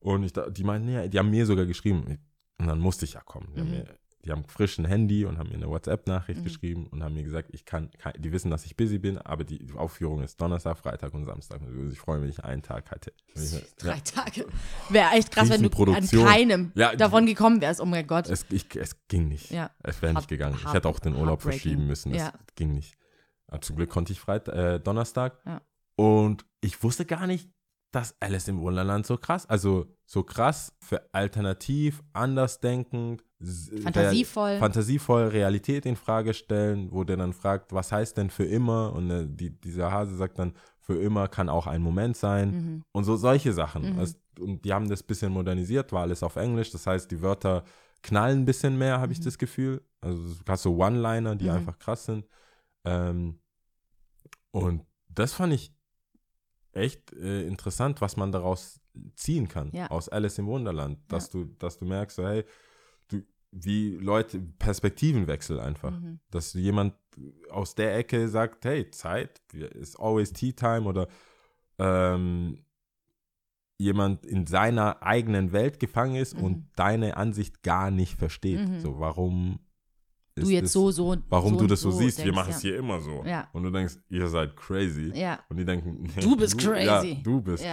Und 0.00 0.24
ich, 0.24 0.32
die 0.32 0.64
meinten, 0.64 0.88
ja, 0.88 1.06
die 1.06 1.18
haben 1.18 1.30
mir 1.30 1.46
sogar 1.46 1.64
geschrieben. 1.66 2.18
Und 2.58 2.66
dann 2.66 2.78
musste 2.80 3.04
ich 3.04 3.14
ja 3.14 3.20
kommen. 3.20 3.52
Die, 3.54 3.60
haben, 3.60 3.68
Mhm. 3.68 3.74
mir, 3.74 3.84
die 4.24 4.30
haben 4.32 4.44
frisch 4.44 4.78
ein 4.78 4.84
Handy 4.84 5.24
und 5.24 5.38
haben 5.38 5.48
mir 5.48 5.56
eine 5.56 5.68
WhatsApp-Nachricht 5.68 6.40
Mhm. 6.40 6.44
geschrieben 6.44 6.86
und 6.88 7.02
haben 7.04 7.14
mir 7.14 7.22
gesagt, 7.24 7.50
ich 7.52 7.64
kann, 7.64 7.90
kann, 7.98 8.12
die 8.18 8.30
wissen, 8.32 8.50
dass 8.50 8.64
ich 8.66 8.76
busy 8.76 8.98
bin, 8.98 9.18
aber 9.18 9.44
die 9.44 9.64
Aufführung 9.76 10.22
ist 10.22 10.40
Donnerstag, 10.40 10.78
Freitag 10.78 11.14
und 11.14 11.24
Samstag. 11.24 11.60
Ich 11.90 11.98
freue 11.98 12.18
mich, 12.18 12.22
wenn 12.24 12.30
ich 12.30 12.44
einen 12.44 12.62
Tag 12.62 12.84
ich- 13.34 13.64
Drei 13.78 13.94
Ja, 13.94 14.00
Tage. 14.00 14.46
Wäre 14.90 15.10
echt 15.12 15.30
krass, 15.32 15.50
wenn 15.50 15.62
du 15.62 15.68
an 15.92 16.06
keinem 16.08 16.72
Ja, 16.74 16.94
davon 16.96 17.26
gekommen 17.26 17.60
wärst. 17.60 17.80
Oh 17.80 17.84
mein 17.86 18.06
Gott. 18.06 18.28
es, 18.28 18.44
ich, 18.50 18.66
es 18.76 18.96
ging 19.08 19.28
nicht. 19.28 19.50
Ja. 19.50 19.70
Es 19.82 20.02
wäre 20.02 20.14
nicht 20.14 20.28
gegangen. 20.28 20.56
Ich 20.60 20.72
hätte 20.72 20.88
auch 20.88 20.98
den 21.00 21.14
Urlaub 21.16 21.42
verschieben 21.42 21.86
müssen. 21.86 22.12
Es 22.14 22.32
ging 22.56 22.72
nicht. 22.74 22.94
Aber 23.48 23.60
zum 23.60 23.76
Glück 23.76 23.90
konnte 23.90 24.12
ich 24.12 24.18
Freitag, 24.20 24.54
äh, 24.56 24.78
Donnerstag. 24.80 25.38
Ja. 25.44 25.60
Und 25.96 26.44
ich 26.60 26.82
wusste 26.82 27.04
gar 27.04 27.26
nicht, 27.26 27.50
dass 27.92 28.16
Alice 28.20 28.48
im 28.48 28.60
Wunderland 28.60 29.04
so 29.06 29.18
krass, 29.18 29.44
also 29.46 29.86
so 30.06 30.22
krass 30.22 30.74
für 30.80 31.12
alternativ, 31.12 32.02
andersdenkend, 32.12 33.22
Fantasievoll. 33.82 34.50
Real, 34.50 34.58
fantasievoll 34.60 35.24
Realität 35.26 35.84
in 35.84 35.96
Frage 35.96 36.32
stellen, 36.32 36.92
wo 36.92 37.02
der 37.02 37.16
dann 37.16 37.32
fragt, 37.32 37.72
was 37.72 37.90
heißt 37.90 38.16
denn 38.16 38.30
für 38.30 38.44
immer? 38.44 38.92
Und 38.92 39.10
äh, 39.10 39.26
die, 39.28 39.50
dieser 39.50 39.90
Hase 39.90 40.14
sagt 40.16 40.38
dann, 40.38 40.54
für 40.78 40.94
immer 41.02 41.26
kann 41.26 41.48
auch 41.48 41.66
ein 41.66 41.82
Moment 41.82 42.16
sein. 42.16 42.50
Mhm. 42.50 42.84
Und 42.92 43.02
so 43.04 43.16
solche 43.16 43.52
Sachen. 43.52 43.94
Mhm. 43.94 43.98
Also, 43.98 44.14
und 44.38 44.64
die 44.64 44.72
haben 44.72 44.88
das 44.88 45.02
ein 45.02 45.06
bisschen 45.08 45.32
modernisiert, 45.32 45.90
war 45.92 46.02
alles 46.02 46.22
auf 46.22 46.36
Englisch. 46.36 46.70
Das 46.70 46.86
heißt, 46.86 47.10
die 47.10 47.20
Wörter 47.20 47.64
knallen 48.02 48.40
ein 48.42 48.44
bisschen 48.44 48.78
mehr, 48.78 49.00
habe 49.00 49.12
ich 49.12 49.18
Mhm. 49.18 49.24
das 49.24 49.38
Gefühl. 49.38 49.82
Also 50.00 50.22
hast 50.48 50.62
so 50.62 50.76
One-Liner, 50.76 51.34
die 51.34 51.46
Mhm. 51.46 51.50
einfach 51.56 51.78
krass 51.80 52.04
sind. 52.04 52.26
Ähm, 52.84 53.40
und 54.52 54.86
das 55.08 55.32
fand 55.34 55.52
ich 55.52 55.74
echt 56.72 57.12
äh, 57.12 57.42
interessant, 57.46 58.00
was 58.00 58.16
man 58.16 58.32
daraus 58.32 58.80
ziehen 59.14 59.48
kann, 59.48 59.70
Ja. 59.72 59.90
aus 59.90 60.08
Alice 60.08 60.38
im 60.38 60.46
Wunderland. 60.46 60.98
Dass, 61.08 61.30
du, 61.30 61.44
dass 61.58 61.78
du 61.78 61.84
merkst, 61.86 62.16
so, 62.16 62.26
hey, 62.26 62.44
du, 63.08 63.22
wie 63.50 63.96
Leute, 63.96 64.40
Perspektivenwechsel 64.58 65.60
einfach. 65.60 65.92
Mhm. 65.98 66.20
Dass 66.30 66.54
jemand 66.54 66.94
aus 67.50 67.74
der 67.74 67.96
Ecke 67.96 68.28
sagt, 68.28 68.64
hey, 68.64 68.90
Zeit, 68.90 69.40
ist 69.52 69.96
always 70.00 70.32
tea 70.32 70.52
time 70.52 70.82
oder 70.84 71.08
ähm, 71.78 72.64
jemand 73.78 74.24
in 74.24 74.46
seiner 74.46 75.02
eigenen 75.02 75.52
Welt 75.52 75.80
gefangen 75.80 76.14
ist 76.16 76.36
Mhm. 76.36 76.44
und 76.44 76.70
deine 76.76 77.16
Ansicht 77.16 77.62
gar 77.62 77.90
nicht 77.90 78.16
versteht. 78.18 78.68
Mhm. 78.68 78.80
So, 78.80 78.98
warum 79.00 79.58
Du 80.34 80.42
ist 80.42 80.50
jetzt 80.50 80.64
das- 80.64 80.72
so, 80.72 80.90
so. 80.90 81.16
warum 81.28 81.54
so 81.54 81.60
du 81.60 81.66
das 81.66 81.80
so, 81.82 81.90
siehst, 81.90 82.18
wir 82.18 82.24
denkst, 82.24 82.36
machen 82.36 82.50
ja. 82.50 82.56
es 82.56 82.62
hier 82.62 82.76
immer 82.78 83.00
so. 83.00 83.22
Ja. 83.24 83.48
Und 83.52 83.64
du 83.64 83.70
denkst, 83.70 83.96
ihr 84.08 84.28
seid 84.28 84.56
crazy. 84.56 85.12
Ja. 85.14 85.40
Und 85.48 85.58
die 85.58 85.64
denken, 85.64 86.02
nee, 86.02 86.10
Du 86.22 86.36
bist 86.36 86.58
crazy. 86.58 86.86
Ja, 86.86 87.02
du 87.22 87.40
bist. 87.40 87.64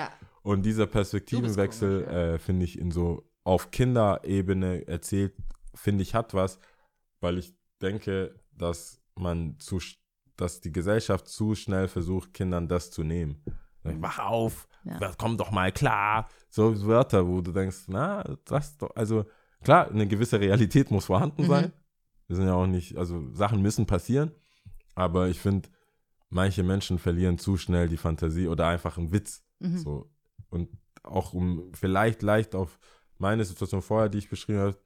Und 0.42 0.64
dieser 0.66 0.88
Perspektivenwechsel, 0.88 2.04
äh, 2.08 2.40
finde 2.40 2.66
ich, 2.66 2.78
in 2.80 2.92
so 2.92 3.30
auf 3.44 3.72
Kinderebene 3.72 4.88
erzählt, 4.88 5.34
finde 5.76 6.02
ich, 6.04 6.14
hat 6.16 6.34
was, 6.34 6.60
weil 7.22 7.38
ich 7.38 7.56
denke, 7.82 8.36
dass 8.54 9.02
man 9.16 9.58
zu, 9.60 9.80
dass 10.36 10.60
die 10.62 10.72
Gesellschaft 10.72 11.28
zu 11.28 11.56
schnell 11.56 11.88
versucht, 11.88 12.34
Kindern 12.34 12.68
das 12.68 12.92
zu 12.92 13.04
nehmen. 13.04 13.42
Wach 13.84 14.20
auf, 14.20 14.68
komm 15.18 15.38
doch 15.38 15.52
mal 15.52 15.72
klar. 15.72 16.28
So 16.50 16.86
Wörter, 16.86 17.26
wo 17.28 17.42
du 17.42 17.52
denkst, 17.52 17.86
na, 17.88 18.24
das 18.46 18.78
doch, 18.78 18.94
also 18.96 19.26
klar, 19.64 19.90
eine 19.90 20.08
gewisse 20.08 20.40
Realität 20.40 20.92
muss 20.92 21.06
vorhanden 21.06 21.44
Mhm. 21.44 21.48
sein. 21.48 21.74
Wir 22.30 22.36
sind 22.38 22.46
ja 22.46 22.54
auch 22.54 22.68
nicht, 22.68 22.96
also 22.96 23.28
Sachen 23.34 23.62
müssen 23.62 23.86
passieren, 23.86 24.32
aber 24.96 25.28
ich 25.28 25.40
finde, 25.40 25.68
manche 26.30 26.64
Menschen 26.64 27.00
verlieren 27.00 27.38
zu 27.38 27.58
schnell 27.58 27.90
die 27.90 27.98
Fantasie 27.98 28.48
oder 28.48 28.68
einfach 28.68 28.98
einen 28.98 29.12
Witz. 29.12 29.44
Mhm. 29.60 29.78
So. 29.80 30.10
Und 30.50 30.70
auch 31.04 31.34
um 31.34 31.72
vielleicht 31.74 32.22
leicht 32.22 32.56
auf 32.56 32.80
meine 33.18 33.44
Situation 33.44 33.82
vorher, 33.82 34.10
die 34.10 34.20
ich 34.20 34.30
beschrieben 34.30 34.60
habe, 34.60 34.78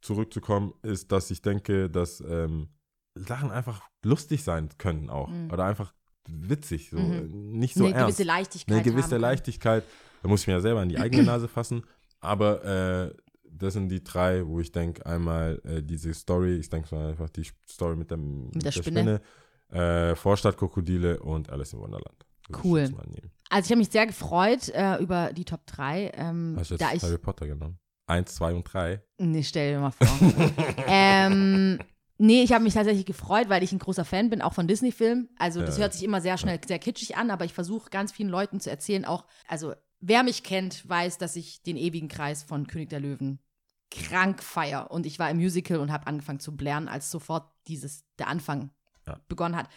zurückzukommen, 0.00 0.72
ist, 0.82 1.12
dass 1.12 1.30
ich 1.30 1.42
denke, 1.42 1.90
dass 1.90 2.20
ähm, 2.20 2.68
Sachen 3.14 3.50
einfach 3.50 3.82
lustig 4.04 4.42
sein 4.42 4.68
können 4.78 5.10
auch. 5.10 5.28
Mhm. 5.28 5.50
Oder 5.52 5.64
einfach 5.64 5.92
witzig, 6.28 6.90
so 6.90 6.98
Mhm. 6.98 7.58
nicht 7.58 7.74
so 7.74 7.84
Eine 7.84 7.94
ernst. 7.94 8.06
gewisse 8.18 8.24
Leichtigkeit. 8.28 8.74
Eine 8.74 8.84
gewisse. 8.84 9.16
Leichtigkeit. 9.16 9.84
Da 10.22 10.28
muss 10.28 10.42
ich 10.42 10.46
mir 10.46 10.52
ja 10.54 10.60
selber 10.60 10.80
an 10.80 10.88
die 10.88 10.98
eigene 10.98 11.22
Nase 11.24 11.48
fassen. 11.48 11.82
Aber 12.20 12.64
äh, 12.64 13.14
das 13.52 13.74
sind 13.74 13.88
die 13.88 14.02
drei, 14.02 14.46
wo 14.46 14.60
ich 14.60 14.72
denke, 14.72 15.04
einmal 15.06 15.60
äh, 15.64 15.82
diese 15.82 16.12
Story, 16.14 16.56
ich 16.56 16.68
denke 16.68 16.94
mal 16.94 17.10
einfach 17.10 17.30
die 17.30 17.48
Story 17.68 17.96
mit, 17.96 18.10
dem, 18.10 18.46
mit, 18.50 18.64
der 18.64 18.72
Spinne. 18.72 19.20
äh, 19.70 20.14
Vorstadtkrokodile 20.14 21.20
und 21.20 21.50
Alice 21.50 21.72
im 21.74 21.80
ich 22.48 22.64
Cool. 22.64 22.82
nehmen. 22.82 23.30
Also 23.50 23.66
ich 23.66 23.70
habe 23.70 23.78
mich 23.78 23.90
sehr 23.90 24.06
gefreut 24.06 24.68
äh, 24.70 24.96
über 24.96 25.32
die 25.32 25.44
Top 25.44 25.66
3. 25.66 26.12
Ähm, 26.14 26.56
Hast 26.58 26.70
du 26.70 26.76
da 26.76 26.90
jetzt 26.92 26.96
ich, 26.96 27.02
Harry 27.08 27.18
Potter 27.18 27.46
genommen? 27.46 27.78
Eins, 28.06 28.34
zwei 28.34 28.52
und 28.52 28.64
drei. 28.64 29.02
Nee, 29.18 29.42
stell 29.42 29.72
dir 29.74 29.80
mal 29.80 29.90
vor. 29.92 30.08
ähm, 30.88 31.78
nee, 32.18 32.42
ich 32.42 32.52
habe 32.52 32.64
mich 32.64 32.74
tatsächlich 32.74 33.06
gefreut, 33.06 33.48
weil 33.48 33.62
ich 33.62 33.72
ein 33.72 33.78
großer 33.78 34.04
Fan 34.04 34.28
bin, 34.28 34.42
auch 34.42 34.54
von 34.54 34.66
Disney-Filmen. 34.66 35.28
Also 35.38 35.60
das 35.60 35.76
Ja. 35.76 35.82
hört 35.82 35.94
sich 35.94 36.02
immer 36.02 36.20
sehr 36.20 36.36
schnell 36.38 36.58
sehr 36.66 36.78
kitschig 36.78 37.16
an, 37.16 37.30
aber 37.30 37.44
ich 37.44 37.54
versuche 37.54 37.90
ganz 37.90 38.12
vielen 38.12 38.28
Leuten 38.28 38.60
zu 38.60 38.70
erzählen, 38.70 39.04
auch, 39.04 39.24
also 39.46 39.74
wer 40.00 40.22
mich 40.24 40.42
kennt, 40.42 40.86
weiß, 40.88 41.18
dass 41.18 41.36
ich 41.36 41.62
den 41.62 41.76
ewigen 41.76 42.08
Kreis 42.08 42.42
von 42.42 42.66
König 42.66 42.90
der 42.90 43.00
Löwen 43.00 43.38
krank 43.92 44.42
feier. 44.42 44.90
Und 44.90 45.06
ich 45.06 45.18
war 45.18 45.30
im 45.30 45.36
Musical 45.38 45.78
und 45.78 45.92
habe 45.92 46.06
angefangen 46.06 46.40
zu 46.40 46.56
blären, 46.56 46.88
als 46.88 47.10
sofort 47.10 47.50
dieses, 47.68 48.04
der 48.18 48.28
Anfang 48.28 48.70
Ja. 49.06 49.20
begonnen 49.28 49.56
hat. 49.56 49.68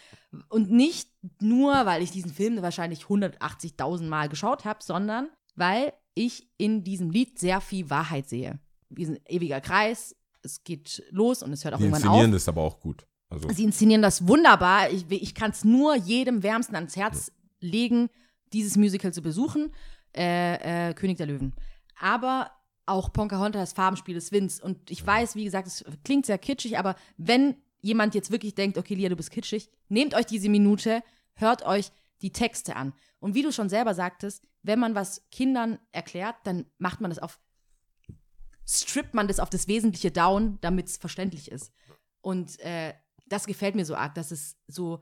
Und 0.48 0.70
nicht 0.70 1.10
nur, 1.40 1.72
weil 1.86 2.02
ich 2.02 2.10
diesen 2.10 2.32
Film 2.32 2.60
wahrscheinlich 2.62 3.04
180.000 3.04 4.08
Mal 4.08 4.28
geschaut 4.28 4.64
habe, 4.64 4.82
sondern 4.82 5.28
weil 5.54 5.92
ich 6.14 6.48
in 6.58 6.84
diesem 6.84 7.10
Lied 7.10 7.38
sehr 7.38 7.60
viel 7.60 7.90
Wahrheit 7.90 8.28
sehe. 8.28 8.58
Sind 8.96 9.16
ein 9.18 9.24
ewiger 9.26 9.60
Kreis, 9.60 10.14
es 10.42 10.62
geht 10.64 11.02
los 11.10 11.42
und 11.42 11.52
es 11.52 11.64
hört 11.64 11.74
auch 11.74 11.78
Die 11.78 11.84
irgendwann 11.84 12.02
inszenieren 12.02 12.30
auf. 12.30 12.36
das 12.36 12.48
aber 12.48 12.62
auch 12.62 12.78
gut. 12.80 13.06
Also, 13.28 13.48
Sie 13.50 13.64
inszenieren 13.64 14.02
das 14.02 14.28
wunderbar. 14.28 14.90
Ich, 14.90 15.04
ich 15.10 15.34
kann 15.34 15.50
es 15.50 15.64
nur 15.64 15.96
jedem 15.96 16.42
wärmsten 16.44 16.76
ans 16.76 16.94
Herz 16.96 17.32
legen, 17.60 18.08
dieses 18.52 18.76
Musical 18.76 19.12
zu 19.12 19.20
besuchen. 19.22 19.72
Äh, 20.16 20.90
äh, 20.90 20.94
König 20.94 21.16
der 21.18 21.26
Löwen. 21.26 21.52
Aber 21.98 22.52
auch 22.86 23.12
Pocahontas, 23.12 23.72
Farbenspiel 23.72 24.14
des 24.14 24.32
Winds. 24.32 24.60
Und 24.60 24.90
ich 24.90 25.04
weiß, 25.04 25.34
wie 25.34 25.44
gesagt, 25.44 25.66
es 25.66 25.84
klingt 26.04 26.26
sehr 26.26 26.38
kitschig, 26.38 26.78
aber 26.78 26.96
wenn 27.16 27.56
jemand 27.80 28.14
jetzt 28.14 28.30
wirklich 28.30 28.54
denkt, 28.54 28.78
okay, 28.78 28.94
Lia, 28.94 29.08
du 29.08 29.16
bist 29.16 29.30
kitschig, 29.30 29.70
nehmt 29.88 30.14
euch 30.14 30.26
diese 30.26 30.48
Minute, 30.48 31.02
hört 31.34 31.64
euch 31.64 31.90
die 32.22 32.32
Texte 32.32 32.76
an. 32.76 32.92
Und 33.18 33.34
wie 33.34 33.42
du 33.42 33.52
schon 33.52 33.68
selber 33.68 33.94
sagtest, 33.94 34.48
wenn 34.62 34.78
man 34.78 34.94
was 34.94 35.28
Kindern 35.30 35.78
erklärt, 35.92 36.36
dann 36.44 36.66
macht 36.78 37.00
man 37.00 37.10
das 37.10 37.18
auf, 37.18 37.38
strippt 38.66 39.14
man 39.14 39.28
das 39.28 39.40
auf 39.40 39.50
das 39.50 39.68
Wesentliche 39.68 40.10
down, 40.10 40.58
damit 40.60 40.88
es 40.88 40.96
verständlich 40.96 41.50
ist. 41.50 41.72
Und 42.20 42.58
äh, 42.60 42.94
das 43.26 43.46
gefällt 43.46 43.74
mir 43.74 43.84
so 43.84 43.94
arg, 43.94 44.14
dass 44.14 44.30
es 44.30 44.56
so 44.66 45.00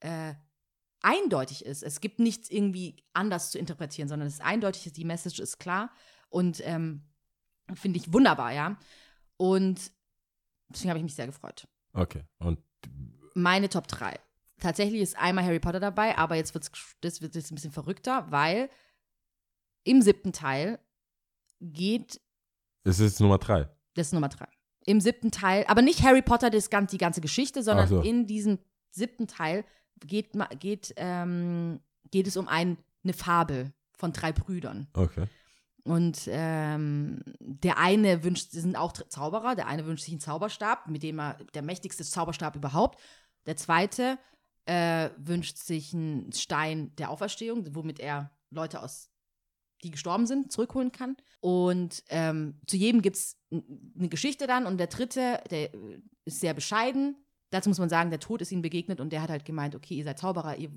äh, 0.00 0.34
eindeutig 1.00 1.64
ist. 1.64 1.82
Es 1.82 2.00
gibt 2.00 2.18
nichts 2.18 2.50
irgendwie 2.50 3.04
anders 3.12 3.50
zu 3.50 3.58
interpretieren, 3.58 4.08
sondern 4.08 4.28
es 4.28 4.34
ist 4.34 4.44
eindeutig, 4.44 4.92
die 4.92 5.04
Message 5.04 5.38
ist 5.38 5.58
klar 5.58 5.92
und 6.28 6.60
ähm, 6.64 7.02
finde 7.74 7.98
ich 7.98 8.12
wunderbar, 8.12 8.52
ja. 8.52 8.76
Und 9.36 9.90
deswegen 10.68 10.90
habe 10.90 10.98
ich 10.98 11.04
mich 11.04 11.14
sehr 11.14 11.26
gefreut. 11.26 11.66
okay. 11.92 12.24
Und 12.38 12.58
Meine 13.34 13.68
Top 13.68 13.86
3. 13.88 14.18
Tatsächlich 14.58 15.02
ist 15.02 15.16
einmal 15.18 15.44
Harry 15.44 15.60
Potter 15.60 15.80
dabei, 15.80 16.16
aber 16.16 16.36
jetzt 16.36 16.54
wird's, 16.54 16.70
das 17.02 17.20
wird 17.20 17.34
jetzt 17.34 17.50
ein 17.52 17.56
bisschen 17.56 17.72
verrückter, 17.72 18.30
weil 18.30 18.70
im 19.84 20.00
siebten 20.00 20.32
Teil 20.32 20.78
geht 21.60 22.20
es 22.84 23.00
ist 23.00 23.20
Nummer 23.20 23.38
drei. 23.38 23.68
Das 23.94 24.08
ist 24.08 24.12
Nummer 24.12 24.28
drei. 24.28 24.46
Im 24.86 25.00
siebten 25.00 25.30
Teil, 25.32 25.64
aber 25.66 25.82
nicht 25.82 26.02
Harry 26.02 26.22
Potter, 26.22 26.48
das, 26.50 26.70
gan- 26.70 26.86
die 26.86 26.98
ganze 26.98 27.20
Geschichte, 27.20 27.62
sondern 27.62 27.88
so. 27.88 28.00
in 28.00 28.26
diesem 28.26 28.58
siebten 28.92 29.26
Teil 29.26 29.64
geht, 29.98 30.30
geht, 30.60 30.94
ähm, 30.96 31.80
geht 32.10 32.26
es 32.28 32.36
um 32.36 32.46
ein, 32.48 32.78
eine 33.02 33.12
Fabel 33.12 33.72
von 33.98 34.12
drei 34.12 34.32
Brüdern. 34.32 34.86
Okay. 34.94 35.26
Und 35.86 36.22
ähm, 36.26 37.20
der 37.38 37.78
eine 37.78 38.24
wünscht, 38.24 38.50
sie 38.50 38.60
sind 38.60 38.74
auch 38.74 38.92
Zauberer, 38.92 39.54
der 39.54 39.68
eine 39.68 39.86
wünscht 39.86 40.02
sich 40.02 40.14
einen 40.14 40.20
Zauberstab, 40.20 40.88
mit 40.88 41.04
dem 41.04 41.20
er, 41.20 41.34
der 41.54 41.62
mächtigste 41.62 42.02
Zauberstab 42.02 42.56
überhaupt. 42.56 43.00
Der 43.46 43.56
zweite 43.56 44.18
äh, 44.64 45.10
wünscht 45.16 45.58
sich 45.58 45.94
einen 45.94 46.32
Stein 46.32 46.92
der 46.96 47.10
Auferstehung, 47.10 47.72
womit 47.76 48.00
er 48.00 48.32
Leute 48.50 48.82
aus, 48.82 49.12
die 49.84 49.92
gestorben 49.92 50.26
sind, 50.26 50.50
zurückholen 50.50 50.90
kann. 50.90 51.16
Und 51.38 52.02
ähm, 52.08 52.60
zu 52.66 52.76
jedem 52.76 53.00
gibt 53.00 53.16
es 53.16 53.38
eine 53.52 54.08
Geschichte 54.08 54.48
dann. 54.48 54.66
Und 54.66 54.78
der 54.78 54.88
dritte, 54.88 55.40
der 55.52 55.72
äh, 55.72 56.00
ist 56.24 56.40
sehr 56.40 56.54
bescheiden. 56.54 57.14
Dazu 57.50 57.68
muss 57.68 57.78
man 57.78 57.88
sagen, 57.88 58.10
der 58.10 58.18
Tod 58.18 58.42
ist 58.42 58.50
ihm 58.50 58.60
begegnet 58.60 59.00
und 59.00 59.12
der 59.12 59.22
hat 59.22 59.30
halt 59.30 59.44
gemeint, 59.44 59.76
okay, 59.76 59.94
ihr 59.94 60.04
seid 60.04 60.18
Zauberer, 60.18 60.56
ihr 60.56 60.72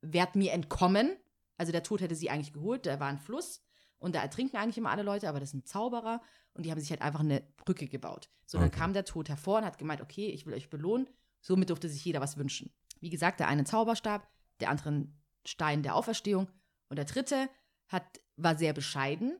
werdet 0.00 0.36
mir 0.36 0.52
entkommen. 0.52 1.16
Also 1.56 1.72
der 1.72 1.82
Tod 1.82 2.02
hätte 2.02 2.14
sie 2.14 2.30
eigentlich 2.30 2.52
geholt, 2.52 2.86
da 2.86 3.00
war 3.00 3.08
ein 3.08 3.18
Fluss 3.18 3.64
und 3.98 4.14
da 4.14 4.22
ertrinken 4.22 4.56
eigentlich 4.56 4.78
immer 4.78 4.90
alle 4.90 5.02
Leute, 5.02 5.28
aber 5.28 5.40
das 5.40 5.50
sind 5.50 5.66
Zauberer 5.66 6.20
und 6.54 6.64
die 6.64 6.70
haben 6.70 6.80
sich 6.80 6.90
halt 6.90 7.02
einfach 7.02 7.20
eine 7.20 7.42
Brücke 7.64 7.86
gebaut. 7.88 8.28
So, 8.46 8.58
dann 8.58 8.68
Okay. 8.68 8.78
kam 8.78 8.92
der 8.92 9.04
Tod 9.04 9.28
hervor 9.28 9.58
und 9.58 9.64
hat 9.64 9.78
gemeint, 9.78 10.00
okay, 10.00 10.28
ich 10.28 10.46
will 10.46 10.54
euch 10.54 10.70
belohnen. 10.70 11.08
Somit 11.40 11.70
durfte 11.70 11.88
sich 11.88 12.04
jeder 12.04 12.20
was 12.20 12.36
wünschen. 12.36 12.72
Wie 13.00 13.10
gesagt, 13.10 13.40
der 13.40 13.48
eine 13.48 13.64
Zauberstab, 13.64 14.28
der 14.60 14.70
andere 14.70 15.06
Stein 15.44 15.82
der 15.82 15.94
Auferstehung 15.94 16.48
und 16.88 16.96
der 16.96 17.04
dritte 17.04 17.48
hat, 17.88 18.20
war 18.36 18.56
sehr 18.56 18.72
bescheiden, 18.72 19.38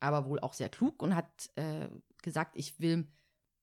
aber 0.00 0.26
wohl 0.26 0.40
auch 0.40 0.52
sehr 0.52 0.68
klug 0.68 1.02
und 1.02 1.14
hat 1.14 1.50
äh, 1.56 1.88
gesagt, 2.22 2.56
ich 2.56 2.80
will, 2.80 3.06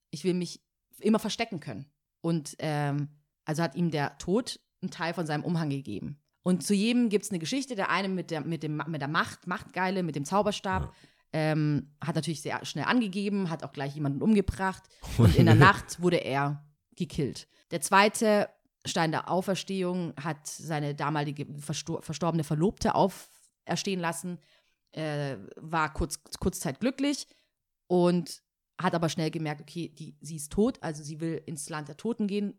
ich 0.10 0.24
will 0.24 0.34
mich 0.34 0.64
immer 1.00 1.20
verstecken 1.20 1.60
können. 1.60 1.86
Und 2.22 2.56
ähm, 2.60 3.10
also 3.46 3.64
hat 3.64 3.76
ihm 3.76 3.92
der 3.92 4.18
Tod 4.18 4.60
einen 4.82 4.92
Teil 4.92 5.14
von 5.14 5.26
seinem 5.26 5.44
Umhang 5.44 5.70
gegeben. 5.70 6.20
Und 6.44 6.64
zu 6.64 6.74
jedem 6.74 7.10
gibt 7.10 7.26
es 7.26 7.32
eine 7.32 7.40
Geschichte. 7.40 7.76
Der 7.76 7.90
eine 7.90 8.08
mit 8.10 8.32
der, 8.32 8.42
mit 8.42 8.64
dem, 8.64 8.82
mit 8.88 9.02
der 9.02 9.08
Macht, 9.10 9.46
Machtgeile, 9.48 10.04
mit 10.04 10.16
dem 10.16 10.26
Zauberstab, 10.26 10.84
Ja. 10.84 10.92
ähm, 11.34 11.92
hat 12.04 12.16
natürlich 12.16 12.42
sehr 12.42 12.66
schnell 12.66 12.86
angegeben, 12.86 13.50
hat 13.50 13.64
auch 13.64 13.72
gleich 13.74 13.94
jemanden 13.96 14.22
umgebracht. 14.22 14.84
Und 15.18 15.36
in 15.36 15.46
der 15.46 15.56
Nacht 15.68 16.02
wurde 16.02 16.18
er 16.18 16.66
gekillt. 16.96 17.48
Der 17.72 17.82
zweite 17.82 18.50
Stein 18.86 19.12
der 19.12 19.30
Auferstehung 19.30 20.14
hat 20.22 20.48
seine 20.48 20.96
damalige 20.96 21.46
verstor 21.60 22.02
verstorbene 22.02 22.44
Verlobte 22.46 22.96
auferstehen 22.96 24.00
lassen, 24.00 24.40
äh, 24.94 25.36
war 25.58 25.94
kurz, 25.94 26.20
kurzzeit 26.40 26.80
glücklich 26.80 27.28
und 27.88 28.42
hat 28.82 28.96
aber 28.96 29.10
schnell 29.10 29.30
gemerkt, 29.30 29.62
okay, 29.62 29.90
die, 29.90 30.16
sie 30.22 30.38
ist 30.38 30.52
tot, 30.54 30.82
also 30.82 31.04
sie 31.04 31.20
will 31.20 31.42
ins 31.46 31.70
Land 31.70 31.90
der 31.90 31.98
Toten 31.98 32.28
gehen 32.28 32.54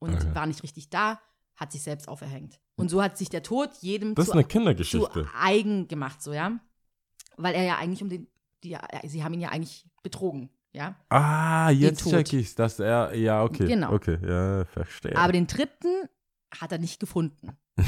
und 0.00 0.12
Okay. 0.14 0.34
war 0.34 0.46
nicht 0.46 0.62
richtig 0.64 0.90
da, 0.90 1.20
hat 1.60 1.72
sich 1.72 1.82
selbst 1.82 2.08
auferhängt. 2.08 2.58
Und 2.76 2.88
so 2.88 3.02
hat 3.02 3.18
sich 3.18 3.28
der 3.28 3.42
Tod 3.42 3.70
jedem 3.82 4.14
Das 4.14 4.24
ist 4.24 4.30
zu, 4.30 4.32
eine 4.32 4.42
zu 4.44 4.48
Kindergeschichte. 4.48 5.28
eigen 5.38 5.86
gemacht, 5.86 6.22
so, 6.22 6.32
ja. 6.32 6.58
Weil 7.36 7.54
er 7.54 7.64
ja 7.64 7.76
eigentlich 7.76 8.02
um 8.02 8.08
den, 8.08 8.26
die, 8.64 8.76
sie 9.06 9.22
haben 9.22 9.34
ihn 9.34 9.40
ja 9.40 9.50
eigentlich 9.50 9.86
betrogen, 10.02 10.48
ja. 10.72 10.96
Ah, 11.10 11.68
jetzt 11.70 12.08
check 12.08 12.32
ich's, 12.32 12.54
dass 12.54 12.80
er, 12.80 13.14
ja, 13.14 13.42
okay. 13.42 13.66
Genau. 13.66 13.92
Okay, 13.92 14.18
ja, 14.26 14.64
verstehe. 14.64 15.14
Aber 15.16 15.32
den 15.32 15.46
dritten 15.46 16.08
hat 16.58 16.72
er 16.72 16.78
nicht 16.78 16.98
gefunden. 16.98 17.56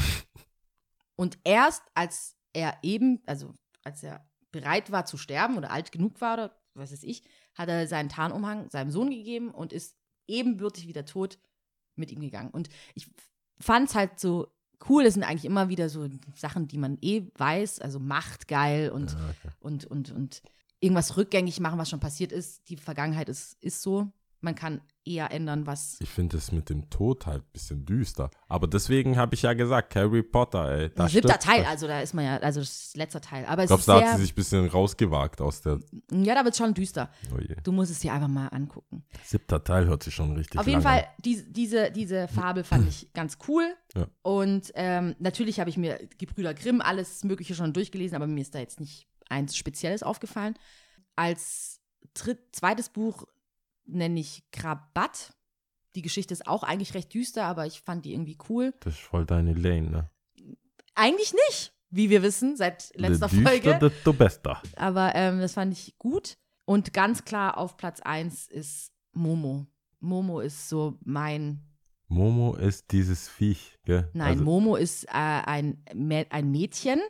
Und 1.17 1.39
erst 1.45 1.83
als 1.95 2.37
er 2.53 2.77
eben, 2.83 3.23
also 3.27 3.55
als 3.85 4.03
er 4.03 4.29
bereit 4.51 4.93
war 4.93 5.07
zu 5.07 5.17
sterben 5.17 5.57
oder 5.57 5.71
alt 5.71 5.93
genug 5.93 6.21
war 6.21 6.35
oder 6.35 6.57
was 6.75 6.93
weiß 6.93 7.05
ich, 7.05 7.23
hat 7.55 7.69
er 7.69 7.87
seinen 7.87 8.11
Tarnumhang 8.11 8.69
seinem 8.69 8.91
Sohn 8.91 9.11
gegeben 9.11 9.51
und 9.51 9.73
ist 9.73 9.97
ebenbürtig 10.27 10.87
wie 10.89 10.93
der 10.93 11.07
Tod 11.07 11.39
mit 11.97 12.11
ihm 12.11 12.21
gegangen. 12.21 12.51
Und 12.51 12.69
ich 12.95 13.11
fand 13.63 13.89
es 13.89 13.95
halt 13.95 14.19
so 14.19 14.49
cool, 14.89 15.05
das 15.05 15.15
sind 15.15 15.23
eigentlich 15.23 15.45
immer 15.45 15.69
wieder 15.69 15.89
so 15.89 16.09
Sachen, 16.35 16.69
die 16.69 16.79
man 16.79 16.99
eh 17.01 17.23
weiß, 17.37 17.81
also 17.81 18.01
Macht 18.01 18.49
geil 18.49 18.91
und, 18.91 19.13
ja, 19.13 19.19
okay. 19.31 19.55
und, 19.61 19.85
und, 19.85 20.11
und 20.11 20.43
irgendwas 20.81 21.17
rückgängig 21.17 21.61
machen, 21.61 21.79
was 21.79 21.89
schon 21.89 22.01
passiert 22.01 22.33
ist. 22.33 22.69
Die 22.69 22.77
Vergangenheit 22.77 23.29
ist, 23.29 23.57
ist 23.63 23.83
so. 23.83 24.11
Man 24.43 24.55
kann 24.55 24.81
eher 25.05 25.31
ändern, 25.31 25.67
was 25.67 25.97
Ich 26.01 26.09
finde 26.09 26.37
das 26.37 26.53
mit 26.53 26.69
dem 26.69 26.89
Tod 26.91 27.27
halt 27.27 27.43
ein 27.43 27.53
bisschen 27.53 27.85
düster. 27.85 28.31
Aber 28.49 28.67
deswegen 28.67 29.17
habe 29.17 29.35
ich 29.35 29.43
ja 29.43 29.53
gesagt, 29.53 29.95
Harry 29.97 30.23
Potter, 30.23 30.71
ey. 30.71 30.91
Da 30.95 31.09
siebter 31.09 31.39
Teil, 31.39 31.65
also 31.65 31.87
da 31.87 32.01
ist 32.01 32.15
man 32.15 32.25
ja, 32.25 32.37
also 32.39 32.61
das 32.61 32.87
ist 32.87 32.97
letzter 32.97 33.21
Teil. 33.21 33.45
Aber 33.47 33.65
es 33.65 33.71
ist 33.71 33.89
du, 33.89 33.93
da 33.93 34.01
hat 34.01 34.17
sie 34.17 34.23
sich 34.23 34.33
ein 34.33 34.35
bisschen 34.35 34.67
rausgewagt 34.67 35.41
aus 35.41 35.63
der. 35.63 35.81
ja, 36.11 36.35
da 36.35 36.45
wird 36.45 36.55
es 36.55 36.59
schon 36.59 36.75
düster. 36.75 37.11
Oh. 37.33 37.39
Du 37.63 37.73
musst 37.73 37.91
es 37.91 38.01
dir 38.01 38.13
einfach 38.13 38.29
mal 38.29 38.49
angucken. 38.49 39.05
Siebter 39.25 39.63
Teil 39.63 39.87
hört 39.87 40.03
sich 40.03 40.15
schon 40.15 40.33
richtig 40.37 40.61
Auf 40.61 40.67
jeden 40.67 40.83
Fall, 40.83 41.07
die, 41.25 41.43
diese, 41.53 41.91
diese 41.91 42.29
Fabel 42.29 42.65
fand 42.65 42.89
ich 42.89 43.11
ganz 43.15 43.39
cool. 43.49 43.75
Ja. 43.95 44.07
Und 44.23 44.73
ähm, 44.75 45.15
natürlich 45.19 45.61
habe 45.61 45.71
ich 45.71 45.77
mir 45.77 46.01
Gebrüder 46.19 46.55
Grimm 46.55 46.81
alles 46.81 47.25
Mögliche 47.25 47.55
schon 47.55 47.73
durchgelesen, 47.73 48.17
aber 48.17 48.27
mir 48.27 48.41
ist 48.41 48.55
da 48.55 48.59
jetzt 48.59 48.81
nicht 48.81 49.07
eins 49.29 49.57
Spezielles 49.57 50.03
aufgefallen. 50.03 50.55
Als 51.17 51.81
dritt, 52.15 52.39
zweites 52.53 52.89
Buch 52.89 53.25
nenne 53.87 54.21
ich 54.21 54.45
Krabat. 54.53 55.35
Die 55.95 56.03
Geschichte 56.03 56.33
ist 56.33 56.47
auch 56.47 56.63
eigentlich 56.63 56.95
recht 56.95 57.13
düster, 57.13 57.45
aber 57.45 57.67
ich 57.67 57.81
fand 57.81 58.05
die 58.05 58.13
irgendwie 58.15 58.39
cool. 58.49 58.73
Das 58.81 58.95
ist 58.95 59.01
voll 59.03 59.27
deine 59.27 59.53
Lane, 59.53 59.91
ne? 59.91 60.11
Eigentlich 60.95 61.35
nicht, 61.49 61.75
wie 61.91 62.11
wir 62.11 62.23
wissen, 62.23 62.57
seit 62.57 62.91
letzter 62.95 63.29
düster, 63.29 63.49
Folge. 63.49 63.79
desto 63.79 64.13
besser. 64.13 64.61
Aber 64.77 65.15
ähm, 65.15 65.41
das 65.41 65.55
fand 65.55 65.73
ich 65.73 65.97
gut. 65.99 66.37
Und 66.65 66.93
ganz 66.93 67.25
klar 67.25 67.59
auf 67.59 67.77
Platz 67.77 68.01
1 68.01 68.49
ist 68.49 68.93
Momo. 69.13 69.67
Momo 70.01 70.41
ist 70.41 70.69
so 70.69 70.99
mein. 71.05 71.61
Momo 72.09 72.55
ist 72.57 72.93
dieses 72.93 73.29
Viech, 73.29 73.79
gell? 73.85 74.11
Nein, 74.13 74.33
also, 74.33 74.45
Momo 74.45 74.77
ist 74.77 75.05
äh, 75.05 75.11
ein, 75.13 75.83
ein 76.31 76.51
Mädchen. 76.51 77.01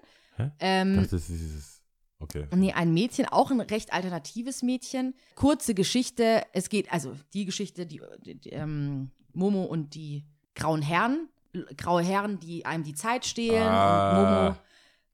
Ähm, 0.59 0.97
Das 0.97 1.13
ist 1.13 1.29
dieses. 1.29 1.82
Okay. 2.23 2.47
nee, 2.55 2.73
ein 2.73 2.95
Mädchen, 2.95 3.27
auch 3.27 3.51
ein 3.51 3.61
recht 3.61 3.93
alternatives 3.93 4.63
Mädchen. 4.63 5.15
Kurze 5.35 5.75
Geschichte. 5.75 6.43
Es 6.53 6.69
geht, 6.69 6.93
also 6.93 7.15
die 7.35 7.45
Geschichte, 7.45 7.85
die, 7.85 8.01
die, 8.25 8.39
die 8.39 8.51
ähm, 8.51 9.11
Momo 9.33 9.65
und 9.65 9.95
die 9.95 10.25
grauen 10.55 10.83
Herren. 10.83 11.29
Graue 11.77 12.03
Herren, 12.03 12.39
die 12.39 12.65
einem 12.65 12.85
die 12.85 12.95
Zeit 12.95 13.27
stehlen. 13.27 13.69
Ah. 13.69 14.11
Und 14.11 14.25
Momo. 14.25 14.57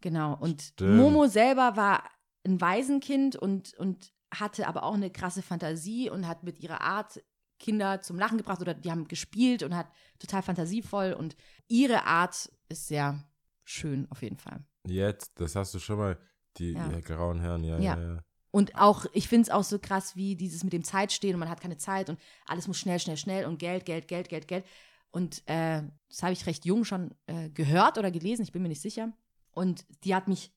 Genau. 0.01 0.37
Und 0.39 0.63
Stimmt. 0.63 0.97
Momo 0.97 1.27
selber 1.27 1.77
war 1.77 2.05
ein 2.45 2.61
Waisenkind 2.61 3.37
und, 3.37 3.75
und 3.75 4.13
hatte 4.33 4.69
aber 4.69 4.83
auch 4.83 4.95
eine 4.95 5.11
krasse 5.11 5.43
Fantasie 5.43 6.11
und 6.11 6.29
hat 6.29 6.43
mit 6.45 6.61
ihrer 6.61 6.81
Art 6.83 7.21
Kinder 7.59 8.01
zum 8.03 8.19
Lachen 8.19 8.39
gebracht 8.39 8.61
oder 8.61 8.75
die 8.75 8.91
haben 8.91 9.09
gespielt 9.09 9.63
und 9.63 9.75
hat 9.75 9.91
total 10.19 10.43
fantasievoll 10.43 11.13
und 11.13 11.37
ihre 11.67 12.05
Art 12.05 12.51
ist 12.69 12.87
sehr 12.87 13.25
schön 13.65 14.07
auf 14.11 14.23
jeden 14.23 14.37
Fall. 14.37 14.65
Jetzt, 14.87 15.33
das 15.41 15.57
hast 15.57 15.75
du 15.75 15.79
schon 15.79 15.99
mal. 15.99 16.19
Die 16.57 16.73
Ja. 16.73 16.91
ja, 16.91 17.01
grauen 17.01 17.41
Herren, 17.41 17.63
ja, 17.65 17.79
Ja. 17.79 17.99
ja. 18.01 18.25
Und 18.51 18.75
auch, 18.77 19.05
ich 19.13 19.29
finde 19.29 19.43
es 19.43 19.51
auch 19.51 19.63
so 19.63 19.79
krass, 19.79 20.17
wie 20.17 20.35
dieses 20.35 20.65
mit 20.65 20.73
dem 20.73 20.83
Zeitstehen 20.83 21.35
und 21.35 21.41
man 21.41 21.51
hat 21.51 21.61
keine 21.61 21.77
Zeit 21.77 22.09
und 22.09 22.19
alles 22.47 22.67
muss 22.67 22.79
schnell, 22.79 22.99
schnell, 22.99 23.19
schnell 23.19 23.45
und 23.45 23.59
Geld, 23.59 23.85
Geld, 23.85 24.09
Geld, 24.09 24.29
Geld, 24.29 24.49
Geld. 24.49 24.65
Und 25.11 25.43
äh, 25.47 25.83
das 26.09 26.23
habe 26.23 26.33
ich 26.33 26.47
recht 26.47 26.65
jung 26.65 26.85
schon 26.85 27.15
äh, 27.27 27.51
gehört 27.51 27.99
oder 27.99 28.11
gelesen, 28.11 28.43
ich 28.43 28.53
bin 28.53 28.63
mir 28.63 28.69
nicht 28.69 28.81
sicher. 28.81 29.13
Und 29.53 29.85
die 30.05 30.15
hat 30.15 30.29
mich 30.29 30.51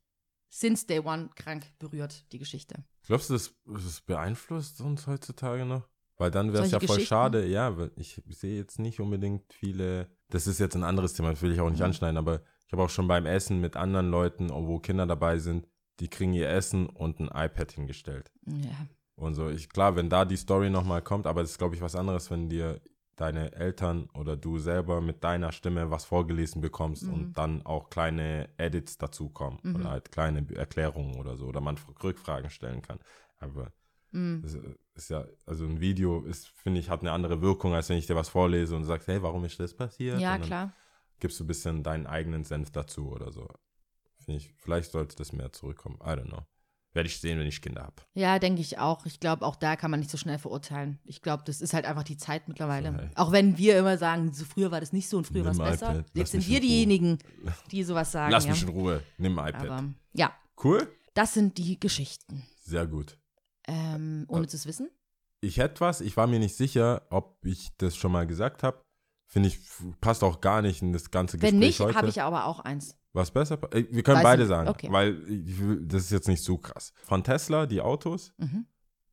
since 0.49 0.85
day 0.87 0.99
one 0.99 1.29
krank 1.35 1.65
berührt, 1.79 2.31
die 2.31 2.39
Geschichte. 2.39 2.83
Glaubst 3.07 3.29
du, 3.29 3.33
das, 3.33 3.53
das 3.65 4.01
beeinflusst 4.01 4.79
uns 4.81 5.07
heutzutage 5.07 5.65
noch? 5.65 5.87
Weil 6.17 6.31
dann 6.31 6.53
wäre 6.53 6.63
es 6.65 6.71
ja 6.71 6.79
voll 6.79 6.99
schade. 7.01 7.45
Ja, 7.47 7.77
weil 7.77 7.91
ich 7.95 8.21
sehe 8.29 8.57
jetzt 8.57 8.79
nicht 8.79 8.99
unbedingt 8.99 9.51
viele. 9.53 10.09
Das 10.29 10.47
ist 10.47 10.59
jetzt 10.59 10.75
ein 10.75 10.83
anderes 10.83 11.13
Thema, 11.13 11.31
das 11.31 11.41
will 11.41 11.51
ich 11.51 11.59
auch 11.59 11.69
nicht 11.69 11.79
Mhm. 11.79 11.85
anschneiden, 11.85 12.17
aber 12.17 12.41
ich 12.67 12.71
habe 12.73 12.83
auch 12.83 12.89
schon 12.89 13.07
beim 13.07 13.25
Essen 13.25 13.59
mit 13.59 13.75
anderen 13.75 14.09
Leuten, 14.11 14.49
wo 14.49 14.79
Kinder 14.79 15.05
dabei 15.07 15.39
sind, 15.39 15.67
die 16.01 16.09
kriegen 16.09 16.33
ihr 16.33 16.49
Essen 16.49 16.87
und 16.87 17.19
ein 17.19 17.27
iPad 17.27 17.71
hingestellt. 17.71 18.31
Ja. 18.45 18.75
Und 19.15 19.35
so, 19.35 19.49
ich, 19.49 19.69
klar, 19.69 19.95
wenn 19.95 20.09
da 20.09 20.25
die 20.25 20.35
Story 20.37 20.69
nochmal 20.69 21.01
kommt, 21.01 21.27
aber 21.27 21.41
es 21.41 21.51
ist, 21.51 21.57
glaube 21.59 21.75
ich, 21.75 21.81
was 21.81 21.95
anderes, 21.95 22.29
wenn 22.31 22.49
dir 22.49 22.81
deine 23.15 23.53
Eltern 23.53 24.09
oder 24.15 24.35
du 24.35 24.57
selber 24.57 24.99
mit 24.99 25.23
deiner 25.23 25.51
Stimme 25.51 25.91
was 25.91 26.05
vorgelesen 26.05 26.59
bekommst 26.59 27.03
Mhm. 27.03 27.13
und 27.13 27.37
dann 27.37 27.63
auch 27.65 27.89
kleine 27.91 28.49
Edits 28.57 28.97
dazukommen 28.97 29.59
Mhm. 29.61 29.75
oder 29.75 29.89
halt 29.91 30.11
kleine 30.11 30.43
Erklärungen 30.55 31.15
oder 31.19 31.37
so 31.37 31.45
oder 31.45 31.61
man 31.61 31.77
Rückfragen 32.03 32.49
stellen 32.49 32.81
kann. 32.81 32.99
Aber 33.39 33.71
Mm. 34.11 34.41
das 34.41 34.57
ist 34.95 35.09
ja, 35.09 35.25
also 35.45 35.65
ein 35.65 35.79
Video 35.79 36.21
ist, 36.23 36.47
finde 36.49 36.79
ich, 36.79 36.89
hat 36.89 37.01
eine 37.01 37.11
andere 37.11 37.41
Wirkung, 37.41 37.73
als 37.75 37.89
wenn 37.89 37.97
ich 37.97 38.07
dir 38.07 38.15
was 38.15 38.27
vorlese 38.29 38.75
und 38.75 38.83
sagst, 38.85 39.07
hey, 39.07 39.21
warum 39.21 39.45
ist 39.45 39.59
das 39.59 39.73
passiert? 39.73 40.19
Ja, 40.19 40.37
klar. 40.39 40.73
Gibst 41.19 41.39
du 41.39 41.43
ein 41.43 41.47
bisschen 41.47 41.83
deinen 41.83 42.07
eigenen 42.07 42.43
Senf 42.43 42.71
dazu 42.71 43.09
oder 43.11 43.31
so. 43.31 43.47
Ich, 44.35 44.53
vielleicht 44.57 44.91
sollte 44.91 45.15
das 45.15 45.33
mehr 45.33 45.51
zurückkommen. 45.51 45.97
I 46.01 46.09
don't 46.09 46.29
know. 46.29 46.45
Werde 46.93 47.07
ich 47.07 47.21
sehen, 47.21 47.39
wenn 47.39 47.47
ich 47.47 47.61
Kinder 47.61 47.83
habe. 47.83 47.95
Ja, 48.15 48.37
denke 48.37 48.59
ich 48.59 48.77
auch. 48.77 49.05
Ich 49.05 49.21
glaube, 49.21 49.45
auch 49.45 49.55
da 49.55 49.77
kann 49.77 49.91
man 49.91 50.01
nicht 50.01 50.11
so 50.11 50.17
schnell 50.17 50.37
verurteilen. 50.37 50.99
Ich 51.05 51.21
glaube, 51.21 51.43
das 51.45 51.61
ist 51.61 51.73
halt 51.73 51.85
einfach 51.85 52.03
die 52.03 52.17
Zeit 52.17 52.49
mittlerweile. 52.49 52.91
So, 52.91 52.97
hey. 52.97 53.09
Auch 53.15 53.31
wenn 53.31 53.57
wir 53.57 53.79
immer 53.79 53.97
sagen, 53.97 54.33
so 54.33 54.43
früher 54.43 54.71
war 54.71 54.81
das 54.81 54.91
nicht 54.91 55.07
so 55.07 55.17
und 55.17 55.25
früher 55.25 55.45
war 55.45 55.53
es 55.53 55.57
besser. 55.57 56.03
Jetzt 56.13 56.31
sind 56.31 56.45
wir 56.45 56.59
diejenigen, 56.59 57.17
die 57.71 57.83
sowas 57.83 58.11
sagen. 58.11 58.31
Lass 58.31 58.43
ja. 58.43 58.51
mich 58.51 58.63
in 58.63 58.69
Ruhe. 58.69 59.03
Nimm 59.17 59.39
ein 59.39 59.49
iPad. 59.49 59.69
Aber 59.69 59.85
ja, 60.11 60.35
cool? 60.65 60.85
das 61.13 61.33
sind 61.33 61.57
die 61.57 61.79
Geschichten. 61.79 62.45
Sehr 62.61 62.85
gut. 62.87 63.17
Ähm, 63.67 64.25
ohne 64.27 64.47
zu 64.47 64.63
wissen. 64.65 64.89
Ich 65.39 65.57
hätte 65.57 65.79
was, 65.79 66.01
ich 66.01 66.17
war 66.17 66.27
mir 66.27 66.39
nicht 66.39 66.55
sicher, 66.55 67.03
ob 67.09 67.37
ich 67.45 67.69
das 67.77 67.95
schon 67.95 68.11
mal 68.11 68.27
gesagt 68.27 68.63
habe. 68.63 68.83
Finde 69.27 69.47
ich, 69.47 69.59
passt 70.01 70.23
auch 70.23 70.41
gar 70.41 70.61
nicht 70.61 70.81
in 70.81 70.91
das 70.91 71.09
ganze 71.09 71.37
Gespräch 71.37 71.53
Wenn 71.53 71.59
nicht, 71.59 71.79
habe 71.79 72.09
ich 72.09 72.21
aber 72.21 72.45
auch 72.45 72.59
eins. 72.59 72.97
Was 73.13 73.29
besser? 73.31 73.59
Äh, 73.73 73.85
Wir 73.89 74.03
können 74.03 74.17
Weiß 74.17 74.23
beide 74.23 74.45
sagen, 74.45 74.69
Okay. 74.69 74.87
weil 74.91 75.15
das 75.85 76.03
ist 76.03 76.11
jetzt 76.11 76.27
nicht 76.27 76.43
so 76.43 76.57
krass. 76.57 76.93
Von 77.03 77.23
Tesla, 77.23 77.65
die 77.65 77.81
Autos, 77.81 78.33
Mhm. 78.37 78.65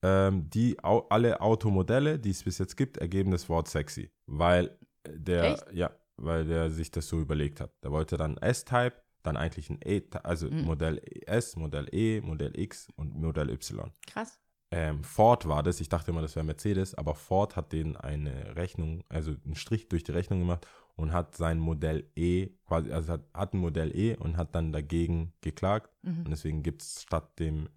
ähm, 0.03 0.51
die 0.51 0.83
au 0.85 1.01
alle 1.11 1.41
Automodelle, 1.41 2.19
die 2.19 2.31
es 2.31 2.45
bis 2.45 2.59
jetzt 2.59 2.77
gibt, 2.77 2.97
ergeben 2.99 3.31
das 3.33 3.49
Wort 3.49 3.69
sexy. 3.69 4.11
Weil 4.27 4.79
der, 5.09 5.45
Echt? 5.55 5.73
ja, 5.73 5.91
weil 6.17 6.45
der 6.45 6.71
sich 6.71 6.91
das 6.91 7.09
so 7.09 7.19
überlegt 7.21 7.61
hat. 7.61 7.73
Der 7.83 7.91
wollte 7.91 8.17
dann 8.17 8.37
S-Type, 8.37 8.95
dann 9.25 9.37
eigentlich 9.37 9.69
ein 9.69 9.81
E, 9.85 10.03
also 10.23 10.49
Mhm. 10.49 10.63
Modell 10.65 11.01
S, 11.27 11.57
Modell 11.57 11.89
E, 11.93 12.21
Modell 12.21 12.59
X 12.59 12.89
und 12.97 13.15
Modell 13.15 13.51
Y. 13.51 13.91
Krass. 14.07 14.39
Ähm, 14.71 15.03
Ford 15.03 15.49
war 15.49 15.63
das, 15.63 15.81
ich 15.81 15.89
dachte 15.89 16.11
immer, 16.11 16.21
das 16.23 16.37
wäre 16.37 16.45
Mercedes, 16.45 16.95
aber 16.95 17.15
Ford 17.15 17.57
hat 17.57 17.73
denen 17.73 17.97
eine 17.97 18.55
Rechnung, 18.55 19.03
also 19.09 19.35
einen 19.45 19.55
Strich 19.57 19.89
durch 19.89 20.05
die 20.05 20.13
Rechnung 20.13 20.41
gemacht 20.41 20.67
und 20.99 21.13
hat 21.13 21.37
sein 21.37 21.59
Modell 21.59 22.11
E, 22.17 22.49
quasi, 22.67 22.93
also 22.93 23.15
hat, 23.15 23.23
hat 23.33 23.55
ein 23.55 23.59
Modell 23.61 23.97
E 23.97 24.17
und 24.17 24.37
hat 24.37 24.55
dann 24.55 24.73
dagegen 24.73 25.33
geklagt 25.41 25.91
Mhm. 26.03 26.25
und 26.25 26.31
deswegen 26.31 26.63
gibt 26.63 26.83
es 26.83 27.03
statt 27.03 27.39
dem 27.39 27.69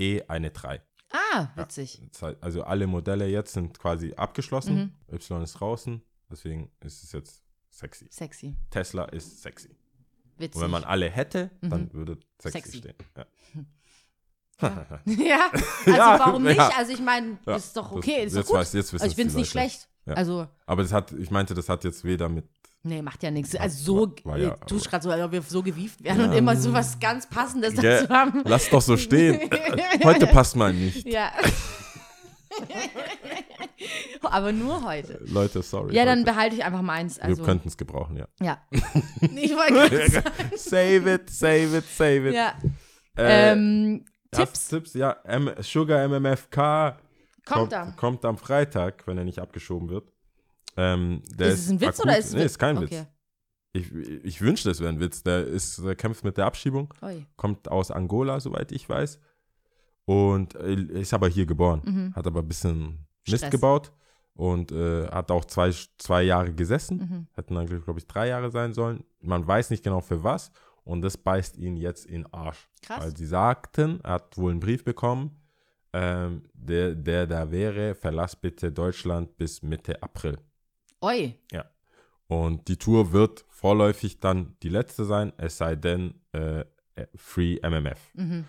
E 0.00 0.22
eine 0.28 0.50
3. 0.50 0.80
Ah, 1.10 1.48
witzig. 1.56 2.00
Das 2.12 2.22
heißt, 2.22 2.42
Also 2.42 2.62
alle 2.62 2.86
Modelle 2.86 3.26
jetzt 3.28 3.52
sind 3.52 3.78
quasi 3.78 4.14
abgeschlossen, 4.14 4.94
Mhm. 5.10 5.14
Y 5.16 5.42
ist 5.42 5.54
draußen, 5.54 6.02
deswegen 6.30 6.70
ist 6.80 7.02
es 7.02 7.12
jetzt 7.12 7.42
sexy. 7.70 8.06
Sexy. 8.10 8.56
Tesla 8.70 9.04
ist 9.06 9.42
sexy. 9.42 9.76
Witzig. 10.36 10.54
Und 10.56 10.62
wenn 10.62 10.70
man 10.70 10.84
alle 10.84 11.10
hätte, 11.10 11.50
dann 11.62 11.84
Mhm. 11.84 11.92
würde 11.94 12.18
sexy, 12.40 12.58
Sexy. 12.60 12.78
stehen. 12.78 12.94
Ja. 13.16 13.26
ja, 15.06 15.50
also 15.86 15.90
Ja, 15.90 16.18
warum 16.18 16.42
nicht? 16.44 16.56
ja. 16.56 16.70
Also 16.76 16.92
ich 16.92 17.00
meine, 17.00 17.38
Ja, 17.46 17.56
ist 17.56 17.76
doch 17.76 17.88
das- 17.88 17.96
okay, 17.98 18.24
ist 18.24 18.36
doch 18.36 18.46
gut. 18.46 18.56
weiß- 18.56 18.76
jetzt 18.76 18.92
also 18.92 19.06
ich 19.06 19.14
finde 19.14 19.30
es 19.30 19.36
nicht 19.36 19.50
schlecht. 19.50 19.88
Ja. 20.06 20.14
Also, 20.14 20.48
Aber 20.66 20.82
das 20.82 20.92
hat, 20.92 21.12
ich 21.12 21.30
meinte, 21.30 21.52
das 21.54 21.68
hat 21.68 21.84
jetzt 21.84 22.02
weder 22.02 22.28
mit 22.30 22.46
nee, 22.82 23.02
macht 23.02 23.22
ja 23.22 23.30
nichts. 23.30 23.54
Also 23.56 23.84
so, 24.06 24.14
war- 24.24 24.38
ja- 24.38 24.56
du 24.56 24.66
tust 24.66 24.88
gerade 24.90 25.02
so, 25.04 25.10
als 25.10 25.22
ob 25.22 25.32
wir 25.32 25.42
so 25.42 25.62
gewieft 25.62 26.02
werden 26.02 26.20
Ja. 26.20 26.26
und 26.26 26.32
immer 26.36 26.56
so 26.56 26.72
was 26.72 26.98
ganz 26.98 27.28
Passendes 27.28 27.74
Gell, 27.74 28.00
dazu 28.00 28.12
haben. 28.12 28.42
Lass 28.44 28.68
doch 28.70 28.82
so 28.82 28.96
stehen. 28.96 29.50
Heute 30.04 30.26
passt 30.26 30.56
mal 30.56 30.72
nicht. 30.72 31.06
Ja. 31.06 31.30
Aber 34.22 34.52
nur 34.52 34.84
heute. 34.84 35.20
Leute, 35.26 35.62
sorry. 35.62 35.94
Ja, 35.94 36.04
dann 36.04 36.20
heute. 36.20 36.32
behalte 36.32 36.56
ich 36.56 36.64
einfach 36.64 36.82
meins. 36.82 37.18
Also, 37.18 37.38
Wir 37.38 37.44
könnten 37.44 37.68
es 37.68 37.76
gebrauchen, 37.76 38.16
ja. 38.16 38.26
ja. 38.40 38.58
Ich 39.36 39.52
wollte 39.54 40.10
sagen. 40.10 40.30
save 40.56 41.14
it, 41.14 41.30
save 41.30 41.78
it, 41.78 41.84
save 41.86 42.28
it. 42.28 42.34
Ja. 42.34 42.54
Äh, 43.16 43.52
ähm, 43.52 44.04
ja, 44.34 44.40
Tipps 44.44 44.68
Tipps, 44.68 44.94
ja. 44.94 45.12
M 45.24 45.50
Sugar 45.60 46.06
MMFK 46.08 46.98
kommt 47.46 47.72
da. 47.72 47.92
kommt 47.96 48.24
am 48.24 48.36
Freitag, 48.36 49.06
wenn 49.06 49.16
er 49.18 49.24
nicht 49.24 49.38
abgeschoben 49.38 49.88
wird. 49.88 50.12
Ähm, 50.80 51.22
Ist 51.36 51.58
es 51.58 51.70
ein 51.70 51.80
Witz 51.80 51.98
akut- 51.98 52.02
oder 52.04 52.18
ist 52.18 52.26
es 52.26 52.34
Nee, 52.34 52.44
ist 52.44 52.58
kein 52.58 52.78
okay. 52.78 53.00
Witz. 53.00 53.06
Ich, 53.72 53.92
ich 53.92 54.40
wünschte, 54.40 54.70
es 54.70 54.80
wäre 54.80 54.90
ein 54.90 55.00
Witz. 55.00 55.22
Der, 55.22 55.44
ist, 55.46 55.84
der 55.84 55.94
kämpft 55.96 56.24
mit 56.24 56.36
der 56.38 56.46
Abschiebung, 56.46 56.94
Ui. 57.02 57.26
kommt 57.36 57.68
aus 57.70 57.90
Angola, 57.90 58.40
soweit 58.40 58.72
ich 58.72 58.88
weiß. 58.88 59.18
Und 60.04 60.54
äh, 60.54 60.74
ist 61.00 61.12
aber 61.12 61.28
hier 61.28 61.46
geboren. 61.46 61.82
Mhm. 61.84 62.14
Hat 62.14 62.26
aber 62.26 62.40
ein 62.40 62.48
bisschen 62.48 63.06
Mist 63.26 63.38
Stress. 63.38 63.50
gebaut 63.50 63.92
und 64.34 64.72
äh, 64.72 65.06
hat 65.08 65.30
auch 65.30 65.44
zwei, 65.44 65.70
zwei 65.98 66.22
Jahre 66.22 66.52
gesessen. 66.54 66.96
Mhm. 66.98 67.26
Hätten 67.34 67.54
dann, 67.56 67.66
glaube 67.66 67.98
ich, 67.98 68.06
drei 68.06 68.28
Jahre 68.28 68.50
sein 68.50 68.72
sollen. 68.72 69.04
Man 69.20 69.46
weiß 69.46 69.70
nicht 69.70 69.82
genau 69.84 70.00
für 70.00 70.22
was. 70.22 70.50
Und 70.84 71.02
das 71.02 71.18
beißt 71.18 71.58
ihn 71.58 71.76
jetzt 71.76 72.06
in 72.06 72.22
den 72.22 72.32
Arsch. 72.32 72.70
Krass. 72.80 73.00
Weil 73.04 73.16
sie 73.16 73.26
sagten, 73.26 74.00
er 74.02 74.12
hat 74.12 74.38
wohl 74.38 74.52
einen 74.52 74.60
Brief 74.60 74.84
bekommen, 74.84 75.36
ähm, 75.92 76.48
der, 76.54 76.94
der 76.94 77.26
da 77.26 77.50
wäre, 77.50 77.94
verlass 77.94 78.34
bitte 78.34 78.72
Deutschland 78.72 79.36
bis 79.36 79.60
Mitte 79.60 80.02
April. 80.02 80.38
Oi. 81.00 81.34
Und 82.30 82.68
die 82.68 82.76
Tour 82.76 83.12
wird 83.12 83.46
vorläufig 83.48 84.20
dann 84.20 84.54
die 84.62 84.68
letzte 84.68 85.06
sein, 85.06 85.32
es 85.38 85.56
sei 85.56 85.76
denn 85.76 86.12
äh, 86.34 86.60
äh, 86.94 87.06
Free 87.14 87.56
MMF. 87.62 87.98
Mhm. 88.12 88.44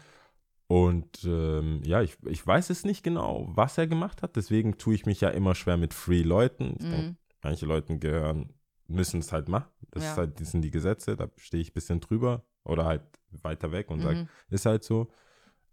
Und 0.68 1.24
ähm, 1.24 1.82
ja, 1.86 2.02
ich, 2.02 2.18
ich 2.26 2.46
weiß 2.46 2.70
es 2.72 2.84
nicht 2.84 3.04
genau, 3.04 3.48
was 3.52 3.78
er 3.78 3.88
gemacht 3.88 4.22
hat. 4.22 4.36
Deswegen 4.36 4.78
tue 4.78 4.96
ich 4.96 5.06
mich 5.06 5.22
ja 5.22 5.30
immer 5.30 5.56
schwer 5.56 5.78
mit 5.78 5.94
Free-Leuten. 5.94 6.74
Ich 6.78 6.86
denke, 6.90 7.08
Mhm. 7.12 7.18
manche 7.42 7.66
Leute 7.66 7.98
gehören, 7.98 8.54
müssen 8.88 9.22
es 9.22 9.32
halt 9.32 9.48
machen. 9.48 9.70
Das, 9.92 10.04
Ja. 10.04 10.12
ist 10.12 10.18
halt, 10.18 10.42
das 10.42 10.52
sind 10.52 10.62
die 10.62 10.72
Gesetze, 10.72 11.16
da 11.16 11.30
stehe 11.38 11.62
ich 11.62 11.70
ein 11.72 11.74
bisschen 11.74 12.02
drüber 12.02 12.44
oder 12.66 12.84
halt 12.84 13.04
weiter 13.32 13.72
weg 13.72 13.90
und 13.90 14.02
sage, 14.02 14.24
Mhm. 14.24 14.30
ist 14.50 14.66
halt 14.66 14.84
so. 14.84 15.10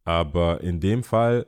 Aber 0.05 0.61
in 0.61 0.79
dem 0.79 1.03
Fall 1.03 1.47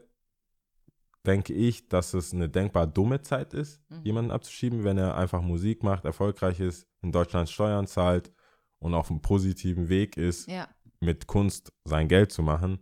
denke 1.29 1.53
ich, 1.53 1.89
dass 1.89 2.15
es 2.15 2.33
eine 2.35 2.49
denkbar 2.49 2.87
dumme 2.89 3.21
Zeit 3.23 3.55
ist, 3.55 3.81
Mhm. 3.91 4.03
jemanden 4.03 4.31
abzuschieben, 4.33 4.83
wenn 4.83 4.99
er 4.99 5.17
einfach 5.17 5.43
Musik 5.43 5.83
macht, 5.85 6.05
erfolgreich 6.05 6.59
ist, 6.59 6.89
in 7.03 7.13
Deutschland 7.13 7.49
Steuern 7.49 7.87
zahlt 7.87 8.33
und 8.81 8.95
auf 8.95 9.11
einem 9.11 9.21
positiven 9.21 9.89
Weg 9.89 10.17
ist, 10.17 10.49
Ja. 10.49 10.67
mit 11.01 11.27
Kunst 11.29 11.73
sein 11.85 12.09
Geld 12.09 12.33
zu 12.33 12.43
machen, 12.43 12.81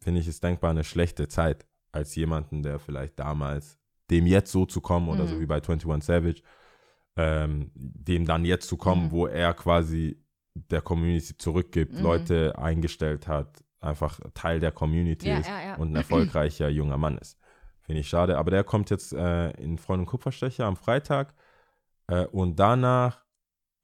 finde 0.00 0.20
ich 0.20 0.26
es 0.28 0.40
denkbar 0.40 0.70
eine 0.72 0.84
schlechte 0.84 1.28
Zeit, 1.28 1.66
als 1.92 2.14
jemanden, 2.14 2.62
der 2.62 2.78
vielleicht 2.78 3.18
damals 3.18 3.78
dem 4.10 4.26
jetzt 4.26 4.50
so 4.52 4.64
zu 4.66 4.80
kommen 4.80 5.08
oder 5.08 5.26
so 5.26 5.36
Mhm. 5.36 5.40
wie 5.40 5.46
bei 5.46 5.56
21 5.60 6.02
Savage, 6.04 6.42
ähm, 7.16 7.70
dem 7.74 8.24
dann 8.24 8.44
jetzt 8.44 8.68
zu 8.68 8.76
kommen, 8.76 9.06
Mhm. 9.06 9.10
wo 9.12 9.26
er 9.26 9.54
quasi 9.54 10.22
der 10.54 10.80
Community 10.82 11.36
zurückgibt, 11.36 11.94
Mhm. 11.94 12.02
Leute 12.02 12.58
eingestellt 12.58 13.28
hat, 13.28 13.62
einfach 13.80 14.18
Teil 14.34 14.60
der 14.60 14.72
Community 14.72 15.28
Ja, 15.28 15.38
ist 15.38 15.48
ja, 15.48 15.60
ja. 15.62 15.74
und 15.76 15.90
ein 15.92 15.96
erfolgreicher 16.36 16.68
junger 16.68 16.96
Mann 16.98 17.18
ist. 17.18 17.38
Finde 17.88 18.00
ich 18.00 18.08
schade. 18.10 18.36
Aber 18.36 18.50
der 18.50 18.64
kommt 18.64 18.90
jetzt 18.90 19.14
äh, 19.14 19.50
in 19.52 19.78
Freund 19.78 20.00
und 20.00 20.06
Kupferstecher 20.06 20.66
am 20.66 20.76
Freitag 20.76 21.32
äh, 22.08 22.26
und 22.26 22.56
danach 22.60 23.24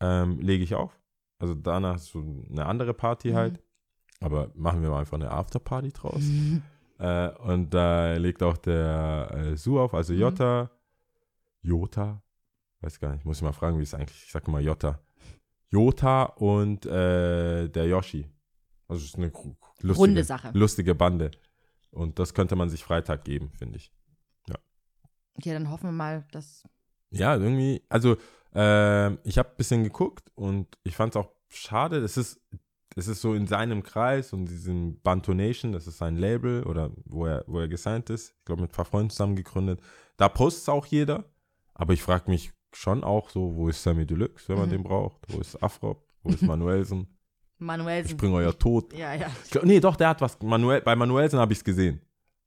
ähm, 0.00 0.38
lege 0.40 0.62
ich 0.62 0.74
auf. 0.74 1.00
Also 1.38 1.54
danach 1.54 1.96
ist 1.96 2.08
so 2.12 2.20
eine 2.20 2.66
andere 2.66 2.92
Party 2.92 3.30
Mhm. 3.30 3.34
halt. 3.36 3.62
Aber 4.20 4.50
machen 4.54 4.82
wir 4.82 4.90
mal 4.90 5.00
einfach 5.00 5.16
eine 5.16 5.30
Afterparty 5.30 5.92
draus. 5.92 6.22
Äh, 6.98 7.28
und 7.38 7.72
da 7.72 8.12
legt 8.14 8.42
auch 8.42 8.58
der 8.58 9.30
äh, 9.34 9.56
Su 9.56 9.80
auf, 9.80 9.94
also 9.94 10.12
Mhm. 10.12 10.20
Jota. 10.20 10.70
Jota? 11.62 12.22
Weiß 12.82 13.00
gar 13.00 13.12
nicht, 13.14 13.24
muss 13.24 13.38
ich 13.38 13.42
mal 13.42 13.52
fragen, 13.52 13.78
wie 13.78 13.82
es 13.82 13.94
eigentlich, 13.94 14.22
ich 14.26 14.30
sage 14.32 14.50
mal 14.50 14.60
Jota. 14.62 15.00
Jota 15.70 16.24
und 16.24 16.84
äh, 16.86 17.68
der 17.68 17.86
Yoshi. 17.86 18.26
Also 18.86 19.00
es 19.00 19.08
ist 19.08 19.16
eine 19.16 19.32
lustige, 19.80 19.94
Runde 19.96 20.24
Sache. 20.24 20.50
lustige 20.52 20.94
Bande. 20.94 21.30
Und 21.94 22.18
das 22.18 22.34
könnte 22.34 22.56
man 22.56 22.68
sich 22.68 22.84
Freitag 22.84 23.24
geben, 23.24 23.50
finde 23.56 23.78
ich. 23.78 23.90
Okay, 25.36 25.52
dann 25.52 25.68
hoffen 25.68 25.88
wir 25.88 25.92
mal, 25.92 26.24
dass. 26.30 26.62
Ja, 27.10 27.34
irgendwie, 27.36 27.82
also 27.88 28.16
ähm, 28.54 29.18
ich 29.24 29.36
habe 29.36 29.48
ein 29.50 29.56
bisschen 29.56 29.82
geguckt 29.82 30.30
und 30.36 30.78
ich 30.84 30.94
fand 30.94 31.14
es 31.14 31.16
auch 31.20 31.32
schade, 31.48 31.98
es 31.98 32.16
ist, 32.16 32.40
es 32.94 33.08
ist 33.08 33.20
so 33.20 33.34
in 33.34 33.48
seinem 33.48 33.82
Kreis 33.82 34.32
und 34.32 34.46
diesem 34.46 35.00
Bantonation, 35.00 35.72
das 35.72 35.88
ist 35.88 35.98
sein 35.98 36.16
Label 36.16 36.62
oder 36.62 36.92
wo 37.04 37.26
er, 37.26 37.42
wo 37.48 37.58
er 37.58 37.66
gesigned 37.66 38.10
ist, 38.10 38.36
ich 38.38 38.44
glaube 38.44 38.62
mit 38.62 38.70
ein 38.70 38.74
paar 38.76 38.84
Freunden 38.84 39.10
zusammen 39.10 39.34
gegründet, 39.34 39.80
da 40.16 40.28
postet 40.28 40.68
auch 40.68 40.86
jeder, 40.86 41.24
aber 41.74 41.94
ich 41.94 42.02
frage 42.02 42.30
mich 42.30 42.52
schon 42.72 43.02
auch 43.02 43.28
so, 43.30 43.56
wo 43.56 43.68
ist 43.68 43.82
Sammy 43.82 44.06
Deluxe, 44.06 44.48
wenn 44.48 44.58
man 44.58 44.68
Mhm. 44.68 44.72
den 44.72 44.82
braucht, 44.84 45.20
wo 45.32 45.40
ist 45.40 45.60
Afrop, 45.62 46.08
wo 46.22 46.30
ist 46.30 46.42
Manuelsen, 46.42 47.08
Manuelsen. 47.58 48.10
ich 48.12 48.16
bringe 48.16 48.36
euer 48.36 48.56
Tod. 48.58 48.92
Ja, 48.92 49.14
ja. 49.14 49.26
Ich 49.44 49.50
glaub, 49.50 49.64
nee, 49.64 49.80
doch, 49.80 49.96
der 49.96 50.08
hat 50.08 50.20
was, 50.20 50.40
Manuel, 50.42 50.80
bei 50.82 50.94
Manuelsen 50.96 51.38
habe 51.38 51.52
ich 51.52 51.58
es 51.58 51.64
gesehen. 51.64 52.00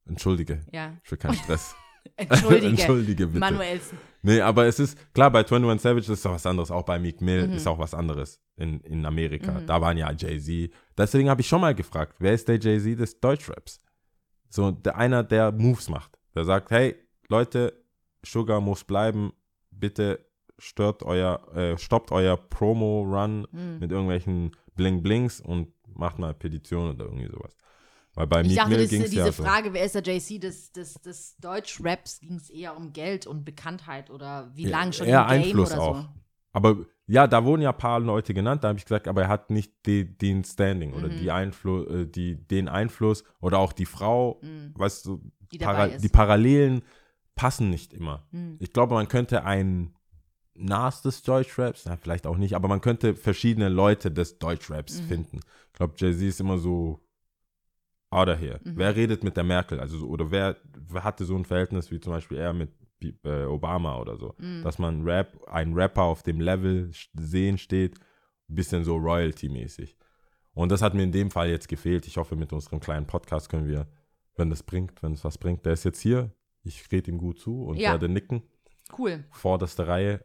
Entschuldige, 0.05 0.61
Ja. 0.71 0.93
ich 1.03 1.11
will 1.11 1.17
keinen 1.17 1.33
Stress. 1.35 1.75
Entschuldige. 2.15 2.67
Entschuldige 2.67 3.27
bitte. 3.27 3.39
Manuelsen. 3.39 3.97
Nee, 4.21 4.41
aber 4.41 4.65
es 4.65 4.79
ist, 4.79 4.97
klar, 5.13 5.29
bei 5.31 5.39
21 5.39 5.81
Savage 5.81 6.11
ist 6.11 6.25
doch 6.25 6.31
was 6.33 6.45
anderes, 6.45 6.71
auch 6.71 6.83
bei 6.83 6.97
Meek 6.99 7.21
Mill 7.21 7.47
Mhm. 7.47 7.53
ist 7.53 7.67
auch 7.67 7.77
was 7.79 7.93
anderes 7.93 8.41
in, 8.55 8.79
in 8.81 9.05
Amerika. 9.05 9.51
Mhm. 9.51 9.65
Da 9.67 9.79
waren 9.81 9.97
ja 9.97 10.11
Jay-Z. 10.11 10.71
Deswegen 10.97 11.29
habe 11.29 11.41
ich 11.41 11.47
schon 11.47 11.61
mal 11.61 11.75
gefragt, 11.75 12.15
wer 12.19 12.33
ist 12.33 12.47
der 12.47 12.59
Jay-Z 12.59 12.99
des 12.99 13.19
Deutschraps? 13.19 13.81
So, 14.49 14.71
der 14.71 14.95
einer, 14.97 15.23
der 15.23 15.51
Moves 15.51 15.89
macht. 15.89 16.17
Der 16.33 16.45
sagt, 16.45 16.71
hey, 16.71 16.95
Leute, 17.27 17.73
Sugar 18.25 18.61
muss 18.61 18.83
bleiben, 18.83 19.33
bitte 19.71 20.25
stört 20.57 21.03
euer, 21.03 21.45
äh, 21.55 21.77
stoppt 21.77 22.11
euer 22.11 22.37
Promo-Run 22.37 23.47
Mhm. 23.51 23.79
mit 23.79 23.91
irgendwelchen 23.91 24.51
Bling-Blings 24.77 25.41
und 25.41 25.73
macht 25.95 26.19
mal 26.19 26.33
Petition 26.33 26.91
oder 26.91 27.05
irgendwie 27.05 27.27
sowas. 27.27 27.55
Weil 28.13 28.27
bei 28.27 28.41
Ich 28.41 28.47
Meek 28.47 28.57
dachte, 28.57 28.69
Mill 28.69 28.79
das, 28.81 28.89
ging 28.89 29.01
es 29.03 29.09
diese 29.11 29.25
ja 29.25 29.31
so. 29.31 29.43
Frage, 29.43 29.73
wer 29.73 29.83
ist 29.83 29.95
der 29.95 30.01
JC 30.03 30.39
des, 30.39 30.71
des, 30.71 30.93
des 30.95 31.37
Deutsch-Raps, 31.37 32.19
ging 32.21 32.35
es 32.35 32.49
eher 32.49 32.75
um 32.77 32.93
Geld 32.93 33.27
und 33.27 33.45
Bekanntheit 33.45 34.09
oder 34.09 34.51
wie 34.55 34.65
lange 34.65 34.93
schon 34.93 35.07
eher 35.07 35.21
im 35.23 35.27
Game 35.27 35.41
Einfluss 35.43 35.71
oder 35.73 35.81
auch. 35.81 36.01
so. 36.03 36.09
Aber 36.53 36.77
ja, 37.05 37.27
da 37.27 37.45
wurden 37.45 37.61
ja 37.61 37.71
ein 37.71 37.77
paar 37.77 37.99
Leute 37.99 38.33
genannt, 38.33 38.63
da 38.63 38.69
habe 38.69 38.79
ich 38.79 38.85
gesagt, 38.85 39.07
aber 39.07 39.23
er 39.23 39.27
hat 39.27 39.49
nicht 39.51 39.71
die, 39.85 40.17
den 40.17 40.43
Standing 40.43 40.93
oder 40.93 41.09
Mhm. 41.09 41.17
die 41.17 41.31
Einflu 41.31 41.83
äh, 41.85 42.07
die, 42.07 42.35
den 42.35 42.67
Einfluss 42.69 43.23
oder 43.39 43.59
auch 43.59 43.73
die 43.73 43.85
Frau, 43.85 44.39
Mhm. 44.41 44.73
weißt 44.75 45.05
du, 45.05 45.21
Die 45.51 45.59
para 45.59 45.87
die 45.87 46.09
Parallelen 46.09 46.81
passen 47.35 47.69
nicht 47.69 47.93
immer. 47.93 48.27
Mhm. 48.31 48.57
Ich 48.59 48.73
glaube, 48.73 48.95
man 48.95 49.07
könnte 49.07 49.45
ein 49.45 49.93
Nas 50.59 51.01
des 51.01 51.21
Deutschraps, 51.23 51.85
na, 51.85 51.97
vielleicht 51.97 52.25
auch 52.27 52.37
nicht, 52.37 52.55
aber 52.55 52.67
man 52.67 52.81
könnte 52.81 53.15
verschiedene 53.15 53.69
Leute 53.69 54.11
des 54.11 54.39
Deutschraps 54.39 55.01
Mhm. 55.01 55.05
finden. 55.07 55.39
Ich 55.67 55.73
glaube, 55.73 55.93
Jay-Z 55.97 56.21
ist 56.23 56.39
immer 56.39 56.57
so 56.57 56.99
out 58.09 58.27
of 58.29 58.39
here. 58.39 58.59
Mhm. 58.63 58.73
Wer 58.75 58.95
redet 58.95 59.23
mit 59.23 59.37
der 59.37 59.43
Merkel? 59.43 59.79
Also, 59.79 59.97
so- 59.99 60.07
oder 60.07 60.31
wer, 60.31 60.57
wer 60.89 61.03
hatte 61.03 61.25
so 61.25 61.35
ein 61.35 61.45
Verhältnis 61.45 61.91
wie 61.91 61.99
zum 61.99 62.13
Beispiel 62.13 62.37
er 62.37 62.53
mit 62.53 62.71
äh, 63.23 63.43
Obama 63.45 63.99
oder 63.99 64.17
so? 64.17 64.33
Mhm. 64.39 64.63
Dass 64.63 64.79
man 64.79 65.03
Rap, 65.03 65.37
ein 65.47 65.73
Rapper 65.73 66.03
auf 66.03 66.23
dem 66.23 66.39
Level 66.41 66.89
sehen 67.13 67.57
steht, 67.59 67.99
ein 68.49 68.55
bisschen 68.55 68.83
so 68.83 68.95
Royalty-mäßig. 68.95 69.95
Und 70.53 70.71
das 70.71 70.81
hat 70.81 70.95
mir 70.95 71.03
in 71.03 71.11
dem 71.11 71.29
Fall 71.29 71.49
jetzt 71.49 71.67
gefehlt. 71.67 72.07
Ich 72.07 72.17
hoffe, 72.17 72.35
mit 72.35 72.51
unserem 72.51 72.79
kleinen 72.79 73.05
Podcast 73.05 73.49
können 73.49 73.67
wir, 73.67 73.87
wenn 74.35 74.49
das 74.49 74.63
bringt, 74.63 75.03
wenn 75.03 75.13
es 75.13 75.23
was 75.23 75.37
bringt, 75.37 75.65
der 75.65 75.73
ist 75.73 75.83
jetzt 75.83 75.99
hier. 76.01 76.31
Ich 76.63 76.91
rede 76.91 77.11
ihm 77.11 77.19
gut 77.19 77.39
zu 77.39 77.63
und 77.65 77.77
Ja. 77.77 77.91
werde 77.91 78.09
nicken. 78.09 78.41
Cool. 78.97 79.23
Vorderste 79.31 79.85
Reihe. 79.87 80.23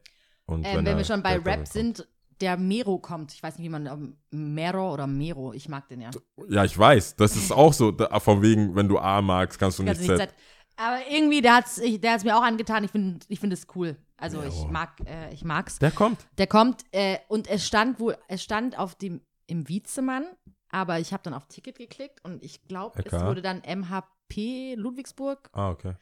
Und 0.53 0.65
Ähm, 0.65 0.79
wenn 0.79 0.87
er 0.87 0.97
wir 0.97 1.05
schon 1.05 1.23
bei 1.23 1.39
Rap 1.39 1.67
sind, 1.67 2.07
der 2.41 2.57
Mero 2.57 2.99
kommt. 2.99 3.33
Ich 3.33 3.43
weiß 3.43 3.59
nicht, 3.59 3.65
wie 3.65 3.71
man, 3.71 4.17
Mero 4.31 4.93
oder 4.93 5.07
Mero, 5.07 5.53
ich 5.53 5.69
mag 5.69 5.89
den 5.89 6.01
ja. 6.01 6.11
Ja, 6.49 6.65
ich 6.65 6.77
weiß. 6.77 7.17
Das 7.17 7.37
ist 7.37 7.53
auch 7.53 7.73
so, 7.73 7.93
da, 7.93 8.19
von 8.21 8.43
wegen, 8.43 8.75
wenn 8.75 8.89
du 8.89 8.99
A 8.99 9.23
magst, 9.23 9.59
kannst 9.59 9.79
du 9.79 9.85
nicht 9.85 9.95
Kannst 9.95 10.07
Z. 10.07 10.19
nicht 10.19 10.29
Z. 10.31 10.35
Aber 10.77 10.99
irgendwie, 11.09 11.41
der 11.41 11.57
hat 11.57 11.67
es 11.67 12.25
mir 12.25 12.37
auch 12.37 12.43
angetan. 12.43 12.83
Ich 12.83 12.91
finde 12.91 13.25
ich 13.29 13.39
find 13.39 13.53
es 13.53 13.67
cool. 13.75 13.97
Also 14.17 14.41
Ja, 14.41 14.49
ich 14.49 14.67
mag, 14.69 14.91
äh, 15.07 15.33
ich 15.33 15.45
mag's. 15.45 15.79
Der 15.79 15.91
kommt. 15.91 16.27
Der 16.39 16.47
kommt 16.47 16.83
äh, 16.93 17.19
und 17.29 17.49
es 17.49 17.67
stand 17.67 18.01
wohl, 18.01 18.17
es 18.29 18.43
stand 18.43 18.79
auf 18.79 18.95
dem 18.95 19.21
im 19.47 19.69
Wiezemann, 19.69 20.25
aber 20.71 20.99
ich 20.99 21.13
habe 21.13 21.23
dann 21.23 21.35
auf 21.35 21.47
Ticket 21.47 21.77
geklickt 21.77 22.25
und 22.25 22.43
ich 22.43 22.63
glaube, 22.67 23.03
es 23.05 23.13
wurde 23.13 23.43
dann 23.43 23.61
MHP 23.61 24.75
Ludwigsburg. 24.77 25.51
Ah, 25.53 25.71
okay. 25.71 25.95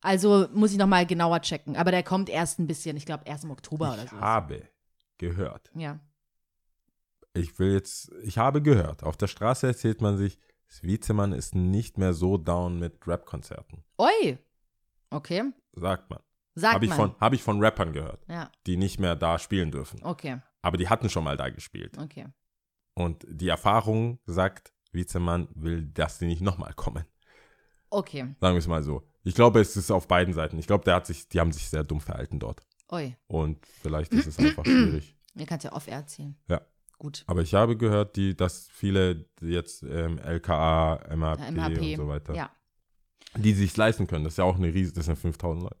Also 0.00 0.46
muss 0.52 0.72
ich 0.72 0.78
noch 0.78 0.86
mal 0.86 1.06
genauer 1.06 1.40
checken. 1.40 1.76
Aber 1.76 1.90
der 1.90 2.02
kommt 2.02 2.28
erst 2.28 2.58
ein 2.58 2.66
bisschen, 2.66 2.96
ich 2.96 3.06
glaube 3.06 3.24
erst 3.26 3.44
im 3.44 3.50
Oktober 3.50 3.92
oder 3.94 4.04
Ich 4.04 4.10
so. 4.10 4.20
habe 4.20 4.62
gehört. 5.18 5.70
Ja. 5.74 5.98
Ich 7.34 7.58
will 7.58 7.72
jetzt, 7.72 8.10
ich 8.22 8.38
habe 8.38 8.62
gehört. 8.62 9.02
Auf 9.02 9.16
der 9.16 9.26
Straße 9.26 9.66
erzählt 9.66 10.00
man 10.00 10.16
sich, 10.16 10.38
das 10.68 10.82
Wiezemann 10.82 11.32
ist 11.32 11.54
nicht 11.54 11.98
mehr 11.98 12.12
so 12.12 12.36
down 12.36 12.78
mit 12.78 13.06
Rap-Konzerten. 13.06 13.84
Oi. 13.98 14.38
Okay. 15.10 15.52
Sagt 15.72 16.10
man. 16.10 16.20
Sagt 16.54 16.74
Habe 16.74 16.84
ich, 16.84 16.90
man. 16.90 16.96
von, 17.12 17.14
hab 17.20 17.32
ich 17.32 17.42
von 17.42 17.62
Rappern 17.62 17.92
gehört, 17.92 18.24
ja, 18.28 18.50
die 18.66 18.76
nicht 18.76 18.98
mehr 18.98 19.14
da 19.14 19.38
spielen 19.38 19.70
dürfen. 19.70 20.02
okay, 20.02 20.40
Aber 20.60 20.76
die 20.76 20.88
hatten 20.88 21.08
schon 21.08 21.22
mal 21.22 21.36
da 21.36 21.48
gespielt. 21.50 21.96
okay. 21.98 22.26
Und 22.94 23.24
die 23.28 23.46
Erfahrung 23.48 24.18
sagt, 24.26 24.72
Wiezemann 24.90 25.46
will, 25.54 25.86
dass 25.86 26.18
die 26.18 26.26
nicht 26.26 26.42
nochmal 26.42 26.72
kommen. 26.74 27.04
Okay. 27.90 28.34
Sagen 28.40 28.54
wir 28.54 28.58
es 28.58 28.66
mal 28.66 28.82
so. 28.82 29.07
Ich 29.24 29.34
glaube, 29.34 29.60
es 29.60 29.76
ist 29.76 29.90
auf 29.90 30.08
beiden 30.08 30.32
Seiten. 30.34 30.58
Ich 30.58 30.66
glaube, 30.66 30.84
der 30.84 30.94
hat 30.94 31.06
sich, 31.06 31.28
die 31.28 31.40
haben 31.40 31.52
sich 31.52 31.68
sehr 31.68 31.84
dumm 31.84 32.00
verhalten 32.00 32.38
dort. 32.38 32.60
Oi. 32.90 33.14
Und 33.26 33.64
vielleicht 33.66 34.12
ist 34.14 34.26
es 34.26 34.38
einfach 34.38 34.64
schwierig. 34.64 35.16
Ihr 35.34 35.46
könnt 35.46 35.62
ja 35.64 35.72
off-air 35.72 35.98
erzählen. 35.98 36.36
Ja. 36.48 36.60
Gut. 36.98 37.22
Aber 37.28 37.42
ich 37.42 37.54
habe 37.54 37.76
gehört, 37.76 38.16
die, 38.16 38.36
dass 38.36 38.68
viele 38.72 39.26
jetzt 39.40 39.82
ähm, 39.84 40.18
LKA, 40.18 40.96
MHP, 41.14 41.40
Ja, 41.40 41.50
MHP. 41.68 41.78
und 41.92 41.96
so 41.96 42.08
weiter, 42.08 42.34
Ja. 42.34 42.50
die 43.36 43.52
sich 43.52 43.76
leisten 43.76 44.06
können. 44.08 44.24
Das 44.24 44.32
ist 44.34 44.38
ja 44.38 44.44
auch 44.44 44.56
eine 44.56 44.66
riesige, 44.74 44.96
das 44.96 45.06
sind 45.06 45.16
5000 45.16 45.62
Leute. 45.64 45.76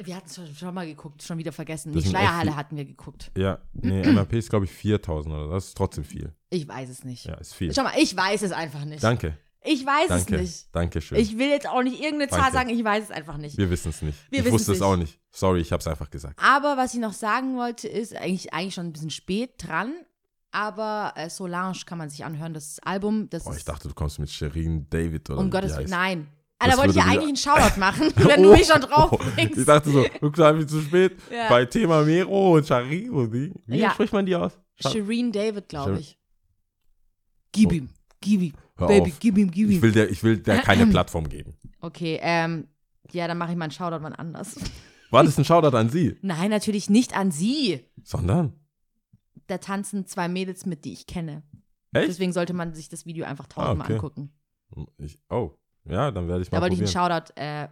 Wir 0.00 0.14
hatten 0.14 0.26
es 0.28 0.36
schon, 0.36 0.46
schon 0.54 0.72
mal 0.74 0.86
geguckt, 0.86 1.24
schon 1.24 1.38
wieder 1.38 1.50
vergessen. 1.50 1.92
Das 1.92 2.04
Die 2.04 2.10
Schleierhalle 2.10 2.54
hatten 2.54 2.76
wir 2.76 2.84
geguckt. 2.84 3.32
Ja, 3.36 3.58
nee, 3.72 4.02
MHP 4.12 4.34
ist 4.34 4.48
glaube 4.50 4.66
ich 4.66 4.70
4000 4.70 5.34
oder 5.34 5.48
das 5.48 5.68
ist 5.68 5.76
trotzdem 5.76 6.04
viel. 6.04 6.32
Ich 6.50 6.68
weiß 6.68 6.88
es 6.88 7.02
nicht. 7.02 7.24
Ja, 7.24 7.34
ist 7.34 7.54
viel. 7.54 7.74
Schau 7.74 7.82
mal, 7.82 7.94
ich 7.98 8.16
weiß 8.16 8.42
es 8.42 8.52
einfach 8.52 8.84
nicht. 8.84 9.02
Danke, 9.02 9.36
Ich 9.64 9.84
weiß 9.84 10.08
danke, 10.08 10.36
es 10.36 10.40
nicht. 10.40 10.68
danke 10.72 11.00
schön. 11.00 11.18
Ich 11.18 11.36
will 11.36 11.48
jetzt 11.48 11.68
auch 11.68 11.82
nicht 11.82 12.00
irgendeine 12.00 12.28
Zahl 12.30 12.40
Danke. 12.40 12.52
sagen, 12.54 12.70
ich 12.70 12.84
weiß 12.84 13.04
es 13.04 13.10
einfach 13.10 13.36
nicht. 13.38 13.58
Wir 13.58 13.68
wissen 13.70 13.88
es 13.90 14.02
nicht. 14.02 14.16
Wir 14.30 14.46
ich 14.46 14.52
wusste 14.52 14.72
es 14.72 14.78
nicht. 14.78 14.86
auch 14.86 14.96
nicht. 14.96 15.18
Sorry, 15.30 15.60
ich 15.60 15.72
habe 15.72 15.80
es 15.80 15.86
einfach 15.88 16.10
gesagt. 16.10 16.38
Aber 16.42 16.76
was 16.76 16.94
ich 16.94 17.00
noch 17.00 17.12
sagen 17.12 17.56
wollte, 17.56 17.88
ist 17.88 18.14
eigentlich, 18.16 18.52
eigentlich 18.54 18.74
schon 18.74 18.86
ein 18.86 18.92
bisschen 18.92 19.10
spät 19.10 19.54
dran. 19.58 19.92
Aber 20.52 21.12
äh, 21.16 21.28
Solange 21.28 21.76
kann 21.84 21.98
man 21.98 22.08
sich 22.08 22.24
anhören, 22.24 22.54
das 22.54 22.78
Album. 22.80 23.28
Das 23.30 23.44
Boah, 23.44 23.54
ich 23.56 23.64
dachte, 23.64 23.88
du 23.88 23.94
kommst 23.94 24.18
mit 24.18 24.30
Sherin 24.30 24.86
David 24.88 25.28
oder 25.28 25.40
um 25.40 25.50
Gottes 25.50 25.76
Willen, 25.76 25.90
nein. 25.90 26.28
Das 26.60 26.70
da 26.72 26.76
wollte 26.78 26.90
ich 26.90 26.96
ja 26.96 27.04
eigentlich 27.04 27.28
einen 27.28 27.36
Shoutout 27.36 27.78
machen, 27.78 28.12
wenn 28.16 28.42
du 28.42 28.52
mich 28.52 28.66
schon 28.66 28.80
drauf 28.80 29.10
Oh, 29.12 29.18
bringst. 29.18 29.58
Ich 29.58 29.64
dachte 29.66 29.90
so, 29.90 30.04
du 30.20 30.30
bleibst 30.30 30.70
zu 30.70 30.80
spät. 30.80 31.16
Ja. 31.30 31.48
Bei 31.50 31.64
Thema 31.66 32.02
Mero 32.04 32.54
und 32.56 32.66
Sherin 32.66 33.10
und 33.10 33.30
die. 33.32 33.52
Wie 33.66 33.78
Ja. 33.78 33.90
spricht 33.90 34.12
man 34.12 34.24
die 34.24 34.34
aus? 34.34 34.52
Shireen 34.80 35.30
David, 35.30 35.68
glaube 35.68 35.98
ich. 36.00 36.18
Gib 37.52 37.70
Oh. 37.70 37.74
ihm, 37.74 37.88
gib 38.20 38.40
ihm, 38.42 38.52
Hör 38.78 38.86
Baby, 38.88 39.10
auf. 39.10 39.18
gib 39.20 39.36
ihm, 39.38 39.50
gib 39.50 39.68
Ich 39.68 39.76
ihm. 39.76 39.82
will 39.82 39.92
der, 39.92 40.10
ich 40.10 40.22
will 40.22 40.38
der 40.38 40.58
keine 40.62 40.86
Plattform 40.90 41.28
geben. 41.28 41.54
Okay, 41.80 42.18
ähm, 42.22 42.68
ja, 43.12 43.26
dann 43.28 43.36
mache 43.38 43.50
ich 43.52 43.56
mal 43.56 43.64
einen 43.64 43.72
Shoutout 43.72 44.02
wann 44.02 44.14
anders. 44.14 44.56
War 45.10 45.24
das 45.24 45.38
ein 45.38 45.44
Shoutout 45.44 45.76
an 45.76 45.88
Sie? 45.90 46.16
Nein, 46.22 46.50
natürlich 46.50 46.90
nicht 46.90 47.16
an 47.16 47.30
sie. 47.30 47.84
Sondern? 48.04 48.52
Da 49.46 49.56
tanzen 49.58 50.06
zwei 50.06 50.28
Mädels 50.28 50.66
mit, 50.66 50.84
die 50.84 50.92
ich 50.92 51.06
kenne. 51.06 51.42
Echt? 51.92 52.08
Deswegen 52.08 52.34
sollte 52.34 52.52
man 52.52 52.74
sich 52.74 52.90
das 52.90 53.06
Video 53.06 53.24
einfach 53.24 53.46
tausendmal 53.46 53.86
okay. 53.86 53.94
angucken. 53.94 54.32
Ich, 54.98 55.18
oh, 55.30 55.52
ja, 55.86 56.10
dann 56.10 56.28
werde 56.28 56.42
ich 56.42 56.50
Da 56.50 56.58
mal 56.58 56.62
wollte 56.62 56.74
ich 56.74 56.80
einen 56.82 56.92
probieren. 56.92 57.22
Shoutout 57.24 57.32
äh, 57.40 57.68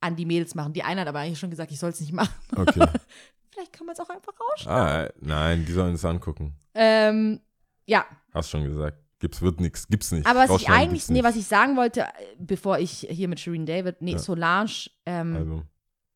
an 0.00 0.14
die 0.14 0.24
Mädels 0.24 0.54
machen. 0.54 0.72
Die 0.72 0.84
eine 0.84 1.00
hat 1.00 1.08
aber 1.08 1.18
eigentlich 1.18 1.40
schon 1.40 1.50
gesagt, 1.50 1.72
ich 1.72 1.78
soll 1.80 1.90
es 1.90 2.00
nicht 2.00 2.12
machen. 2.12 2.32
Okay. 2.54 2.86
Vielleicht 3.52 3.72
kann 3.72 3.86
man 3.86 3.94
es 3.94 4.00
auch 4.00 4.08
einfach 4.10 4.32
rausschneiden. 4.52 5.10
ah, 5.10 5.12
nein, 5.20 5.64
die 5.66 5.72
sollen 5.72 5.94
es 5.94 6.04
angucken. 6.04 6.54
Ähm, 6.74 7.40
ja, 7.86 8.04
Hast 8.32 8.50
schon 8.50 8.62
gesagt. 8.64 8.98
Gibt's, 9.18 9.40
wird 9.40 9.60
nix. 9.60 9.88
Gibt's 9.88 10.12
nicht. 10.12 10.26
aber 10.26 10.40
was 10.48 10.60
ich 10.60 10.68
eigentlich, 10.68 11.08
nee, 11.08 11.22
was 11.22 11.36
ich 11.36 11.46
sagen 11.46 11.76
wollte, 11.76 12.02
äh, 12.02 12.10
bevor 12.38 12.78
ich 12.78 13.06
hier 13.10 13.28
mit 13.28 13.40
Shireen 13.40 13.64
David, 13.66 14.02
nee, 14.02 14.12
Ja. 14.12 14.18
Solange, 14.18 14.70
ähm, 15.06 15.36
Also, 15.36 15.62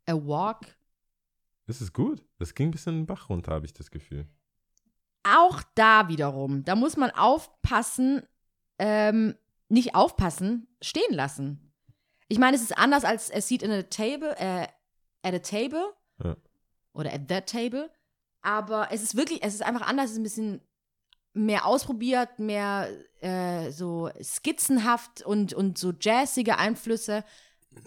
A 0.06 0.26
Walk, 0.26 0.66
das 1.66 1.80
ist 1.80 1.92
gut. 1.94 2.22
Das 2.38 2.54
ging 2.54 2.68
ein 2.68 2.70
bisschen 2.72 2.94
den 3.00 3.06
Bach 3.06 3.28
runter, 3.28 3.52
habe 3.52 3.64
ich 3.66 3.72
das 3.72 3.90
Gefühl. 3.90 4.26
auch 5.22 5.62
da 5.74 6.08
wiederum, 6.08 6.64
da 6.64 6.74
muss 6.74 6.96
man 6.96 7.10
aufpassen, 7.10 8.22
ähm, 8.78 9.34
nicht 9.68 9.94
aufpassen, 9.94 10.66
stehen 10.82 11.12
lassen. 11.14 11.72
Ich 12.28 12.38
meine, 12.38 12.56
es 12.56 12.62
ist 12.62 12.76
anders 12.76 13.04
als 13.04 13.30
a 13.32 13.40
seat 13.40 13.62
in 13.62 13.70
a 13.70 13.82
table, 13.82 14.34
äh, 14.38 14.66
at 15.22 15.34
a 15.34 15.38
table 15.38 15.92
Ja. 16.24 16.36
oder 16.94 17.12
at 17.12 17.28
that 17.28 17.46
table, 17.48 17.90
aber 18.42 18.88
es 18.92 19.02
ist 19.02 19.14
wirklich, 19.16 19.42
es 19.42 19.54
ist 19.54 19.62
einfach 19.62 19.86
anders, 19.86 20.06
es 20.06 20.12
ist 20.12 20.18
ein 20.18 20.22
bisschen 20.22 20.60
mehr 21.32 21.66
ausprobiert, 21.66 22.38
mehr 22.38 22.88
äh, 23.20 23.70
so 23.70 24.10
skizzenhaft 24.22 25.22
und, 25.22 25.52
und 25.54 25.78
so 25.78 25.92
jazzige 26.00 26.58
Einflüsse, 26.58 27.24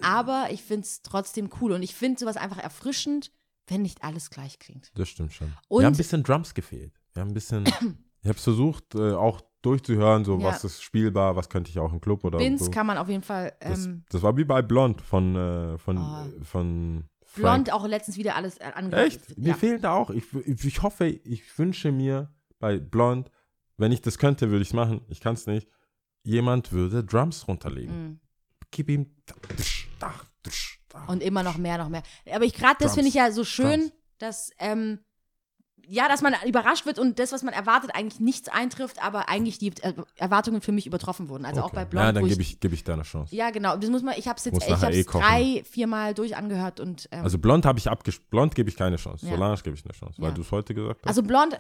aber 0.02 0.48
ich 0.52 0.64
finde 0.64 0.84
es 0.86 1.02
trotzdem 1.02 1.50
cool 1.62 1.74
und 1.74 1.84
ich 1.84 1.94
finde 1.96 2.20
sowas 2.20 2.38
einfach 2.38 2.58
erfrischend, 2.58 3.32
wenn 3.68 3.82
nicht 3.82 4.04
alles 4.04 4.30
gleich 4.30 4.60
klingt. 4.60 4.92
Das 4.96 5.10
stimmt 5.10 5.34
schon. 5.34 5.54
Und- 5.68 5.82
Wir 5.82 5.86
haben 5.88 5.94
ein 5.94 5.98
bisschen 5.98 6.24
Drums 6.24 6.54
gefehlt. 6.54 6.94
Wir 7.14 7.22
haben 7.22 7.30
ein 7.30 7.34
bisschen. 7.34 7.64
ich 8.22 8.30
habe 8.30 8.40
versucht, 8.40 8.96
äh, 8.96 9.14
auch 9.14 9.42
durchzuhören, 9.62 10.26
so 10.26 10.38
Ja. 10.40 10.46
was 10.46 10.64
ist 10.64 10.82
spielbar, 10.84 11.36
was 11.36 11.50
könnte 11.50 11.70
ich 11.70 11.80
auch 11.80 11.92
im 11.94 12.02
Club 12.02 12.24
oder 12.26 12.40
Vince 12.40 12.66
so. 12.66 12.72
kann 12.72 12.86
man 12.88 12.98
auf 12.98 13.08
jeden 13.10 13.24
Fall 13.24 13.54
Das, 13.62 13.86
ähm, 13.86 14.04
das 14.10 14.22
war 14.22 14.36
wie 14.38 14.44
bei 14.44 14.62
Blond 14.62 15.02
von, 15.02 15.36
äh, 15.36 15.78
von, 15.78 15.98
Oh. 15.98 16.44
von 16.44 17.06
Frank. 17.26 17.66
Blond 17.66 17.74
auch 17.74 17.88
letztens 17.88 18.18
wieder 18.18 18.36
alles 18.36 18.58
äh, 18.58 18.72
angehört. 18.76 19.08
Echt? 19.08 19.38
Mir 19.38 19.50
Ja. 19.50 19.54
fehlt 19.56 19.84
da 19.86 19.94
auch. 19.94 20.10
Ich, 20.10 20.24
ich 20.46 20.82
hoffe, 20.82 21.08
ich 21.08 21.58
wünsche 21.58 21.92
mir 21.92 22.30
bei 22.64 22.80
Blond, 22.80 23.30
wenn 23.76 23.92
ich 23.92 24.02
das 24.02 24.18
könnte, 24.18 24.50
würde 24.50 24.62
ich 24.62 24.70
es 24.70 24.74
machen. 24.74 25.02
Ich 25.10 25.20
kann 25.20 25.34
es 25.34 25.48
nicht. 25.48 25.68
Jemand 26.24 26.72
würde 26.72 27.04
Drums 27.04 27.46
runterlegen. 27.46 28.04
Mhm. 28.04 28.20
Gib 28.72 28.90
ihm. 28.90 29.14
Und 31.08 31.22
immer 31.22 31.44
noch 31.44 31.58
mehr, 31.58 31.78
noch 31.78 31.90
mehr. 31.90 32.04
Aber 32.32 32.46
ich 32.46 32.54
gerade 32.54 32.78
das 32.80 32.94
finde 32.94 33.10
ich 33.10 33.16
ja 33.16 33.32
so 33.32 33.44
schön, 33.44 33.80
Drums. 33.82 33.92
dass 34.20 34.52
ähm, 34.60 35.00
ja, 35.86 36.08
dass 36.08 36.22
man 36.22 36.34
überrascht 36.48 36.86
wird 36.86 36.98
und 36.98 37.20
das, 37.20 37.34
was 37.34 37.44
man 37.44 37.54
erwartet, 37.54 37.92
eigentlich 37.94 38.22
nichts 38.22 38.48
eintrifft, 38.48 39.04
aber 39.04 39.28
eigentlich 39.28 39.58
die 39.58 39.74
Erwartungen 40.16 40.62
für 40.62 40.72
mich 40.72 40.88
übertroffen 40.88 41.28
wurden. 41.28 41.44
Also 41.44 41.60
auch 41.60 41.66
Okay. 41.66 41.76
bei 41.76 41.86
Blond. 41.86 42.06
Ja, 42.06 42.12
dann 42.14 42.26
gebe 42.26 42.42
ich, 42.42 42.62
geb 42.62 42.72
ich 42.72 42.86
da 42.86 42.94
eine 42.94 43.04
Chance. 43.04 43.36
Ja, 43.36 43.50
genau. 43.50 43.76
Das 43.76 43.90
muss 43.90 44.02
man. 44.02 44.14
Ich 44.18 44.30
habe 44.30 44.38
es 44.38 44.46
jetzt, 44.46 44.54
Muss 44.54 44.66
ich 44.66 44.98
eh 45.00 45.04
drei, 45.04 45.62
viermal 45.70 46.14
durch 46.14 46.38
angehört 46.38 46.80
und 46.80 47.10
ähm, 47.12 47.26
Also 47.26 47.38
Blond 47.38 47.66
habe 47.66 47.80
ich 47.80 47.90
abgesch... 47.90 48.22
Blond 48.30 48.56
gebe 48.56 48.70
ich 48.70 48.78
keine 48.78 48.96
Chance. 48.96 49.26
Ja. 49.26 49.34
Solange 49.34 49.58
gebe 49.62 49.76
ich 49.76 49.84
eine 49.84 49.94
Chance, 49.94 50.22
weil 50.22 50.30
Ja. 50.30 50.36
du 50.36 50.42
es 50.42 50.52
heute 50.52 50.74
gesagt 50.74 51.02
hast. 51.02 51.08
also 51.10 51.22
Blond. 51.22 51.60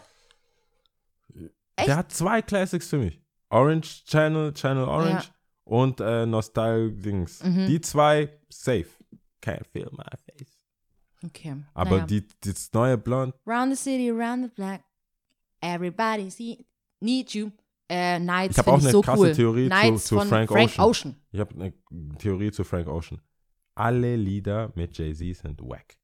Echt? 1.75 1.87
Der 1.87 1.95
hat 1.97 2.11
zwei 2.11 2.41
Classics 2.41 2.87
für 2.89 2.97
mich. 2.97 3.19
Orange 3.49 4.03
Channel, 4.05 4.53
Channel 4.53 4.85
Orange 4.85 5.25
Ja. 5.25 5.33
und 5.65 5.99
äh, 6.01 6.25
Dings. 6.91 7.43
Mhm. 7.43 7.67
Die 7.67 7.81
zwei, 7.81 8.29
safe. 8.49 8.87
Can't 9.41 9.65
feel 9.71 9.89
my 9.91 10.03
face. 10.25 10.57
Okay. 11.25 11.55
Aber 11.73 11.97
naja. 11.97 12.05
die, 12.05 12.27
das 12.41 12.71
neue 12.73 12.97
Blond, 12.97 13.33
Round 13.45 13.75
the 13.75 13.81
city, 13.81 14.09
round 14.09 14.45
the 14.45 14.51
block. 14.55 14.81
Everybody 15.61 16.29
see, 16.29 16.65
need 16.99 17.33
you. 17.33 17.51
Äh, 17.89 18.19
Nights 18.19 18.53
Ich 18.53 18.57
hab 18.59 18.65
find 18.65 18.77
auch 18.77 18.81
eine 18.81 18.91
so 18.91 19.01
krasse 19.01 19.21
cool. 19.21 19.31
Theorie 19.33 19.63
zu- 19.69 19.75
Nights 19.75 20.05
zu 20.05 20.17
von 20.17 20.27
Frank 20.27 20.49
Frank 20.49 20.69
Ocean. 20.71 20.85
Ocean. 20.89 21.15
ich 21.31 21.39
habe 21.39 21.53
eine 21.55 22.17
Theorie 22.17 22.51
zu 22.51 22.63
Frank 22.63 22.87
Ocean. 22.87 23.21
Alle 23.75 24.15
Lieder 24.15 24.71
mit 24.75 24.97
Jay-Z 24.97 25.35
sind 25.37 25.61
wack. 25.61 25.97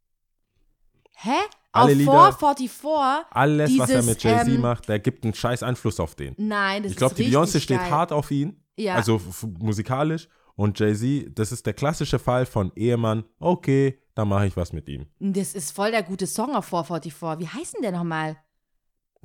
Hä? 1.21 1.31
Alle 1.71 1.91
auf 1.91 1.97
Lieder- 1.97 2.11
444? 2.33 3.25
Alles, 3.31 3.77
was 3.77 3.89
er 3.89 3.97
Dieses, 4.01 4.05
mit 4.05 4.23
Jay-Z 4.23 4.47
ähm, 4.47 4.61
macht, 4.61 4.87
der 4.89 4.99
gibt 4.99 5.23
einen 5.23 5.33
scheiß 5.33 5.63
Einfluss 5.63 5.99
auf 5.99 6.15
den. 6.15 6.33
Nein, 6.37 6.83
das 6.83 6.93
Ich 6.93 6.97
glaube, 6.97 7.11
ist 7.11 7.17
die 7.19 7.23
richtig 7.23 7.37
Beyoncé 7.39 7.59
steht 7.61 7.79
geil. 7.79 7.89
hart 7.91 8.11
auf 8.11 8.31
ihn, 8.31 8.63
Ja. 8.77 8.95
also 8.95 9.21
musikalisch. 9.59 10.29
Und 10.55 10.79
Jay-Z, 10.79 11.37
das 11.37 11.51
ist 11.51 11.65
der 11.65 11.73
klassische 11.73 12.19
Fall 12.19 12.45
von 12.45 12.71
Ehemann, 12.75 13.23
okay, 13.39 14.01
dann 14.15 14.27
mache 14.29 14.47
ich 14.47 14.57
was 14.57 14.73
mit 14.73 14.87
ihm. 14.89 15.07
Das 15.19 15.53
ist 15.53 15.71
voll 15.71 15.91
der 15.91 16.03
gute 16.03 16.25
Song 16.27 16.55
auf 16.55 16.65
444. 16.65 17.39
Wie 17.39 17.47
heißt 17.59 17.75
denn 17.75 17.81
der 17.81 17.91
nochmal? 17.91 18.37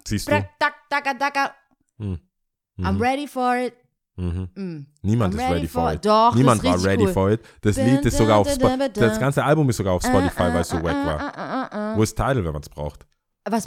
Siehst 0.07 0.29
du? 0.29 0.33
Brak, 0.33 0.49
dak, 0.91 1.19
daka. 1.19 1.55
Hm. 1.99 2.19
I'm 2.79 2.93
Mhm. 2.95 3.01
ready 3.03 3.27
for 3.29 3.57
it. 3.57 3.73
Mhm. 4.17 4.49
Mm. 4.55 4.87
Niemand 5.03 5.35
I'm 5.35 5.39
ist 5.39 5.51
ready 5.51 5.67
for 5.69 5.93
it. 5.93 6.05
Doch, 6.05 6.35
Niemand 6.35 6.63
war 6.63 6.83
ready 6.85 7.05
cool. 7.05 7.13
for 7.13 7.31
it. 7.33 7.41
Das 7.63 7.75
Dun, 7.77 7.85
Lied 7.87 8.05
ist 8.05 8.17
sogar 8.17 8.39
auf 8.39 8.49
Spotify. 8.49 8.91
Das 8.93 9.19
ganze 9.19 9.45
Album 9.45 9.69
ist 9.71 9.77
sogar 9.77 9.95
auf 9.95 10.03
Spotify, 10.03 10.43
Äh, 10.45 10.55
weil 10.55 10.61
es 10.61 10.69
so 10.69 10.77
wack 10.83 10.95
war. 11.07 11.73
äh, 11.73 11.95
äh. 11.95 11.97
Wo 11.99 12.03
ist 12.03 12.15
Tidal, 12.15 12.45
wenn 12.45 12.53
man 12.53 12.63
es 12.63 12.69
braucht? 12.69 13.07
Was? 13.45 13.65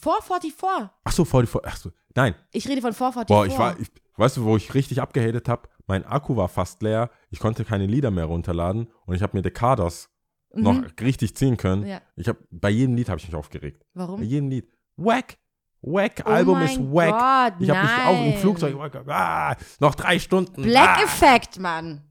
444? 0.00 0.90
Ach 1.04 1.12
so, 1.12 1.24
44. 1.24 1.70
Ach 1.72 1.76
so. 1.76 1.90
Nein. 2.14 2.34
Ich 2.52 2.66
rede 2.68 2.80
von 2.80 2.92
444. 2.92 3.26
Boah, 3.28 3.46
ich 3.46 3.58
war, 3.58 3.78
ich, 3.80 3.88
weißt 4.16 4.36
du, 4.38 4.44
wo 4.44 4.56
ich 4.56 4.72
richtig 4.74 5.00
abgehatet 5.02 5.48
habe? 5.48 5.68
Mein 5.86 6.04
Akku 6.06 6.36
war 6.36 6.48
fast 6.48 6.82
leer. 6.82 7.10
Ich 7.30 7.40
konnte 7.40 7.64
keine 7.64 7.86
Lieder 7.86 8.10
mehr 8.10 8.24
runterladen 8.26 8.88
und 9.06 9.14
ich 9.14 9.22
habe 9.22 9.36
mir 9.36 9.42
Dekadas 9.42 10.08
noch 10.52 10.82
richtig 11.00 11.36
ziehen 11.36 11.56
können. 11.56 11.82
Mhm. 11.82 11.88
Ja. 11.88 12.00
Ich 12.16 12.28
habe 12.28 12.38
bei 12.50 12.70
jedem 12.70 12.94
Lied 12.96 13.08
habe 13.08 13.20
ich 13.20 13.26
mich 13.26 13.34
aufgeregt. 13.36 13.84
Bei 13.94 14.00
Warum? 14.02 14.22
jedem 14.22 14.48
Lied. 14.48 14.68
Wack. 14.96 15.36
Wack, 15.82 16.22
Oh 16.26 16.28
Album 16.28 16.60
ist 16.62 16.78
wack. 16.78 17.10
Gott, 17.10 17.60
ich 17.60 17.70
habe 17.70 17.80
mich 17.80 18.06
auch 18.06 18.26
im. 18.26 18.34
Flugzeug, 18.34 18.76
ah, 19.08 19.56
noch 19.78 19.94
drei 19.94 20.18
Stunden. 20.18 20.62
Black 20.62 20.98
ah, 20.98 21.04
Effect, 21.04 21.58
Mann. 21.58 22.02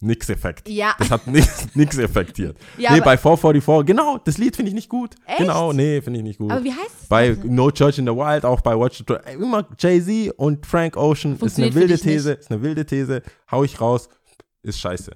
Nix 0.00 0.28
Effekt. 0.28 0.68
Ja. 0.68 0.94
Das 0.98 1.10
hat 1.10 1.26
nix, 1.26 1.68
nix 1.74 1.96
effektiert. 1.96 2.58
Ja, 2.78 2.92
nee, 2.92 3.00
bei 3.00 3.16
444, 3.16 3.86
genau, 3.86 4.18
das 4.18 4.36
Lied 4.36 4.54
finde 4.54 4.68
ich 4.68 4.74
nicht 4.74 4.90
gut. 4.90 5.14
Echt? 5.24 5.38
Genau, 5.38 5.72
nee, 5.72 6.02
finde 6.02 6.18
ich 6.18 6.24
nicht 6.24 6.38
gut. 6.38 6.52
Aber 6.52 6.62
wie 6.62 6.72
heißt 6.72 7.02
es? 7.02 7.08
bei 7.08 7.30
denn? 7.30 7.54
No 7.54 7.70
Church 7.70 7.98
in 7.98 8.04
the 8.04 8.12
Wild, 8.12 8.44
auch 8.44 8.60
bei 8.60 8.78
Watch 8.78 8.98
the 8.98 9.04
Throne, 9.04 9.22
immer 9.30 9.66
Jay-Z 9.78 10.34
und 10.36 10.66
Frank 10.66 10.98
Ocean 10.98 11.38
ist 11.40 11.58
eine 11.58 11.74
wilde 11.74 11.94
dich 11.94 12.04
nicht. 12.04 12.16
These, 12.16 12.32
ist 12.32 12.50
eine 12.50 12.60
wilde 12.60 12.84
These, 12.84 13.22
hau 13.50 13.64
ich 13.64 13.80
raus, 13.80 14.10
ist 14.62 14.78
scheiße. 14.78 15.12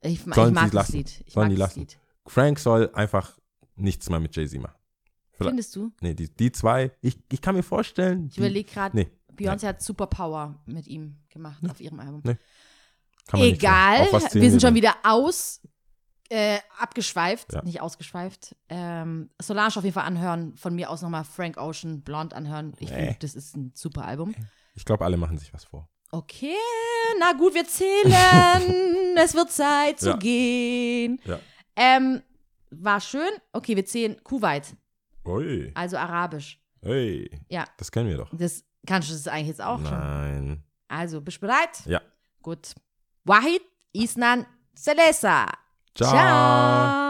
Ich, 0.00 0.26
ich 0.26 0.26
mag 0.26 0.52
das 0.56 0.72
lassen. 0.72 0.96
Lied. 0.96 1.22
Ich 1.24 1.32
Sollen 1.32 1.46
mag 1.46 1.54
die 1.54 1.60
das 1.60 1.68
lassen. 1.68 1.80
Lied. 1.80 1.98
Frank 2.26 2.58
soll 2.58 2.90
einfach 2.92 3.36
nichts 3.76 4.10
mehr 4.10 4.18
mit 4.18 4.34
Jay-Z 4.34 4.60
machen. 4.60 4.74
Vielleicht- 5.36 5.50
Findest 5.50 5.76
du? 5.76 5.92
Nee, 6.00 6.14
die, 6.14 6.28
die 6.34 6.52
zwei, 6.52 6.92
ich, 7.00 7.18
ich 7.30 7.40
kann 7.40 7.54
mir 7.54 7.62
vorstellen, 7.62 8.28
Ich 8.30 8.38
überlege 8.38 8.70
gerade, 8.70 8.96
nee, 8.96 9.10
Beyoncé 9.34 9.66
hat 9.66 9.82
Superpower 9.82 10.62
mit 10.66 10.86
ihm 10.86 11.16
gemacht 11.28 11.62
auf 11.68 11.80
ihrem 11.80 11.98
Album. 12.00 12.22
Nee, 12.24 12.36
Egal, 13.32 14.06
wir 14.12 14.50
sind 14.50 14.60
schon 14.62 14.74
wieder 14.74 14.94
aus, 15.02 15.60
äh, 16.30 16.58
abgeschweift, 16.78 17.52
Ja. 17.52 17.62
nicht 17.62 17.80
ausgeschweift. 17.80 18.54
Ähm, 18.68 19.30
Solange 19.40 19.68
auf 19.76 19.82
jeden 19.84 19.94
Fall 19.94 20.04
anhören, 20.04 20.56
von 20.56 20.74
mir 20.74 20.90
aus 20.90 21.02
nochmal 21.02 21.24
Frank 21.24 21.56
Ocean, 21.56 22.02
Blonde 22.02 22.36
anhören. 22.36 22.74
Ich 22.78 22.90
Nee. 22.90 22.96
finde, 22.96 23.16
das 23.20 23.34
ist 23.34 23.56
ein 23.56 23.72
super 23.74 24.04
Album. 24.06 24.34
Ich 24.74 24.84
glaube, 24.84 25.04
alle 25.04 25.16
machen 25.16 25.38
sich 25.38 25.52
was 25.54 25.64
vor. 25.64 25.88
Okay, 26.10 26.54
na 27.18 27.32
gut, 27.32 27.54
wir 27.54 27.66
zählen. 27.66 28.12
es 29.16 29.34
wird 29.34 29.50
Zeit 29.50 30.00
zu 30.00 30.10
Ja. 30.10 30.16
gehen. 30.16 31.20
Ja. 31.24 31.40
Ähm, 31.76 32.22
war 32.70 33.00
schön. 33.00 33.30
Okay, 33.52 33.74
wir 33.76 33.84
zählen 33.86 34.22
Kuwait, 34.22 34.74
Ui, 35.26 35.72
also 35.74 35.96
Arabisch. 35.96 36.60
hey, 36.82 37.30
Ja, 37.48 37.64
das 37.78 37.90
kennen 37.90 38.08
wir 38.10 38.18
doch. 38.18 38.30
das 38.32 38.64
kannst 38.86 39.08
du 39.08 39.14
das 39.14 39.26
eigentlich 39.28 39.48
jetzt 39.48 39.62
auch 39.62 39.78
schon. 39.80 39.90
Nein. 39.90 40.62
Also, 40.88 41.20
bist 41.20 41.38
du 41.38 41.46
bereit? 41.46 41.84
Ja. 41.86 42.00
Gut. 42.42 42.74
Wahid, 43.24 43.62
Isnan, 43.92 44.46
Selesa. 44.74 45.46
Ciao. 45.94 46.10
Ciao. 46.10 47.03